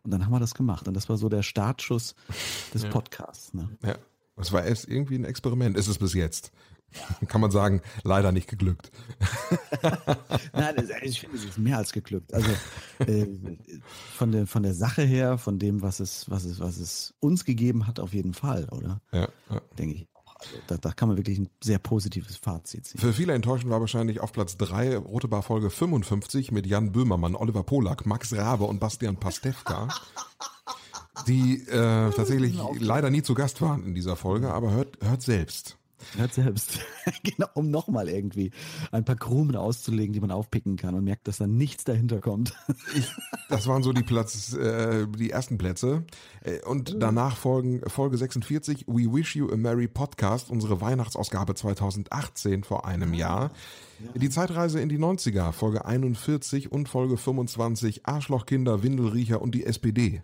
Und 0.03 0.11
dann 0.11 0.25
haben 0.25 0.33
wir 0.33 0.41
das 0.41 0.55
gemacht. 0.55 0.89
Und 0.89 0.95
das 0.95 1.09
war 1.09 1.16
so 1.16 1.29
der 1.29 1.43
Startschuss 1.43 2.14
des 2.75 2.83
Ja. 2.83 2.91
Podcasts. 2.91 3.55
Ne? 3.55 3.68
Ja, 3.83 3.97
das 4.37 4.53
war 4.53 4.64
erst 4.64 4.89
irgendwie 4.89 5.14
ein 5.14 5.25
Experiment, 5.25 5.77
ist 5.77 5.89
es 5.89 5.99
bis 5.99 6.14
jetzt. 6.14 6.53
Kann 7.28 7.41
man 7.41 7.51
sagen, 7.51 7.82
leider 8.03 8.32
nicht 8.32 8.49
geglückt. 8.49 8.91
Nein, 10.53 10.88
ich 11.03 11.20
finde, 11.20 11.36
es 11.36 11.45
ist 11.45 11.59
mehr 11.59 11.78
als 11.78 11.93
geglückt. 11.93 12.32
Also 12.34 12.51
äh, 13.07 13.26
von, 14.14 14.32
der, 14.32 14.47
von 14.47 14.62
der 14.62 14.74
Sache 14.74 15.03
her, 15.03 15.38
von 15.38 15.59
dem, 15.59 15.82
was 15.82 16.01
es, 16.01 16.28
was, 16.30 16.45
es, 16.45 16.61
was 16.61 16.78
es 16.78 17.14
uns 17.20 17.45
gegeben 17.45 17.86
hat, 17.86 18.01
auf 18.01 18.12
jeden 18.12 18.34
Fall, 18.34 18.68
oder? 18.70 19.01
Ja, 19.12 19.28
ja. 19.51 19.61
Denke 19.78 19.95
ich. 19.95 20.07
Also, 20.41 20.57
da, 20.68 20.76
da 20.78 20.93
kann 20.93 21.09
man 21.09 21.18
wirklich 21.18 21.38
ein 21.38 21.51
sehr 21.62 21.78
positives 21.78 22.36
Fazit 22.36 22.86
ziehen. 22.86 23.01
Für 23.01 23.12
viele 23.12 23.34
enttäuschend 23.34 23.70
war 23.70 23.80
wahrscheinlich 23.80 24.20
auf 24.20 24.32
Platz 24.32 24.57
3 24.57 24.97
Rote 24.97 25.28
Bar 25.28 25.43
Folge 25.43 25.68
55 25.68 26.51
mit 26.51 26.66
Jan 26.66 26.93
Böhmermann, 26.93 27.34
Oliver 27.34 27.62
Polak, 27.62 28.07
Max 28.07 28.34
Rabe 28.34 28.64
und 28.64 28.80
Bastian 28.80 29.16
Pastewka, 29.16 29.88
die 31.26 31.62
äh, 31.68 32.11
tatsächlich 32.16 32.59
leider 32.78 33.11
nie 33.11 33.22
zu 33.22 33.34
Gast 33.34 33.61
waren 33.61 33.84
in 33.84 33.95
dieser 33.95 34.16
Folge, 34.16 34.53
aber 34.53 34.70
hört, 34.70 34.99
hört 35.03 35.20
selbst. 35.20 35.76
Hört 36.17 36.35
selbst. 36.35 36.81
genau, 37.23 37.49
um 37.55 37.71
nochmal 37.71 38.09
irgendwie 38.09 38.51
ein 38.93 39.05
paar 39.05 39.17
Krumen 39.17 39.57
auszulegen, 39.57 40.13
die 40.13 40.21
man 40.21 40.31
aufpicken 40.31 40.77
kann 40.77 40.95
und 40.95 41.05
merkt, 41.05 41.29
dass 41.29 41.39
da 41.39 41.47
nichts 41.47 41.85
dahinter 41.85 42.21
kommt. 42.21 42.55
Das 43.49 43.67
waren 43.67 43.83
so 43.83 43.93
die 43.93 44.05
Platz, 44.05 44.53
äh, 44.53 45.09
die 45.09 45.31
ersten 45.31 45.59
Plätze. 45.59 46.05
Äh, 46.45 46.61
Und 46.65 47.03
danach 47.03 47.37
folgen 47.37 47.81
Folge 47.89 48.17
46, 48.17 48.87
We 48.87 49.13
Wish 49.13 49.35
You 49.35 49.51
a 49.51 49.57
Merry 49.57 49.89
Podcast, 49.89 50.51
unsere 50.51 50.81
Weihnachtsausgabe 50.81 51.57
2018 51.57 52.63
vor 52.63 52.87
einem 52.87 53.13
Jahr. 53.13 53.51
Die 54.15 54.31
Zeitreise 54.31 54.81
in 54.81 54.89
die 54.89 54.99
90er, 54.99 55.51
Folge 55.53 55.85
41 55.85 56.71
und 56.71 56.89
Folge 56.89 57.17
25, 57.17 58.07
Arschlochkinder, 58.07 58.85
Windelriecher 58.85 59.43
und 59.43 59.55
die 59.55 59.67
SPD. 59.67 60.23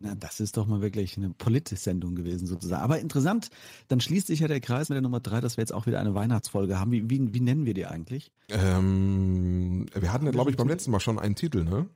Na, 0.00 0.14
das 0.14 0.38
ist 0.38 0.56
doch 0.56 0.66
mal 0.66 0.80
wirklich 0.80 1.16
eine 1.16 1.30
Politis-Sendung 1.30 2.14
gewesen, 2.14 2.46
sozusagen. 2.46 2.82
Aber 2.82 3.00
interessant, 3.00 3.50
dann 3.88 4.00
schließt 4.00 4.28
sich 4.28 4.40
ja 4.40 4.48
der 4.48 4.60
Kreis 4.60 4.88
mit 4.88 4.94
der 4.94 5.02
Nummer 5.02 5.20
drei, 5.20 5.40
dass 5.40 5.56
wir 5.56 5.62
jetzt 5.62 5.72
auch 5.72 5.86
wieder 5.86 5.98
eine 5.98 6.14
Weihnachtsfolge 6.14 6.78
haben. 6.78 6.92
Wie, 6.92 7.10
wie, 7.10 7.34
wie 7.34 7.40
nennen 7.40 7.66
wir 7.66 7.74
die 7.74 7.86
eigentlich? 7.86 8.30
Ähm, 8.48 9.86
wir 9.92 10.12
hatten 10.12 10.26
ja, 10.26 10.30
glaube 10.32 10.50
ich, 10.50 10.56
beim 10.56 10.68
letzten 10.68 10.92
Mal 10.92 11.00
schon 11.00 11.18
einen 11.18 11.34
Titel, 11.34 11.64
ne? 11.64 11.88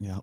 Ja. 0.00 0.22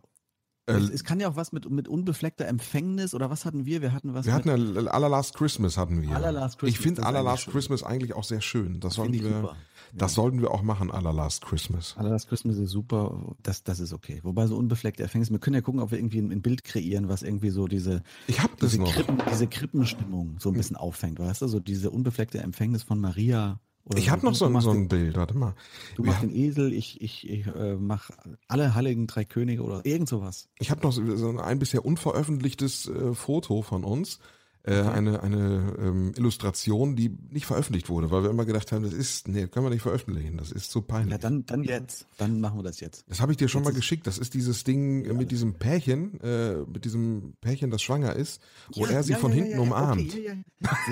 Äh, 0.68 0.74
es, 0.74 0.89
es 0.89 1.03
kann 1.03 1.20
ja 1.20 1.30
auch 1.30 1.36
was 1.36 1.51
mit, 1.53 1.70
mit 1.70 1.88
unbefleckter 1.88 2.45
Empfängnis 2.45 3.13
oder 3.13 3.30
was 3.30 3.45
hatten 3.45 3.65
wir? 3.65 3.82
Wir 3.82 3.93
hatten 3.93 4.13
was 4.13 4.26
Wir 4.26 4.34
hatten 4.34 4.49
ja 4.49 4.91
Allerlast 4.91 5.34
Christmas 5.34 5.78
hatten 5.78 6.01
wir. 6.01 6.11
Allerlast 6.11 6.59
Christmas, 6.59 6.76
ich 6.76 6.80
finde 6.80 7.03
Allerlast. 7.03 7.47
Christmas 7.47 7.84
eigentlich 7.84 8.13
auch 8.13 8.26
sehr 8.26 8.41
schön. 8.41 8.80
Das 8.82 8.95
sollten 8.95 9.13
wir, 9.13 9.22
super. 9.22 9.55
das 9.93 10.13
sollten 10.13 10.41
wir 10.41 10.51
auch 10.51 10.61
machen, 10.61 10.91
Allerlast 10.91 11.45
Christmas. 11.45 11.95
Allerlast 11.97 12.28
Christmas 12.28 12.57
ist 12.57 12.72
super, 12.72 13.36
das, 13.43 13.63
das 13.63 13.80
ist 13.80 13.93
okay. 13.93 14.20
Wobei 14.24 14.47
so 14.47 14.57
unbefleckte 14.57 15.03
Empfängnis, 15.03 15.32
wir 15.32 15.39
können 15.39 15.55
ja 15.55 15.61
gucken, 15.61 15.80
ob 15.80 15.91
wir 15.91 15.97
irgendwie 15.97 16.20
ein, 16.20 16.32
ein 16.32 16.41
Bild 16.41 16.65
kreieren, 16.65 17.07
was 17.07 17.24
irgendwie 17.24 17.49
so 17.49 17.68
diese, 17.68 18.03
ich 18.28 18.41
hab 18.43 18.57
das 18.57 18.72
diese, 18.72 18.82
noch. 18.82 18.91
Krippen, 18.91 19.22
diese 19.32 19.47
Krippenstimmung 19.47 20.36
so 20.39 20.49
ein 20.49 20.55
bisschen 20.55 20.76
auffängt, 20.76 21.20
weißt 21.20 21.43
du? 21.43 21.47
So 21.47 21.59
diese 21.61 21.91
unbefleckte 21.91 22.39
Empfängnis 22.39 22.84
von 22.84 22.99
Maria. 22.99 23.59
Ich 23.96 24.10
habe 24.10 24.26
noch 24.26 24.36
so, 24.36 24.46
ein- 24.46 24.62
so 24.62 24.72
ein 24.72 24.88
Bild, 24.88 25.16
warte 25.16 25.38
mal. 25.38 25.54
Du 25.96 26.04
machst 26.04 26.20
haben- 26.22 26.30
den 26.30 26.38
Esel, 26.38 26.74
ich, 26.74 27.02
ich, 27.02 27.30
ich 27.30 27.48
äh, 27.48 27.76
mach 27.76 28.10
alle 28.48 28.76
Heiligen 28.76 29.08
Drei 29.08 29.24
Könige 29.26 29.64
oder 29.64 29.86
irgend 29.86 30.10
sowas. 30.10 30.50
Ich 30.60 30.72
habe 30.72 30.82
noch 30.82 30.92
so 30.92 31.38
ein 31.40 31.60
bisher 31.60 31.86
unveröffentlichtes 31.86 32.88
äh, 32.90 33.14
Foto 33.14 33.62
von 33.62 33.84
uns. 33.84 34.20
Äh, 34.64 34.82
eine 34.82 35.24
eine 35.24 35.76
ähm, 35.80 36.12
Illustration, 36.18 36.98
die 36.98 37.16
nicht 37.30 37.46
veröffentlicht 37.46 37.88
wurde, 37.88 38.12
weil 38.12 38.24
wir 38.24 38.30
immer 38.30 38.44
gedacht 38.44 38.74
haben, 38.74 38.84
das 38.84 38.92
ist, 38.92 39.30
nee, 39.30 39.48
können 39.48 39.66
wir 39.66 39.70
nicht 39.70 39.82
veröffentlichen, 39.84 40.36
das 40.36 40.52
ist 40.52 40.72
zu 40.72 40.82
peinlich. 40.82 41.14
Ja, 41.14 41.18
dann, 41.18 41.46
dann 41.46 41.64
jetzt. 41.64 42.06
Dann 42.18 42.42
machen 42.42 42.60
wir 42.60 42.64
das 42.64 42.82
jetzt. 42.82 43.06
Das 43.08 43.22
habe 43.22 43.32
ich 43.32 43.38
dir 43.38 43.48
schon 43.48 43.62
Jetzt 43.64 43.70
mal 43.72 43.76
geschickt. 43.78 44.06
Das 44.08 44.18
ist 44.18 44.34
dieses 44.34 44.66
Ding 44.66 45.06
äh, 45.06 45.14
mit 45.14 45.32
diesem 45.32 45.54
Pärchen, 45.54 46.20
äh, 46.20 46.56
mit 46.70 46.84
diesem 46.84 47.36
Pärchen, 47.40 47.70
das 47.72 47.82
schwanger 47.82 48.14
ist, 48.18 48.42
wo 48.74 48.84
Ja, 48.86 48.92
er 48.92 49.04
sie 49.04 49.14
ja, 49.14 49.20
von 49.20 49.30
ja, 49.32 49.36
hinten 49.36 49.52
ja, 49.52 49.56
ja, 49.58 49.62
umarmt. 49.64 50.02
okay, 50.02 50.26
ja, 50.26 50.34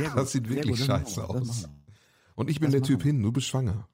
ja. 0.02 0.10
Das 0.16 0.32
sieht 0.32 0.48
wirklich 0.48 0.82
scheiße 0.82 1.28
aus. 1.28 1.68
Und 2.36 2.49
ich 2.49 2.59
bin 2.59 2.67
Das 2.71 2.79
der 2.79 2.83
Typ 2.83 2.99
wir. 3.03 3.11
hin, 3.11 3.23
du 3.23 3.31
bist 3.31 3.47
schwanger. 3.47 3.88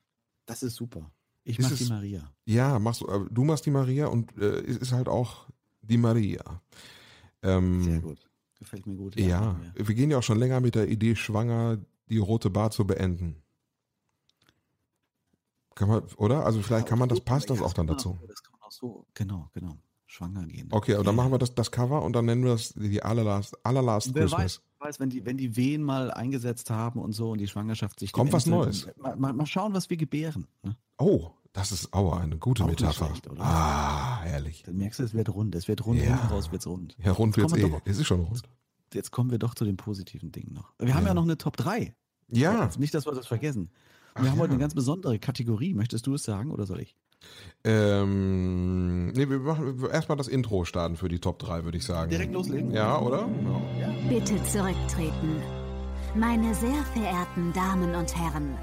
Das 0.46 0.64
ist 0.64 0.76
super. 0.76 1.12
Ich 1.44 1.58
Ist 1.60 1.66
mach 1.66 1.72
es- 1.72 1.80
die 1.80 1.86
Maria. 1.94 2.32
Ja, 2.46 2.80
machst 2.80 3.02
du, 3.02 3.28
du 3.30 3.44
machst 3.44 3.66
die 3.66 3.72
Maria 3.72 4.08
und 4.08 4.36
äh, 4.38 4.60
es 4.62 4.78
ist 4.78 4.92
halt 4.92 5.08
auch 5.08 5.48
die 5.82 5.98
Maria. 5.98 6.62
Ähm, 7.44 7.84
Sehr 7.84 8.00
gut. 8.02 8.28
Gefällt 8.60 8.86
mir 8.86 8.96
gut. 8.96 9.16
Ja, 9.20 9.42
machen 9.42 9.72
wir. 9.76 9.96
gehen 9.96 10.12
ja 10.12 10.20
auch 10.20 10.24
schon 10.24 10.38
länger 10.38 10.60
mit 10.60 10.76
der 10.76 10.88
Idee, 10.88 11.16
schwanger 11.16 11.80
die 12.10 12.20
rote 12.20 12.50
Bar 12.52 12.70
zu 12.72 12.86
beenden. 12.86 13.42
Kann 15.76 15.88
man, 15.90 16.04
oder? 16.18 16.46
Also 16.46 16.62
vielleicht 16.62 16.88
kann 16.88 17.00
man 17.00 17.10
das, 17.10 17.22
passt 17.22 17.50
das 17.50 17.60
Ja, 17.60 17.66
auch 17.66 17.74
dann 17.74 17.88
dazu. 17.88 18.20
Das 18.28 18.44
kann 18.44 18.52
man 18.54 18.62
auch 18.62 18.72
so, 18.72 19.06
genau, 19.14 19.50
genau. 19.54 19.78
Schwanger 20.06 20.46
gehen. 20.46 20.68
Okay, 20.72 20.96
und 20.96 21.08
dann 21.08 21.16
machen 21.16 21.32
wir 21.32 21.40
das, 21.40 21.56
das 21.56 21.72
Cover 21.72 22.02
und 22.04 22.14
dann 22.14 22.26
nennen 22.26 22.44
wir 22.44 22.52
das 22.52 22.74
die 22.74 23.02
allerlast, 23.02 23.56
allerlast 23.66 24.14
Wer 24.14 24.24
Christmas. 24.24 24.42
weiß, 24.44 24.62
weiß, 24.82 25.00
wenn 25.00 25.10
die, 25.10 25.26
wenn 25.26 25.38
die 25.38 25.56
Wehen 25.56 25.84
mal 25.84 26.12
eingesetzt 26.12 26.70
haben 26.70 27.00
und 27.00 27.14
so 27.14 27.32
und 27.32 27.38
die 27.40 27.48
Schwangerschaft 27.48 28.00
sich 28.00 28.12
Kommt 28.12 28.34
was 28.34 28.46
Neues. 28.48 28.88
Mal, 28.98 29.16
mal, 29.16 29.34
mal 29.34 29.46
schauen, 29.46 29.74
was 29.74 29.90
wir 29.90 29.98
gebären. 29.98 30.48
Ne? 30.64 30.76
Oh, 30.98 31.30
das 31.54 31.72
ist 31.72 31.94
aua, 31.94 32.20
eine 32.20 32.38
gute 32.38 32.64
Auch 32.64 32.68
Metapher. 32.68 33.08
schlecht? 33.08 33.30
Ah, 33.40 34.22
herrlich. 34.22 34.64
Dann 34.66 34.78
merkst 34.78 35.00
du, 35.00 35.04
es 35.04 35.14
wird 35.14 35.30
rund. 35.34 35.54
Es 35.56 35.68
wird 35.68 35.86
rund, 35.86 36.00
Ja. 36.02 36.06
hinten 36.18 36.28
raus 36.28 36.52
wird's 36.52 36.66
rund. 36.68 36.96
Ja, 37.04 37.12
rund 37.12 37.36
Jetzt 37.38 37.52
wird's 37.52 37.62
eh. 37.64 37.66
wir 37.68 37.70
doch- 37.78 37.82
Es 37.86 37.98
ist 38.00 38.08
schon 38.08 38.22
rund. 38.22 38.42
Jetzt 38.94 39.12
kommen 39.12 39.32
wir 39.32 39.40
doch 39.40 39.54
zu 39.56 39.64
den 39.66 39.78
positiven 39.78 40.32
Dingen 40.32 40.54
noch. 40.54 40.74
Wir 40.80 40.94
haben 40.96 41.06
Ja. 41.06 41.14
noch 41.14 41.24
eine 41.24 41.38
Top 41.38 41.56
3. 41.58 41.94
Ja. 42.30 42.62
Also 42.62 42.80
nicht, 42.80 42.94
dass 42.94 43.06
wir 43.06 43.14
das 43.14 43.28
vergessen. 43.28 43.64
Und 43.64 43.70
Ach 44.16 44.24
wir 44.24 44.32
haben 44.32 44.40
heute 44.40 44.50
ja. 44.50 44.54
eine 44.56 44.60
ganz 44.62 44.74
besondere 44.74 45.20
Kategorie. 45.20 45.74
Möchtest 45.74 46.08
du 46.08 46.14
es 46.14 46.24
sagen 46.24 46.52
oder 46.52 46.66
soll 46.66 46.82
ich? 46.82 46.96
Ähm, 47.64 49.10
nee, 49.10 49.30
wir 49.30 49.40
machen 49.40 49.84
erstmal 49.92 50.18
das 50.18 50.28
Intro 50.28 50.66
starten 50.66 50.98
für 50.98 51.10
die 51.10 51.20
Top 51.20 51.38
3, 51.40 51.64
würde 51.64 51.78
ich 51.78 51.86
sagen. 51.86 52.10
Direkt 52.10 52.34
loslegen? 52.34 52.72
Ja, 52.72 53.00
oder? 53.00 53.30
Ja. 53.80 53.90
Bitte 54.10 54.42
zurücktreten. 54.46 55.42
Meine 56.16 56.54
sehr 56.56 56.84
verehrten 56.94 57.54
Damen 57.54 57.94
und 57.96 58.16
Herren, 58.18 58.58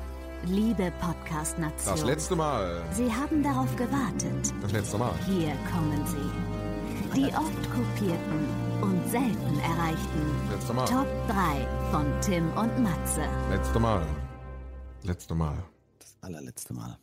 liebe 0.46 0.92
Podcast-Nation. 1.00 1.94
Das 1.94 2.04
letzte 2.04 2.34
Mal. 2.34 2.82
Sie 2.90 3.10
haben 3.10 3.42
darauf 3.42 3.74
gewartet. 3.76 4.52
Das 4.60 4.72
letzte 4.72 4.98
Mal. 4.98 5.14
Hier 5.26 5.52
kommen 5.72 6.04
sie. 6.06 7.16
Die 7.16 7.32
oft 7.34 7.70
kopierten 7.70 8.46
und 8.82 9.10
selten 9.10 9.58
erreichten 9.60 10.50
Letzte 10.52 10.74
Mal. 10.74 10.84
Top 10.84 11.06
3 11.28 11.90
von 11.90 12.06
Tim 12.20 12.48
und 12.50 12.82
Matze. 12.82 13.22
Letzte 13.50 13.78
Mal. 13.78 14.06
Letzte 15.04 15.34
Mal. 15.34 15.56
Das 15.98 16.16
allerletzte 16.20 16.74
Mal. 16.74 16.98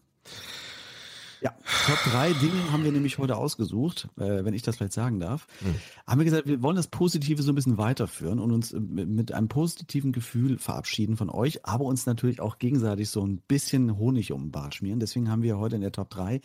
Ja, 1.45 1.53
Top 1.85 1.99
3 2.11 2.33
Dinge 2.33 2.71
haben 2.71 2.83
wir 2.83 2.91
nämlich 2.91 3.19
heute 3.19 3.37
ausgesucht, 3.37 4.09
äh, 4.17 4.43
wenn 4.43 4.55
ich 4.55 4.63
das 4.63 4.77
vielleicht 4.77 4.93
sagen 4.93 5.19
darf. 5.19 5.45
Hm. 5.59 5.75
Haben 6.07 6.19
wir 6.19 6.25
gesagt, 6.25 6.47
wir 6.47 6.63
wollen 6.63 6.75
das 6.75 6.87
Positive 6.87 7.43
so 7.43 7.51
ein 7.51 7.55
bisschen 7.55 7.77
weiterführen 7.77 8.39
und 8.39 8.51
uns 8.51 8.73
äh, 8.73 8.79
mit 8.79 9.31
einem 9.31 9.47
positiven 9.47 10.11
Gefühl 10.11 10.57
verabschieden 10.57 11.17
von 11.17 11.29
euch, 11.29 11.63
aber 11.63 11.85
uns 11.85 12.07
natürlich 12.07 12.41
auch 12.41 12.57
gegenseitig 12.57 13.11
so 13.11 13.23
ein 13.23 13.37
bisschen 13.47 13.95
Honig 13.99 14.31
um 14.31 14.45
den 14.45 14.51
Bart 14.51 14.73
schmieren. 14.73 14.99
Deswegen 14.99 15.29
haben 15.29 15.43
wir 15.43 15.59
heute 15.59 15.75
in 15.75 15.81
der 15.81 15.91
Top 15.91 16.09
3 16.09 16.41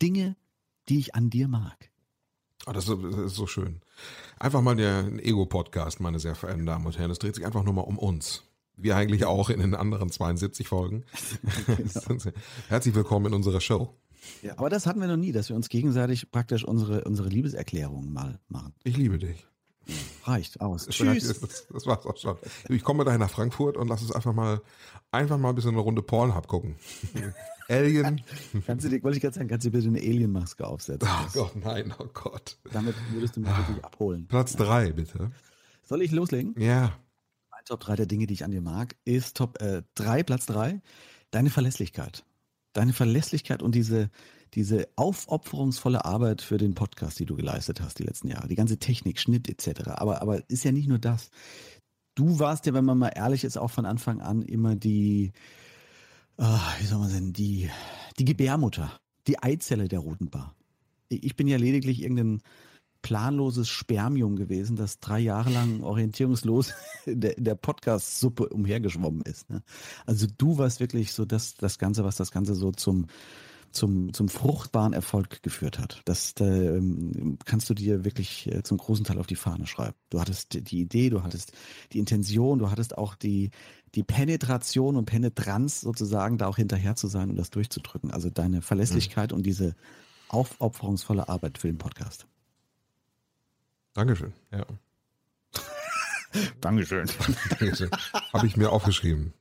Dinge, 0.00 0.36
die 0.88 1.00
ich 1.00 1.16
an 1.16 1.30
dir 1.30 1.48
mag. 1.48 1.90
Ah, 2.64 2.72
das, 2.72 2.88
ist, 2.88 2.96
das 3.02 3.16
ist 3.16 3.34
so 3.34 3.48
schön. 3.48 3.80
Einfach 4.38 4.62
mal 4.62 4.76
der 4.76 5.04
Ego-Podcast, 5.18 5.98
meine 5.98 6.20
sehr 6.20 6.36
verehrten 6.36 6.64
Damen 6.64 6.86
und 6.86 6.96
Herren. 6.96 7.10
Es 7.10 7.18
dreht 7.18 7.34
sich 7.34 7.44
einfach 7.44 7.64
nur 7.64 7.74
mal 7.74 7.80
um 7.80 7.98
uns. 7.98 8.44
Wir 8.76 8.94
eigentlich 8.94 9.24
auch 9.24 9.50
in 9.50 9.58
den 9.58 9.74
anderen 9.74 10.10
72 10.10 10.68
Folgen. 10.68 11.02
Genau. 11.66 12.32
Herzlich 12.68 12.94
willkommen 12.94 13.26
in 13.26 13.34
unserer 13.34 13.60
Show. 13.60 13.96
Ja, 14.42 14.58
aber 14.58 14.70
das 14.70 14.86
hatten 14.86 15.00
wir 15.00 15.08
noch 15.08 15.16
nie, 15.16 15.32
dass 15.32 15.48
wir 15.48 15.56
uns 15.56 15.68
gegenseitig 15.68 16.30
praktisch 16.30 16.64
unsere, 16.64 17.04
unsere 17.04 17.28
Liebeserklärungen 17.28 18.12
mal 18.12 18.38
machen. 18.48 18.74
Ich 18.84 18.96
liebe 18.96 19.18
dich. 19.18 19.46
Reicht 20.24 20.60
aus. 20.60 20.86
Tschüss. 20.88 21.40
Das, 21.40 21.66
das 21.66 21.86
war's 21.86 22.06
auch 22.06 22.16
schon. 22.16 22.36
Ich 22.68 22.82
komme 22.82 23.04
dahin 23.04 23.20
nach 23.20 23.30
Frankfurt 23.30 23.76
und 23.76 23.88
lass 23.88 24.00
uns 24.00 24.12
einfach 24.12 24.32
mal 24.32 24.62
einfach 25.10 25.38
mal 25.38 25.50
ein 25.50 25.54
bisschen 25.54 25.72
eine 25.72 25.80
Runde 25.80 26.02
Pornhub 26.02 26.48
gucken. 26.48 26.76
Alien. 27.68 28.20
Kannst 28.66 28.84
du 28.84 28.90
dir, 28.90 29.02
wollte 29.02 29.16
ich 29.16 29.22
gerade 29.22 29.34
sagen, 29.34 29.48
kannst 29.48 29.66
du 29.66 29.70
bitte 29.70 29.88
eine 29.88 29.98
Alien-Maske 29.98 30.66
aufsetzen? 30.66 31.08
Oh 31.08 31.28
Gott, 31.32 31.56
nein, 31.56 31.94
oh 31.98 32.06
Gott. 32.12 32.58
Damit 32.72 32.94
würdest 33.12 33.36
du 33.36 33.40
mich 33.40 33.56
wirklich 33.56 33.84
abholen. 33.84 34.26
Platz 34.26 34.54
drei, 34.56 34.92
bitte. 34.92 35.30
Soll 35.82 36.02
ich 36.02 36.12
loslegen? 36.12 36.54
Ja. 36.58 36.98
Mein 37.50 37.64
Top 37.66 37.80
3 37.80 37.96
der 37.96 38.06
Dinge, 38.06 38.26
die 38.26 38.34
ich 38.34 38.44
an 38.44 38.50
dir 38.50 38.60
mag, 38.60 38.96
ist 39.04 39.36
Top 39.36 39.58
3, 39.58 39.82
äh, 40.18 40.24
Platz 40.24 40.46
3, 40.46 40.80
deine 41.30 41.50
Verlässlichkeit. 41.50 42.24
Deine 42.74 42.92
Verlässlichkeit 42.92 43.62
und 43.62 43.74
diese, 43.74 44.10
diese 44.52 44.88
aufopferungsvolle 44.96 46.04
Arbeit 46.04 46.42
für 46.42 46.58
den 46.58 46.74
Podcast, 46.74 47.18
die 47.18 47.24
du 47.24 47.34
geleistet 47.34 47.80
hast 47.80 47.98
die 47.98 48.02
letzten 48.02 48.28
Jahre. 48.28 48.48
Die 48.48 48.54
ganze 48.54 48.78
Technik, 48.78 49.18
Schnitt 49.18 49.48
etc. 49.48 49.88
Aber, 49.88 50.20
aber 50.20 50.48
ist 50.50 50.64
ja 50.64 50.72
nicht 50.72 50.88
nur 50.88 50.98
das. 50.98 51.30
Du 52.14 52.38
warst 52.38 52.66
ja, 52.66 52.74
wenn 52.74 52.84
man 52.84 52.98
mal 52.98 53.12
ehrlich 53.14 53.44
ist, 53.44 53.56
auch 53.56 53.70
von 53.70 53.86
Anfang 53.86 54.20
an 54.20 54.42
immer 54.42 54.76
die, 54.76 55.32
ah, 56.36 56.60
wie 56.80 56.86
soll 56.86 56.98
man 56.98 57.08
sagen, 57.08 57.32
die, 57.32 57.70
die 58.18 58.24
Gebärmutter, 58.24 59.00
die 59.26 59.42
Eizelle 59.42 59.88
der 59.88 60.00
Roten 60.00 60.30
Bar. 60.30 60.54
Ich 61.08 61.36
bin 61.36 61.48
ja 61.48 61.56
lediglich 61.56 62.02
irgendein 62.02 62.42
planloses 63.04 63.68
Spermium 63.68 64.34
gewesen, 64.34 64.76
das 64.76 64.98
drei 64.98 65.20
Jahre 65.20 65.50
lang 65.50 65.82
orientierungslos 65.82 66.72
in 67.04 67.20
der, 67.20 67.36
in 67.36 67.44
der 67.44 67.54
Podcast-Suppe 67.54 68.48
umhergeschwommen 68.48 69.20
ist. 69.20 69.50
Ne? 69.50 69.62
Also 70.06 70.26
du 70.38 70.56
warst 70.56 70.80
wirklich 70.80 71.12
so 71.12 71.26
das, 71.26 71.54
das 71.54 71.78
Ganze, 71.78 72.02
was 72.02 72.16
das 72.16 72.30
Ganze 72.30 72.54
so 72.54 72.72
zum, 72.72 73.08
zum, 73.72 74.14
zum 74.14 74.30
fruchtbaren 74.30 74.94
Erfolg 74.94 75.42
geführt 75.42 75.78
hat. 75.78 76.00
Das 76.06 76.32
ähm, 76.40 77.36
kannst 77.44 77.68
du 77.68 77.74
dir 77.74 78.06
wirklich 78.06 78.50
äh, 78.50 78.62
zum 78.62 78.78
großen 78.78 79.04
Teil 79.04 79.18
auf 79.18 79.26
die 79.26 79.36
Fahne 79.36 79.66
schreiben. 79.66 79.96
Du 80.08 80.18
hattest 80.18 80.70
die 80.70 80.80
Idee, 80.80 81.10
du 81.10 81.22
hattest 81.22 81.52
die 81.92 81.98
Intention, 81.98 82.58
du 82.58 82.70
hattest 82.70 82.96
auch 82.96 83.16
die, 83.16 83.50
die 83.94 84.02
Penetration 84.02 84.96
und 84.96 85.04
Penetranz 85.04 85.82
sozusagen, 85.82 86.38
da 86.38 86.46
auch 86.46 86.56
hinterher 86.56 86.96
zu 86.96 87.08
sein 87.08 87.28
und 87.28 87.36
das 87.36 87.50
durchzudrücken. 87.50 88.10
Also 88.10 88.30
deine 88.30 88.62
Verlässlichkeit 88.62 89.32
mhm. 89.32 89.36
und 89.36 89.42
diese 89.44 89.74
aufopferungsvolle 90.30 91.28
Arbeit 91.28 91.58
für 91.58 91.68
den 91.68 91.76
Podcast. 91.76 92.26
Dankeschön, 93.94 94.32
ja. 94.52 94.66
Dankeschön. 96.60 97.08
Dankeschön. 97.58 97.90
Habe 98.32 98.46
ich 98.46 98.56
mir 98.56 98.70
aufgeschrieben. 98.70 99.32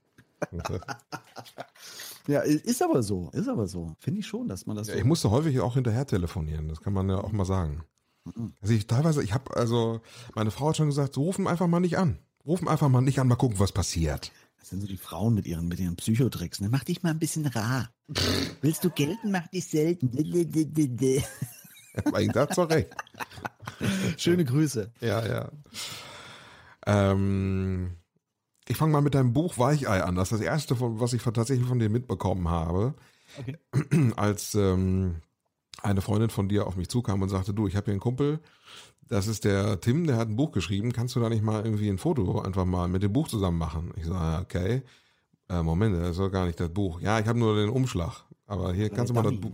Ja, 2.27 2.39
ist 2.39 2.81
aber 2.81 3.03
so, 3.03 3.29
ist 3.33 3.49
aber 3.49 3.67
so. 3.67 3.95
Finde 3.99 4.21
ich 4.21 4.27
schon, 4.27 4.47
dass 4.47 4.65
man 4.65 4.77
das. 4.77 4.87
Ja, 4.87 4.93
so 4.93 4.99
ich 4.99 5.05
musste 5.05 5.29
häufig 5.31 5.59
auch 5.59 5.73
hinterher 5.73 6.07
telefonieren, 6.07 6.69
das 6.69 6.81
kann 6.81 6.93
man 6.93 7.09
ja 7.09 7.17
auch 7.17 7.31
mal 7.31 7.45
sagen. 7.45 7.83
Mhm. 8.23 8.53
Also 8.61 8.73
ich 8.73 8.87
teilweise, 8.87 9.23
ich 9.23 9.33
habe, 9.33 9.55
also, 9.57 10.01
meine 10.35 10.51
Frau 10.51 10.69
hat 10.69 10.77
schon 10.77 10.87
gesagt, 10.87 11.15
so 11.15 11.23
rufen 11.23 11.47
einfach 11.47 11.67
mal 11.67 11.79
nicht 11.79 11.97
an. 11.97 12.19
Rufen 12.45 12.67
einfach 12.67 12.89
mal 12.89 13.01
nicht 13.01 13.19
an, 13.19 13.27
mal 13.27 13.35
gucken, 13.35 13.59
was 13.59 13.71
passiert. 13.71 14.31
Das 14.59 14.69
sind 14.69 14.81
so 14.81 14.87
die 14.87 14.97
Frauen 14.97 15.33
mit 15.33 15.45
ihren, 15.45 15.67
mit 15.67 15.79
ihren 15.79 15.97
Psychotricks. 15.97 16.61
Ne? 16.61 16.69
Mach 16.69 16.85
dich 16.85 17.03
mal 17.03 17.09
ein 17.09 17.19
bisschen 17.19 17.45
rar. 17.45 17.89
Willst 18.61 18.83
du 18.83 18.89
gelten, 18.89 19.31
mach 19.31 19.47
dich 19.47 19.67
selten. 19.67 20.11
Ich 22.19 22.31
dachte 22.31 22.55
doch 22.55 22.69
recht. 22.69 22.89
Schöne 24.17 24.45
Grüße. 24.45 24.91
Ja, 25.01 25.25
ja. 25.25 25.51
Ähm, 26.85 27.97
ich 28.67 28.77
fange 28.77 28.93
mal 28.93 29.01
mit 29.01 29.15
deinem 29.15 29.33
Buch 29.33 29.57
Weichei 29.57 30.03
an. 30.03 30.15
Das 30.15 30.31
ist 30.31 30.39
das 30.39 30.45
erste, 30.45 30.75
was 30.79 31.13
ich 31.13 31.21
tatsächlich 31.21 31.67
von 31.67 31.79
dir 31.79 31.89
mitbekommen 31.89 32.49
habe. 32.49 32.93
Okay. 33.37 33.57
Als 34.15 34.55
ähm, 34.55 35.21
eine 35.81 36.01
Freundin 36.01 36.29
von 36.29 36.49
dir 36.49 36.67
auf 36.67 36.75
mich 36.75 36.89
zukam 36.89 37.21
und 37.21 37.29
sagte, 37.29 37.53
du, 37.53 37.67
ich 37.67 37.75
habe 37.75 37.85
hier 37.85 37.93
einen 37.93 37.99
Kumpel, 37.99 38.39
das 39.07 39.27
ist 39.27 39.43
der 39.43 39.79
Tim, 39.81 40.07
der 40.07 40.17
hat 40.17 40.29
ein 40.29 40.35
Buch 40.35 40.51
geschrieben, 40.51 40.93
kannst 40.93 41.15
du 41.15 41.19
da 41.19 41.29
nicht 41.29 41.43
mal 41.43 41.63
irgendwie 41.63 41.89
ein 41.89 41.97
Foto 41.97 42.41
einfach 42.41 42.65
mal 42.65 42.87
mit 42.87 43.03
dem 43.03 43.13
Buch 43.13 43.27
zusammen 43.27 43.57
machen? 43.57 43.93
Ich 43.97 44.05
so, 44.05 44.13
ah, 44.13 44.41
okay. 44.41 44.83
Äh, 45.49 45.61
Moment, 45.61 45.95
das 45.95 46.11
ist 46.11 46.19
doch 46.19 46.31
gar 46.31 46.45
nicht 46.45 46.59
das 46.59 46.69
Buch. 46.69 47.01
Ja, 47.01 47.19
ich 47.19 47.27
habe 47.27 47.37
nur 47.37 47.55
den 47.55 47.69
Umschlag. 47.69 48.23
Aber 48.45 48.73
hier 48.73 48.89
kannst 48.89 49.09
du 49.09 49.13
mal 49.13 49.23
das 49.23 49.39
Buch, 49.39 49.51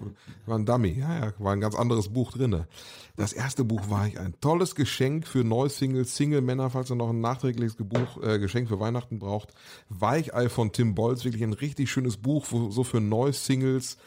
war 0.47 0.57
ein 0.57 0.65
Dummy, 0.65 0.89
ja, 0.89 1.25
ja, 1.25 1.33
war 1.37 1.53
ein 1.53 1.61
ganz 1.61 1.75
anderes 1.75 2.09
Buch 2.09 2.31
drinne. 2.31 2.67
Das 3.15 3.33
erste 3.33 3.63
Buch 3.63 3.89
war 3.89 4.07
ich 4.07 4.19
ein 4.19 4.33
tolles 4.41 4.73
Geschenk 4.73 5.27
für 5.27 5.43
Neusingles, 5.43 6.15
Single-Männer, 6.15 6.71
falls 6.71 6.89
ihr 6.89 6.95
noch 6.95 7.11
ein 7.11 7.21
nachträgliches 7.21 7.75
Buch, 7.77 8.21
äh, 8.23 8.39
Geschenk 8.39 8.67
für 8.67 8.79
Weihnachten 8.79 9.19
braucht. 9.19 9.53
Weichei 9.89 10.49
von 10.49 10.71
Tim 10.71 10.95
Bolz, 10.95 11.23
wirklich 11.23 11.43
ein 11.43 11.53
richtig 11.53 11.91
schönes 11.91 12.17
Buch, 12.17 12.47
wo, 12.49 12.71
so 12.71 12.83
für 12.83 12.99
Neusingles. 12.99 13.97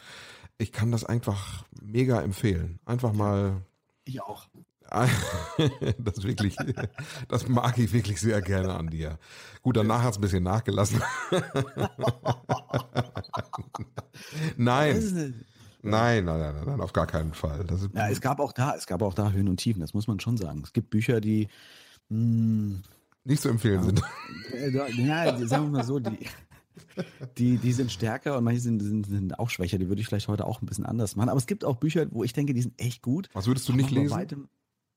Ich 0.57 0.71
kann 0.73 0.91
das 0.91 1.05
einfach 1.05 1.63
mega 1.81 2.21
empfehlen. 2.21 2.79
Einfach 2.85 3.13
mal. 3.13 3.61
Ich 4.03 4.21
auch. 4.21 4.47
das 5.97 6.23
wirklich, 6.23 6.55
das 7.27 7.47
mag 7.47 7.77
ich 7.77 7.91
wirklich 7.93 8.19
sehr 8.19 8.41
gerne 8.41 8.73
an 8.75 8.87
dir. 8.87 9.17
Gut, 9.61 9.77
danach 9.77 10.03
hat 10.03 10.11
es 10.11 10.17
ein 10.17 10.21
bisschen 10.21 10.43
nachgelassen. 10.43 11.01
nein. 14.57 15.43
Nein, 15.85 16.23
nein, 16.23 16.39
nein, 16.39 16.55
nein, 16.65 16.81
auf 16.81 16.93
gar 16.93 17.07
keinen 17.07 17.33
Fall. 17.33 17.65
Ja, 17.93 18.07
es 18.09 18.21
gab 18.21 18.39
auch 18.39 18.53
da, 18.53 18.75
es 18.75 18.87
gab 18.87 19.01
auch 19.01 19.13
da 19.13 19.31
Höhen 19.31 19.49
und 19.49 19.57
Tiefen, 19.57 19.81
das 19.81 19.93
muss 19.93 20.07
man 20.07 20.19
schon 20.19 20.37
sagen. 20.37 20.61
Es 20.63 20.71
gibt 20.71 20.89
Bücher, 20.89 21.19
die 21.19 21.49
mh, 22.07 22.77
nicht 23.25 23.41
zu 23.41 23.49
empfehlen 23.49 23.83
sind. 23.83 24.01
Ja, 24.97 25.37
sagen 25.45 25.65
wir 25.65 25.71
mal 25.71 25.83
so, 25.83 25.99
die, 25.99 26.27
die, 27.37 27.57
die 27.57 27.73
sind 27.73 27.91
stärker 27.91 28.37
und 28.37 28.45
manche 28.45 28.61
sind, 28.61 28.81
sind, 28.81 29.05
sind 29.07 29.39
auch 29.39 29.49
schwächer. 29.49 29.77
Die 29.77 29.89
würde 29.89 30.01
ich 30.01 30.07
vielleicht 30.07 30.27
heute 30.27 30.45
auch 30.45 30.61
ein 30.61 30.65
bisschen 30.65 30.85
anders 30.85 31.15
machen. 31.15 31.29
Aber 31.29 31.37
es 31.37 31.47
gibt 31.47 31.65
auch 31.65 31.75
Bücher, 31.77 32.05
wo 32.11 32.23
ich 32.23 32.33
denke, 32.33 32.53
die 32.53 32.61
sind 32.61 32.79
echt 32.79 33.01
gut. 33.01 33.29
Was 33.33 33.47
würdest 33.47 33.67
du 33.67 33.73
nicht 33.73 33.91
lesen? 33.91 34.47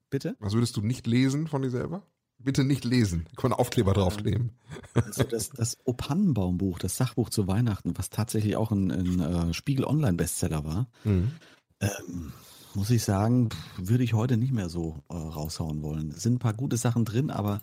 Bitte? 0.09 0.35
Was 0.39 0.53
würdest 0.53 0.77
du 0.77 0.81
nicht 0.81 1.07
lesen 1.07 1.47
von 1.47 1.61
dir 1.61 1.69
selber? 1.69 2.03
Bitte 2.39 2.63
nicht 2.63 2.85
lesen. 2.85 3.25
Ich 3.31 3.37
kann 3.37 3.51
einen 3.51 3.59
Aufkleber 3.59 3.93
draufkleben. 3.93 4.51
Also 4.93 5.23
das, 5.23 5.49
das 5.49 5.77
Opannenbaumbuch, 5.85 6.77
das 6.77 6.95
Sachbuch 6.95 7.29
zu 7.29 7.47
Weihnachten, 7.47 7.97
was 7.97 8.09
tatsächlich 8.11 8.55
auch 8.55 8.71
ein, 8.71 8.91
ein 8.91 9.19
äh, 9.19 9.53
Spiegel 9.53 9.85
Online-Bestseller 9.85 10.63
war, 10.63 10.87
Mhm. 11.03 11.31
ähm, 11.79 12.31
muss 12.75 12.91
ich 12.91 13.03
sagen, 13.03 13.49
würde 13.77 14.03
ich 14.03 14.13
heute 14.13 14.37
nicht 14.37 14.53
mehr 14.53 14.69
so 14.69 15.01
äh, 15.09 15.15
raushauen 15.15 15.81
wollen. 15.81 16.11
Es 16.11 16.21
sind 16.21 16.35
ein 16.35 16.39
paar 16.39 16.53
gute 16.53 16.77
Sachen 16.77 17.05
drin, 17.05 17.31
aber 17.31 17.59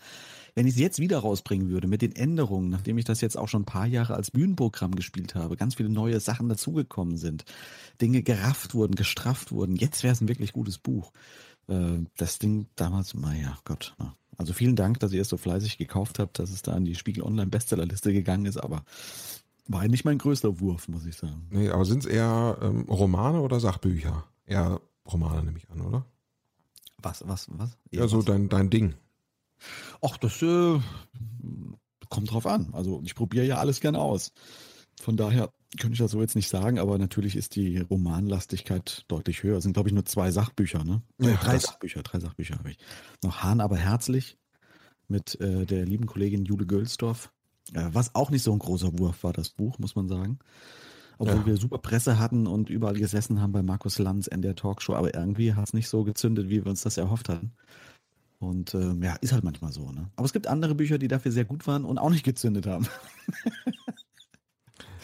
wenn 0.57 0.67
ich 0.67 0.75
es 0.75 0.81
jetzt 0.81 0.99
wieder 0.99 1.19
rausbringen 1.19 1.69
würde 1.69 1.87
mit 1.87 2.03
den 2.03 2.17
Änderungen, 2.17 2.69
nachdem 2.69 2.99
ich 2.99 3.05
das 3.05 3.21
jetzt 3.21 3.37
auch 3.39 3.47
schon 3.49 3.63
ein 3.63 3.67
paar 3.67 3.87
Jahre 3.87 4.15
als 4.15 4.33
Bühnenprogramm 4.33 4.97
gespielt 4.97 5.37
habe, 5.37 5.57
ganz 5.57 5.77
viele 5.77 5.89
neue 5.89 6.19
Sachen 6.19 6.49
dazugekommen 6.49 7.17
sind, 7.17 7.45
Dinge 8.01 8.23
gerafft 8.25 8.75
wurden, 8.75 8.97
gestrafft 8.97 9.53
wurden, 9.53 9.77
jetzt 9.77 10.03
wäre 10.03 10.13
es 10.13 10.21
ein 10.21 10.29
wirklich 10.29 10.53
gutes 10.53 10.79
Buch. 10.79 11.13
Äh, 11.69 12.05
das 12.17 12.39
Ding 12.39 12.67
damals, 12.77 13.15
naja, 13.15 13.59
Gott. 13.65 13.95
Na. 13.99 14.15
Also 14.37 14.53
vielen 14.53 14.77
Dank, 14.77 15.01
dass 15.01 15.13
ihr 15.13 15.23
es 15.23 15.29
so 15.29 15.37
fleißig 15.37 15.79
gekauft 15.79 16.19
habt, 16.19 16.39
dass 16.39 16.51
es 16.51 16.63
da 16.63 16.73
an 16.73 16.85
die 16.85 16.95
Spiegel 16.95 17.23
Online 17.23 17.47
Bestsellerliste 17.47 18.13
gegangen 18.13 18.47
ist, 18.47 18.57
aber 18.57 18.85
war 19.67 19.87
nicht 19.89 20.05
mein 20.05 20.19
größter 20.19 20.61
Wurf, 20.61 20.89
muss 20.89 21.07
ich 21.07 21.17
sagen. 21.17 21.47
Nee, 21.51 21.71
aber 21.71 21.85
sind 21.85 22.05
es 22.05 22.07
eher 22.07 22.59
ähm, 22.61 22.83
Romane 22.83 23.41
oder 23.41 23.61
Sachbücher? 23.61 24.25
Eher 24.47 24.81
Romane 25.11 25.45
nehme 25.45 25.59
ich 25.59 25.71
an, 25.71 25.81
oder? 25.81 26.05
Was, 26.99 27.27
was, 27.27 27.47
was? 27.53 27.77
Ja, 27.91 28.09
so 28.09 28.23
dein, 28.23 28.49
dein 28.49 28.71
Ding. 28.71 28.95
Ach, 30.03 30.17
das 30.19 30.43
äh, 30.43 30.79
kommt 32.09 32.31
drauf 32.31 32.47
an. 32.47 32.71
Also 32.73 33.01
ich 33.05 33.15
probiere 33.15 33.47
ja 33.47 33.59
alles 33.59 33.81
gerne 33.81 33.99
aus. 34.01 34.33
Von 35.01 35.17
daher 35.17 35.51
könnte 35.79 35.95
ich 35.95 35.99
das 35.99 36.11
so 36.13 36.21
jetzt 36.21 36.37
nicht 36.37 36.49
sagen, 36.49 36.79
aber 36.79 36.99
natürlich 36.99 37.37
ist 37.37 37.57
die 37.57 37.79
Romanlastigkeit 37.79 39.05
deutlich 39.09 39.43
höher. 39.43 39.57
Es 39.59 39.65
sind, 39.65 39.73
glaube 39.75 39.89
ich, 39.89 39.95
nur 39.95 40.05
zwei 40.05 40.31
Sachbücher, 40.31 40.85
ne? 40.85 41.03
Ja, 41.19 41.31
äh, 41.31 41.35
drei 41.37 41.59
Sachbücher, 41.59 42.03
drei 42.03 42.21
Sachbücher 42.21 42.57
habe 42.59 42.71
ich. 42.71 42.79
Noch 43.23 43.43
Hahn 43.43 43.61
aber 43.61 43.77
herzlich 43.77 44.39
mit 45.09 45.41
äh, 45.41 45.67
der 45.67 45.85
lieben 45.85 46.07
Kollegin 46.07 46.45
Jule 46.45 46.67
Gölsdorf. 46.67 47.31
Äh, 47.73 47.89
was 47.93 48.15
auch 48.15 48.31
nicht 48.31 48.43
so 48.43 48.53
ein 48.53 48.59
großer 48.59 48.99
Wurf 48.99 49.25
war, 49.25 49.33
das 49.33 49.51
Buch, 49.51 49.79
muss 49.79 49.97
man 49.97 50.09
sagen. 50.09 50.39
Obwohl 51.19 51.37
Ja. 51.37 51.47
wir 51.47 51.57
super 51.57 51.79
Presse 51.79 52.19
hatten 52.19 52.47
und 52.47 52.71
überall 52.71 52.95
gesessen 52.95 53.41
haben 53.41 53.53
bei 53.53 53.63
Markus 53.63 53.99
Lanz 53.99 54.27
in 54.27 54.43
der 54.43 54.57
Talkshow, 54.57 54.95
aber 54.95 55.15
irgendwie 55.15 55.55
hat 55.55 55.69
es 55.69 55.73
nicht 55.73 55.89
so 55.89 56.05
gezündet, 56.05 56.49
wie 56.49 56.65
wir 56.65 56.67
uns 56.67 56.83
das 56.83 56.97
erhofft 56.97 57.29
hatten. 57.29 57.53
Und 58.41 58.75
ähm, 58.75 59.03
ja, 59.03 59.15
ist 59.17 59.33
halt 59.33 59.45
manchmal 59.45 59.73
so. 59.73 59.91
Ne? 59.93 60.11
Aber 60.17 60.27
es 60.27 60.33
gibt 60.33 60.47
andere 60.49 60.75
Bücher, 60.75 60.99
die 60.99 61.09
dafür 61.09 61.33
sehr 61.33 61.45
gut 61.45 61.67
waren 61.67 61.85
und 61.85 61.99
auch 61.99 62.11
nicht 62.11 62.25
gezündet 62.25 62.67
haben. 62.67 62.87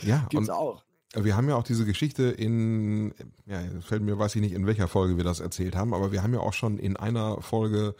Ja, 0.02 0.26
Gibt's 0.30 0.50
auch. 0.50 0.82
Wir 1.14 1.36
haben 1.36 1.48
ja 1.48 1.56
auch 1.56 1.64
diese 1.64 1.84
Geschichte 1.84 2.24
in, 2.24 3.12
ja, 3.44 3.60
fällt 3.80 4.02
mir, 4.02 4.16
weiß 4.16 4.36
ich 4.36 4.40
nicht, 4.40 4.52
in 4.52 4.66
welcher 4.66 4.86
Folge 4.86 5.16
wir 5.16 5.24
das 5.24 5.40
erzählt 5.40 5.74
haben, 5.74 5.92
aber 5.92 6.12
wir 6.12 6.22
haben 6.22 6.32
ja 6.32 6.38
auch 6.38 6.52
schon 6.52 6.78
in 6.78 6.96
einer 6.96 7.42
Folge 7.42 7.96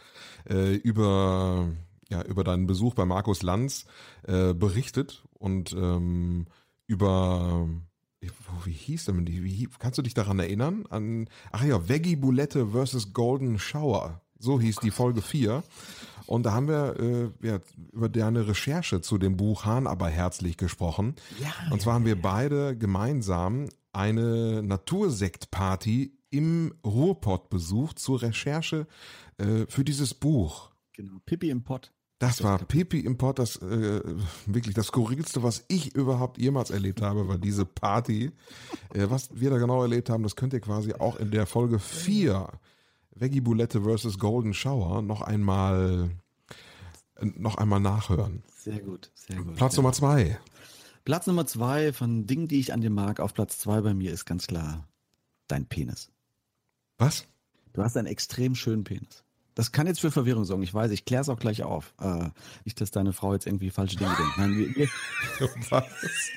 äh, 0.49 0.75
über, 0.75 1.67
ja, 2.09 2.21
über 2.23 2.45
deinen 2.45 2.67
Besuch 2.67 2.93
bei 2.93 3.03
Markus 3.03 3.41
Lanz 3.41 3.85
äh, 4.25 4.53
berichtet 4.53 5.25
und 5.33 5.73
ähm, 5.73 6.45
über, 6.87 7.67
wie 8.63 8.71
hieß 8.71 9.05
denn 9.05 9.25
die, 9.25 9.43
wie, 9.43 9.67
kannst 9.77 9.97
du 9.97 10.03
dich 10.03 10.13
daran 10.13 10.39
erinnern? 10.39 10.85
An, 10.89 11.27
ach 11.51 11.65
ja, 11.65 11.89
Veggie 11.89 12.15
Boulette 12.15 12.67
versus 12.67 13.11
Golden 13.13 13.59
Shower. 13.59 14.21
So 14.39 14.59
hieß 14.59 14.77
die 14.77 14.91
Folge 14.91 15.21
4. 15.21 15.63
Und 16.31 16.43
da 16.43 16.53
haben 16.53 16.69
wir 16.69 16.95
äh, 16.97 17.47
ja, 17.47 17.59
über 17.91 18.07
deine 18.07 18.47
Recherche 18.47 19.01
zu 19.01 19.17
dem 19.17 19.35
Buch 19.35 19.65
Hahn 19.65 19.85
aber 19.85 20.07
herzlich 20.07 20.55
gesprochen. 20.55 21.15
Ja, 21.41 21.53
und 21.71 21.81
zwar 21.81 21.95
haben 21.95 22.05
wir 22.05 22.19
beide 22.19 22.77
gemeinsam 22.77 23.67
eine 23.91 24.63
Natursektparty 24.63 26.13
im 26.29 26.73
Ruhrpott 26.85 27.49
besucht 27.49 27.99
zur 27.99 28.21
Recherche 28.21 28.87
äh, 29.39 29.65
für 29.67 29.83
dieses 29.83 30.13
Buch. 30.13 30.71
Genau, 30.93 31.19
Pippi 31.25 31.49
im 31.49 31.63
Pott. 31.63 31.91
Das 32.17 32.41
war 32.43 32.59
Pipi 32.59 33.01
im 33.01 33.17
Pott, 33.17 33.37
das 33.37 33.57
äh, 33.57 34.01
wirklich 34.45 34.73
das 34.73 34.87
skurrilste, 34.87 35.43
was 35.43 35.65
ich 35.67 35.95
überhaupt 35.95 36.37
jemals 36.37 36.69
erlebt 36.69 37.01
habe, 37.01 37.27
war 37.27 37.39
diese 37.39 37.65
Party. 37.65 38.31
Äh, 38.93 39.07
was 39.09 39.29
wir 39.33 39.49
da 39.49 39.57
genau 39.57 39.81
erlebt 39.81 40.09
haben, 40.09 40.23
das 40.23 40.37
könnt 40.37 40.53
ihr 40.53 40.61
quasi 40.61 40.93
auch 40.93 41.17
in 41.17 41.31
der 41.31 41.45
Folge 41.45 41.77
4 41.77 42.47
Veggie 43.11 43.41
Boulette 43.41 43.81
versus 43.81 44.17
Golden 44.17 44.53
Shower 44.53 45.01
noch 45.01 45.21
einmal 45.21 46.11
noch 47.21 47.55
einmal 47.55 47.79
nachhören. 47.79 48.43
Sehr 48.57 48.79
gut, 48.79 49.11
sehr 49.13 49.37
gut. 49.37 49.55
Platz 49.55 49.77
Nummer 49.77 49.93
zwei. 49.93 50.39
Platz 51.05 51.27
Nummer 51.27 51.45
zwei 51.45 51.93
von 51.93 52.25
Dingen, 52.25 52.47
die 52.47 52.59
ich 52.59 52.73
an 52.73 52.81
dir 52.81 52.89
mag, 52.89 53.19
auf 53.19 53.33
Platz 53.33 53.59
zwei 53.59 53.81
bei 53.81 53.93
mir 53.93 54.11
ist 54.11 54.25
ganz 54.25 54.47
klar 54.47 54.87
dein 55.47 55.65
Penis. 55.65 56.09
Was? 56.97 57.25
Du 57.73 57.83
hast 57.83 57.97
einen 57.97 58.07
extrem 58.07 58.55
schönen 58.55 58.83
Penis. 58.83 59.23
Das 59.53 59.71
kann 59.71 59.87
jetzt 59.87 59.99
für 59.99 60.11
Verwirrung 60.11 60.45
sorgen. 60.45 60.63
Ich 60.63 60.73
weiß, 60.73 60.91
ich 60.91 61.05
kläre 61.05 61.21
es 61.21 61.29
auch 61.29 61.39
gleich 61.39 61.63
auf. 61.63 61.93
Äh, 61.99 62.29
nicht, 62.63 62.79
dass 62.79 62.91
deine 62.91 63.11
Frau 63.11 63.33
jetzt 63.33 63.47
irgendwie 63.47 63.69
falsche 63.69 63.97
Dinge 63.97 64.15
denkt. 64.17 64.37
Nein, 64.37 64.57
wir, 64.57 64.75
wir 64.75 64.89
Was? 65.69 66.31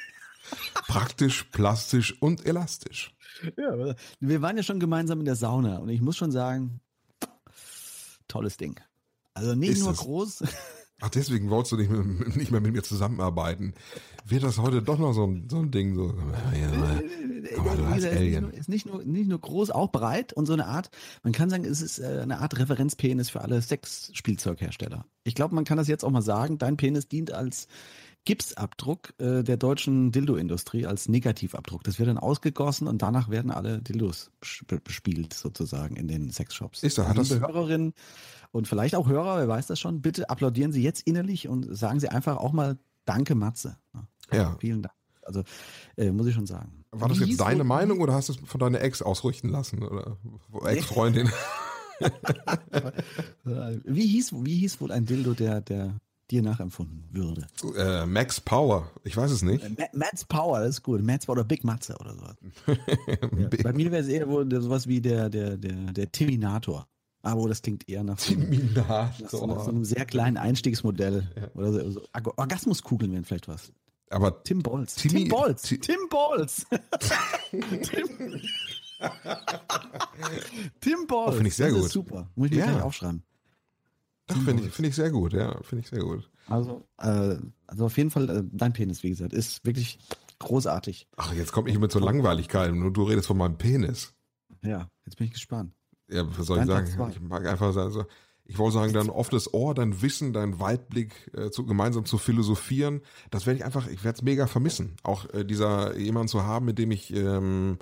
Praktisch, 0.88 1.44
plastisch 1.44 2.20
und 2.20 2.44
elastisch. 2.44 3.13
Ja, 3.56 3.94
wir 4.20 4.42
waren 4.42 4.56
ja 4.56 4.62
schon 4.62 4.80
gemeinsam 4.80 5.18
in 5.20 5.24
der 5.24 5.36
Sauna 5.36 5.78
und 5.78 5.88
ich 5.88 6.00
muss 6.00 6.16
schon 6.16 6.30
sagen, 6.32 6.80
tolles 8.28 8.56
Ding. 8.56 8.80
Also 9.34 9.54
nicht 9.54 9.72
Ist 9.72 9.80
nur 9.82 9.92
es? 9.92 9.98
groß. 9.98 10.44
Ach, 11.00 11.10
deswegen 11.10 11.50
wolltest 11.50 11.72
du 11.72 11.76
nicht, 11.76 11.90
mit, 11.90 12.36
nicht 12.36 12.50
mehr 12.50 12.60
mit 12.60 12.72
mir 12.72 12.82
zusammenarbeiten. 12.82 13.74
Wird 14.24 14.44
das 14.44 14.58
heute 14.58 14.80
doch 14.80 14.98
noch 14.98 15.12
so 15.12 15.26
ein, 15.26 15.48
so 15.50 15.58
ein 15.58 15.70
Ding? 15.70 15.94
So, 15.94 16.14
ja, 16.58 16.78
mal, 16.78 17.04
komm 17.56 17.64
mal, 17.66 17.76
du 17.76 17.86
hast 17.86 17.98
ist, 17.98 18.04
nicht 18.04 18.16
Alien. 18.16 18.42
nur, 18.44 18.54
ist 18.54 18.68
nicht 18.68 18.86
nur 18.86 19.04
nicht 19.04 19.28
nur 19.28 19.40
groß, 19.40 19.70
auch 19.70 19.90
breit 19.90 20.32
und 20.32 20.46
so 20.46 20.52
eine 20.52 20.66
Art. 20.66 20.90
Man 21.22 21.32
kann 21.32 21.50
sagen, 21.50 21.64
es 21.64 21.82
ist 21.82 21.98
äh, 21.98 22.20
eine 22.22 22.38
Art 22.38 22.58
Referenzpenis 22.58 23.28
für 23.28 23.40
alle 23.42 23.60
Sexspielzeughersteller. 23.60 25.04
Ich 25.24 25.34
glaube, 25.34 25.54
man 25.54 25.64
kann 25.64 25.76
das 25.76 25.88
jetzt 25.88 26.04
auch 26.04 26.10
mal 26.10 26.22
sagen. 26.22 26.58
Dein 26.58 26.76
Penis 26.76 27.08
dient 27.08 27.32
als 27.32 27.66
Gipsabdruck 28.24 29.12
äh, 29.18 29.42
der 29.42 29.56
deutschen 29.56 30.10
Dildo-Industrie 30.12 30.86
als 30.86 31.08
Negativabdruck. 31.08 31.84
Das 31.84 31.98
wird 31.98 32.08
dann 32.08 32.18
ausgegossen 32.18 32.88
und 32.88 33.02
danach 33.02 33.28
werden 33.28 33.50
alle 33.50 33.82
Dildos 33.82 34.30
bes- 34.42 34.80
bespielt 34.80 35.34
sozusagen 35.34 35.96
in 35.96 36.08
den 36.08 36.30
Sexshops. 36.30 36.82
Ist 36.82 36.98
da- 36.98 37.08
hat 37.08 37.18
das- 37.18 37.30
Hörerinnen 37.30 37.92
und 38.52 38.66
vielleicht 38.68 38.94
auch 38.94 39.08
Hörer, 39.08 39.38
wer 39.38 39.48
weiß 39.48 39.66
das 39.66 39.78
schon, 39.80 40.00
bitte 40.00 40.30
applaudieren 40.30 40.72
Sie 40.72 40.82
jetzt 40.82 41.02
innerlich 41.06 41.48
und 41.48 41.66
sagen 41.76 42.00
Sie 42.00 42.08
einfach 42.08 42.36
auch 42.38 42.52
mal 42.52 42.78
Danke 43.04 43.34
Matze. 43.34 43.76
Ja. 44.32 44.56
Vielen 44.58 44.80
Dank. 44.82 44.94
Also 45.22 45.42
äh, 45.96 46.10
muss 46.10 46.26
ich 46.26 46.34
schon 46.34 46.46
sagen. 46.46 46.84
War 46.90 47.08
das 47.08 47.20
Wie 47.20 47.24
jetzt 47.24 47.40
deine 47.40 47.64
Meinung 47.64 48.00
oder 48.00 48.14
hast 48.14 48.28
du 48.28 48.32
es 48.34 48.38
von 48.44 48.60
deiner 48.60 48.80
Ex 48.80 49.02
ausrichten 49.02 49.48
lassen? 49.48 49.82
Oder 49.82 50.16
Ex-Freundin? 50.66 51.30
Wie 53.84 54.06
hieß, 54.06 54.32
wie 54.44 54.56
hieß 54.58 54.80
wohl 54.80 54.90
ein 54.92 55.06
Dildo, 55.06 55.34
der, 55.34 55.60
der 55.60 56.00
dir 56.30 56.42
nachempfunden 56.42 57.04
würde? 57.12 57.46
äh, 57.76 58.06
Max 58.06 58.40
Power. 58.40 58.90
Ich 59.04 59.16
weiß 59.16 59.30
es 59.30 59.42
nicht. 59.42 59.62
Ma- 59.78 59.84
Mats 59.92 60.24
Power, 60.24 60.60
das 60.60 60.70
ist 60.70 60.82
gut. 60.82 61.02
Mats 61.02 61.26
Power 61.26 61.36
oder 61.36 61.44
Big 61.44 61.64
Matze 61.64 61.96
oder 62.00 62.14
sowas. 62.14 62.36
ja. 63.06 63.48
Bei 63.62 63.72
mir 63.72 63.90
wäre 63.90 64.02
es 64.02 64.08
eher 64.08 64.28
wohl 64.28 64.50
sowas 64.60 64.86
wie 64.86 65.00
der, 65.00 65.30
der, 65.30 65.56
der, 65.56 65.92
der 65.92 66.12
Timinator. 66.12 66.86
Aber 67.22 67.48
das 67.48 67.62
klingt 67.62 67.88
eher 67.88 68.04
nach 68.04 68.18
so, 68.18 68.34
einem- 68.34 68.74
nach 68.74 69.12
so, 69.28 69.46
nach 69.46 69.64
so 69.64 69.70
einem 69.70 69.84
sehr 69.84 70.04
kleinen 70.04 70.36
Einstiegsmodell. 70.36 71.50
Oder 71.54 71.72
so, 71.72 71.90
so 71.92 72.00
Org- 72.12 72.38
Orgasmuskugeln 72.38 73.12
wären 73.12 73.24
vielleicht 73.24 73.48
was. 73.48 73.72
Aber 74.10 74.42
Tim 74.44 74.62
Bolz. 74.62 74.96
Timmy- 74.96 75.20
Tim 75.24 75.28
Bolz. 75.30 75.62
Ti- 75.62 75.78
Tim 75.78 75.96
Bolz. 76.10 76.66
Tim, 77.50 77.60
Tim 80.80 81.06
Bolz. 81.06 81.28
Oh, 81.28 81.32
finde 81.32 81.48
ich 81.48 81.56
sehr 81.56 81.68
das 81.68 81.76
gut. 81.76 81.86
Ist 81.86 81.92
super. 81.92 82.28
Muss 82.34 82.46
ich 82.48 82.52
mir 82.52 82.58
Ja. 82.58 82.70
gleich 82.72 82.82
aufschreiben. 82.82 83.22
Finde 84.30 84.64
ich, 84.64 84.72
finde 84.72 84.88
ich 84.88 84.96
sehr 84.96 85.10
gut, 85.10 85.34
ja, 85.34 85.60
finde 85.62 85.82
ich 85.82 85.90
sehr 85.90 86.00
gut. 86.00 86.30
Also, 86.48 86.86
äh, 86.98 87.36
also 87.66 87.86
auf 87.86 87.96
jeden 87.96 88.10
Fall, 88.10 88.30
äh, 88.30 88.42
dein 88.52 88.72
Penis, 88.72 89.02
wie 89.02 89.10
gesagt, 89.10 89.32
ist 89.34 89.64
wirklich 89.66 89.98
großartig. 90.38 91.08
Ach, 91.16 91.34
jetzt 91.34 91.52
komme 91.52 91.70
ich 91.70 91.78
mit 91.78 91.92
so 91.92 91.98
Langweiligkeiten 91.98 92.82
und 92.82 92.94
du 92.94 93.02
redest 93.02 93.26
von 93.26 93.36
meinem 93.36 93.58
Penis. 93.58 94.14
Ja, 94.62 94.88
jetzt 95.04 95.16
bin 95.16 95.26
ich 95.26 95.32
gespannt. 95.34 95.74
Ja, 96.08 96.26
was 96.38 96.46
soll 96.46 96.58
ich 96.58 96.66
Dein 96.66 96.68
sagen? 96.68 96.86
Platz 96.86 96.96
zwei. 96.96 97.10
Ich 97.10 97.20
mag 97.20 97.46
einfach 97.46 97.72
sagen, 97.72 97.90
so, 97.90 98.04
ich 98.46 98.58
wollte 98.58 98.74
sagen, 98.74 98.92
dein 98.92 99.08
offenes 99.08 99.52
Ohr, 99.54 99.74
dein 99.74 100.02
Wissen, 100.02 100.32
dein 100.32 100.60
Weitblick, 100.60 101.30
äh, 101.34 101.50
zu, 101.50 101.64
gemeinsam 101.64 102.04
zu 102.04 102.18
philosophieren, 102.18 103.00
das 103.30 103.46
werde 103.46 103.58
ich 103.58 103.64
einfach, 103.64 103.88
ich 103.88 104.04
werde 104.04 104.16
es 104.16 104.22
mega 104.22 104.46
vermissen. 104.46 104.96
Auch 105.02 105.28
äh, 105.32 105.44
dieser 105.44 105.96
jemand 105.96 106.28
zu 106.28 106.42
haben, 106.42 106.66
mit 106.66 106.78
dem 106.78 106.90
ich, 106.90 107.14
ähm, 107.14 107.78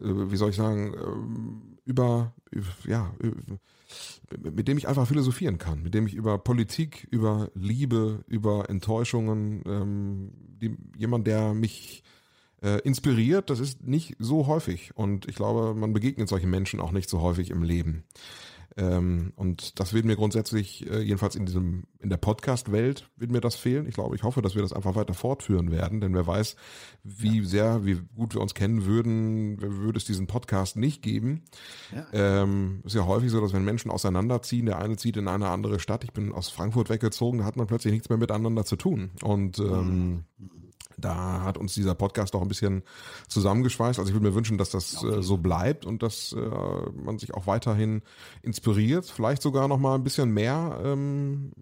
äh, 0.00 0.06
wie 0.06 0.36
soll 0.36 0.50
ich 0.50 0.56
sagen, 0.56 0.94
ähm, 0.94 1.78
über, 1.84 2.34
ja, 2.86 3.14
mit 4.42 4.68
dem 4.68 4.78
ich 4.78 4.88
einfach 4.88 5.06
philosophieren 5.06 5.58
kann, 5.58 5.82
mit 5.82 5.94
dem 5.94 6.06
ich 6.06 6.14
über 6.14 6.38
Politik, 6.38 7.06
über 7.10 7.50
Liebe, 7.54 8.24
über 8.26 8.68
Enttäuschungen, 8.68 9.62
ähm, 9.66 10.32
die, 10.60 10.76
jemand, 10.96 11.26
der 11.26 11.54
mich 11.54 12.02
äh, 12.62 12.80
inspiriert, 12.80 13.50
das 13.50 13.60
ist 13.60 13.86
nicht 13.86 14.16
so 14.18 14.46
häufig. 14.46 14.90
Und 14.94 15.28
ich 15.28 15.36
glaube, 15.36 15.74
man 15.74 15.92
begegnet 15.92 16.28
solchen 16.28 16.50
Menschen 16.50 16.80
auch 16.80 16.92
nicht 16.92 17.08
so 17.08 17.20
häufig 17.20 17.50
im 17.50 17.62
Leben. 17.62 18.04
Ähm, 18.80 19.32
und 19.36 19.78
das 19.78 19.92
wird 19.92 20.06
mir 20.06 20.16
grundsätzlich, 20.16 20.90
äh, 20.90 21.00
jedenfalls 21.00 21.34
in 21.36 21.44
diesem, 21.44 21.84
in 21.98 22.08
der 22.08 22.16
Podcast-Welt, 22.16 23.10
wird 23.16 23.30
mir 23.30 23.42
das 23.42 23.54
fehlen. 23.54 23.86
Ich 23.86 23.94
glaube, 23.94 24.16
ich 24.16 24.22
hoffe, 24.22 24.40
dass 24.40 24.54
wir 24.54 24.62
das 24.62 24.72
einfach 24.72 24.94
weiter 24.94 25.12
fortführen 25.12 25.70
werden, 25.70 26.00
denn 26.00 26.14
wer 26.14 26.26
weiß, 26.26 26.56
wie 27.04 27.44
sehr, 27.44 27.84
wie 27.84 28.00
gut 28.14 28.34
wir 28.34 28.40
uns 28.40 28.54
kennen 28.54 28.86
würden, 28.86 29.60
würde 29.60 29.98
es 29.98 30.06
diesen 30.06 30.26
Podcast 30.26 30.76
nicht 30.76 31.02
geben. 31.02 31.42
Ähm, 32.12 32.80
ist 32.84 32.94
ja 32.94 33.04
häufig 33.04 33.30
so, 33.30 33.40
dass 33.40 33.52
wenn 33.52 33.64
Menschen 33.64 33.90
auseinanderziehen, 33.90 34.66
der 34.66 34.78
eine 34.78 34.96
zieht 34.96 35.18
in 35.18 35.28
eine 35.28 35.48
andere 35.48 35.78
Stadt, 35.78 36.02
ich 36.02 36.12
bin 36.12 36.32
aus 36.32 36.48
Frankfurt 36.48 36.88
weggezogen, 36.88 37.40
da 37.40 37.44
hat 37.44 37.56
man 37.56 37.66
plötzlich 37.66 37.92
nichts 37.92 38.08
mehr 38.08 38.18
miteinander 38.18 38.64
zu 38.64 38.76
tun. 38.76 39.10
Und 39.22 39.58
ähm, 39.58 40.24
da 41.00 41.42
hat 41.42 41.58
uns 41.58 41.74
dieser 41.74 41.94
Podcast 41.94 42.34
auch 42.34 42.42
ein 42.42 42.48
bisschen 42.48 42.82
zusammengeschweißt. 43.28 43.98
Also 43.98 44.08
ich 44.10 44.14
würde 44.14 44.28
mir 44.28 44.34
wünschen, 44.34 44.58
dass 44.58 44.70
das 44.70 45.02
äh, 45.02 45.22
so 45.22 45.36
bleibt 45.36 45.84
und 45.86 46.02
dass 46.02 46.32
äh, 46.32 46.40
man 46.94 47.18
sich 47.18 47.34
auch 47.34 47.46
weiterhin 47.46 48.02
inspiriert, 48.42 49.06
vielleicht 49.06 49.42
sogar 49.42 49.68
noch 49.68 49.78
mal 49.78 49.94
ein 49.94 50.04
bisschen 50.04 50.30
mehr, 50.30 50.80
ähm, 50.84 51.52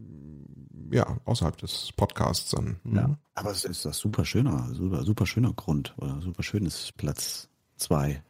ja, 0.91 1.19
außerhalb 1.25 1.57
des 1.59 1.91
Podcasts 1.97 2.51
dann. 2.51 2.77
Ja. 2.85 3.19
Aber 3.35 3.51
es 3.51 3.65
ist 3.65 3.85
das 3.85 3.99
super 3.99 4.25
schöner, 4.25 4.69
super, 4.75 5.05
super 5.05 5.27
schöner 5.27 5.53
Grund 5.53 5.95
oder 5.99 6.21
super 6.21 6.43
schönes 6.43 6.93
Platz 6.97 7.49
zwei 7.77 8.23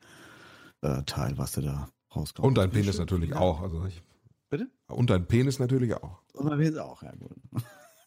äh, 0.82 1.02
Teil, 1.04 1.38
was 1.38 1.52
du 1.52 1.62
da 1.62 1.88
rauskommt. 2.14 2.46
Und 2.46 2.58
dein 2.58 2.70
Penis 2.70 2.98
natürlich 2.98 3.34
auch. 3.34 3.62
Also 3.62 3.84
ich, 3.86 4.02
Bitte? 4.50 4.70
Und 4.86 5.10
dein 5.10 5.26
Penis 5.26 5.58
natürlich 5.58 5.94
auch. 5.94 6.22
Und 6.32 6.46
mein 6.46 6.58
Penis 6.58 6.78
auch, 6.78 7.02
ja 7.02 7.12
gut. 7.12 7.36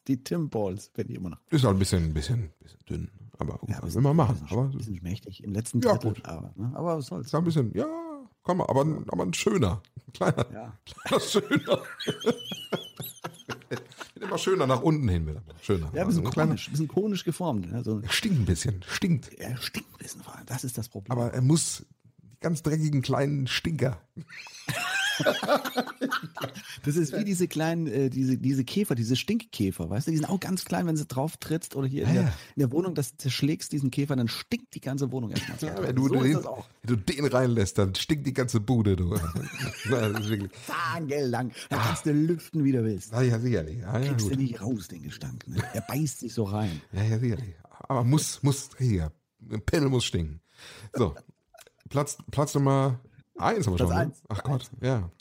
Die 0.07 0.23
Tim 0.23 0.49
Balls 0.49 0.90
finde 0.94 1.14
ich 1.14 1.19
immer 1.19 1.30
noch. 1.30 1.38
Ist 1.49 1.64
halt 1.64 1.76
ein 1.76 1.80
bisschen, 1.80 2.03
ein 2.06 2.14
bisschen, 2.14 2.52
bisschen 2.60 2.80
dünn. 2.90 3.11
Aber 3.38 3.57
gut, 3.57 3.69
was 3.82 3.95
will 3.95 4.02
man 4.02 4.15
machen. 4.15 4.40
Aber 4.49 4.64
Ein 4.64 4.72
bisschen 4.78 4.98
schmächtig 4.98 5.44
im 5.44 5.53
letzten 5.53 5.80
Ja, 5.82 5.94
Drittel. 5.94 6.14
gut. 6.14 6.26
Aber, 6.26 6.52
ne? 6.56 6.72
aber 6.76 6.98
was 6.98 7.07
soll's. 7.07 7.28
ist 7.28 7.36
ein 7.36 7.44
bisschen, 7.44 7.72
ja, 7.76 7.86
komm 8.44 8.57
mal, 8.57 8.65
aber, 8.68 8.82
ein- 8.84 9.06
aber 9.10 9.23
ein 9.23 9.34
schöner. 9.34 9.82
Ein 10.07 10.14
kleiner, 10.14 10.45
Ja. 10.53 10.78
kleiner 11.06 11.22
schöner. 11.22 11.82
Immer 14.19 14.38
schöner 14.38 14.68
nach 14.68 14.82
unten 14.82 15.07
hin 15.10 15.28
wieder. 15.28 15.41
Schöner. 15.61 15.90
Ja, 15.94 16.02
ein 16.02 16.07
bisschen 16.07 16.23
kleiner, 16.30 16.49
konisch, 16.49 16.68
ein 16.68 16.72
bisschen 16.72 16.88
konisch 16.88 17.23
geformt. 17.26 17.72
Ne? 17.72 17.84
So, 17.84 18.02
stinkt 18.10 18.40
ein 18.40 18.45
bisschen, 18.45 18.84
stinkt. 18.88 19.34
er 19.40 19.57
stinkt 19.57 19.90
ein 19.94 19.98
bisschen. 19.98 20.22
Das 20.45 20.64
ist 20.64 20.78
das 20.78 20.90
Problem. 20.90 21.11
Aber 21.11 21.34
er 21.34 21.41
muss 21.41 21.86
die 22.22 22.40
ganz 22.40 22.61
dreckigen 22.61 23.02
kleinen 23.02 23.48
Stinker. 23.48 23.99
Das 26.84 26.95
ist 26.95 27.15
wie 27.15 27.23
diese 27.23 27.48
kleinen, 27.48 27.85
äh, 27.88 28.10
diese, 28.10 28.38
diese 28.38 28.64
Käfer, 28.64 28.95
diese 28.95 29.15
Stinkkäfer, 29.15 29.89
weißt 29.89 30.07
du? 30.07 30.11
Die 30.11 30.18
sind 30.18 30.27
auch 30.30 30.39
ganz 30.39 30.65
klein, 30.65 30.88
wenn 30.88 30.98
sie 30.98 31.06
drauf 31.06 31.38
trittst 31.38 31.76
oder 31.76 31.88
hier 31.88 32.03
in, 32.07 32.15
Ja, 32.15 32.22
der, 32.22 32.34
in 32.56 32.60
der 32.60 32.72
Wohnung, 32.72 32.95
das 32.95 33.18
zerschlägst 33.18 33.72
diesen 33.72 33.91
Käfer, 33.91 34.15
dann 34.15 34.27
stinkt 34.27 34.73
die 34.73 34.81
ganze 34.81 35.11
Wohnung 35.11 35.30
erstmal. 35.31 35.57
Ja, 35.76 35.84
wenn, 35.84 35.95
du 35.95 36.07
so 36.07 36.15
ist 36.15 36.23
den, 36.23 36.34
das 36.34 36.45
auch. 36.48 36.65
wenn 36.81 36.95
du 36.95 37.02
den 37.14 37.26
reinlässt, 37.26 37.77
dann 37.77 37.93
stinkt 37.95 38.26
die 38.26 38.34
ganze 38.34 38.60
Bude, 38.60 38.95
du. 38.95 39.14
Na, 39.89 40.10
das 40.10 40.22
ist 40.26 40.30
wirklich, 40.30 40.52
Tagelang. 40.65 41.52
Da 41.69 41.77
kannst 41.77 42.06
du 42.06 42.11
lüften, 42.14 42.64
wie 42.64 42.72
du 42.72 42.84
willst. 42.84 43.11
na 43.11 43.22
ja, 43.22 43.39
sicherlich. 43.39 43.80
Ja, 43.80 43.99
ja, 43.99 44.07
Kriegst 44.10 44.26
du 44.26 44.30
gut. 44.31 44.39
nicht 44.39 44.61
raus, 44.61 44.88
den 44.88 45.03
Gestank. 45.03 45.48
Ne? 45.48 45.61
Der 45.76 45.81
beißt 45.81 46.19
sich 46.22 46.34
so 46.34 46.43
rein. 46.45 46.81
Ja, 46.93 47.03
ja, 47.03 47.19
sicherlich. 47.19 47.53
Aber 47.88 48.03
muss, 48.03 48.41
muss 48.41 48.69
dreckiger. 48.69 49.11
ein 49.52 49.61
Pimmel 49.64 49.89
muss 49.89 50.06
stinken. 50.06 50.41
So, 50.93 51.15
Platz, 51.89 52.18
Platz 52.31 52.56
Nummer 52.56 52.99
eins 53.38 53.68
haben 53.68 53.74
wir 53.74 53.78
Platz 53.78 53.90
schon. 53.90 53.90
Ne? 53.90 53.95
eins. 53.95 54.22
Ach 54.30 54.44
Gott, 54.44 54.72
ja. 54.82 55.12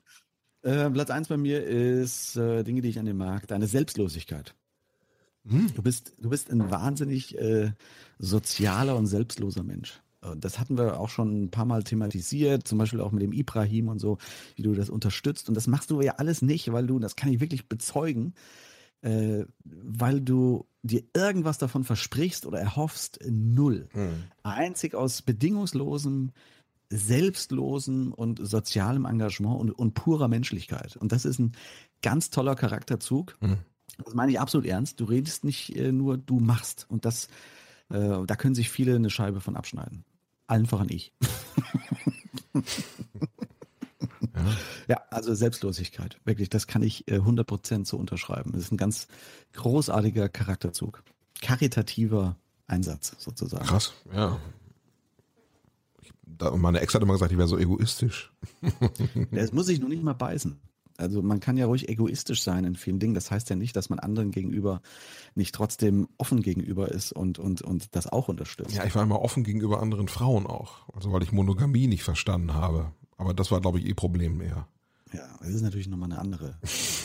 Äh, 0.62 0.90
Platz 0.90 1.10
eins 1.10 1.28
bei 1.28 1.36
mir 1.36 1.64
ist 1.64 2.36
äh, 2.36 2.62
Dinge, 2.64 2.82
die 2.82 2.88
ich 2.90 2.98
an 2.98 3.06
dir 3.06 3.14
mag. 3.14 3.46
Deine 3.46 3.66
Selbstlosigkeit. 3.66 4.54
Hm? 5.48 5.72
Du 5.74 5.82
bist, 5.82 6.12
du 6.18 6.28
bist 6.28 6.50
ein 6.50 6.70
wahnsinnig 6.70 7.38
äh, 7.38 7.72
sozialer 8.18 8.96
und 8.96 9.06
selbstloser 9.06 9.62
Mensch. 9.62 10.02
Äh, 10.22 10.36
Das 10.36 10.58
hatten 10.58 10.76
wir 10.76 11.00
auch 11.00 11.08
schon 11.08 11.44
ein 11.44 11.50
paar 11.50 11.64
Mal 11.64 11.82
thematisiert, 11.82 12.68
zum 12.68 12.76
Beispiel 12.78 13.00
auch 13.00 13.12
mit 13.12 13.22
dem 13.22 13.32
Ibrahim 13.32 13.88
und 13.88 13.98
so, 14.00 14.18
wie 14.56 14.62
du 14.62 14.74
das 14.74 14.90
unterstützt. 14.90 15.48
Und 15.48 15.54
das 15.54 15.66
machst 15.66 15.90
du 15.90 16.02
ja 16.02 16.16
alles 16.16 16.42
nicht, 16.42 16.70
weil 16.72 16.86
du, 16.86 16.98
das 16.98 17.16
kann 17.16 17.32
ich 17.32 17.40
wirklich 17.40 17.68
bezeugen, 17.68 18.34
äh, 19.00 19.44
weil 19.64 20.20
du 20.20 20.66
dir 20.82 21.02
irgendwas 21.14 21.56
davon 21.56 21.84
versprichst 21.84 22.44
oder 22.44 22.60
erhoffst, 22.60 23.18
null. 23.26 23.88
Hm. 23.92 24.24
Einzig 24.42 24.94
aus 24.94 25.22
bedingungslosem, 25.22 26.32
selbstlosem 26.90 28.12
und 28.12 28.40
sozialem 28.42 29.04
Engagement 29.04 29.60
und, 29.60 29.70
und 29.70 29.94
purer 29.94 30.28
Menschlichkeit. 30.28 30.96
Und 30.96 31.12
das 31.12 31.24
ist 31.24 31.38
ein 31.38 31.52
ganz 32.02 32.30
toller 32.30 32.56
Charakterzug. 32.56 33.36
Hm. 33.40 33.58
Das 34.04 34.14
meine 34.14 34.32
ich 34.32 34.40
absolut 34.40 34.66
ernst. 34.66 35.00
Du 35.00 35.04
redest 35.04 35.44
nicht 35.44 35.76
äh, 35.76 35.92
nur, 35.92 36.18
du 36.18 36.40
machst. 36.40 36.86
Und 36.88 37.04
das, 37.04 37.28
äh, 37.90 38.24
da 38.26 38.36
können 38.36 38.54
sich 38.54 38.70
viele 38.70 38.96
eine 38.96 39.10
Scheibe 39.10 39.40
von 39.40 39.56
abschneiden. 39.56 40.04
Allen 40.46 40.66
voran 40.66 40.88
ich. 40.90 41.12
ja. 44.88 45.00
also 45.10 45.34
Selbstlosigkeit. 45.34 46.18
Wirklich, 46.24 46.48
das 46.48 46.66
kann 46.66 46.82
ich 46.82 47.06
äh, 47.08 47.18
100% 47.18 47.86
so 47.86 47.96
unterschreiben. 47.98 48.50
Das 48.52 48.62
ist 48.62 48.72
ein 48.72 48.76
ganz 48.76 49.06
großartiger 49.52 50.28
Charakterzug. 50.28 51.04
Karitativer 51.40 52.36
Einsatz 52.66 53.14
sozusagen. 53.18 53.66
Krass, 53.66 53.92
ja. 54.12 54.38
Meine 56.56 56.80
Ex 56.80 56.94
hat 56.94 57.02
immer 57.02 57.14
gesagt, 57.14 57.32
ich 57.32 57.38
wäre 57.38 57.48
so 57.48 57.58
egoistisch. 57.58 58.32
Das 59.30 59.52
muss 59.52 59.68
ich 59.68 59.80
noch 59.80 59.88
nicht 59.88 60.02
mal 60.02 60.14
beißen. 60.14 60.60
Also 60.96 61.22
man 61.22 61.40
kann 61.40 61.56
ja 61.56 61.66
ruhig 61.66 61.88
egoistisch 61.88 62.42
sein 62.42 62.64
in 62.64 62.76
vielen 62.76 62.98
Dingen. 62.98 63.14
Das 63.14 63.30
heißt 63.30 63.48
ja 63.48 63.56
nicht, 63.56 63.74
dass 63.74 63.88
man 63.88 63.98
anderen 63.98 64.30
gegenüber 64.30 64.82
nicht 65.34 65.54
trotzdem 65.54 66.08
offen 66.18 66.42
gegenüber 66.42 66.90
ist 66.90 67.12
und, 67.12 67.38
und, 67.38 67.62
und 67.62 67.94
das 67.96 68.06
auch 68.06 68.28
unterstützt. 68.28 68.74
Ja, 68.74 68.84
ich 68.84 68.94
war 68.94 69.02
immer 69.02 69.22
offen 69.22 69.42
gegenüber 69.42 69.80
anderen 69.80 70.08
Frauen 70.08 70.46
auch. 70.46 70.88
Also 70.94 71.12
weil 71.12 71.22
ich 71.22 71.32
Monogamie 71.32 71.86
nicht 71.86 72.02
verstanden 72.02 72.54
habe. 72.54 72.92
Aber 73.16 73.34
das 73.34 73.50
war, 73.50 73.60
glaube 73.60 73.78
ich, 73.78 73.86
eh 73.86 73.94
Problem 73.94 74.36
mehr. 74.36 74.68
Ja, 75.12 75.26
das 75.40 75.48
ist 75.48 75.62
natürlich 75.62 75.88
nochmal 75.88 76.12
eine 76.12 76.20
andere, 76.20 76.58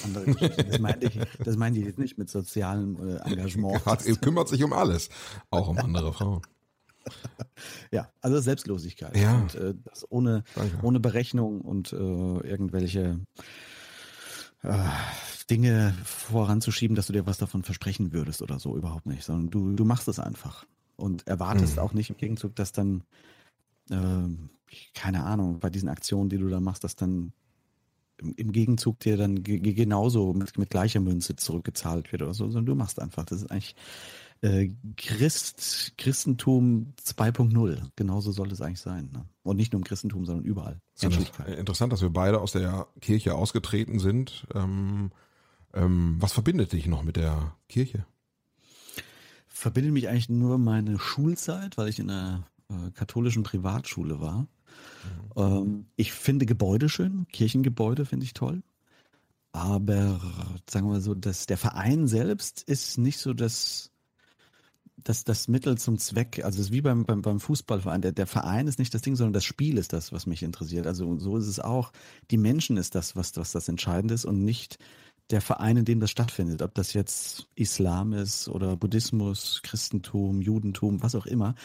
andere 0.03 0.26
Geschichte. 0.26 0.64
Das 0.64 0.80
meinte 0.80 1.07
ich, 1.07 1.19
das 1.43 1.57
meinte 1.57 1.80
ich 1.80 1.85
jetzt 1.85 1.97
nicht 1.97 2.18
mit 2.18 2.30
sozialem 2.30 2.97
äh, 2.97 3.15
Engagement. 3.30 3.85
Hat, 3.85 4.06
er 4.06 4.15
kümmert 4.18 4.47
sich 4.47 4.64
um 4.64 4.73
alles. 4.73 5.10
Auch 5.49 5.69
um 5.69 5.77
andere 5.77 6.14
Frauen. 6.14 6.41
Ja, 7.91 8.11
also 8.22 8.40
Selbstlosigkeit. 8.40 9.15
Ja. 9.18 9.36
Und 9.41 9.56
äh, 9.56 9.73
das 9.84 10.06
ohne, 10.11 10.44
Danke. 10.56 10.77
ohne 10.82 10.99
Berechnung 10.99 11.61
und 11.61 11.94
äh, 11.94 11.95
irgendwelche 11.95 13.19
äh, 14.64 14.77
Dinge 15.49 15.94
voranzuschieben, 16.03 16.95
dass 16.95 17.07
du 17.07 17.14
dir 17.14 17.26
was 17.26 17.38
davon 17.38 17.64
versprechen 17.64 18.11
würdest 18.14 18.41
oder 18.41 18.60
so, 18.60 18.76
überhaupt 18.76 19.06
nicht. 19.06 19.23
Sondern 19.23 19.49
du, 19.49 19.73
du 19.76 19.86
machst 19.86 20.07
es 20.07 20.19
einfach. 20.19 20.65
Und 20.98 21.27
erwartest 21.27 21.76
Mhm. 21.76 21.80
auch 21.82 21.94
nicht 21.94 22.10
im 22.10 22.18
Gegenzug, 22.18 22.56
dass 22.56 22.72
dann, 22.72 23.03
ähm, 23.91 24.49
keine 24.94 25.23
Ahnung, 25.26 25.60
bei 25.60 25.69
diesen 25.69 25.90
Aktionen, 25.90 26.30
die 26.30 26.38
du 26.38 26.48
da 26.49 26.60
machst, 26.60 26.84
dass 26.84 26.95
dann 26.95 27.34
im, 28.18 28.52
Gegenzug 28.53 28.99
dir 29.02 29.18
dann 29.18 29.44
ge- 29.44 29.60
ge- 29.60 29.73
genauso 29.73 30.34
mit, 30.34 30.57
mit 30.57 30.69
gleicher 30.69 31.02
Münze 31.02 31.36
zurückgezahlt 31.36 32.11
wird 32.14 32.22
oder 32.22 32.34
so, 32.34 32.45
sondern 32.45 32.65
du 32.65 32.76
machst 32.76 32.99
einfach. 33.02 33.26
Das 33.26 33.41
ist 33.41 33.52
eigentlich 33.52 33.76
äh, 34.45 34.72
Christ, 34.95 35.93
Christentum 35.97 36.93
2.0. 37.03 37.81
Genauso 37.95 38.31
soll 38.31 38.51
es 38.51 38.61
eigentlich 38.61 38.80
sein. 38.80 39.09
Ne? 39.11 39.26
Und 39.43 39.57
nicht 39.57 39.73
nur 39.73 39.80
im 39.80 39.84
Christentum, 39.84 40.26
sondern 40.26 40.45
überall. 40.45 40.80
Äh, 41.01 41.53
interessant, 41.55 41.91
dass 41.91 42.01
wir 42.01 42.11
beide 42.11 42.39
aus 42.39 42.51
der 42.51 42.88
Kirche 43.01 43.34
ausgetreten 43.34 43.99
sind. 43.99 44.45
Ähm, 44.53 45.11
ähm, 45.73 46.17
was 46.19 46.31
verbindet 46.31 46.73
dich 46.73 46.85
noch 46.85 47.03
mit 47.03 47.15
der 47.15 47.55
Kirche? 47.67 48.05
Verbindet 49.47 49.93
mich 49.93 50.09
eigentlich 50.09 50.30
nur 50.30 50.57
meine 50.57 50.99
Schulzeit, 50.99 51.77
weil 51.77 51.89
ich 51.89 51.99
in 51.99 52.09
einer 52.09 52.47
äh, 52.69 52.91
katholischen 52.91 53.43
Privatschule 53.43 54.19
war. 54.22 54.47
Ähm, 55.35 55.88
ich 55.95 56.11
finde 56.11 56.45
Gebäude 56.45 56.88
schön, 56.88 57.27
Kirchengebäude 57.31 58.05
finde 58.05 58.26
ich 58.26 58.34
toll. 58.34 58.61
Aber 59.53 60.19
sagen 60.69 60.85
wir 60.85 60.93
mal 60.93 61.01
so, 61.01 61.15
dass 61.15 61.45
der 61.45 61.57
Verein 61.57 62.07
selbst 62.07 62.61
ist 62.63 62.97
nicht 62.97 63.17
so 63.19 63.34
das, 63.34 63.91
das, 64.97 65.23
das 65.23 65.47
Mittel 65.47 65.77
zum 65.77 65.97
Zweck. 65.97 66.43
Also 66.43 66.59
es 66.59 66.67
ist 66.67 66.72
wie 66.72 66.81
beim, 66.81 67.05
beim, 67.05 67.22
beim 67.22 67.39
Fußballverein. 67.39 68.01
Der, 68.01 68.11
der 68.11 68.27
Verein 68.27 68.67
ist 68.67 68.80
nicht 68.80 68.93
das 68.93 69.01
Ding, 69.01 69.15
sondern 69.15 69.34
das 69.34 69.45
Spiel 69.45 69.77
ist 69.77 69.93
das, 69.93 70.11
was 70.11 70.26
mich 70.26 70.41
interessiert. 70.43 70.88
Also 70.88 71.17
so 71.19 71.38
ist 71.38 71.47
es 71.47 71.59
auch. 71.59 71.91
Die 72.31 72.38
Menschen 72.38 72.77
ist 72.77 72.95
das, 72.95 73.15
was, 73.15 73.35
was 73.38 73.51
das 73.51 73.67
Entscheidende 73.67 74.13
ist 74.13 74.26
und 74.26 74.43
nicht 74.43 74.80
der 75.31 75.41
Verein, 75.41 75.77
in 75.77 75.85
dem 75.85 75.99
das 75.99 76.11
stattfindet. 76.11 76.61
Ob 76.61 76.76
das 76.76 76.93
jetzt 76.93 77.47
Islam 77.55 78.13
ist 78.13 78.47
oder 78.47 78.76
Buddhismus, 78.77 79.61
Christentum, 79.63 80.41
Judentum, 80.41 81.01
was 81.01 81.15
auch 81.15 81.26
immer, 81.26 81.55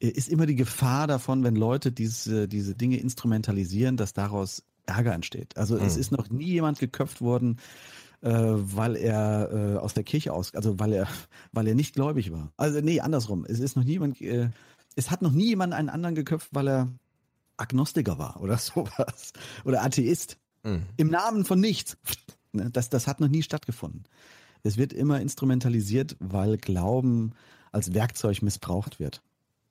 äh, 0.00 0.08
ist 0.08 0.28
immer 0.28 0.46
die 0.46 0.56
Gefahr 0.56 1.06
davon, 1.06 1.42
wenn 1.42 1.56
Leute 1.56 1.92
diese, 1.92 2.46
diese 2.46 2.74
Dinge 2.74 2.98
instrumentalisieren, 2.98 3.96
dass 3.96 4.12
daraus 4.12 4.62
Ärger 4.84 5.14
entsteht. 5.14 5.56
Also 5.56 5.76
es 5.76 5.94
Mhm. 5.94 6.00
ist 6.00 6.12
noch 6.12 6.30
nie 6.30 6.52
jemand 6.52 6.78
geköpft 6.78 7.20
worden, 7.20 7.58
äh, 8.26 8.76
weil 8.76 8.96
er 8.96 9.50
äh, 9.52 9.78
aus 9.78 9.94
der 9.94 10.02
Kirche 10.02 10.32
aus, 10.32 10.52
also 10.54 10.80
weil 10.80 10.92
er, 10.92 11.06
weil 11.52 11.68
er 11.68 11.74
nicht 11.74 11.94
gläubig 11.94 12.32
war. 12.32 12.52
Also 12.56 12.80
nee, 12.80 13.00
andersrum. 13.00 13.46
Es 13.48 13.60
ist 13.60 13.76
noch 13.76 13.84
niemand, 13.84 14.20
äh, 14.20 14.50
es 14.96 15.10
hat 15.10 15.22
noch 15.22 15.30
nie 15.30 15.46
jemand 15.46 15.72
einen 15.74 15.88
anderen 15.88 16.16
geköpft, 16.16 16.48
weil 16.52 16.68
er 16.68 16.92
Agnostiker 17.56 18.18
war 18.18 18.40
oder 18.40 18.58
sowas. 18.58 19.32
Oder 19.64 19.84
Atheist. 19.84 20.38
Mhm. 20.64 20.82
Im 20.96 21.08
Namen 21.08 21.44
von 21.44 21.60
nichts. 21.60 21.96
Ne, 22.52 22.70
Das, 22.70 22.88
das 22.88 23.06
hat 23.06 23.20
noch 23.20 23.28
nie 23.28 23.42
stattgefunden. 23.42 24.04
Es 24.62 24.78
wird 24.78 24.92
immer 24.94 25.20
instrumentalisiert, 25.20 26.16
weil 26.20 26.56
Glauben 26.56 27.32
als 27.70 27.92
Werkzeug 27.92 28.40
missbraucht 28.40 28.98
wird. 28.98 29.20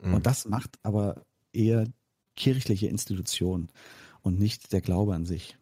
Mhm. 0.04 0.14
Und 0.14 0.26
das 0.28 0.46
macht 0.46 0.78
aber 0.84 1.24
eher 1.52 1.88
kirchliche 2.36 2.88
Institutionen 2.88 3.70
und 4.22 4.38
nicht 4.38 4.72
der 4.72 4.82
Glaube 4.82 5.16
an 5.16 5.26
sich. 5.26 5.58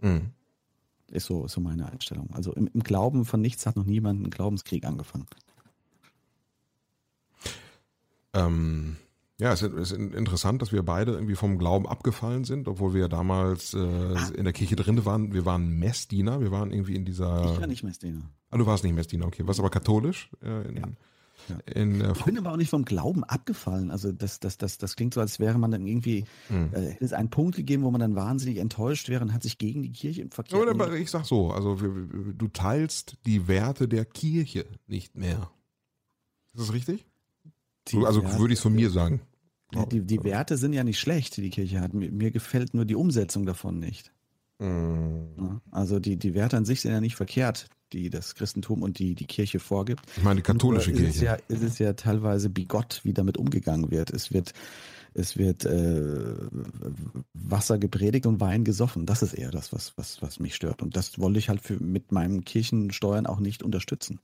Mhm. 0.00 0.30
Ist 1.12 1.26
so, 1.26 1.44
ist 1.44 1.52
so 1.52 1.60
meine 1.60 1.90
Einstellung. 1.90 2.30
Also 2.32 2.52
im, 2.52 2.68
im 2.72 2.82
Glauben 2.82 3.24
von 3.24 3.40
nichts 3.40 3.66
hat 3.66 3.76
noch 3.76 3.84
niemand 3.84 4.20
einen 4.20 4.30
Glaubenskrieg 4.30 4.84
angefangen. 4.84 5.26
Ähm, 8.34 8.96
ja, 9.38 9.52
es 9.52 9.60
ist, 9.60 9.74
es 9.74 9.92
ist 9.92 9.98
interessant, 9.98 10.62
dass 10.62 10.72
wir 10.72 10.82
beide 10.82 11.12
irgendwie 11.12 11.34
vom 11.34 11.58
Glauben 11.58 11.86
abgefallen 11.86 12.44
sind, 12.44 12.68
obwohl 12.68 12.94
wir 12.94 13.02
ja 13.02 13.08
damals 13.08 13.74
äh, 13.74 13.78
in 14.34 14.44
der 14.44 14.52
Kirche 14.52 14.76
drin 14.76 15.04
waren. 15.04 15.34
Wir 15.34 15.44
waren 15.44 15.78
Messdiener, 15.78 16.40
wir 16.40 16.50
waren 16.50 16.72
irgendwie 16.72 16.94
in 16.94 17.04
dieser. 17.04 17.52
Ich 17.52 17.60
war 17.60 17.66
nicht 17.66 17.82
Messdiener. 17.82 18.22
Ah, 18.50 18.56
du 18.56 18.66
warst 18.66 18.84
nicht 18.84 18.94
Messdiener, 18.94 19.26
okay. 19.26 19.46
Warst 19.46 19.60
aber 19.60 19.70
katholisch? 19.70 20.30
Äh, 20.42 20.68
in, 20.68 20.96
in, 21.74 22.00
äh, 22.00 22.12
Ich 22.12 22.24
bin 22.24 22.38
aber 22.38 22.52
auch 22.52 22.56
nicht 22.56 22.70
vom 22.70 22.84
Glauben 22.84 23.24
abgefallen. 23.24 23.90
Also 23.90 24.12
das, 24.12 24.40
das, 24.40 24.58
das, 24.58 24.78
das 24.78 24.96
klingt 24.96 25.14
so, 25.14 25.20
als 25.20 25.38
wäre 25.40 25.58
man 25.58 25.70
dann 25.70 25.86
irgendwie, 25.86 26.24
Hm. 26.48 26.70
äh, 26.72 26.90
hätte 26.92 27.04
es 27.04 27.12
einen 27.12 27.30
Punkt 27.30 27.56
gegeben, 27.56 27.82
wo 27.82 27.90
man 27.90 28.00
dann 28.00 28.14
wahnsinnig 28.14 28.58
enttäuscht 28.58 29.08
wäre 29.08 29.22
und 29.24 29.32
hat 29.32 29.42
sich 29.42 29.58
gegen 29.58 29.82
die 29.82 29.92
Kirche 29.92 30.22
im 30.22 30.30
Verkehr. 30.30 30.60
Aber 30.60 30.70
aber 30.70 30.92
ich 30.94 31.10
sag 31.10 31.24
so, 31.26 31.50
also 31.50 31.76
du 31.76 32.48
teilst 32.48 33.16
die 33.26 33.48
Werte 33.48 33.88
der 33.88 34.04
Kirche 34.04 34.66
nicht 34.86 35.16
mehr. 35.16 35.50
Ist 36.54 36.68
das 36.68 36.72
richtig? 36.72 37.06
Die 37.88 37.96
also 37.98 38.22
Werte- 38.22 38.38
würde 38.38 38.52
ich 38.54 38.58
es 38.58 38.62
von 38.62 38.74
mir 38.74 38.90
sagen. 38.90 39.20
Ja, 39.74 39.86
die, 39.86 40.02
die 40.02 40.22
Werte 40.22 40.58
sind 40.58 40.74
ja 40.74 40.84
nicht 40.84 41.00
schlecht, 41.00 41.36
die 41.36 41.40
die 41.42 41.50
Kirche 41.50 41.80
hat. 41.80 41.94
Mir, 41.94 42.10
mir 42.12 42.30
gefällt 42.30 42.74
nur 42.74 42.84
die 42.84 42.94
Umsetzung 42.94 43.46
davon 43.46 43.78
nicht. 43.78 44.12
Hm. 44.60 45.28
Ja, 45.38 45.60
Also 45.70 45.98
die, 45.98 46.16
die 46.18 46.34
Werte 46.34 46.56
an 46.58 46.64
sich 46.66 46.82
sind 46.82 46.92
ja 46.92 47.00
nicht 47.00 47.16
verkehrt, 47.16 47.68
die 47.92 48.10
das 48.10 48.34
Christentum 48.34 48.82
und 48.82 48.98
die, 48.98 49.14
die 49.14 49.26
Kirche 49.26 49.58
vorgibt. 49.58 50.02
Ich 50.16 50.22
meine 50.22 50.36
die 50.36 50.42
katholische 50.42 50.90
Nur 50.90 51.00
ist 51.00 51.06
Es 51.06 51.20
Kirche. 51.20 51.24
ja, 51.24 51.36
es 51.48 51.62
ist 51.62 51.78
ja 51.78 51.92
teilweise 51.92 52.50
bigott, 52.50 53.00
wie 53.04 53.12
damit 53.12 53.36
umgegangen 53.36 53.90
wird. 53.90 54.10
Es 54.10 54.32
wird, 54.32 54.52
es 55.14 55.36
wird 55.36 55.64
äh, 55.64 56.34
Wasser 57.34 57.78
gepredigt 57.78 58.26
und 58.26 58.40
Wein 58.40 58.64
gesoffen. 58.64 59.06
Das 59.06 59.22
ist 59.22 59.34
eher 59.34 59.50
das, 59.50 59.72
was, 59.72 59.92
was, 59.96 60.22
was 60.22 60.40
mich 60.40 60.54
stört. 60.54 60.82
Und 60.82 60.96
das 60.96 61.18
wollte 61.18 61.38
ich 61.38 61.48
halt 61.48 61.60
für, 61.60 61.82
mit 61.82 62.12
meinen 62.12 62.44
Kirchensteuern 62.44 63.26
auch 63.26 63.40
nicht 63.40 63.62
unterstützen. 63.62 64.20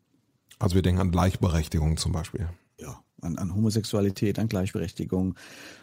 Also 0.58 0.74
wir 0.74 0.82
denken 0.82 1.00
an 1.00 1.10
Gleichberechtigung 1.10 1.96
zum 1.96 2.12
Beispiel. 2.12 2.48
Ja, 2.80 3.00
an, 3.20 3.38
an 3.38 3.54
Homosexualität, 3.54 4.38
an 4.38 4.48
Gleichberechtigung, 4.48 5.34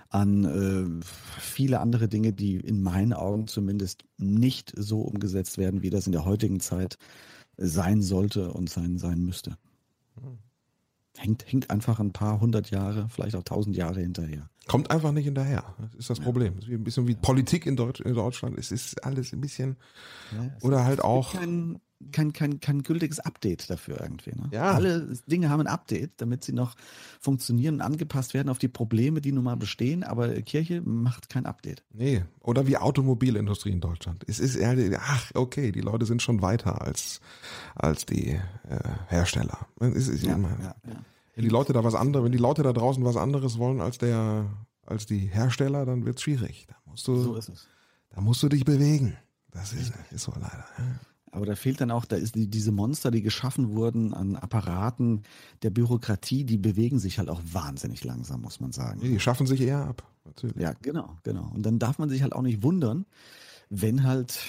an 0.09 1.01
äh, 1.01 1.05
viele 1.39 1.79
andere 1.79 2.07
Dinge, 2.07 2.33
die 2.33 2.55
in 2.55 2.81
meinen 2.81 3.13
Augen 3.13 3.47
zumindest 3.47 4.05
nicht 4.17 4.73
so 4.75 5.01
umgesetzt 5.01 5.57
werden, 5.57 5.81
wie 5.81 5.89
das 5.89 6.05
in 6.05 6.13
der 6.13 6.25
heutigen 6.25 6.59
Zeit 6.59 6.97
sein 7.57 8.01
sollte 8.01 8.51
und 8.51 8.69
sein, 8.69 8.97
sein 8.97 9.19
müsste. 9.23 9.57
Hängt, 11.17 11.49
hängt 11.51 11.69
einfach 11.69 11.99
ein 11.99 12.11
paar 12.11 12.41
hundert 12.41 12.71
Jahre, 12.71 13.07
vielleicht 13.09 13.35
auch 13.35 13.43
tausend 13.43 13.75
Jahre 13.75 14.01
hinterher. 14.01 14.49
Kommt 14.67 14.91
einfach 14.91 15.11
nicht 15.11 15.25
hinterher. 15.25 15.63
Das 15.79 15.95
ist 15.95 16.09
das 16.09 16.19
Problem. 16.19 16.55
Das 16.55 16.65
ist 16.65 16.69
wie 16.71 16.75
ein 16.75 16.83
bisschen 16.83 17.07
wie 17.07 17.15
Politik 17.15 17.65
in, 17.65 17.75
Deutsch, 17.75 18.01
in 18.01 18.15
Deutschland. 18.15 18.57
Es 18.57 18.71
ist 18.71 19.03
alles 19.03 19.31
ein 19.31 19.39
bisschen 19.39 19.77
Ja, 20.33 20.51
oder 20.61 20.83
halt 20.83 21.01
auch. 21.01 21.31
Gibt 21.31 21.81
kein, 22.11 22.33
kein, 22.33 22.59
kein, 22.59 22.83
gültiges 22.83 23.19
Update 23.19 23.69
dafür 23.69 23.99
irgendwie. 24.01 24.31
Ne? 24.31 24.49
Ja. 24.51 24.71
Alle 24.71 25.13
Dinge 25.27 25.49
haben 25.49 25.61
ein 25.61 25.67
Update, 25.67 26.11
damit 26.17 26.43
sie 26.43 26.53
noch 26.53 26.75
funktionieren 27.19 27.75
und 27.75 27.81
angepasst 27.81 28.33
werden 28.33 28.49
auf 28.49 28.57
die 28.57 28.67
Probleme, 28.67 29.21
die 29.21 29.31
nun 29.31 29.43
mal 29.43 29.55
bestehen, 29.55 30.03
aber 30.03 30.29
Kirche 30.41 30.81
macht 30.81 31.29
kein 31.29 31.45
Update. 31.45 31.83
Nee, 31.93 32.23
oder 32.41 32.67
wie 32.67 32.77
Automobilindustrie 32.77 33.71
in 33.71 33.81
Deutschland. 33.81 34.23
Es 34.27 34.39
ist 34.39 34.55
eher, 34.55 34.75
ach, 35.01 35.31
okay, 35.33 35.71
die 35.71 35.81
Leute 35.81 36.05
sind 36.05 36.21
schon 36.21 36.41
weiter 36.41 36.81
als, 36.81 37.21
als 37.75 38.05
die 38.05 38.31
äh, 38.31 38.39
Hersteller. 39.07 39.67
Es 39.79 40.07
ist 40.07 40.23
immer, 40.23 40.49
ja, 40.59 40.75
ja. 40.85 40.95
Wenn 41.35 41.43
die 41.43 41.49
Leute 41.49 41.73
da 41.73 41.83
was 41.83 41.95
anderes, 41.95 42.23
wenn 42.25 42.31
die 42.31 42.37
Leute 42.37 42.63
da 42.63 42.71
draußen 42.71 43.03
was 43.03 43.17
anderes 43.17 43.57
wollen 43.57 43.81
als 43.81 43.97
der, 43.97 44.45
als 44.85 45.05
die 45.05 45.19
Hersteller, 45.19 45.85
dann 45.85 46.05
wird's 46.05 46.21
schwierig. 46.21 46.65
Da 46.67 46.75
musst 46.85 47.07
du, 47.07 47.21
So 47.21 47.35
ist 47.35 47.49
es. 47.49 47.67
da 48.09 48.21
musst 48.21 48.41
du 48.41 48.47
dich 48.49 48.63
bewegen. 48.63 49.17
Das 49.51 49.73
ist, 49.73 49.93
ist 50.11 50.23
so 50.23 50.31
leider. 50.33 50.65
Ja. 50.77 50.99
Aber 51.35 51.45
da 51.45 51.55
fehlt 51.55 51.81
dann 51.81 51.91
auch, 51.91 52.05
da 52.05 52.15
ist 52.15 52.35
die, 52.35 52.47
diese 52.47 52.71
Monster, 52.71 53.11
die 53.11 53.21
geschaffen 53.21 53.75
wurden 53.75 54.13
an 54.13 54.37
Apparaten 54.37 55.23
der 55.63 55.69
Bürokratie, 55.69 56.45
die 56.45 56.57
bewegen 56.57 56.97
sich 56.97 57.19
halt 57.19 57.29
auch 57.29 57.41
wahnsinnig 57.51 58.05
langsam, 58.05 58.41
muss 58.41 58.61
man 58.61 58.71
sagen. 58.71 59.01
Die 59.01 59.19
schaffen 59.19 59.45
sich 59.45 59.59
eher 59.59 59.85
ab, 59.85 60.09
natürlich. 60.23 60.55
Ja, 60.55 60.71
genau, 60.81 61.17
genau. 61.23 61.51
Und 61.53 61.63
dann 61.65 61.77
darf 61.77 61.99
man 61.99 62.07
sich 62.07 62.21
halt 62.21 62.31
auch 62.31 62.41
nicht 62.41 62.63
wundern, 62.63 63.05
wenn 63.69 64.03
halt 64.03 64.39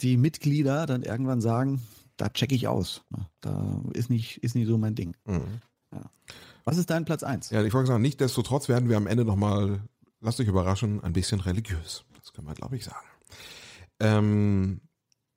die 0.00 0.16
Mitglieder 0.16 0.86
dann 0.86 1.02
irgendwann 1.02 1.42
sagen, 1.42 1.82
da 2.16 2.30
checke 2.30 2.54
ich 2.54 2.68
aus. 2.68 3.02
Ne? 3.10 3.26
Da 3.42 3.82
ist 3.92 4.08
nicht, 4.08 4.38
ist 4.38 4.54
nicht 4.54 4.66
so 4.66 4.78
mein 4.78 4.94
Ding. 4.94 5.14
Mhm. 5.26 5.60
Ja. 5.92 6.10
Was 6.64 6.78
ist 6.78 6.88
dein 6.88 7.04
Platz 7.04 7.22
1? 7.22 7.50
Ja, 7.50 7.62
ich 7.62 7.74
wollte 7.74 7.88
sagen, 7.88 8.00
nichtsdestotrotz 8.00 8.70
werden 8.70 8.88
wir 8.88 8.96
am 8.96 9.06
Ende 9.06 9.26
nochmal, 9.26 9.82
lasst 10.22 10.40
euch 10.40 10.48
überraschen, 10.48 11.04
ein 11.04 11.12
bisschen 11.12 11.40
religiös. 11.40 12.04
Das 12.18 12.32
können 12.32 12.48
wir, 12.48 12.54
glaube 12.54 12.76
ich, 12.76 12.84
sagen. 12.86 13.06
Ähm, 14.00 14.80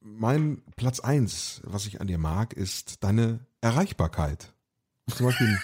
mein 0.01 0.61
Platz 0.75 0.99
eins, 0.99 1.61
was 1.63 1.85
ich 1.85 2.01
an 2.01 2.07
dir 2.07 2.17
mag, 2.17 2.53
ist 2.53 3.03
deine 3.03 3.45
Erreichbarkeit. 3.61 4.53
Zum 5.09 5.27
Beispiel 5.27 5.57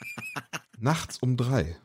nachts 0.78 1.18
um 1.18 1.36
drei. 1.36 1.76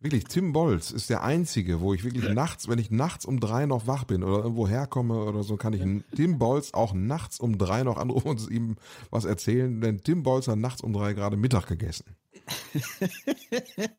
Wirklich, 0.00 0.24
Tim 0.24 0.52
Bolz 0.52 0.90
ist 0.90 1.10
der 1.10 1.22
einzige, 1.22 1.80
wo 1.80 1.94
ich 1.94 2.02
wirklich 2.02 2.28
nachts, 2.28 2.66
wenn 2.66 2.80
ich 2.80 2.90
nachts 2.90 3.24
um 3.24 3.38
drei 3.38 3.66
noch 3.66 3.86
wach 3.86 4.02
bin 4.02 4.24
oder 4.24 4.42
irgendwo 4.42 4.66
herkomme 4.66 5.22
oder 5.22 5.44
so, 5.44 5.56
kann 5.56 5.74
ich 5.74 5.82
Tim 6.16 6.40
Bolz 6.40 6.74
auch 6.74 6.92
nachts 6.92 7.38
um 7.38 7.56
drei 7.56 7.84
noch 7.84 7.98
anrufen 7.98 8.28
und 8.28 8.50
ihm 8.50 8.76
was 9.10 9.24
erzählen, 9.24 9.80
denn 9.80 10.02
Tim 10.02 10.24
Bolz 10.24 10.48
hat 10.48 10.58
nachts 10.58 10.80
um 10.80 10.92
drei 10.92 11.12
gerade 11.12 11.36
Mittag 11.36 11.68
gegessen. 11.68 12.16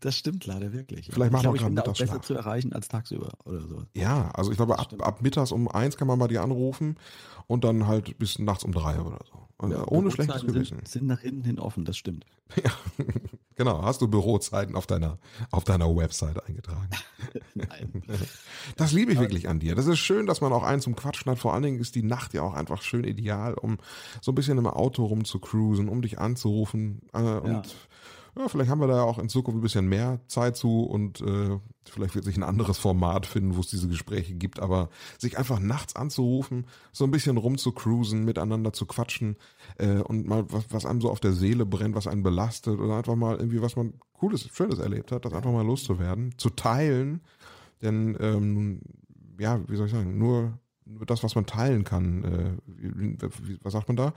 Das 0.00 0.16
stimmt 0.16 0.46
leider 0.46 0.72
wirklich. 0.72 1.10
Vielleicht 1.12 1.32
machen 1.32 1.46
ich 1.46 1.52
wir 1.54 1.58
gerade 1.58 1.74
Mittagsschlaf. 1.74 2.10
besser 2.10 2.22
zu 2.22 2.34
erreichen 2.34 2.72
als 2.72 2.88
tagsüber 2.88 3.32
oder 3.44 3.60
so. 3.60 3.82
Ja, 3.94 4.30
also 4.30 4.50
ich 4.50 4.56
glaube, 4.56 4.78
ab, 4.78 4.92
ab 5.00 5.22
mittags 5.22 5.52
um 5.52 5.68
eins 5.68 5.96
kann 5.96 6.06
man 6.06 6.18
bei 6.18 6.28
dir 6.28 6.42
anrufen 6.42 6.96
und 7.46 7.64
dann 7.64 7.86
halt 7.86 8.18
bis 8.18 8.38
nachts 8.38 8.64
um 8.64 8.72
drei 8.72 9.00
oder 9.00 9.18
so. 9.24 9.68
Ja, 9.68 9.88
ohne 9.88 10.10
schlechtes 10.10 10.42
Gewissen. 10.42 10.76
Sind, 10.76 10.88
sind 10.88 11.06
nach 11.06 11.20
hinten 11.20 11.42
hin 11.42 11.58
offen, 11.58 11.84
das 11.84 11.96
stimmt. 11.96 12.26
Ja, 12.62 12.70
genau. 13.56 13.82
Hast 13.82 14.02
du 14.02 14.08
Bürozeiten 14.08 14.76
auf 14.76 14.86
deiner, 14.86 15.18
auf 15.50 15.64
deiner 15.64 15.94
Website 15.96 16.46
eingetragen? 16.46 16.88
Nein. 17.54 18.02
Das 18.76 18.92
liebe 18.92 19.12
ich 19.12 19.18
wirklich 19.18 19.48
an 19.48 19.58
dir. 19.58 19.74
Das 19.74 19.86
ist 19.86 19.98
schön, 19.98 20.26
dass 20.26 20.40
man 20.40 20.52
auch 20.52 20.62
einen 20.62 20.80
zum 20.80 20.94
Quatschen 20.94 21.32
hat. 21.32 21.38
Vor 21.38 21.54
allen 21.54 21.64
Dingen 21.64 21.80
ist 21.80 21.94
die 21.94 22.02
Nacht 22.02 22.34
ja 22.34 22.42
auch 22.42 22.54
einfach 22.54 22.82
schön 22.82 23.02
ideal, 23.02 23.54
um 23.54 23.78
so 24.20 24.30
ein 24.30 24.36
bisschen 24.36 24.58
im 24.58 24.66
Auto 24.66 25.06
rumzucruisen, 25.06 25.88
um 25.88 26.02
dich 26.02 26.18
anzurufen. 26.18 27.00
Äh, 27.12 27.18
und 27.18 27.52
ja, 27.52 27.62
vielleicht 28.48 28.70
haben 28.70 28.80
wir 28.80 28.86
da 28.86 29.02
auch 29.02 29.18
in 29.18 29.30
Zukunft 29.30 29.58
ein 29.58 29.62
bisschen 29.62 29.88
mehr 29.88 30.20
Zeit 30.28 30.56
zu 30.56 30.82
und 30.82 31.22
äh, 31.22 31.58
vielleicht 31.88 32.14
wird 32.14 32.26
sich 32.26 32.36
ein 32.36 32.42
anderes 32.42 32.76
Format 32.76 33.24
finden, 33.24 33.56
wo 33.56 33.60
es 33.60 33.68
diese 33.68 33.88
Gespräche 33.88 34.34
gibt. 34.34 34.60
Aber 34.60 34.90
sich 35.18 35.38
einfach 35.38 35.58
nachts 35.58 35.96
anzurufen, 35.96 36.66
so 36.92 37.04
ein 37.04 37.10
bisschen 37.10 37.38
rumzucruisen, 37.38 38.24
miteinander 38.24 38.72
zu 38.74 38.84
quatschen 38.84 39.36
äh, 39.78 40.00
und 40.00 40.26
mal 40.26 40.44
was, 40.50 40.64
was 40.70 40.86
einem 40.86 41.00
so 41.00 41.10
auf 41.10 41.20
der 41.20 41.32
Seele 41.32 41.64
brennt, 41.64 41.94
was 41.94 42.06
einen 42.06 42.22
belastet 42.22 42.78
oder 42.78 42.96
einfach 42.96 43.16
mal 43.16 43.36
irgendwie 43.36 43.62
was 43.62 43.76
man 43.76 43.94
Cooles, 44.12 44.48
Schönes 44.52 44.78
erlebt 44.78 45.12
hat, 45.12 45.24
das 45.24 45.32
einfach 45.32 45.52
mal 45.52 45.64
loszuwerden, 45.64 46.34
zu 46.36 46.50
teilen. 46.50 47.22
Denn 47.80 48.16
ähm, 48.20 48.80
ja, 49.38 49.60
wie 49.68 49.76
soll 49.76 49.86
ich 49.86 49.92
sagen, 49.92 50.18
nur, 50.18 50.58
nur 50.84 51.06
das, 51.06 51.22
was 51.22 51.34
man 51.34 51.46
teilen 51.46 51.84
kann, 51.84 52.24
äh, 52.24 52.50
wie, 52.66 53.58
was 53.62 53.72
sagt 53.72 53.88
man 53.88 53.96
da? 53.96 54.12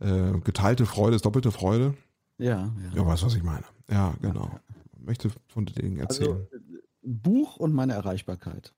Äh, 0.00 0.38
geteilte 0.40 0.86
Freude 0.86 1.16
ist 1.16 1.24
doppelte 1.24 1.52
Freude. 1.52 1.94
Ja, 2.42 2.72
ja. 2.82 2.96
Ja, 2.96 3.06
weißt 3.06 3.24
was 3.24 3.34
ich 3.34 3.42
meine. 3.42 3.64
Ja, 3.90 4.14
genau. 4.20 4.50
Möchte 4.98 5.30
von 5.48 5.66
den 5.66 5.74
Dingen 5.74 5.98
erzählen. 5.98 6.46
Also, 6.52 6.78
Buch 7.02 7.56
und 7.56 7.72
meine 7.72 7.94
Erreichbarkeit. 7.94 8.72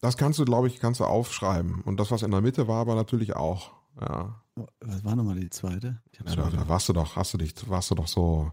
Das 0.00 0.16
kannst 0.16 0.38
du, 0.38 0.44
glaube 0.44 0.66
ich, 0.68 0.78
kannst 0.80 1.00
du 1.00 1.04
aufschreiben. 1.04 1.82
Und 1.82 1.98
das, 1.98 2.10
was 2.10 2.22
in 2.22 2.30
der 2.30 2.40
Mitte 2.40 2.68
war, 2.68 2.80
aber 2.80 2.94
natürlich 2.94 3.36
auch. 3.36 3.72
Ja. 4.00 4.42
was 4.80 5.04
war 5.04 5.16
nochmal 5.16 5.34
die 5.40 5.50
zweite? 5.50 6.00
Ja 6.24 6.34
da, 6.36 6.68
warst 6.68 6.88
du 6.88 6.92
doch, 6.92 7.16
hast 7.16 7.34
du 7.34 7.38
dich, 7.38 7.54
warst 7.68 7.90
du 7.90 7.94
doch 7.96 8.06
so, 8.06 8.52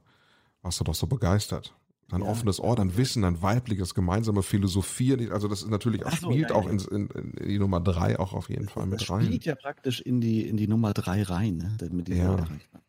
warst 0.62 0.80
du 0.80 0.84
doch 0.84 0.96
so 0.96 1.06
begeistert. 1.08 1.76
Ein 2.12 2.22
Ja. 2.22 2.28
offenes 2.28 2.60
Ohr, 2.60 2.80
ein 2.80 2.98
Wissen, 2.98 3.24
ein 3.24 3.42
weibliches, 3.42 3.94
gemeinsame 3.96 4.44
Philosophieren. 4.44 5.32
Also 5.32 5.48
das 5.48 5.64
ist 5.64 5.70
natürlich 5.70 6.06
auch, 6.06 6.12
so, 6.16 6.32
spielt 6.32 6.50
ja, 6.52 6.56
auch 6.56 6.66
ja. 6.66 6.72
in, 6.72 6.80
in, 6.80 7.08
in 7.10 7.48
die 7.50 7.60
Nummer 7.60 7.80
drei 7.80 8.20
auch 8.20 8.34
auf 8.34 8.50
jeden 8.50 8.70
Fall 8.70 8.84
das 8.90 9.02
mit 9.02 9.10
rein. 9.10 9.26
spielt 9.26 9.46
ja 9.46 9.56
praktisch 9.56 10.02
in 10.02 10.22
die, 10.22 10.48
in 10.48 10.58
die 10.58 10.68
Nummer 10.68 10.94
drei 10.94 11.24
rein, 11.24 11.58
ne? 11.58 11.78
Mit 11.92 12.08
dieser 12.08 12.24
Ja. 12.24 12.32
Erreichbarkeit. 12.36 12.82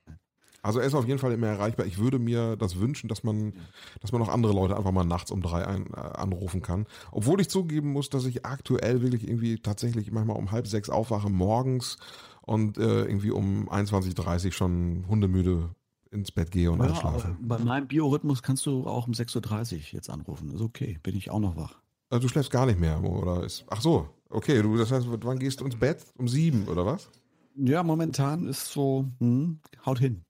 Also 0.66 0.80
er 0.80 0.86
ist 0.86 0.94
auf 0.94 1.06
jeden 1.06 1.20
Fall 1.20 1.30
immer 1.30 1.47
erreichbar. 1.47 1.86
Ich 1.86 1.98
würde 1.98 2.18
mir 2.18 2.56
das 2.56 2.80
wünschen, 2.80 3.06
dass 3.09 3.22
man, 3.22 3.52
dass 4.01 4.10
man 4.10 4.20
auch 4.20 4.28
andere 4.28 4.52
Leute 4.52 4.76
einfach 4.76 4.90
mal 4.90 5.05
nachts 5.05 5.30
um 5.30 5.40
drei 5.40 5.64
ein, 5.64 5.86
äh, 5.94 5.97
anrufen 5.97 6.60
kann. 6.60 6.86
Obwohl 7.12 7.40
ich 7.40 7.48
zugeben 7.48 7.93
muss, 7.93 8.10
dass 8.10 8.24
ich 8.24 8.44
aktuell 8.44 9.01
wirklich 9.01 9.28
irgendwie 9.28 9.59
tatsächlich 9.60 10.10
manchmal 10.10 10.36
um 10.36 10.51
halb 10.51 10.66
sechs 10.66 10.90
aufwache 10.90 11.30
morgens 11.30 11.98
und 12.43 12.78
äh, 12.78 13.05
irgendwie 13.05 13.30
um 13.30 13.68
21.30 13.70 14.47
Uhr 14.47 14.52
schon 14.52 15.05
hundemüde 15.09 15.70
ins 16.10 16.32
Bett 16.32 16.51
gehe 16.51 16.72
und 16.72 16.80
Ja, 16.80 16.86
einschlafe. 16.86 17.36
bei 17.40 17.59
meinem 17.59 17.86
Biorhythmus 17.86 18.43
kannst 18.43 18.66
du 18.66 18.88
auch 18.88 19.06
um 19.06 19.12
6.30 19.12 19.74
Uhr 19.74 19.80
jetzt 19.93 20.10
anrufen. 20.10 20.52
Ist 20.52 20.62
okay, 20.62 20.98
bin 21.05 21.14
ich 21.14 21.30
auch 21.30 21.40
noch 21.40 21.55
wach. 21.56 21.80
Also 22.10 22.22
du 22.22 22.28
schläfst 22.28 22.51
gar 22.51 22.66
nicht 22.66 22.80
mehr, 22.80 23.01
oder 23.05 23.44
ist. 23.44 23.64
Ach 23.68 23.80
so, 23.80 24.09
okay, 24.30 24.60
du, 24.62 24.76
das 24.76 24.90
heißt, 24.90 25.06
wann 25.09 25.38
gehst 25.38 25.60
du 25.60 25.64
ins 25.64 25.76
Bett? 25.76 26.05
Um 26.18 26.26
sieben, 26.26 26.66
oder 26.66 26.84
was? 26.84 27.09
Ja, 27.55 27.82
momentan 27.84 28.47
ist 28.48 28.66
so, 28.66 29.06
hm, 29.20 29.60
haut 29.84 29.98
hin. 30.01 30.26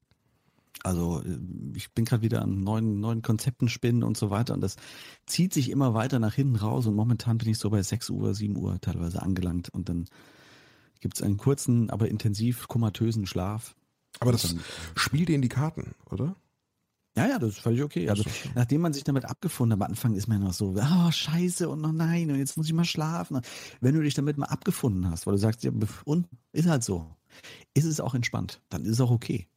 Also 0.82 1.23
äh, 1.23 1.39
ich 1.74 1.93
bin 1.93 2.05
gerade 2.05 2.23
wieder 2.23 2.43
an 2.43 2.62
neuen, 2.62 3.01
neuen 3.01 3.23
Konzepten 3.23 3.69
spinnen 3.69 4.03
und 4.03 4.16
so 4.16 4.31
weiter 4.31 4.55
und 4.55 4.61
das 4.61 4.77
zieht 5.27 5.53
sich 5.53 5.70
immer 5.70 5.94
weiter 5.94 6.19
nach 6.19 6.35
hinten 6.35 6.57
raus 6.57 6.86
und 6.86 6.94
momentan 6.94 7.39
bin 7.39 7.48
ich 7.48 7.59
so 7.59 7.70
bei 7.70 7.82
6 7.82 8.11
Uhr, 8.11 8.35
7 8.35 8.57
Uhr 8.57 8.81
teilweise 8.81 9.23
angelangt 9.23 9.69
und 9.70 9.89
dann 9.89 10.07
gibt 11.01 11.16
es 11.16 11.23
einen 11.23 11.36
kurzen, 11.36 11.90
aber 11.90 12.09
intensiv 12.09 12.69
komatösen 12.69 13.27
Schlaf. 13.27 13.74
Aber 14.20 14.32
das 14.32 14.43
dann- 14.43 14.61
spielt 14.94 15.28
dir 15.28 15.35
in 15.36 15.43
die 15.43 15.48
Karten, 15.48 15.94
oder? 16.11 16.36
Ja, 17.16 17.27
ja, 17.27 17.39
das 17.39 17.51
ist 17.53 17.61
völlig 17.61 17.82
okay. 17.82 18.11
Also, 18.11 18.24
nachdem 18.55 18.82
man 18.82 18.93
sich 18.93 19.03
damit 19.03 19.24
abgefunden 19.24 19.73
hat, 19.78 19.86
am 19.86 19.90
Anfang 19.90 20.15
ist 20.15 20.27
man 20.28 20.43
noch 20.43 20.53
so, 20.53 20.74
ah, 20.78 21.11
scheiße 21.11 21.66
und 21.66 21.81
noch 21.81 21.93
nein 21.93 22.31
und 22.31 22.36
jetzt 22.39 22.59
muss 22.59 22.66
ich 22.66 22.74
mal 22.74 22.85
schlafen. 22.85 23.40
Wenn 23.81 23.94
du 23.94 24.03
dich 24.03 24.12
damit 24.12 24.36
mal 24.36 24.47
abgefunden 24.47 25.11
hast, 25.11 25.27
weil 25.27 25.32
du 25.32 25.39
sagst, 25.39 25.65
ja, 25.65 25.70
und 26.05 26.28
ist 26.53 26.69
halt 26.69 26.85
so, 26.85 27.07
ist 27.73 27.86
es 27.86 28.01
auch 28.01 28.15
entspannt, 28.15 28.61
dann 28.69 28.82
ist 28.85 28.90
es 28.93 29.01
auch 29.01 29.11
okay. 29.11 29.48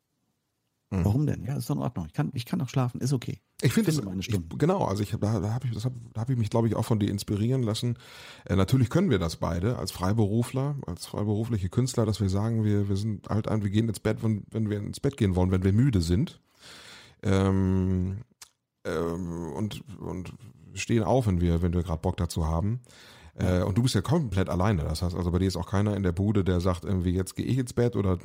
Mhm. 0.92 1.06
Warum 1.06 1.26
denn? 1.28 1.44
Ja, 1.44 1.56
ist 1.56 1.70
doch 1.70 1.76
in 1.76 1.82
Ordnung. 1.82 2.08
Ich 2.08 2.14
kann, 2.14 2.32
ich 2.34 2.46
kann 2.46 2.60
auch 2.62 2.70
schlafen, 2.70 3.00
ist 3.00 3.14
okay. 3.14 3.40
Ich 3.62 3.74
finde 3.74 3.92
Finde 3.92 4.02
das, 4.02 4.10
meine 4.10 4.20
ich, 4.22 4.26
Stunden. 4.26 4.58
genau, 4.58 4.86
also 4.86 5.04
ich, 5.04 5.12
da, 5.12 5.40
da 5.40 5.54
habe 5.54 5.68
ich, 5.68 5.74
das 5.74 5.86
hab, 5.86 5.94
da 6.14 6.22
hab 6.22 6.30
ich 6.32 6.38
mich, 6.38 6.50
glaube 6.50 6.68
ich, 6.68 6.76
auch 6.76 6.86
von 6.86 6.98
dir 7.00 7.10
inspirieren 7.10 7.62
lassen. 7.62 7.98
Äh, 8.46 8.56
natürlich 8.56 8.90
können 8.90 9.12
wir 9.12 9.20
das 9.20 9.36
beide 9.36 9.78
als 9.78 9.92
Freiberufler, 9.92 10.78
als 10.88 11.06
freiberufliche 11.06 11.70
Künstler, 11.70 12.06
dass 12.08 12.20
wir 12.22 12.30
sagen, 12.30 12.64
wir, 12.64 12.90
wir 12.90 12.96
sind 12.96 13.30
halt 13.30 13.48
ein, 13.48 13.62
wir 13.62 13.70
gehen 13.70 13.88
ins 13.88 14.00
Bett, 14.00 14.24
wenn, 14.24 14.46
wenn 14.50 14.70
wir 14.70 14.80
ins 14.80 15.00
Bett 15.00 15.16
gehen 15.16 15.36
wollen, 15.36 15.52
wenn 15.52 15.64
wir 15.64 15.74
müde 15.74 16.02
sind. 16.02 16.42
Ähm, 17.22 18.22
ähm, 18.84 19.52
und, 19.54 19.84
und 20.00 20.34
stehen 20.74 21.04
auf, 21.04 21.28
wenn 21.28 21.40
wir, 21.40 21.62
wenn 21.62 21.74
wir 21.74 21.84
gerade 21.84 22.02
Bock 22.02 22.18
dazu 22.18 22.48
haben. 22.48 22.82
Äh, 23.40 23.64
und 23.64 23.78
du 23.78 23.84
bist 23.84 23.96
ja 23.96 24.02
komplett 24.02 24.50
alleine. 24.50 24.84
Das 24.84 25.02
heißt, 25.02 25.16
also 25.16 25.32
bei 25.32 25.40
dir 25.40 25.48
ist 25.48 25.56
auch 25.56 25.66
keiner 25.70 25.96
in 25.96 26.04
der 26.04 26.12
Bude, 26.12 26.44
der 26.44 26.60
sagt 26.60 26.84
irgendwie, 26.84 27.12
jetzt 27.12 27.36
gehe 27.36 27.46
ich 27.46 27.58
ins 27.58 27.74
Bett 27.74 27.96
oder 27.96 28.18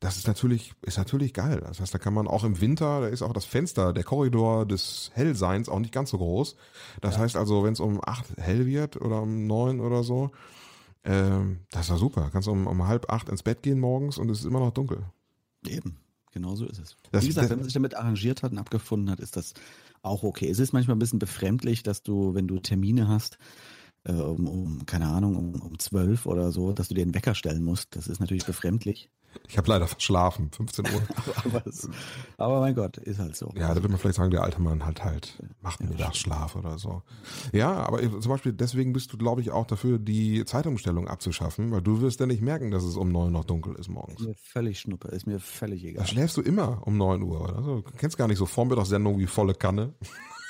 das 0.00 0.16
ist 0.16 0.26
natürlich, 0.26 0.72
ist 0.82 0.98
natürlich 0.98 1.32
geil. 1.32 1.62
Das 1.66 1.80
heißt, 1.80 1.94
da 1.94 1.98
kann 1.98 2.12
man 2.12 2.26
auch 2.26 2.44
im 2.44 2.60
Winter, 2.60 3.00
da 3.02 3.06
ist 3.06 3.22
auch 3.22 3.32
das 3.32 3.44
Fenster, 3.44 3.92
der 3.92 4.02
Korridor 4.04 4.66
des 4.66 5.10
Hellseins 5.14 5.68
auch 5.68 5.78
nicht 5.78 5.92
ganz 5.94 6.10
so 6.10 6.18
groß. 6.18 6.56
Das 7.00 7.16
heißt 7.18 7.36
also, 7.36 7.62
wenn 7.64 7.72
es 7.74 7.80
um 7.80 8.00
acht 8.04 8.26
hell 8.38 8.66
wird 8.66 9.00
oder 9.00 9.22
um 9.22 9.46
neun 9.46 9.80
oder 9.80 10.02
so, 10.02 10.30
ähm, 11.04 11.60
das 11.70 11.82
ist 11.82 11.90
ja 11.90 11.96
super. 11.96 12.28
Kannst 12.32 12.48
um, 12.48 12.66
um 12.66 12.86
halb 12.86 13.10
acht 13.10 13.28
ins 13.28 13.42
Bett 13.42 13.62
gehen 13.62 13.80
morgens 13.80 14.18
und 14.18 14.30
es 14.30 14.40
ist 14.40 14.44
immer 14.44 14.60
noch 14.60 14.72
dunkel. 14.72 15.04
Eben, 15.66 15.96
genau 16.32 16.54
so 16.56 16.66
ist 16.66 16.78
es. 16.80 16.96
Das- 17.10 17.22
Wie 17.24 17.28
gesagt, 17.28 17.44
das- 17.44 17.50
wenn 17.50 17.58
man 17.58 17.64
sich 17.64 17.74
damit 17.74 17.96
arrangiert 17.96 18.42
hat 18.42 18.52
und 18.52 18.58
abgefunden 18.58 19.10
hat, 19.10 19.20
ist 19.20 19.36
das 19.36 19.54
auch 20.02 20.22
okay. 20.24 20.48
Es 20.48 20.58
ist 20.58 20.72
manchmal 20.72 20.96
ein 20.96 21.00
bisschen 21.00 21.18
befremdlich, 21.20 21.82
dass 21.84 22.02
du, 22.02 22.34
wenn 22.34 22.48
du 22.48 22.58
Termine 22.58 23.06
hast, 23.08 23.38
äh, 24.04 24.12
um, 24.12 24.46
um, 24.48 24.86
keine 24.86 25.08
Ahnung, 25.08 25.36
um, 25.36 25.54
um 25.60 25.78
12 25.78 26.26
oder 26.26 26.52
so, 26.52 26.72
dass 26.72 26.88
du 26.88 26.94
dir 26.94 27.02
einen 27.02 27.14
Wecker 27.14 27.34
stellen 27.34 27.62
musst. 27.64 27.94
Das 27.96 28.06
ist 28.08 28.20
natürlich 28.20 28.44
befremdlich. 28.46 29.10
Ich 29.48 29.56
habe 29.56 29.66
leider 29.70 29.86
verschlafen, 29.86 30.50
15 30.54 30.84
Uhr. 30.92 31.02
aber, 31.44 31.62
aber 32.36 32.60
mein 32.60 32.74
Gott, 32.74 32.98
ist 32.98 33.18
halt 33.18 33.34
so. 33.34 33.50
Ja, 33.56 33.68
da 33.72 33.76
wird 33.76 33.88
man 33.88 33.98
vielleicht 33.98 34.16
sagen, 34.16 34.30
der 34.30 34.42
alte 34.42 34.60
Mann 34.60 34.84
hat 34.84 35.02
halt, 35.04 35.42
macht 35.62 35.80
einen 35.80 35.88
Mittagsschlaf 35.88 36.54
oder 36.54 36.78
so. 36.78 37.02
Ja, 37.52 37.72
aber 37.72 38.02
zum 38.20 38.28
Beispiel 38.30 38.52
deswegen 38.52 38.92
bist 38.92 39.10
du, 39.10 39.16
glaube 39.16 39.40
ich, 39.40 39.50
auch 39.50 39.66
dafür, 39.66 39.98
die 39.98 40.44
Zeitumstellung 40.44 41.08
abzuschaffen, 41.08 41.70
weil 41.70 41.80
du 41.80 42.02
wirst 42.02 42.20
ja 42.20 42.26
nicht 42.26 42.42
merken, 42.42 42.70
dass 42.70 42.84
es 42.84 42.96
um 42.96 43.08
neun 43.10 43.32
noch 43.32 43.44
dunkel 43.44 43.74
ist 43.76 43.88
morgens. 43.88 44.20
Ist 44.20 44.26
mir 44.26 44.34
völlig 44.34 44.80
schnuppe, 44.80 45.08
ist 45.08 45.26
mir 45.26 45.40
völlig 45.40 45.80
Da 45.82 45.88
egal. 45.88 46.06
schläfst 46.06 46.36
du 46.36 46.42
immer 46.42 46.86
um 46.86 46.98
9 46.98 47.22
Uhr, 47.22 47.40
oder? 47.40 47.62
so. 47.62 47.80
Du 47.80 47.90
kennst 47.96 48.18
gar 48.18 48.28
nicht 48.28 48.38
so 48.38 48.44
Vormittagssendungen 48.44 49.18
wie 49.18 49.26
volle 49.26 49.54
Kanne. 49.54 49.94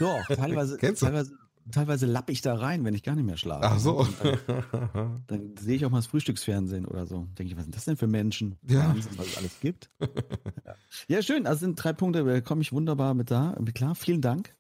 Doch, 0.01 0.27
teilweise, 0.35 0.77
Kennst 0.79 1.03
du? 1.03 1.07
teilweise, 1.07 1.33
teilweise 1.71 2.07
lapp 2.07 2.31
ich 2.31 2.41
da 2.41 2.55
rein, 2.55 2.85
wenn 2.85 2.95
ich 2.95 3.03
gar 3.03 3.15
nicht 3.15 3.25
mehr 3.25 3.37
schlafe. 3.37 3.67
Ach 3.67 3.79
so. 3.79 4.07
Dann, 4.23 5.23
dann 5.27 5.57
sehe 5.59 5.77
ich 5.77 5.85
auch 5.87 5.91
mal 5.91 5.99
das 5.99 6.07
Frühstücksfernsehen 6.07 6.87
oder 6.87 7.07
so. 7.07 7.27
Denke 7.39 7.53
ich, 7.53 7.57
was 7.57 7.65
sind 7.65 7.77
das 7.77 7.85
denn 7.85 7.97
für 7.97 8.07
Menschen? 8.07 8.57
Ja. 8.69 8.89
Wahnsinn, 8.89 9.13
was 9.17 9.27
es 9.29 9.37
alles 9.37 9.61
gibt. 9.61 9.91
ja. 10.01 10.75
ja, 11.09 11.23
schön. 11.23 11.47
Also 11.47 11.61
sind 11.61 11.77
drei 11.77 11.93
Punkte, 11.93 12.25
da 12.25 12.41
komme 12.41 12.63
ich 12.63 12.73
wunderbar 12.73 13.15
mit 13.15 13.31
da. 13.31 13.57
Mit 13.61 13.75
klar, 13.75 13.95
vielen 13.95 14.21
Dank. 14.21 14.55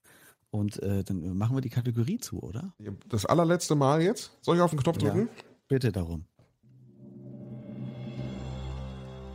Und 0.50 0.82
äh, 0.82 1.02
dann 1.02 1.36
machen 1.36 1.56
wir 1.56 1.62
die 1.62 1.70
Kategorie 1.70 2.18
zu, 2.18 2.42
oder? 2.42 2.74
Das 3.08 3.24
allerletzte 3.24 3.74
Mal 3.74 4.02
jetzt? 4.02 4.32
Soll 4.42 4.56
ich 4.56 4.62
auf 4.62 4.70
den 4.70 4.80
Knopf 4.80 4.98
drücken? 4.98 5.28
Bitte 5.66 5.90
darum. 5.92 6.26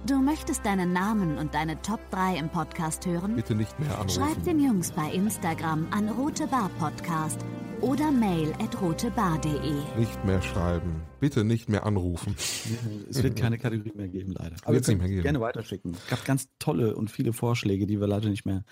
Du 0.08 0.22
möchtest 0.22 0.66
deinen 0.66 0.94
Namen 0.94 1.38
und 1.38 1.54
deine 1.54 1.82
Top 1.82 2.00
3 2.12 2.38
im 2.38 2.48
Podcast 2.48 3.06
hören? 3.06 3.36
Bitte 3.36 3.56
nicht 3.56 3.78
mehr 3.78 4.00
anrufen. 4.00 4.22
Schreib 4.22 4.42
den 4.46 4.64
Jungs 4.64 4.92
bei 4.92 5.12
Instagram 5.12 5.86
an 5.92 6.08
Rote 6.08 6.48
Bar 6.48 6.70
Podcast 6.80 7.42
oder 7.82 8.10
mail 8.10 8.54
at 8.64 8.82
rotebar.de. 8.82 9.74
Nicht 9.98 10.24
mehr 10.24 10.42
schreiben. 10.42 11.02
Bitte 11.20 11.44
nicht 11.44 11.68
mehr 11.68 11.86
anrufen. 11.86 12.38
Es 13.10 13.22
wird 13.22 13.36
keine 13.36 13.58
Kategorie 13.58 13.92
mehr 13.96 14.08
geben, 14.08 14.32
leider. 14.32 14.56
Aber 14.64 14.72
mehr 14.72 14.82
geben. 14.82 15.24
gerne 15.24 15.42
weiterschicken. 15.42 15.94
Es 15.94 16.08
gab 16.08 16.24
ganz 16.24 16.48
tolle 16.58 16.96
und 16.96 17.12
viele 17.12 17.34
Vorschläge, 17.34 17.86
die 17.86 18.00
wir 18.00 18.08
leider 18.08 18.30
nicht 18.30 18.46
mehr 18.46 18.64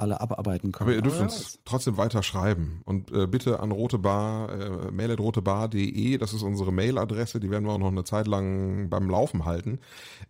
alle 0.00 0.20
abarbeiten 0.20 0.72
können. 0.72 0.88
Aber 0.88 0.96
ihr 0.96 1.02
dürft 1.02 1.18
wer 1.18 1.24
uns 1.24 1.58
trotzdem 1.64 1.96
weiter 1.96 2.22
schreiben. 2.22 2.82
Und 2.84 3.12
äh, 3.12 3.26
bitte 3.26 3.60
an 3.60 3.70
rotebar, 3.70 4.50
äh, 4.52 4.90
mail 4.90 5.12
at 5.12 5.20
rotebar.de, 5.20 6.18
das 6.18 6.32
ist 6.32 6.42
unsere 6.42 6.72
Mailadresse, 6.72 7.40
die 7.40 7.50
werden 7.50 7.64
wir 7.64 7.72
auch 7.72 7.78
noch 7.78 7.88
eine 7.88 8.04
Zeit 8.04 8.26
lang 8.26 8.88
beim 8.88 9.08
Laufen 9.08 9.44
halten. 9.44 9.80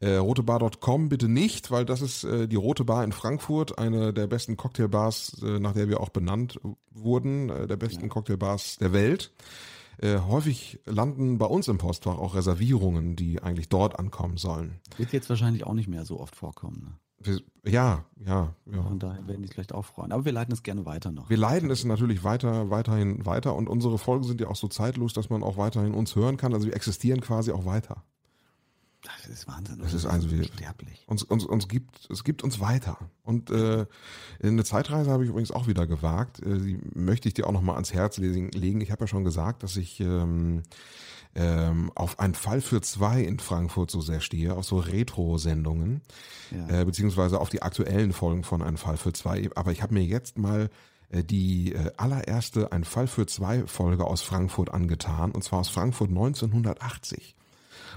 Äh, 0.00 0.16
rotebar.com 0.16 1.08
bitte 1.08 1.28
nicht, 1.28 1.70
weil 1.70 1.84
das 1.84 2.02
ist 2.02 2.24
äh, 2.24 2.48
die 2.48 2.56
Rote 2.56 2.84
Bar 2.84 3.04
in 3.04 3.12
Frankfurt, 3.12 3.78
eine 3.78 4.12
der 4.12 4.26
besten 4.26 4.56
Cocktailbars, 4.56 5.42
äh, 5.42 5.58
nach 5.58 5.72
der 5.72 5.88
wir 5.88 6.00
auch 6.00 6.10
benannt 6.10 6.60
wurden, 6.90 7.50
äh, 7.50 7.66
der 7.66 7.76
besten 7.76 8.08
Cocktailbars 8.08 8.78
der 8.78 8.92
Welt. 8.92 9.32
Äh, 9.98 10.18
häufig 10.20 10.80
landen 10.86 11.36
bei 11.36 11.46
uns 11.46 11.68
im 11.68 11.76
Postfach 11.76 12.16
auch 12.16 12.34
Reservierungen, 12.34 13.16
die 13.16 13.42
eigentlich 13.42 13.68
dort 13.68 13.98
ankommen 13.98 14.38
sollen. 14.38 14.80
Wird 14.96 15.12
jetzt 15.12 15.28
wahrscheinlich 15.28 15.66
auch 15.66 15.74
nicht 15.74 15.88
mehr 15.88 16.06
so 16.06 16.18
oft 16.18 16.34
vorkommen. 16.34 16.80
Ne? 16.84 16.92
Ja, 17.64 18.04
ja, 18.24 18.54
ja. 18.64 18.82
Von 18.82 18.98
daher 18.98 19.26
werden 19.28 19.42
die 19.42 19.48
es 19.48 19.54
vielleicht 19.54 19.74
auch 19.74 19.84
freuen. 19.84 20.12
Aber 20.12 20.24
wir 20.24 20.32
leiten 20.32 20.52
es 20.52 20.62
gerne 20.62 20.86
weiter 20.86 21.10
noch. 21.10 21.28
Wir 21.28 21.36
leiden 21.36 21.70
es 21.70 21.84
natürlich 21.84 22.24
weiter, 22.24 22.70
weiterhin 22.70 23.26
weiter 23.26 23.54
und 23.54 23.68
unsere 23.68 23.98
Folgen 23.98 24.24
sind 24.24 24.40
ja 24.40 24.48
auch 24.48 24.56
so 24.56 24.68
zeitlos, 24.68 25.12
dass 25.12 25.28
man 25.28 25.42
auch 25.42 25.58
weiterhin 25.58 25.92
uns 25.92 26.16
hören 26.16 26.38
kann. 26.38 26.54
Also 26.54 26.66
wir 26.66 26.74
existieren 26.74 27.20
quasi 27.20 27.52
auch 27.52 27.66
weiter. 27.66 28.02
Das 29.02 29.26
ist 29.28 29.48
Wahnsinn. 29.48 29.78
Das 29.78 29.94
ist 29.94 30.04
also 30.04 30.30
wir, 30.30 30.44
sterblich. 30.44 31.04
uns, 31.06 31.22
uns, 31.22 31.44
uns 31.44 31.68
gibt, 31.68 32.08
es 32.10 32.22
gibt 32.22 32.42
uns 32.42 32.60
weiter. 32.60 32.98
Und 33.22 33.50
äh, 33.50 33.86
eine 34.42 34.64
Zeitreise 34.64 35.10
habe 35.10 35.24
ich 35.24 35.30
übrigens 35.30 35.52
auch 35.52 35.66
wieder 35.66 35.86
gewagt. 35.86 36.40
Äh, 36.40 36.58
die 36.58 36.78
möchte 36.94 37.28
ich 37.28 37.34
dir 37.34 37.46
auch 37.46 37.52
nochmal 37.52 37.76
ans 37.76 37.94
Herz 37.94 38.18
legen. 38.18 38.50
legen. 38.50 38.80
Ich 38.82 38.90
habe 38.90 39.04
ja 39.04 39.06
schon 39.06 39.24
gesagt, 39.24 39.62
dass 39.62 39.76
ich 39.76 40.00
ähm, 40.00 40.62
ähm, 41.34 41.92
auf 41.94 42.18
einen 42.18 42.34
Fall 42.34 42.60
für 42.60 42.80
zwei 42.80 43.22
in 43.22 43.38
Frankfurt 43.38 43.90
so 43.90 44.00
sehr 44.00 44.20
stehe, 44.20 44.54
auf 44.54 44.64
so 44.64 44.78
Retro-Sendungen, 44.78 46.00
Ja. 46.50 46.80
äh, 46.80 46.84
beziehungsweise 46.84 47.40
auf 47.40 47.50
die 47.50 47.62
aktuellen 47.62 48.12
Folgen 48.12 48.42
von 48.42 48.62
Ein 48.62 48.76
Fall 48.76 48.96
für 48.96 49.12
zwei. 49.12 49.48
Aber 49.54 49.72
ich 49.72 49.82
habe 49.82 49.94
mir 49.94 50.04
jetzt 50.04 50.38
mal 50.38 50.70
äh, 51.10 51.22
die 51.22 51.72
äh, 51.72 51.92
allererste 51.96 52.72
Ein 52.72 52.84
Fall 52.84 53.06
für 53.06 53.26
zwei 53.26 53.66
Folge 53.66 54.04
aus 54.04 54.22
Frankfurt 54.22 54.70
angetan, 54.72 55.30
und 55.30 55.42
zwar 55.44 55.60
aus 55.60 55.68
Frankfurt 55.68 56.10
1980. 56.10 57.36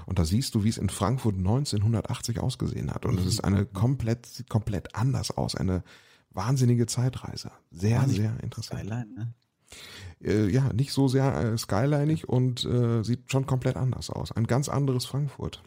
Und 0.06 0.18
da 0.18 0.24
siehst 0.24 0.54
du, 0.54 0.64
wie 0.64 0.68
es 0.68 0.78
in 0.78 0.90
Frankfurt 0.90 1.36
1980 1.36 2.38
ausgesehen 2.40 2.92
hat. 2.92 3.06
Und 3.06 3.18
es 3.18 3.26
ist 3.26 3.42
eine 3.42 3.64
komplett, 3.64 4.26
sieht 4.26 4.50
komplett 4.50 4.94
anders 4.94 5.30
aus. 5.30 5.54
Eine 5.54 5.82
wahnsinnige 6.30 6.86
Zeitreise. 6.86 7.50
Sehr, 7.70 8.06
sehr 8.08 8.34
interessant. 8.42 8.80
Skyline, 8.80 9.06
ne? 9.16 9.32
Äh, 10.22 10.48
ja, 10.50 10.72
nicht 10.72 10.92
so 10.92 11.08
sehr 11.08 11.34
äh, 11.34 11.58
skylinig 11.58 12.28
und 12.28 12.64
äh, 12.64 13.02
sieht 13.02 13.30
schon 13.30 13.46
komplett 13.46 13.76
anders 13.76 14.10
aus. 14.10 14.32
Ein 14.32 14.46
ganz 14.46 14.68
anderes 14.68 15.06
Frankfurt. 15.06 15.62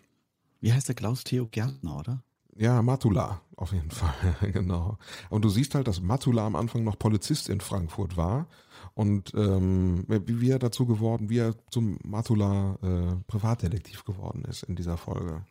Wie 0.60 0.74
heißt 0.74 0.88
der 0.88 0.95
Klaus 0.95 1.24
Theo 1.24 1.48
Gärtner, 1.48 1.98
oder? 1.98 2.24
Ja, 2.56 2.82
Matula, 2.82 3.41
auf 3.56 3.72
jeden 3.72 3.91
Fall, 3.91 4.14
genau. 4.52 4.98
Und 5.30 5.45
du 5.45 5.49
siehst 5.49 5.76
halt, 5.76 5.88
dass 5.88 6.02
Matula 6.02 6.45
am 6.45 6.56
Anfang 6.56 6.84
noch 6.84 6.98
Polizist 6.98 7.49
in 7.49 7.61
Frankfurt 7.61 8.18
war 8.18 8.48
und 8.95 9.32
ähm, 9.36 10.06
wie, 10.07 10.49
er 10.49 10.57
dazu 10.57 10.88
geworden, 10.88 11.30
wie 11.30 11.38
er 11.38 11.53
zum 11.69 11.99
Matula 12.03 12.78
äh, 12.82 13.15
Privatdetektiv 13.28 14.06
geworden 14.06 14.44
ist 14.45 14.64
in 14.64 14.76
dieser 14.76 14.98
Folge. 14.98 15.45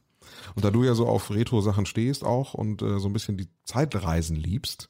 Und 0.57 0.65
da 0.65 0.73
du 0.73 0.83
ja 0.83 0.95
so 0.95 1.07
auf 1.07 1.31
Retro-Sachen 1.31 1.87
stehst 1.87 2.25
auch 2.25 2.55
und 2.55 2.83
äh, 2.83 2.99
so 2.99 3.09
ein 3.09 3.13
bisschen 3.13 3.37
die 3.37 3.49
Zeitreisen 3.65 4.35
liebst, 4.37 4.89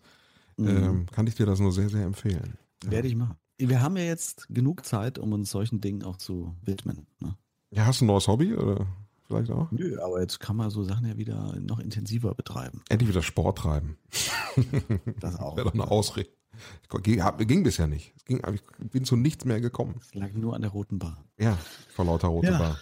Mhm. 0.59 0.69
ähm, 0.69 1.07
kann 1.13 1.27
ich 1.27 1.35
dir 1.35 1.47
das 1.47 1.61
nur 1.61 1.73
sehr, 1.73 1.89
sehr 1.89 2.05
empfehlen. 2.05 2.57
Werde 2.85 3.09
ich 3.09 3.15
machen. 3.15 3.37
Wir 3.59 3.81
haben 3.81 3.97
ja 3.97 4.05
jetzt 4.05 4.49
genug 4.49 4.85
Zeit, 4.85 5.19
um 5.19 5.33
uns 5.33 5.51
solchen 5.51 5.81
Dingen 5.81 6.03
auch 6.03 6.17
zu 6.17 6.55
widmen. 6.63 7.07
Ne? 7.21 7.37
Ja, 7.71 7.87
hast 7.87 8.01
du 8.01 8.05
ein 8.05 8.09
neues 8.09 8.29
Hobby 8.29 8.55
oder 8.55 8.87
vielleicht 9.27 9.51
auch? 9.51 9.71
Nö, 9.71 9.99
aber 10.03 10.21
jetzt 10.21 10.41
kann 10.41 10.57
man 10.57 10.71
so 10.71 10.83
Sachen 10.85 11.07
ja 11.07 11.17
wieder 11.17 11.59
noch 11.61 11.79
intensiver 11.79 12.35
betreiben. 12.35 12.83
Endlich 12.89 13.09
wieder 13.11 13.23
Sport 13.23 13.59
treiben. 13.59 13.97
Das 15.21 15.39
auch. 15.39 15.57
Wäre 15.57 15.67
doch 15.67 15.75
eine 15.75 15.91
Ausrede. 15.91 16.31
Ging, 17.03 17.23
ging 17.47 17.63
bisher 17.63 17.87
nicht. 17.87 18.15
Es 18.17 18.25
ging, 18.25 18.41
ich 18.55 18.91
bin 18.91 19.05
zu 19.05 19.17
nichts 19.17 19.45
mehr 19.45 19.61
gekommen. 19.61 19.97
Es 20.01 20.15
lag 20.15 20.33
nur 20.33 20.55
an 20.55 20.63
der 20.63 20.71
roten 20.71 20.99
Bar. 20.99 21.23
Ja, 21.39 21.59
vor 21.95 22.07
lauter 22.07 22.29
rote 22.29 22.49
Ja. 22.49 22.59
Bar. 22.59 22.79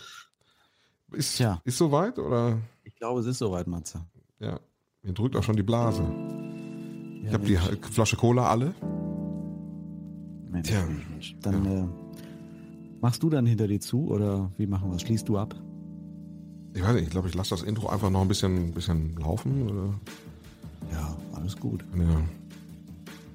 Ist, 1.12 1.36
Tja. 1.36 1.60
ist 1.64 1.78
soweit 1.78 2.18
oder? 2.18 2.58
Ich 2.84 2.94
glaube, 2.96 3.20
es 3.20 3.26
ist 3.26 3.38
soweit, 3.38 3.66
Matze. 3.66 4.04
Ja. 4.40 4.60
Mir 5.02 5.12
drückt 5.12 5.36
auch 5.36 5.42
schon 5.42 5.56
die 5.56 5.62
Blase. 5.62 6.02
Ja, 6.02 7.28
ich 7.28 7.32
habe 7.34 7.46
die. 7.46 7.56
Flasche 7.90 8.16
Cola 8.16 8.48
alle. 8.48 8.74
Mensch, 10.54 10.68
Tja. 10.68 10.84
Mensch, 10.86 11.10
Mensch. 11.10 11.36
Dann 11.42 11.66
äh, 11.66 11.84
machst 13.00 13.22
du 13.22 13.28
dann 13.28 13.44
hinter 13.44 13.66
dir 13.66 13.80
zu 13.80 14.06
oder 14.06 14.52
wie 14.56 14.68
machen 14.68 14.88
wir 14.88 14.96
es? 14.96 15.02
Schließt 15.02 15.28
du 15.28 15.36
ab? 15.36 15.54
Ich 16.74 16.82
weiß 16.82 16.94
nicht, 16.94 17.04
ich 17.04 17.10
glaube, 17.10 17.28
ich 17.28 17.34
lasse 17.34 17.50
das 17.50 17.62
Intro 17.62 17.88
einfach 17.88 18.08
noch 18.08 18.22
ein 18.22 18.28
bisschen, 18.28 18.72
bisschen 18.72 19.16
laufen. 19.16 19.68
Oder? 19.68 19.94
Ja, 20.92 21.16
alles 21.34 21.56
gut. 21.56 21.84
Ja. 21.96 22.20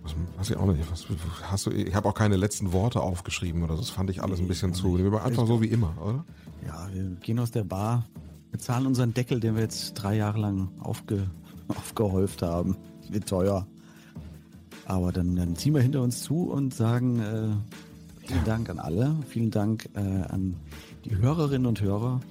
Was, 0.01 0.15
weiß 0.37 0.49
ich 0.51 0.57
auch 0.57 0.65
nicht. 0.65 0.89
Was, 0.89 1.05
hast 1.43 1.65
du, 1.65 1.71
ich 1.71 1.93
habe 1.93 2.07
auch 2.07 2.13
keine 2.13 2.37
letzten 2.37 2.71
Worte 2.71 3.01
aufgeschrieben 3.01 3.63
oder 3.63 3.75
so. 3.75 3.81
Das 3.81 3.89
fand 3.89 4.09
ich 4.09 4.23
alles 4.23 4.39
ein 4.39 4.47
bisschen 4.47 4.73
zu. 4.73 4.97
Wir 4.97 5.23
einfach 5.23 5.45
so 5.45 5.61
wie 5.61 5.67
immer, 5.67 5.93
oder? 6.01 6.25
Ja, 6.65 6.87
wir 6.93 7.03
gehen 7.17 7.39
aus 7.39 7.51
der 7.51 7.65
Bar, 7.65 8.07
bezahlen 8.51 8.87
unseren 8.87 9.13
Deckel, 9.13 9.41
den 9.41 9.55
wir 9.55 9.63
jetzt 9.63 9.93
drei 9.93 10.15
Jahre 10.15 10.39
lang 10.39 10.69
aufge, 10.79 11.29
aufgehäuft 11.67 12.41
haben. 12.41 12.77
Wird 13.09 13.27
teuer. 13.27 13.67
Aber 14.89 15.11
dann, 15.11 15.35
dann 15.35 15.55
ziehen 15.55 15.75
wir 15.75 15.81
hinter 15.81 16.01
uns 16.01 16.23
zu 16.23 16.49
und 16.49 16.73
sagen 16.73 17.19
äh, 17.19 18.25
vielen 18.25 18.43
Dank 18.43 18.71
an 18.71 18.79
alle. 18.79 19.15
Vielen 19.27 19.51
Dank 19.51 19.87
äh, 19.93 19.99
an 19.99 20.55
die 21.05 21.15
Hörerinnen 21.15 21.67
und 21.67 21.79
Hörer 21.79 22.21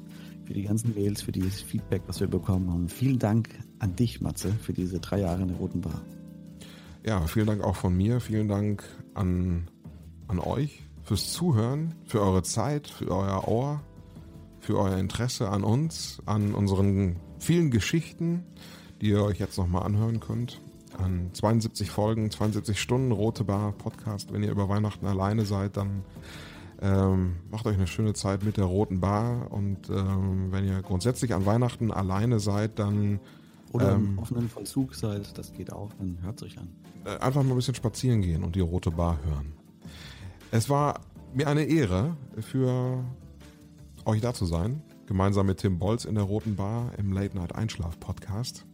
für 0.44 0.54
die 0.54 0.64
ganzen 0.64 0.92
Mails, 0.92 1.22
für 1.22 1.30
dieses 1.30 1.62
Feedback, 1.62 2.02
was 2.08 2.18
wir 2.18 2.26
bekommen 2.26 2.68
haben. 2.72 2.88
Vielen 2.88 3.20
Dank 3.20 3.50
an 3.78 3.94
dich, 3.94 4.20
Matze, 4.20 4.50
für 4.50 4.72
diese 4.72 4.98
drei 4.98 5.20
Jahre 5.20 5.42
in 5.42 5.48
der 5.48 5.56
Roten 5.56 5.82
Bar. 5.82 6.02
Ja, 7.06 7.24
vielen 7.28 7.46
Dank 7.46 7.62
auch 7.62 7.76
von 7.76 7.96
mir. 7.96 8.18
Vielen 8.20 8.48
Dank 8.48 8.82
an, 9.14 9.70
an 10.26 10.40
euch 10.40 10.82
fürs 11.04 11.32
Zuhören, 11.32 11.94
für 12.06 12.20
eure 12.20 12.42
Zeit, 12.42 12.88
für 12.88 13.12
euer 13.12 13.46
Ohr, 13.46 13.82
für 14.58 14.76
euer 14.78 14.96
Interesse 14.98 15.48
an 15.48 15.62
uns, 15.62 16.20
an 16.26 16.54
unseren 16.54 17.20
vielen 17.38 17.70
Geschichten, 17.70 18.42
die 19.00 19.10
ihr 19.10 19.22
euch 19.22 19.38
jetzt 19.38 19.58
nochmal 19.58 19.84
anhören 19.84 20.18
könnt. 20.18 20.60
An 20.98 21.30
72 21.32 21.90
Folgen, 21.90 22.30
72 22.30 22.80
Stunden 22.80 23.12
Rote 23.12 23.44
Bar 23.44 23.72
Podcast. 23.72 24.32
Wenn 24.32 24.42
ihr 24.42 24.50
über 24.50 24.68
Weihnachten 24.68 25.06
alleine 25.06 25.44
seid, 25.46 25.76
dann 25.76 26.04
ähm, 26.80 27.36
macht 27.50 27.66
euch 27.66 27.76
eine 27.76 27.86
schöne 27.86 28.14
Zeit 28.14 28.44
mit 28.44 28.56
der 28.56 28.64
Roten 28.64 29.00
Bar. 29.00 29.50
Und 29.50 29.88
ähm, 29.90 30.48
wenn 30.50 30.66
ihr 30.66 30.82
grundsätzlich 30.82 31.34
an 31.34 31.46
Weihnachten 31.46 31.90
alleine 31.90 32.40
seid, 32.40 32.78
dann 32.78 33.20
Oder 33.72 33.92
ähm, 33.92 34.10
im 34.12 34.18
offenen 34.18 34.48
Vollzug 34.48 34.94
seid, 34.94 35.36
das 35.38 35.52
geht 35.52 35.72
auch, 35.72 35.92
dann 35.98 36.18
hört 36.22 36.40
es 36.40 36.46
euch 36.46 36.58
an. 36.58 36.68
äh, 37.04 37.18
einfach 37.18 37.42
mal 37.42 37.50
ein 37.50 37.56
bisschen 37.56 37.74
spazieren 37.74 38.22
gehen 38.22 38.44
und 38.44 38.56
die 38.56 38.60
Rote 38.60 38.90
Bar 38.90 39.18
hören. 39.24 39.52
Es 40.50 40.68
war 40.70 41.00
mir 41.34 41.46
eine 41.48 41.64
Ehre, 41.64 42.16
für 42.40 43.04
euch 44.04 44.20
da 44.20 44.32
zu 44.32 44.46
sein, 44.46 44.82
gemeinsam 45.06 45.46
mit 45.46 45.58
Tim 45.58 45.78
Bolz 45.78 46.04
in 46.06 46.14
der 46.14 46.24
Roten 46.24 46.56
Bar 46.56 46.92
im 46.98 47.12
Late 47.12 47.36
Night 47.36 47.54
Einschlaf 47.54 48.00
Podcast. 48.00 48.64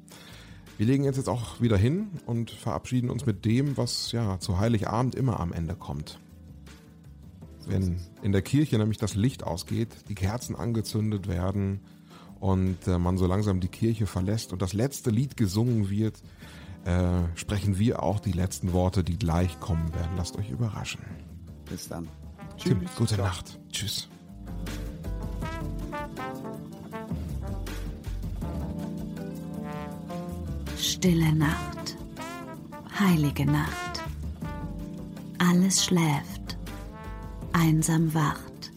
Wir 0.76 0.86
legen 0.86 1.04
jetzt, 1.04 1.16
jetzt 1.16 1.28
auch 1.28 1.60
wieder 1.60 1.76
hin 1.76 2.08
und 2.26 2.50
verabschieden 2.50 3.10
uns 3.10 3.26
mit 3.26 3.44
dem, 3.44 3.76
was 3.76 4.10
ja 4.12 4.40
zu 4.40 4.58
Heiligabend 4.58 5.14
immer 5.14 5.38
am 5.38 5.52
Ende 5.52 5.74
kommt. 5.74 6.18
Wenn 7.66 7.98
in 8.22 8.32
der 8.32 8.42
Kirche 8.42 8.76
nämlich 8.76 8.98
das 8.98 9.14
Licht 9.14 9.44
ausgeht, 9.44 9.88
die 10.08 10.14
Kerzen 10.14 10.56
angezündet 10.56 11.28
werden 11.28 11.80
und 12.40 12.86
äh, 12.86 12.98
man 12.98 13.16
so 13.16 13.26
langsam 13.26 13.60
die 13.60 13.68
Kirche 13.68 14.06
verlässt 14.06 14.52
und 14.52 14.60
das 14.60 14.72
letzte 14.72 15.10
Lied 15.10 15.36
gesungen 15.36 15.88
wird, 15.88 16.22
äh, 16.84 17.22
sprechen 17.36 17.78
wir 17.78 18.02
auch 18.02 18.20
die 18.20 18.32
letzten 18.32 18.72
Worte, 18.72 19.02
die 19.04 19.18
gleich 19.18 19.60
kommen 19.60 19.94
werden. 19.94 20.10
Lasst 20.16 20.36
euch 20.36 20.50
überraschen. 20.50 21.00
Bis 21.70 21.88
dann. 21.88 22.08
Tim, 22.58 22.82
gute 22.96 23.16
Nacht. 23.16 23.58
Tschüss. 23.70 24.08
Stille 30.84 31.32
Nacht, 31.34 31.96
heilige 33.00 33.46
Nacht. 33.46 34.02
Alles 35.38 35.82
schläft, 35.82 36.58
einsam 37.54 38.12
wacht. 38.12 38.70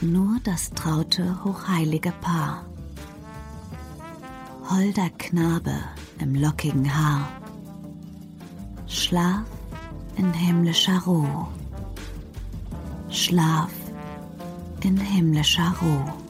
Nur 0.00 0.40
das 0.42 0.70
traute, 0.70 1.38
hochheilige 1.44 2.12
Paar. 2.20 2.66
Holder 4.68 5.08
Knabe 5.18 5.76
im 6.18 6.34
lockigen 6.34 6.92
Haar. 6.92 7.28
Schlaf 8.88 9.46
in 10.16 10.32
himmlischer 10.32 10.98
Ruhe. 11.06 11.46
Schlaf 13.08 13.70
in 14.82 14.96
himmlischer 14.96 15.72
Ruhe. 15.80 16.23